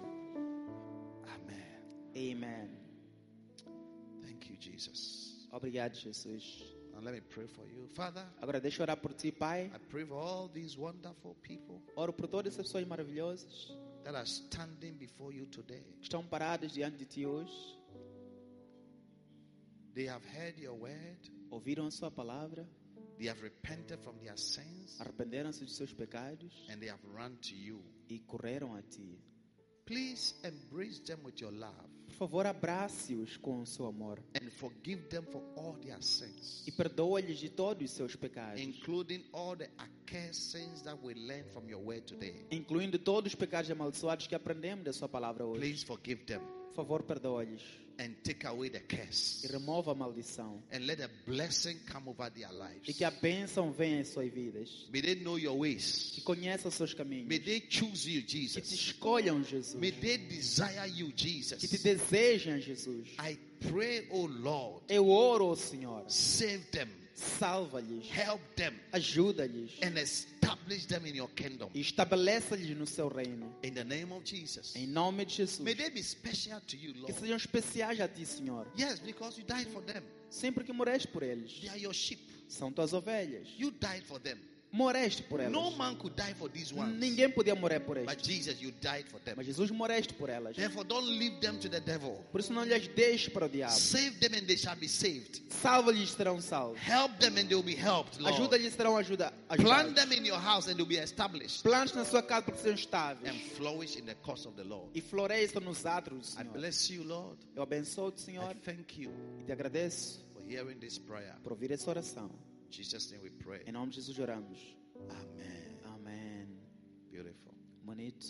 Amém. 1.28 2.32
Amen. 2.32 2.65
Obrigado, 5.56 5.94
Jesus. 5.94 6.62
Now 6.92 7.00
let 7.00 7.14
me 7.14 7.20
pray 7.20 7.46
for 7.46 7.66
you. 7.68 7.88
Father, 7.94 8.24
Agora 8.40 8.60
deixa 8.60 8.80
eu 8.80 8.84
orar 8.84 8.96
por 8.96 9.12
ti, 9.14 9.30
Pai. 9.32 9.66
I 9.74 9.78
pray 9.90 10.04
for 10.04 10.16
all 10.18 10.48
these 10.48 10.76
wonderful 10.78 11.34
people 11.42 11.80
Oro 11.96 12.12
por 12.12 12.26
todas 12.28 12.58
as 12.58 12.66
pessoas 12.66 12.86
maravilhosas 12.86 13.68
that 14.04 14.14
are 14.14 14.26
standing 14.26 14.92
before 14.98 15.34
you 15.34 15.46
today. 15.46 15.82
que 16.00 16.04
estão 16.08 16.26
paradas 16.26 16.72
diante 16.72 16.96
de 16.98 17.06
ti 17.06 17.26
hoje. 17.26 17.52
They 19.94 20.06
have 20.08 20.24
heard 20.24 20.58
your 20.58 20.74
word. 20.74 21.30
Ouviram 21.50 21.86
a 21.86 21.90
sua 21.90 22.10
palavra, 22.10 22.66
They 23.18 23.28
have 23.28 23.40
repented 23.42 23.98
from 24.00 24.18
their 24.18 24.36
sins 24.36 25.00
arrependeram-se 25.00 25.64
dos 25.64 25.74
seus 25.76 25.90
pecados 25.92 26.66
and 26.68 26.78
they 26.80 26.90
have 26.90 27.00
run 27.14 27.36
to 27.40 27.54
you. 27.54 27.82
e 28.10 28.18
correram 28.20 28.74
a 28.74 28.82
ti. 28.82 29.18
Please 29.86 30.34
embrace 30.44 31.00
them 31.00 31.20
with 31.24 31.40
your 31.40 31.52
love 31.52 31.88
favor, 32.16 32.46
abrace-os 32.46 33.36
com 33.36 33.60
o 33.60 33.66
seu 33.66 33.86
amor 33.86 34.18
and 34.34 34.50
forgive 34.50 35.02
them 35.08 35.22
for 35.30 35.42
all 35.56 35.74
their 35.74 36.02
sins, 36.02 36.66
e 36.66 36.72
perdoa-lhes 36.72 37.38
de 37.38 37.48
todos 37.48 37.84
os 37.84 37.90
seus 37.96 38.16
pecados, 38.16 38.60
including 38.60 39.24
all 39.32 39.56
the 39.56 39.68
accursed 39.78 40.50
sins 40.52 40.82
that 40.82 40.98
we 41.02 41.14
learned 41.14 41.48
from 41.52 41.68
your 41.68 41.82
word 41.82 42.02
today. 42.02 42.46
incluindo 42.50 42.98
todos 42.98 43.32
os 43.32 43.34
pecados 43.34 43.70
amaldiçoados 43.70 44.26
que 44.26 44.34
aprendemos 44.34 44.84
da 44.84 44.92
sua 44.92 45.08
palavra 45.08 45.44
hoje. 45.44 45.60
Please 45.60 45.84
forgive 45.84 46.24
them 46.24 46.40
Por 46.40 46.55
favor, 46.76 47.02
perdoa-lhes 47.02 47.62
and 47.98 48.10
take 48.22 48.46
away 48.46 48.68
the 48.68 48.76
e 48.76 48.80
curse 48.80 49.46
remova 49.50 49.92
a 49.92 49.94
maldição 49.94 50.62
and 50.70 50.80
let 50.86 51.00
a 51.00 51.08
blessing 51.26 51.78
come 51.90 52.10
over 52.10 52.30
their 52.30 52.50
e 52.50 52.52
lives. 52.52 52.94
que 52.96 53.02
a 53.04 53.10
bênção 53.10 53.72
venha 53.72 54.00
em 54.00 54.04
suas 54.04 54.30
vidas, 54.30 54.86
May 54.92 55.00
they 55.00 55.14
know 55.14 55.38
your 55.38 55.54
que 55.54 55.60
ways. 55.62 56.20
conheçam 56.22 56.68
os 56.68 56.74
seus 56.74 56.92
caminhos, 56.92 57.26
May 57.26 57.38
they 57.38 57.62
choose 57.70 58.06
you, 58.10 58.20
que 58.20 58.26
te 58.28 58.42
Jesus. 58.48 58.72
escolham, 58.72 59.42
Jesus, 59.42 59.80
May 59.80 59.92
they 59.92 60.18
desire 60.18 60.86
you, 60.94 61.06
que 61.08 61.14
te 61.14 61.42
Jesus. 61.42 61.82
desejem, 61.82 62.60
Jesus. 62.60 63.08
I 63.18 63.38
pray, 63.70 64.06
oh 64.10 64.26
Lord, 64.26 64.82
Eu 64.90 65.08
oro, 65.08 65.46
ó 65.46 65.56
Senhor, 65.56 66.04
save 66.06 66.66
them, 66.72 66.88
salva-lhes, 67.14 68.06
help 68.10 68.40
them, 68.56 68.74
ajuda-lhes 68.92 69.70
and 69.82 69.96
establish 70.66 70.86
them 70.86 71.06
in 71.06 71.14
your 71.14 71.28
kingdom. 71.28 71.68
estabeleça-lhes 71.74 72.76
no 72.76 72.86
seu 72.86 73.08
reino. 73.08 73.54
In 73.62 73.74
the 73.74 73.84
name 73.84 74.12
of 74.12 74.24
Jesus. 74.24 74.74
Em 74.76 74.86
nome 74.86 75.24
de 75.24 75.32
Jesus. 75.34 75.60
May 75.60 75.74
they 75.74 75.90
be 75.90 76.02
special 76.02 76.60
to 76.66 76.76
you, 76.76 76.92
Que 76.92 77.00
Lord. 77.00 77.14
sejam 77.14 77.36
especiais 77.36 78.00
a 78.00 78.08
ti, 78.08 78.24
Senhor. 78.26 78.66
Yes, 78.76 78.98
because 79.00 79.38
you 79.38 79.44
died 79.46 79.68
for 79.68 79.82
them. 79.82 80.02
Sempre 80.28 80.64
que 80.64 80.72
moreste 80.72 81.08
por 81.08 81.22
eles. 81.22 81.52
They 81.60 81.68
are 81.70 81.78
your 81.80 81.94
sheep. 81.94 82.20
São 82.48 82.72
tuas 82.72 82.92
ovelhas. 82.92 83.46
You 83.58 83.70
died 83.70 84.04
for 84.04 84.18
them. 84.20 84.38
Moreste 84.76 85.22
por 85.22 85.40
elas. 85.40 85.50
No 85.52 85.70
man 85.70 85.96
could 85.96 86.14
die 86.14 86.34
for 86.34 86.50
these 86.50 86.74
ones. 86.74 86.94
Ninguém 86.98 87.30
podia 87.30 87.54
morrer 87.54 87.80
por 87.80 87.96
But 87.96 88.10
eles. 88.12 88.22
Jesus, 88.26 88.60
you 88.60 88.72
died 88.82 89.06
for 89.08 89.18
them. 89.20 89.34
Mas 89.36 89.46
Jesus 89.46 89.70
moreste 89.70 90.12
por 90.12 90.28
elas. 90.28 90.54
Therefore, 90.54 90.84
don't 90.86 91.06
leave 91.18 91.40
them 91.40 91.58
to 91.58 91.68
the 91.68 91.80
devil. 91.80 92.22
Por 92.30 92.40
isso 92.40 92.52
não 92.52 92.62
lhes 92.64 92.86
deixe 92.88 93.30
para 93.30 93.46
o 93.46 93.48
diabo. 93.48 93.72
Save 93.72 94.18
them 94.20 94.34
and 94.38 94.46
they 94.46 94.56
shall 94.58 94.76
be 94.76 94.86
saved. 94.88 95.40
Salva-lhes 95.48 96.10
serão 96.10 96.40
salvos. 96.42 96.78
Help 96.86 97.18
them 97.18 97.38
and 97.38 97.46
they 97.48 97.54
will 97.56 97.62
be 97.62 97.74
helped, 97.74 98.20
Lord. 98.20 98.36
Ajuda-lhes 98.36 98.74
serão 98.74 98.96
ajuda, 98.98 99.32
Plant 99.56 99.94
them 99.94 100.12
in 100.12 100.26
your 100.26 100.38
house 100.38 100.66
and 100.68 100.74
they 100.76 100.82
will 100.82 100.88
be 100.88 100.98
established 100.98 101.62
Plantes 101.62 101.94
na 101.94 102.04
sua 102.04 102.22
casa 102.22 102.42
porque 102.42 102.60
sejam 102.60 102.74
estáveis. 102.76 103.28
and 103.34 103.38
flourish 103.56 103.96
in 103.96 104.04
the 104.04 104.14
cause 104.16 104.46
of 104.46 104.54
the 104.56 104.64
Lord. 104.64 104.90
E 104.94 105.00
floresçam 105.00 105.62
nos 105.62 105.86
atos 105.86 106.12
do 106.12 106.18
I 106.18 106.42
Senhor. 106.42 106.52
bless 106.52 106.92
you, 106.92 107.02
Lord. 107.02 107.38
Eu 107.54 107.62
abençoo-te, 107.62 108.20
I 108.20 108.24
Senhor. 108.24 108.54
thank 108.64 109.00
you 109.00 109.10
E 109.40 109.44
te 109.44 109.52
agradeço 109.52 110.22
for 110.34 110.42
hearing 110.46 110.76
this 110.78 110.98
prayer. 110.98 111.34
por 111.42 111.52
ouvir 111.52 111.70
essa 111.70 111.88
oração. 111.88 112.30
Jesus' 112.70 113.10
name 113.10 113.22
we 113.22 113.30
pray. 113.30 113.62
Em 113.66 113.72
nome 113.72 113.90
de 113.90 113.96
Jesus 113.96 114.18
oramos. 114.18 114.58
Amen. 115.10 115.78
Amém. 115.84 116.46
Beautiful. 117.10 117.54
Bonito. 117.84 118.26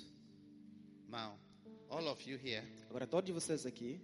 Now, 1.09 1.39
all 1.91 2.09
of 2.09 2.21
you 2.29 2.37
here, 2.39 2.63
Agora 2.91 3.07
todos 3.07 3.31
vocês 3.31 3.65
aqui 3.67 4.01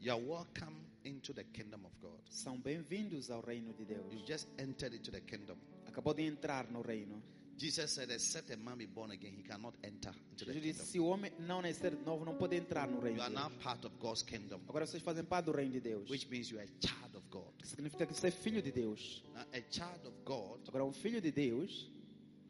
you 0.00 0.12
are 0.12 0.20
welcome 0.22 0.76
into 1.04 1.32
the 1.32 1.44
kingdom 1.44 1.84
of 1.84 1.92
God. 2.00 2.20
são 2.28 2.58
bem-vindos 2.60 3.30
ao 3.30 3.40
reino 3.40 3.72
de 3.74 3.84
Deus. 3.84 4.04
You've 4.12 4.26
just 4.26 4.46
entered 4.58 4.94
into 4.94 5.10
the 5.10 5.20
kingdom. 5.20 5.56
Acabou 5.86 6.14
de 6.14 6.22
entrar 6.22 6.70
no 6.70 6.82
reino. 6.82 7.20
Jesus 7.58 7.90
said, 7.92 8.10
except 8.10 8.50
a 8.52 8.56
man 8.58 8.76
be 8.76 8.84
born 8.86 9.12
again, 9.12 9.32
he 9.34 9.42
cannot 9.42 9.74
enter 9.82 10.12
into 10.30 10.44
the 10.44 10.52
Jesus 10.52 10.60
kingdom. 10.60 10.62
disse: 10.62 10.84
se 10.92 11.00
o 11.00 11.06
homem 11.06 11.32
não 11.40 11.62
nascer 11.62 11.96
de 11.96 12.04
novo, 12.04 12.22
não 12.24 12.36
pode 12.36 12.54
entrar 12.54 12.86
no 12.86 13.00
reino 13.00 13.16
You 13.16 13.22
are 13.22 13.34
de 13.34 13.40
now 13.40 13.50
part 13.62 13.86
of 13.86 13.96
God's 13.98 14.22
kingdom, 14.22 14.60
Agora 14.68 14.86
vocês 14.86 15.02
fazem 15.02 15.24
parte 15.24 15.46
do 15.46 15.52
reino 15.52 15.72
de 15.72 15.80
Deus. 15.80 16.08
which 16.10 16.28
means 16.28 16.50
you 16.50 16.58
are 16.58 16.68
a 16.68 16.86
child 16.86 17.15
God. 17.40 17.54
Que 17.58 17.66
significa 17.68 18.06
que 18.06 18.26
é 18.26 18.30
filho 18.30 18.62
de 18.62 18.70
Deus. 18.72 19.22
Now, 19.34 19.42
a 19.52 19.62
child 19.70 20.06
of 20.06 20.16
God 20.24 20.60
Agora, 20.68 20.84
um 20.84 20.92
filho 20.92 21.20
de 21.20 21.30
Deus 21.30 21.90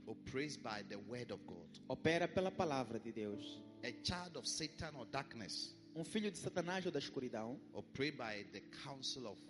operates 0.06 0.56
by 0.56 0.82
the 0.88 0.96
word 0.96 1.32
of 1.32 1.42
God. 1.44 1.68
opera 1.88 2.28
pela 2.28 2.50
palavra 2.50 2.98
de 3.00 3.12
Deus. 3.12 3.60
A 3.82 3.92
child 4.04 4.36
of 4.38 4.48
Satan 4.48 4.92
or 4.96 5.06
darkness 5.06 5.74
Um 5.94 6.04
filho 6.04 6.30
de 6.30 6.38
Satanás 6.38 6.84
ou 6.84 6.92
da 6.92 6.98
escuridão 6.98 7.58
operate 7.72 8.16
by 8.16 8.44
the 8.52 8.60
counsel 8.84 9.26
of 9.28 9.40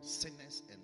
sinners 0.00 0.62
and 0.70 0.80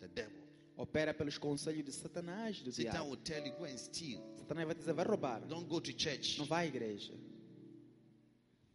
the 0.00 0.08
devil. 0.08 0.42
opera 0.76 1.14
pelos 1.14 1.38
conselhos 1.38 1.84
de 1.84 1.92
Satanás 1.92 2.60
do 2.62 2.72
Satan 2.72 2.92
diabo. 2.92 3.10
will 3.10 3.16
tell 3.22 3.44
you, 3.46 3.52
go 3.56 3.64
and 3.64 3.76
steal. 3.78 4.20
Satanás 4.36 4.66
vai 4.66 4.74
dizer: 4.74 4.92
vai 4.92 5.04
roubar. 5.06 5.40
Don't 5.46 5.66
go 5.68 5.80
to 5.80 5.92
church. 5.92 6.38
Não 6.38 6.46
vai 6.46 6.64
à 6.64 6.68
igreja. 6.68 7.12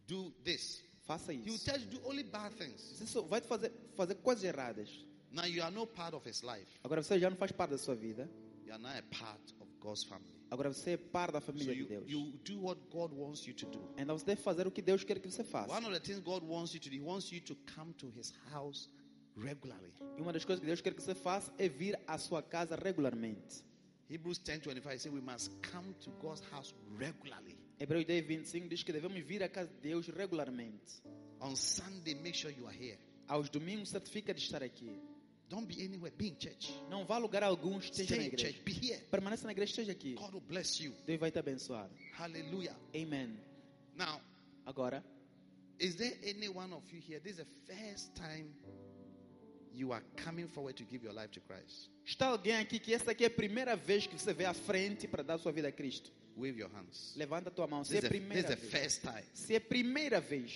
Do 0.08 0.32
this. 0.44 0.84
Faça 1.04 1.34
He 1.34 1.38
will 1.40 1.56
isso. 1.56 1.66
tell 1.66 1.80
you, 1.80 1.88
do 1.88 2.00
only 2.08 2.24
bad 2.24 2.56
things. 2.56 3.00
Isso 3.02 3.24
vai 3.24 3.42
te 3.42 3.48
fazer, 3.48 3.72
fazer 3.96 4.16
coisas 4.16 4.44
erradas. 4.44 4.90
Now 5.32 5.46
you 5.46 5.64
are 5.64 5.74
no 5.74 5.88
part 5.88 6.16
of 6.16 6.28
his 6.28 6.42
life. 6.44 6.68
Agora 6.84 7.02
você 7.02 7.20
já 7.20 7.30
não 7.30 7.38
faz 7.38 7.52
parte 7.52 7.72
da 7.72 7.78
sua 7.78 7.96
vida. 7.96 8.30
You 8.66 8.74
are 8.74 8.82
now 8.82 8.92
a 8.92 9.02
part 9.04 9.54
of 9.60 9.70
God's 9.80 10.04
family. 10.04 10.32
Agora 10.50 10.72
você 10.74 10.92
é 10.92 10.98
parte 10.98 11.32
da 11.34 11.40
So 11.40 11.48
família 11.48 11.74
de 11.74 11.80
you, 11.82 11.88
Deus. 11.88 12.04
you 12.10 12.32
do 12.44 12.62
what 12.62 12.80
God 12.92 13.14
wants 13.14 13.46
you 13.48 13.54
to 13.54 13.66
do. 13.68 13.90
Então 13.98 14.18
você 14.18 14.26
deve 14.26 14.42
fazer 14.42 14.68
o 14.68 14.72
que 14.72 14.82
Deus 14.82 15.04
quer 15.04 15.20
que 15.20 15.30
você 15.32 15.44
faça. 15.44 15.72
One 15.74 15.86
of 15.86 15.94
the 15.94 16.00
things 16.02 16.20
God 16.20 16.44
wants 16.44 16.74
you 16.74 16.80
to 16.82 16.90
do, 16.90 16.96
He 16.96 17.00
wants 17.02 17.32
you 17.32 17.40
to 17.42 17.56
come 17.76 17.94
to 17.94 18.12
His 18.16 18.34
house 18.52 18.90
regularly. 19.38 19.94
E 20.18 20.22
uma 20.22 20.34
das 20.34 20.44
coisas 20.44 20.60
que 20.60 20.66
Deus 20.68 20.82
quer 20.82 20.94
que 20.94 21.02
você 21.02 21.16
faça 21.16 21.52
é 21.58 21.70
vir 21.70 21.98
à 22.06 22.18
sua 22.18 22.44
casa 22.44 22.76
regularmente. 22.76 23.64
Hebrews 24.10 24.40
10 24.40 24.66
25 24.66 25.00
says 25.00 25.14
we 25.14 25.22
must 25.22 25.52
come 25.72 25.94
to 26.02 26.12
God's 26.22 26.42
house 26.52 26.74
regularly. 27.00 27.58
Hebreus 27.82 28.06
10, 28.06 28.28
25 28.28 28.68
diz 28.70 28.84
que 28.84 28.94
devemos 28.94 29.20
vir 29.24 29.42
à 29.42 29.50
casa 29.50 29.70
de 29.74 29.82
Deus 29.90 30.08
regularmente. 30.08 31.02
On 31.40 31.56
Sunday, 31.56 32.14
make 32.14 32.38
sure 32.38 32.54
you 32.56 32.68
are 32.68 32.78
here. 32.78 33.00
Aos 33.28 33.50
domingos, 33.50 33.90
certifica 33.90 34.34
de 34.34 34.40
estar 34.42 34.62
aqui. 34.62 35.02
Don't 35.50 35.66
be 35.66 35.84
anywhere, 35.84 36.14
be 36.16 36.28
in 36.28 36.36
church. 36.40 36.72
Não 36.90 37.06
vá 37.06 37.16
a 37.16 37.18
lugar 37.18 37.42
algum, 37.44 37.80
esteja 37.80 38.16
na 38.16 38.22
Stay 38.22 38.24
in 38.24 38.28
igreja. 38.28 38.52
church, 38.54 38.64
be 38.64 38.72
here. 38.88 39.02
Permaneça 39.10 39.46
na 39.46 39.52
igreja, 39.52 39.72
esteja 39.72 39.92
aqui. 39.92 40.14
God 40.14 40.32
will 40.34 40.42
bless 40.48 40.80
you. 40.82 40.94
Deus 41.08 41.20
vai 41.20 41.32
te 41.32 41.40
abençoar. 41.40 41.90
Hallelujah. 42.14 42.78
Amen. 42.96 43.38
Now, 43.96 44.22
Agora, 44.64 45.04
is 45.80 45.96
there 45.96 46.16
any 46.24 46.48
one 46.48 46.72
of 46.72 46.84
you 46.94 47.02
here? 47.02 47.20
This 47.20 47.40
is 47.40 47.46
the 47.46 47.74
first 47.74 48.14
time 48.16 48.54
you 49.74 49.92
are 49.92 50.04
coming 50.24 50.48
forward 50.48 50.76
to 50.78 50.84
give 50.84 51.04
your 51.04 51.14
life 51.14 51.32
to 51.32 51.42
Christ. 51.42 51.90
está 52.06 52.28
alguém 52.28 52.58
aqui 52.58 52.78
que 52.80 52.94
essa 52.94 53.10
aqui 53.12 53.24
é 53.24 53.28
a 53.28 53.32
primeira 53.32 53.76
vez 53.76 54.06
que 54.06 54.14
você 54.18 54.34
vê 54.34 54.46
à 54.46 54.54
frente 54.54 55.08
para 55.08 55.24
dar 55.24 55.40
sua 55.40 55.52
vida 55.52 55.68
a 55.68 55.72
Cristo? 55.72 56.12
Wave 56.38 56.58
your 56.58 56.70
hands. 56.72 57.14
Levanta 57.16 57.52
tua 57.52 57.68
mão. 57.68 57.84
Se 57.84 57.94
This 57.94 58.04
é 58.04 58.08
a 58.08 58.10
this 58.10 58.20
primeira 58.20 58.56
vez. 58.56 58.72
first 58.72 59.02
time. 59.02 59.24
Se 59.34 59.54
é 59.54 59.58
a 59.58 59.62
primeira 59.62 60.20
vez. 60.22 60.52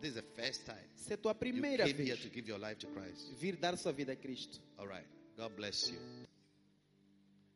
This 0.00 0.10
is 0.10 0.14
the 0.14 0.22
first 0.22 0.64
time 0.64 0.84
Se 0.94 1.14
é 1.14 1.16
tua 1.16 1.32
you 1.32 1.38
primeira 1.38 1.84
came 1.84 1.98
here 2.04 2.14
vez. 2.14 2.20
to 2.22 2.28
give 2.32 2.48
your 2.48 2.58
life 2.60 2.76
to 2.78 2.86
Christ. 2.88 3.32
Vir 3.40 3.56
dar 3.56 3.76
sua 3.76 3.92
vida 3.92 4.12
a 4.12 4.16
Cristo. 4.16 4.60
All 4.76 4.86
right. 4.86 5.06
God 5.36 5.52
bless 5.56 5.90
you. 5.90 5.98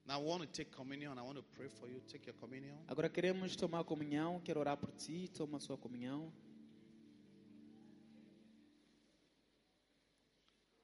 Now 0.05 0.21
I 0.21 0.25
want 0.25 0.43
to 0.43 0.49
take 0.49 0.73
communion. 0.75 1.17
I 1.19 1.23
want 1.23 1.37
to 1.37 1.45
pray 1.57 1.69
for 1.69 1.89
you. 1.89 2.01
Take 2.11 2.27
your 2.27 2.35
communion. 2.41 2.77
Agora 2.89 3.09
queremos 3.09 3.55
tomar 3.55 3.81
a 3.81 3.85
comunhão. 3.85 4.41
Quero 4.41 4.59
orar 4.59 4.77
por 4.77 4.91
ti. 4.93 5.29
Toma 5.29 5.59
a 5.59 5.61
sua 5.61 5.77
comunhão. 5.79 6.33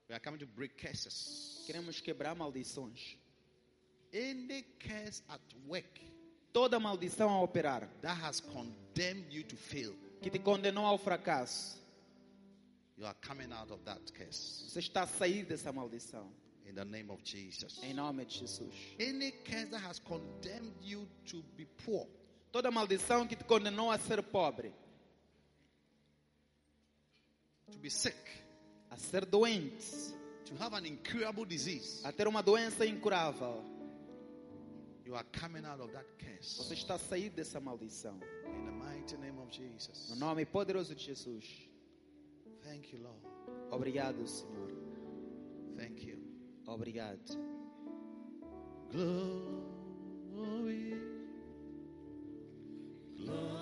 We 0.09 0.15
are 0.15 0.21
coming 0.21 0.39
to 0.39 0.47
break 0.47 0.77
curses. 0.79 1.63
Queremos 1.67 2.01
quebrar 2.01 2.35
maldições. 2.35 3.17
Any 4.13 4.63
curse 4.79 5.23
at 5.29 5.41
work 5.67 6.01
Toda 6.53 6.79
maldição 6.81 7.29
a 7.31 7.43
operar 7.43 7.89
that 8.03 8.21
has 8.23 8.41
condemned 8.41 9.33
you 9.33 9.45
to 9.45 9.57
fail, 9.57 9.95
que 10.23 10.31
te 10.31 10.39
condenou 10.39 10.85
ao 10.87 10.99
fracasso. 10.99 11.77
you 12.97 13.07
are 13.07 13.15
coming 13.21 13.53
out 13.53 13.71
of 13.73 13.81
that 13.85 14.01
curse 14.13 14.65
Você 14.69 14.81
está 14.81 15.03
a 15.03 15.07
sair 15.07 15.45
dessa 15.45 15.73
maldição. 15.73 16.27
in 16.67 16.75
the 16.75 16.85
name 16.85 17.11
of 17.11 17.23
Jesus. 17.25 17.79
Em 17.83 17.95
nome 17.95 18.25
de 18.27 18.39
Jesus. 18.41 18.75
Any 19.01 19.31
curse 19.31 19.71
that 19.71 19.81
has 19.87 19.99
condemned 20.01 20.75
you 20.83 21.07
to 21.27 21.43
be 21.57 21.65
poor, 21.85 22.07
Toda 22.51 22.71
maldição 22.71 23.27
que 23.29 23.37
te 23.37 23.45
condenou 23.45 23.91
a 23.91 23.99
ser 23.99 24.23
pobre, 24.23 24.73
to 27.71 27.79
be 27.79 27.91
sick, 27.91 28.17
a 28.91 28.97
ser 28.97 29.25
doente, 29.27 29.85
to 30.47 30.55
have 30.63 30.73
an 30.75 30.87
incurable 30.87 31.45
disease, 31.45 32.01
a 32.05 32.11
ter 32.13 32.27
uma 32.27 32.43
doença 32.43 32.85
incurável, 32.87 33.63
você 35.09 36.05
curse 36.19 36.75
está 36.75 36.95
a 36.95 36.99
sair 36.99 37.31
dessa 37.31 37.61
maldição. 37.61 38.19
in 38.47 38.65
the 38.65 38.73
mighty 38.73 39.17
name 39.17 39.39
of 39.39 39.51
Jesus. 39.51 40.09
No 40.11 40.17
nome 40.17 40.45
poderoso 40.45 40.95
de 40.95 41.05
Jesus. 41.05 41.69
Thank 42.63 42.95
you, 42.95 43.03
Lord. 43.03 43.23
Obrigado, 43.71 44.27
Senhor. 44.27 44.71
Thank 45.77 46.07
you. 46.07 46.19
Obrigado. 46.67 47.19
Glory. 48.91 49.59
Glory 53.17 53.58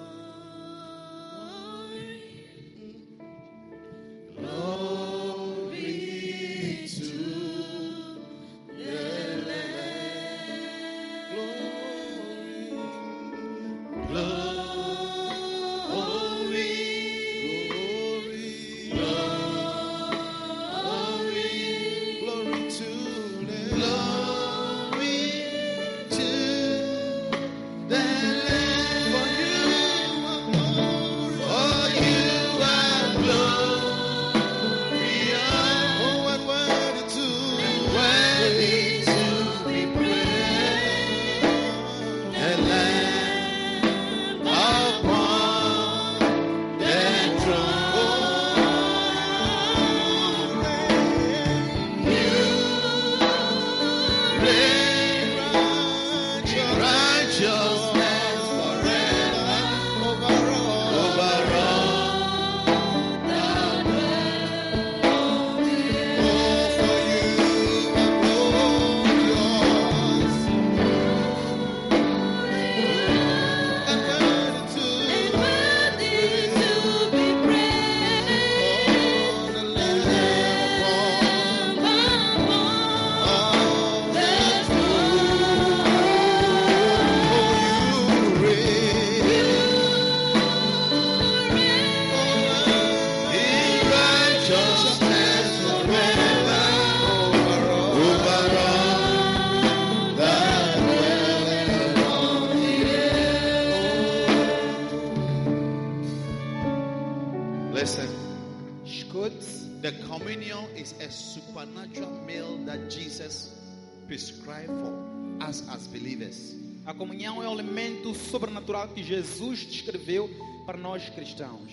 Jesus 119.07 119.61
descreveu 119.61 120.28
para 120.65 120.77
nós 120.77 121.09
cristãos. 121.11 121.70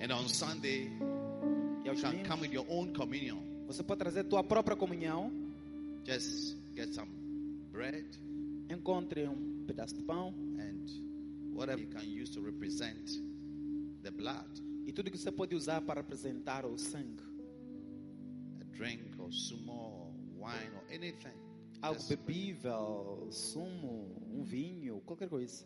And 0.00 0.14
on 0.14 0.28
Sunday, 0.28 0.88
E 1.84 1.88
aos 1.88 2.00
you 2.02 2.10
can 2.10 2.24
come 2.24 2.42
with 2.42 2.52
your 2.54 2.66
own 2.68 2.92
communion. 2.92 3.38
você 3.66 3.82
pode 3.82 3.98
trazer 3.98 4.24
tua 4.24 4.44
própria 4.44 4.76
comunhão. 4.76 5.32
Just 6.04 6.56
get 6.76 6.92
some 6.94 7.10
bread, 7.72 8.06
encontre 8.70 9.26
um 9.26 9.64
pedaço 9.66 9.96
de 9.96 10.02
pão 10.02 10.32
and 10.60 10.86
whatever 11.54 11.82
you 11.82 11.90
can 11.90 12.04
use 12.04 12.30
to 12.30 12.40
represent 12.40 13.20
the 14.02 14.10
blood, 14.12 14.62
e 14.86 14.92
tudo 14.92 15.10
que 15.10 15.18
você 15.18 15.32
pode 15.32 15.56
usar 15.56 15.80
para 15.80 16.00
representar 16.00 16.64
o 16.64 16.78
sangue. 16.78 17.24
a 18.60 18.64
drink 18.76 19.02
or 19.18 19.32
sumo 19.32 19.72
or 19.72 20.12
wine 20.38 20.70
or 20.76 20.94
anything. 20.94 21.34
Algo 21.82 22.00
bebível, 22.04 23.26
sumo, 23.32 24.06
um 24.32 24.44
vinho, 24.44 25.00
qualquer 25.04 25.28
coisa. 25.28 25.64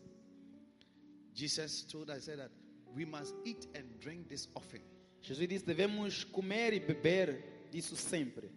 Jesus 1.40 1.84
told 1.84 2.10
us 2.10 2.26
that 2.26 2.50
we 2.94 3.06
must 3.06 3.34
eat 3.46 3.66
and 3.74 3.84
drink 3.98 4.28
this 4.28 4.46
often. 4.54 4.82
Jesus 5.22 5.48
disse: 5.48 5.64
devemos 5.64 6.22
comer 6.24 6.74
e 6.74 6.80
beber 6.80 7.42
disso 7.70 7.96
sempre. 7.96 8.50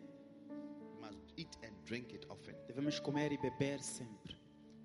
We 0.49 0.99
must 0.99 1.17
eat 1.37 1.55
and 1.63 1.71
drink 1.85 2.13
it 2.13 2.25
often. 2.29 2.53
Devemos 2.67 2.99
comer 2.99 3.31
e 3.31 3.37
beber 3.37 3.79
sempre. 3.81 4.35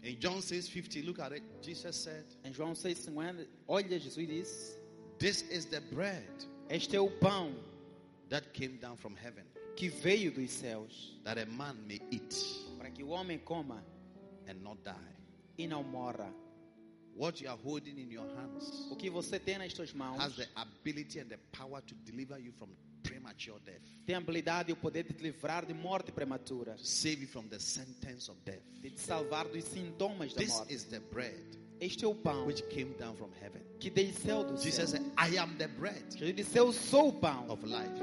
In 0.05 0.17
John 0.21 0.41
6 0.41 0.69
50, 0.69 1.03
look 1.03 1.19
at 1.19 1.33
it. 1.33 1.43
Jesus 1.61 1.97
said, 1.97 2.25
Em 2.45 2.53
João 2.53 2.73
6,50, 2.73 3.49
olha, 3.67 3.99
Jesus 3.99 4.29
disse: 4.29 4.79
This 5.19 5.43
is 5.51 5.65
the 5.67 5.81
bread 5.81 6.47
Este 6.71 6.95
é 6.95 7.01
o 7.01 7.11
pão 7.11 7.53
that 8.29 8.53
came 8.53 8.79
down 8.79 8.97
from 8.97 9.17
heaven, 9.17 9.45
que 9.75 9.89
veio 9.89 10.31
dos 10.31 10.53
céus, 10.53 11.19
that 11.25 11.41
a 11.41 11.47
man 11.47 11.75
may 11.89 12.01
eat 12.13 12.33
para 12.79 12.91
que 12.93 13.03
o 13.03 13.09
homem 13.09 13.39
coma 13.39 13.83
and 14.47 14.63
not 14.63 14.81
die. 14.85 15.17
e 15.59 15.67
não 15.67 15.83
morra. 15.83 16.33
What 17.19 17.41
you 17.43 17.51
are 17.51 17.59
holding 17.61 17.99
in 17.99 18.11
your 18.13 18.27
hands 18.37 18.87
O 18.91 18.97
que 18.97 19.11
você 19.11 19.39
tem 19.41 19.59
nas 19.59 19.73
suas 19.73 19.93
mãos 19.93 20.19
has 20.21 20.37
the 20.37 20.49
ability 20.55 21.19
and 21.21 21.27
the 21.29 21.39
power 21.53 21.83
to 21.83 21.95
deliver 22.05 22.39
you 22.39 22.53
from 22.53 22.69
premature 23.03 23.59
death, 23.65 23.81
tem 24.07 24.15
a 24.15 24.19
habilidade 24.19 24.71
e 24.71 24.73
o 24.73 24.77
poder 24.77 25.03
de 25.05 25.15
te 25.15 25.23
livrar 25.23 25.65
de 25.67 25.73
morte 25.75 26.13
prematura, 26.13 26.75
to 26.77 26.85
save 26.85 27.21
you 27.23 27.27
from 27.29 27.49
the 27.49 27.59
sentence 27.59 28.31
of 28.31 28.39
death. 28.45 28.63
de 28.81 28.91
te 28.91 29.01
salvar 29.01 29.49
dos 29.49 29.65
sintomas 29.65 30.33
da 30.35 30.41
This 30.41 30.51
morte. 30.51 30.73
is 30.75 30.85
the 30.85 31.01
bread 31.01 31.57
Este 31.81 32.05
é 32.05 32.09
o 32.09 32.15
pão 32.15 32.45
which 32.47 32.63
came 32.71 32.93
down 32.95 33.15
from 33.17 33.31
heaven. 33.41 33.63
que 33.81 33.89
desceu 33.91 34.43
do 34.45 34.57
céu. 34.57 34.63
Jesus 34.65 34.91
said, 34.91 35.03
I 35.17 35.37
am 35.39 35.57
the 35.59 35.69
bread 35.69 36.03
Jesus 36.11 36.35
disse: 36.37 36.57
Eu 36.59 36.73
sou 36.73 37.09
o 37.09 37.13
pão 37.13 37.49
of 37.49 37.65
life. 37.65 38.03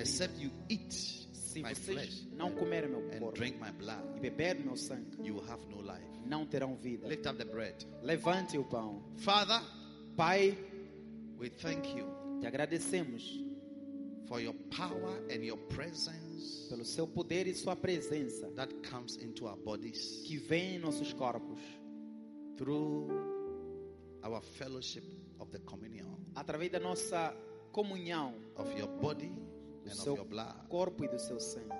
Except 0.00 0.40
you 0.40 0.50
eat 0.68 1.23
Se 1.54 1.62
my 1.62 1.74
vocês 1.74 1.84
flesh 1.84 2.28
não 2.32 2.52
comerem 2.52 2.90
meu 2.90 3.00
and 3.00 3.18
corpo 3.20 3.38
drink 3.38 3.58
my 3.60 3.70
blood, 3.70 4.02
e 4.16 4.20
beberem 4.20 4.64
meu 4.64 4.76
sangue, 4.76 5.06
you 5.22 5.38
have 5.48 5.64
no 5.70 5.80
life. 5.80 6.04
não 6.26 6.44
terão 6.44 6.74
vida. 6.74 7.06
Lift 7.06 7.28
up 7.28 7.38
the 7.38 7.44
bread. 7.44 7.86
Levante 8.02 8.58
o 8.58 8.64
pão. 8.64 9.02
Father, 9.18 9.60
Pai, 10.16 10.58
we 11.38 11.50
thank 11.50 11.96
you 11.96 12.24
te 12.40 12.46
agradecemos 12.48 13.40
for 14.26 14.40
your 14.40 14.54
power 14.76 15.22
and 15.30 15.44
your 15.44 15.58
presence 15.68 16.66
pelo 16.68 16.84
seu 16.84 17.06
poder 17.06 17.46
e 17.46 17.54
sua 17.54 17.76
presença 17.76 18.50
that 18.56 18.72
comes 18.90 19.16
into 19.16 19.46
our 19.46 19.56
bodies 19.56 20.22
que 20.26 20.36
vem 20.36 20.76
em 20.76 20.78
nossos 20.78 21.12
corpos 21.12 21.60
through 22.56 23.08
our 24.24 24.42
fellowship 24.42 25.04
of 25.38 25.50
the 25.52 25.58
communion 25.60 26.18
através 26.34 26.70
da 26.70 26.80
nossa 26.80 27.34
comunhão 27.70 28.34
of 28.56 28.70
your 28.78 28.88
body 29.00 29.32
do 29.84 29.90
and 29.90 29.98
of 29.98 30.04
seu 30.04 30.14
your 30.16 30.24
blood. 30.24 30.54
corpo 30.68 31.04
e 31.04 31.08
do 31.08 31.18
seu 31.18 31.38
sangue. 31.38 31.72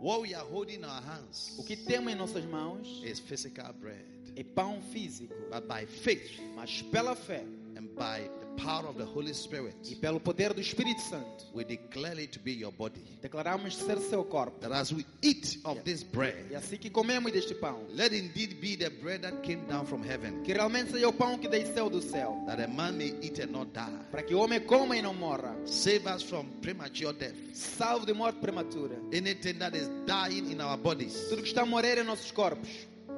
What 0.00 0.20
we 0.20 0.34
are 0.34 0.44
holding 0.44 0.80
in 0.80 0.84
our 0.84 1.00
hands 1.02 1.54
O 1.58 1.64
que 1.64 1.74
temos 1.76 2.12
em 2.12 2.16
nossas 2.16 2.44
mãos 2.44 3.02
is 3.02 3.18
physical 3.18 3.72
bread, 3.72 4.04
é 4.36 4.44
pão 4.44 4.80
físico, 4.92 5.34
but 5.50 5.66
by 5.66 5.86
faith 5.86 6.38
mas 6.54 6.82
pela 6.82 7.14
fé 7.14 7.44
and 7.76 7.88
by 7.94 8.28
the 8.56 8.62
power 8.62 8.86
of 8.88 8.96
the 8.96 9.04
Holy 9.04 9.30
e 9.30 9.34
Spirit, 9.34 9.76
pelo 10.00 10.18
poder 10.20 10.52
do 10.54 10.60
Espírito 10.60 11.00
Santo, 11.00 11.44
we 11.54 11.64
declare 11.64 12.18
it 12.20 12.32
to 12.32 12.38
be 12.40 12.52
your 12.52 12.72
body. 12.72 13.00
declaramos 13.22 13.74
ser 13.76 13.98
seu 13.98 14.24
corpo. 14.24 14.58
That 14.60 14.72
as 14.72 14.92
we 14.92 15.04
eat 15.22 15.58
of 15.64 15.82
this 15.84 16.02
E 16.02 16.06
bread, 16.06 16.54
assim 16.54 16.76
que 16.78 16.90
comemos 16.90 17.32
deste 17.32 17.54
pão, 17.54 17.84
let 17.94 18.12
indeed 18.12 18.54
be 18.60 18.76
the 18.76 18.90
bread 18.90 19.22
that 19.22 19.42
came 19.42 19.64
down 19.66 19.86
from 19.86 20.02
heaven, 20.02 20.42
que 20.42 20.52
realmente 20.52 20.92
seja 20.92 21.08
o 21.08 21.12
pão 21.12 21.38
que 21.38 21.48
desceu 21.48 21.88
do 21.90 22.00
céu, 22.00 22.42
that 22.46 22.60
a 22.62 22.68
man 22.68 22.92
may 22.96 23.14
eat 23.22 23.40
and 23.42 23.52
not 23.52 23.70
die. 23.72 24.04
para 24.10 24.22
que 24.22 24.34
o 24.34 24.38
homem 24.38 24.60
coma 24.60 24.96
e 24.96 25.02
não 25.02 25.14
morra, 25.14 25.54
Save 25.66 26.06
us 26.08 26.22
from 26.22 26.46
premature 26.62 27.12
death. 27.12 27.34
salvo 27.52 28.06
de 28.06 28.12
morte 28.12 28.38
prematura. 28.40 28.96
Anything 29.12 29.58
that 29.58 29.76
is 29.76 29.88
dying 30.06 30.50
in 30.50 30.60
our 30.60 30.76
bodies, 30.76 31.14
Tudo 31.28 31.42
que 31.42 31.48
está 31.48 31.62
a 31.62 31.66
morrer 31.66 31.98
em 31.98 32.04
nossos 32.04 32.30
corpos, 32.30 32.68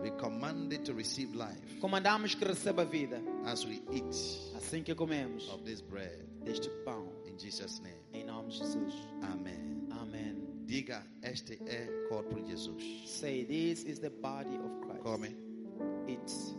we 0.02 0.10
command 0.12 0.72
it 0.72 0.84
to 0.84 0.92
receive 0.94 1.34
life 1.34 1.78
comandamos 1.80 2.34
que 2.34 2.44
receba 2.44 2.84
vida, 2.84 3.20
as 3.44 3.64
we 3.64 3.82
eat 3.92 4.14
assim 4.56 4.82
que 4.82 4.94
comemos 4.94 5.48
of 5.48 5.62
this 5.64 5.80
bread. 5.80 6.24
deste 6.44 6.68
pão, 6.84 7.08
In 7.26 7.38
Jesus' 7.38 7.80
name, 7.80 8.00
em 8.12 8.24
nome 8.24 8.48
de 8.50 8.58
Jesus. 8.58 8.94
Amen. 9.22 9.86
Amém. 9.90 10.36
Diga, 10.66 11.04
este 11.22 11.58
é 11.66 11.86
corpo 12.08 12.34
de 12.40 12.50
Jesus. 12.50 12.82
Say, 13.06 13.44
this 13.44 13.84
is 13.84 14.00
the 14.00 14.10
body 14.10 14.56
of 14.56 14.80
Christ. 14.80 15.02
Come. 15.02 15.28
It's 16.08 16.54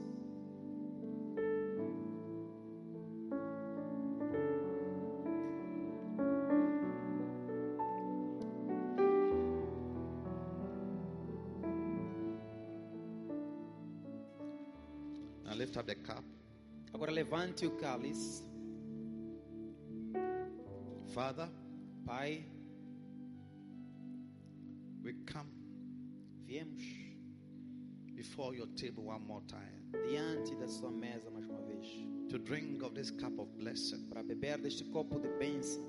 levante 17.39 17.65
o 17.65 17.71
cálice. 17.71 18.43
Father, 21.13 21.49
Pai, 22.05 22.45
we 25.01 25.13
come 25.25 25.49
viemos 26.45 26.83
before 28.15 28.53
your 28.53 28.67
table 28.75 29.05
one 29.05 29.25
more 29.25 29.41
time 29.47 29.89
diante 30.07 30.55
da 30.55 30.67
sua 30.67 30.91
mesa 30.91 31.29
mais 31.31 31.45
uma 31.47 31.61
vez. 31.61 31.87
to 32.29 32.37
drink 32.37 32.83
of 32.83 32.93
this 32.93 33.09
cup 33.09 33.39
of 33.39 33.47
blessing. 33.57 34.05
Para 34.09 34.21
beber 34.21 34.57
deste 34.57 34.83
copo 34.91 35.19
de 35.19 35.29
bênção 35.39 35.81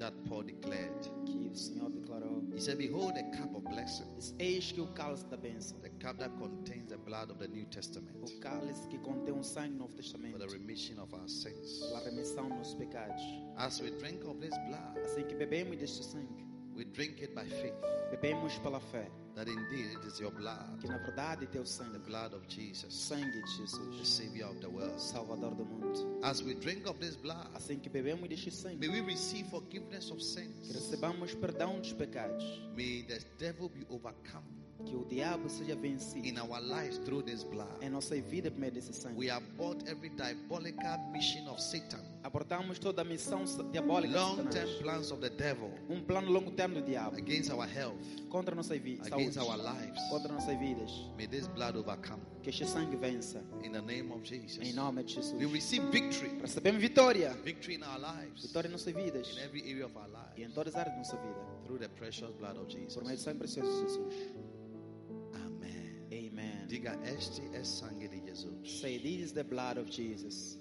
that 0.00 0.12
Paul 0.28 0.42
declared. 0.42 0.90
que 1.24 1.48
o 1.48 1.54
Senhor 1.56 1.90
declarou. 1.90 2.42
He 2.54 2.60
said, 2.60 2.78
Behold, 2.78 3.16
a 3.16 3.22
cup 3.36 3.54
of 3.54 3.62
blessing, 3.70 4.06
Diz, 4.16 4.34
Eis 4.38 4.72
que 4.72 4.80
o 4.80 4.86
cálice 4.88 5.24
da 5.26 5.36
bênção, 5.36 5.78
the 5.82 5.90
cup 6.00 6.18
that 6.18 6.30
contains 6.38 6.88
the 6.88 6.96
blood 6.98 7.30
of 7.30 7.38
the 7.38 7.46
New 7.48 7.64
Testament 7.66 8.16
o 8.20 8.40
cálice 8.40 8.86
que 8.88 8.98
contém 8.98 9.32
o 9.32 9.42
sangue 9.42 9.72
do 9.74 9.78
Novo 9.78 9.92
for 9.92 10.02
Testamento, 10.02 10.38
the 10.38 10.46
remission 10.48 10.98
of 11.00 11.14
our 11.14 11.28
sins. 11.28 11.78
pela 11.80 12.00
remissão 12.00 12.48
dos 12.48 12.74
pecados. 12.74 13.22
As 13.56 13.80
we 13.80 13.90
drink 13.98 14.24
of 14.26 14.40
this 14.40 14.56
blood, 14.66 14.98
Assim 15.04 15.22
que 15.24 15.34
bebemos 15.34 15.76
deste 15.78 16.04
sangue, 16.04 16.44
we 16.80 16.86
drink 16.86 17.20
it 17.20 17.34
by 17.34 17.44
faith. 17.44 17.74
Bebemos 18.10 18.58
pela 18.62 18.80
fé, 18.80 19.06
that 19.36 19.46
indeed 19.46 19.92
it 19.92 20.04
is 20.06 20.18
your 20.18 20.30
blood, 20.32 20.78
que 20.80 20.88
na 20.88 20.96
verdade 20.96 21.44
é 21.44 21.46
teu 21.46 21.62
the 21.62 21.68
sangue, 21.68 21.98
blood 21.98 22.32
of 22.34 22.42
Jesus, 22.48 22.92
sangue 22.92 23.30
de 23.30 23.40
the 23.40 23.46
Jesus, 23.46 24.08
Savior 24.08 24.46
of 24.46 24.58
the 24.60 24.66
world. 24.68 24.98
Salvador 24.98 25.54
do 25.54 25.64
mundo. 25.64 26.18
As 26.22 26.42
we 26.42 26.54
drink 26.54 26.86
of 26.88 26.98
this 26.98 27.16
blood, 27.16 27.46
Assim 27.54 27.78
que 27.78 27.90
bebemos 27.90 28.26
deste 28.28 28.46
may 28.46 28.50
sangue, 28.50 28.88
we 28.88 29.00
receive 29.02 29.46
forgiveness 29.50 30.10
of 30.10 30.16
que 30.18 30.24
sins. 30.24 30.72
recebamos 30.72 31.34
perdão 31.34 31.78
dos 31.80 31.92
pecados, 31.92 32.42
May 32.74 33.02
the 33.02 33.20
devil 33.38 33.68
be 33.68 33.84
overcome 33.90 34.59
que 34.84 34.96
o 34.96 35.04
diabo 35.04 35.48
seja 35.48 35.74
vencido 35.76 36.26
in 36.26 36.38
our 36.38 36.60
lives 36.60 36.98
through 37.04 37.22
this 37.24 37.42
blood. 37.44 37.68
em 37.82 37.88
nossa 37.90 38.14
vida 38.20 38.50
por 38.50 38.58
meio 38.60 38.72
desse 38.72 38.92
sangue. 38.92 39.16
We 39.18 39.30
abort 39.30 39.86
every 39.88 40.10
diabolical 40.10 40.98
mission 41.12 41.48
of 41.48 41.60
Satan, 41.60 42.00
Abortamos 42.22 42.78
toda 42.78 43.00
a 43.00 43.04
missão 43.04 43.44
diabólica 43.72 44.12
de 44.12 44.18
long 44.18 44.36
term 44.50 44.68
plans 44.82 45.10
of 45.10 45.20
the 45.22 45.30
devil 45.30 45.70
Um 45.88 46.02
plano 46.02 46.30
longo 46.30 46.50
termo 46.50 46.74
do 46.74 46.82
diabo 46.82 47.16
against 47.16 47.50
our 47.50 47.66
health, 47.66 47.96
contra 48.28 48.54
nossa 48.54 48.78
vida, 48.78 49.02
against 49.06 49.38
our 49.38 49.56
saúde, 49.56 49.62
lives. 49.80 50.00
contra 50.10 50.32
nossas 50.32 50.58
vidas. 50.58 50.90
May 51.16 51.26
this 51.26 51.46
blood 51.48 51.76
overcome 51.76 52.20
Que 52.42 52.50
este 52.50 52.66
sangue 52.66 52.94
vença. 52.96 53.42
in 53.64 53.72
the 53.72 53.80
name 53.80 54.12
of 54.12 54.20
Em 54.20 54.24
Jesus. 54.42 54.74
nome 54.74 55.02
de 55.02 55.14
Jesus. 55.14 55.32
We 55.32 55.46
receive 55.46 55.90
victory, 55.90 56.30
Recebemos 56.40 56.80
vitória. 56.80 57.32
victory 57.42 57.76
in 57.76 57.82
our 57.82 57.98
lives, 57.98 58.42
Vitória 58.42 58.68
em 58.68 58.72
nossas 58.72 58.92
vidas. 58.94 59.28
in 59.32 59.38
every 59.42 59.62
area 59.62 59.86
of 59.86 59.96
our 59.96 60.06
E 60.36 60.40
em 60.42 60.44
lives, 60.44 60.54
todas 60.54 60.74
as 60.74 60.80
áreas 60.80 60.94
da 60.94 60.98
nossa 60.98 61.16
vida. 61.16 61.40
through 61.64 61.78
the 61.78 61.88
precious 61.88 62.30
blood 62.38 62.56
of 62.58 62.66
Por 62.66 62.76
meio 62.76 62.86
do 62.88 62.92
Jesus. 63.08 63.20
sangue 63.22 63.38
precioso 63.38 63.70
de 63.70 63.80
Jesus. 63.82 64.59
Amen. 66.12 66.66
Diga, 66.66 66.98
este 67.04 67.42
é 67.54 67.62
sangue 67.62 68.08
de 68.08 68.20
Jesus. 68.20 68.80
Say, 68.80 68.98
this 68.98 69.26
is 69.26 69.32
the 69.32 69.44
blood 69.44 69.78
of 69.78 69.88
Jesus. 69.90 70.58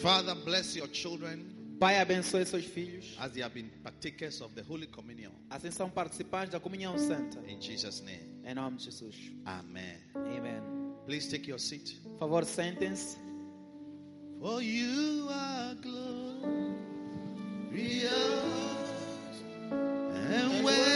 Father, 0.00 0.36
bless 0.44 0.76
your 0.76 0.88
children 0.88 1.56
Pai, 1.78 1.98
abençoe 1.98 2.46
seus 2.46 2.64
filhos. 2.64 3.14
as 3.18 3.32
they 3.32 3.42
have 3.42 3.52
been 3.52 3.70
partakers 3.82 4.40
of 4.40 4.54
the 4.54 4.62
Holy 4.62 4.86
Communion. 4.86 5.32
Assim 5.50 5.70
são 5.70 5.90
participantes 5.90 6.52
da 6.52 6.60
comunhão 6.60 6.96
santa. 6.96 7.38
In 7.46 7.60
Jesus' 7.60 8.00
name. 8.00 8.40
Em 8.44 8.54
nome 8.54 8.78
de 8.78 8.84
Jesus. 8.84 9.14
Amen. 9.44 9.98
Amen. 10.14 10.62
Please 11.04 11.28
take 11.28 11.50
your 11.50 11.58
seat. 11.58 12.00
Por 12.02 12.18
favor, 12.18 12.44
sentem-se. 12.44 13.25
For 14.42 14.60
you 14.60 15.28
are 15.30 15.74
glorious 15.82 16.82
and 19.72 20.64
worthy 20.64 20.95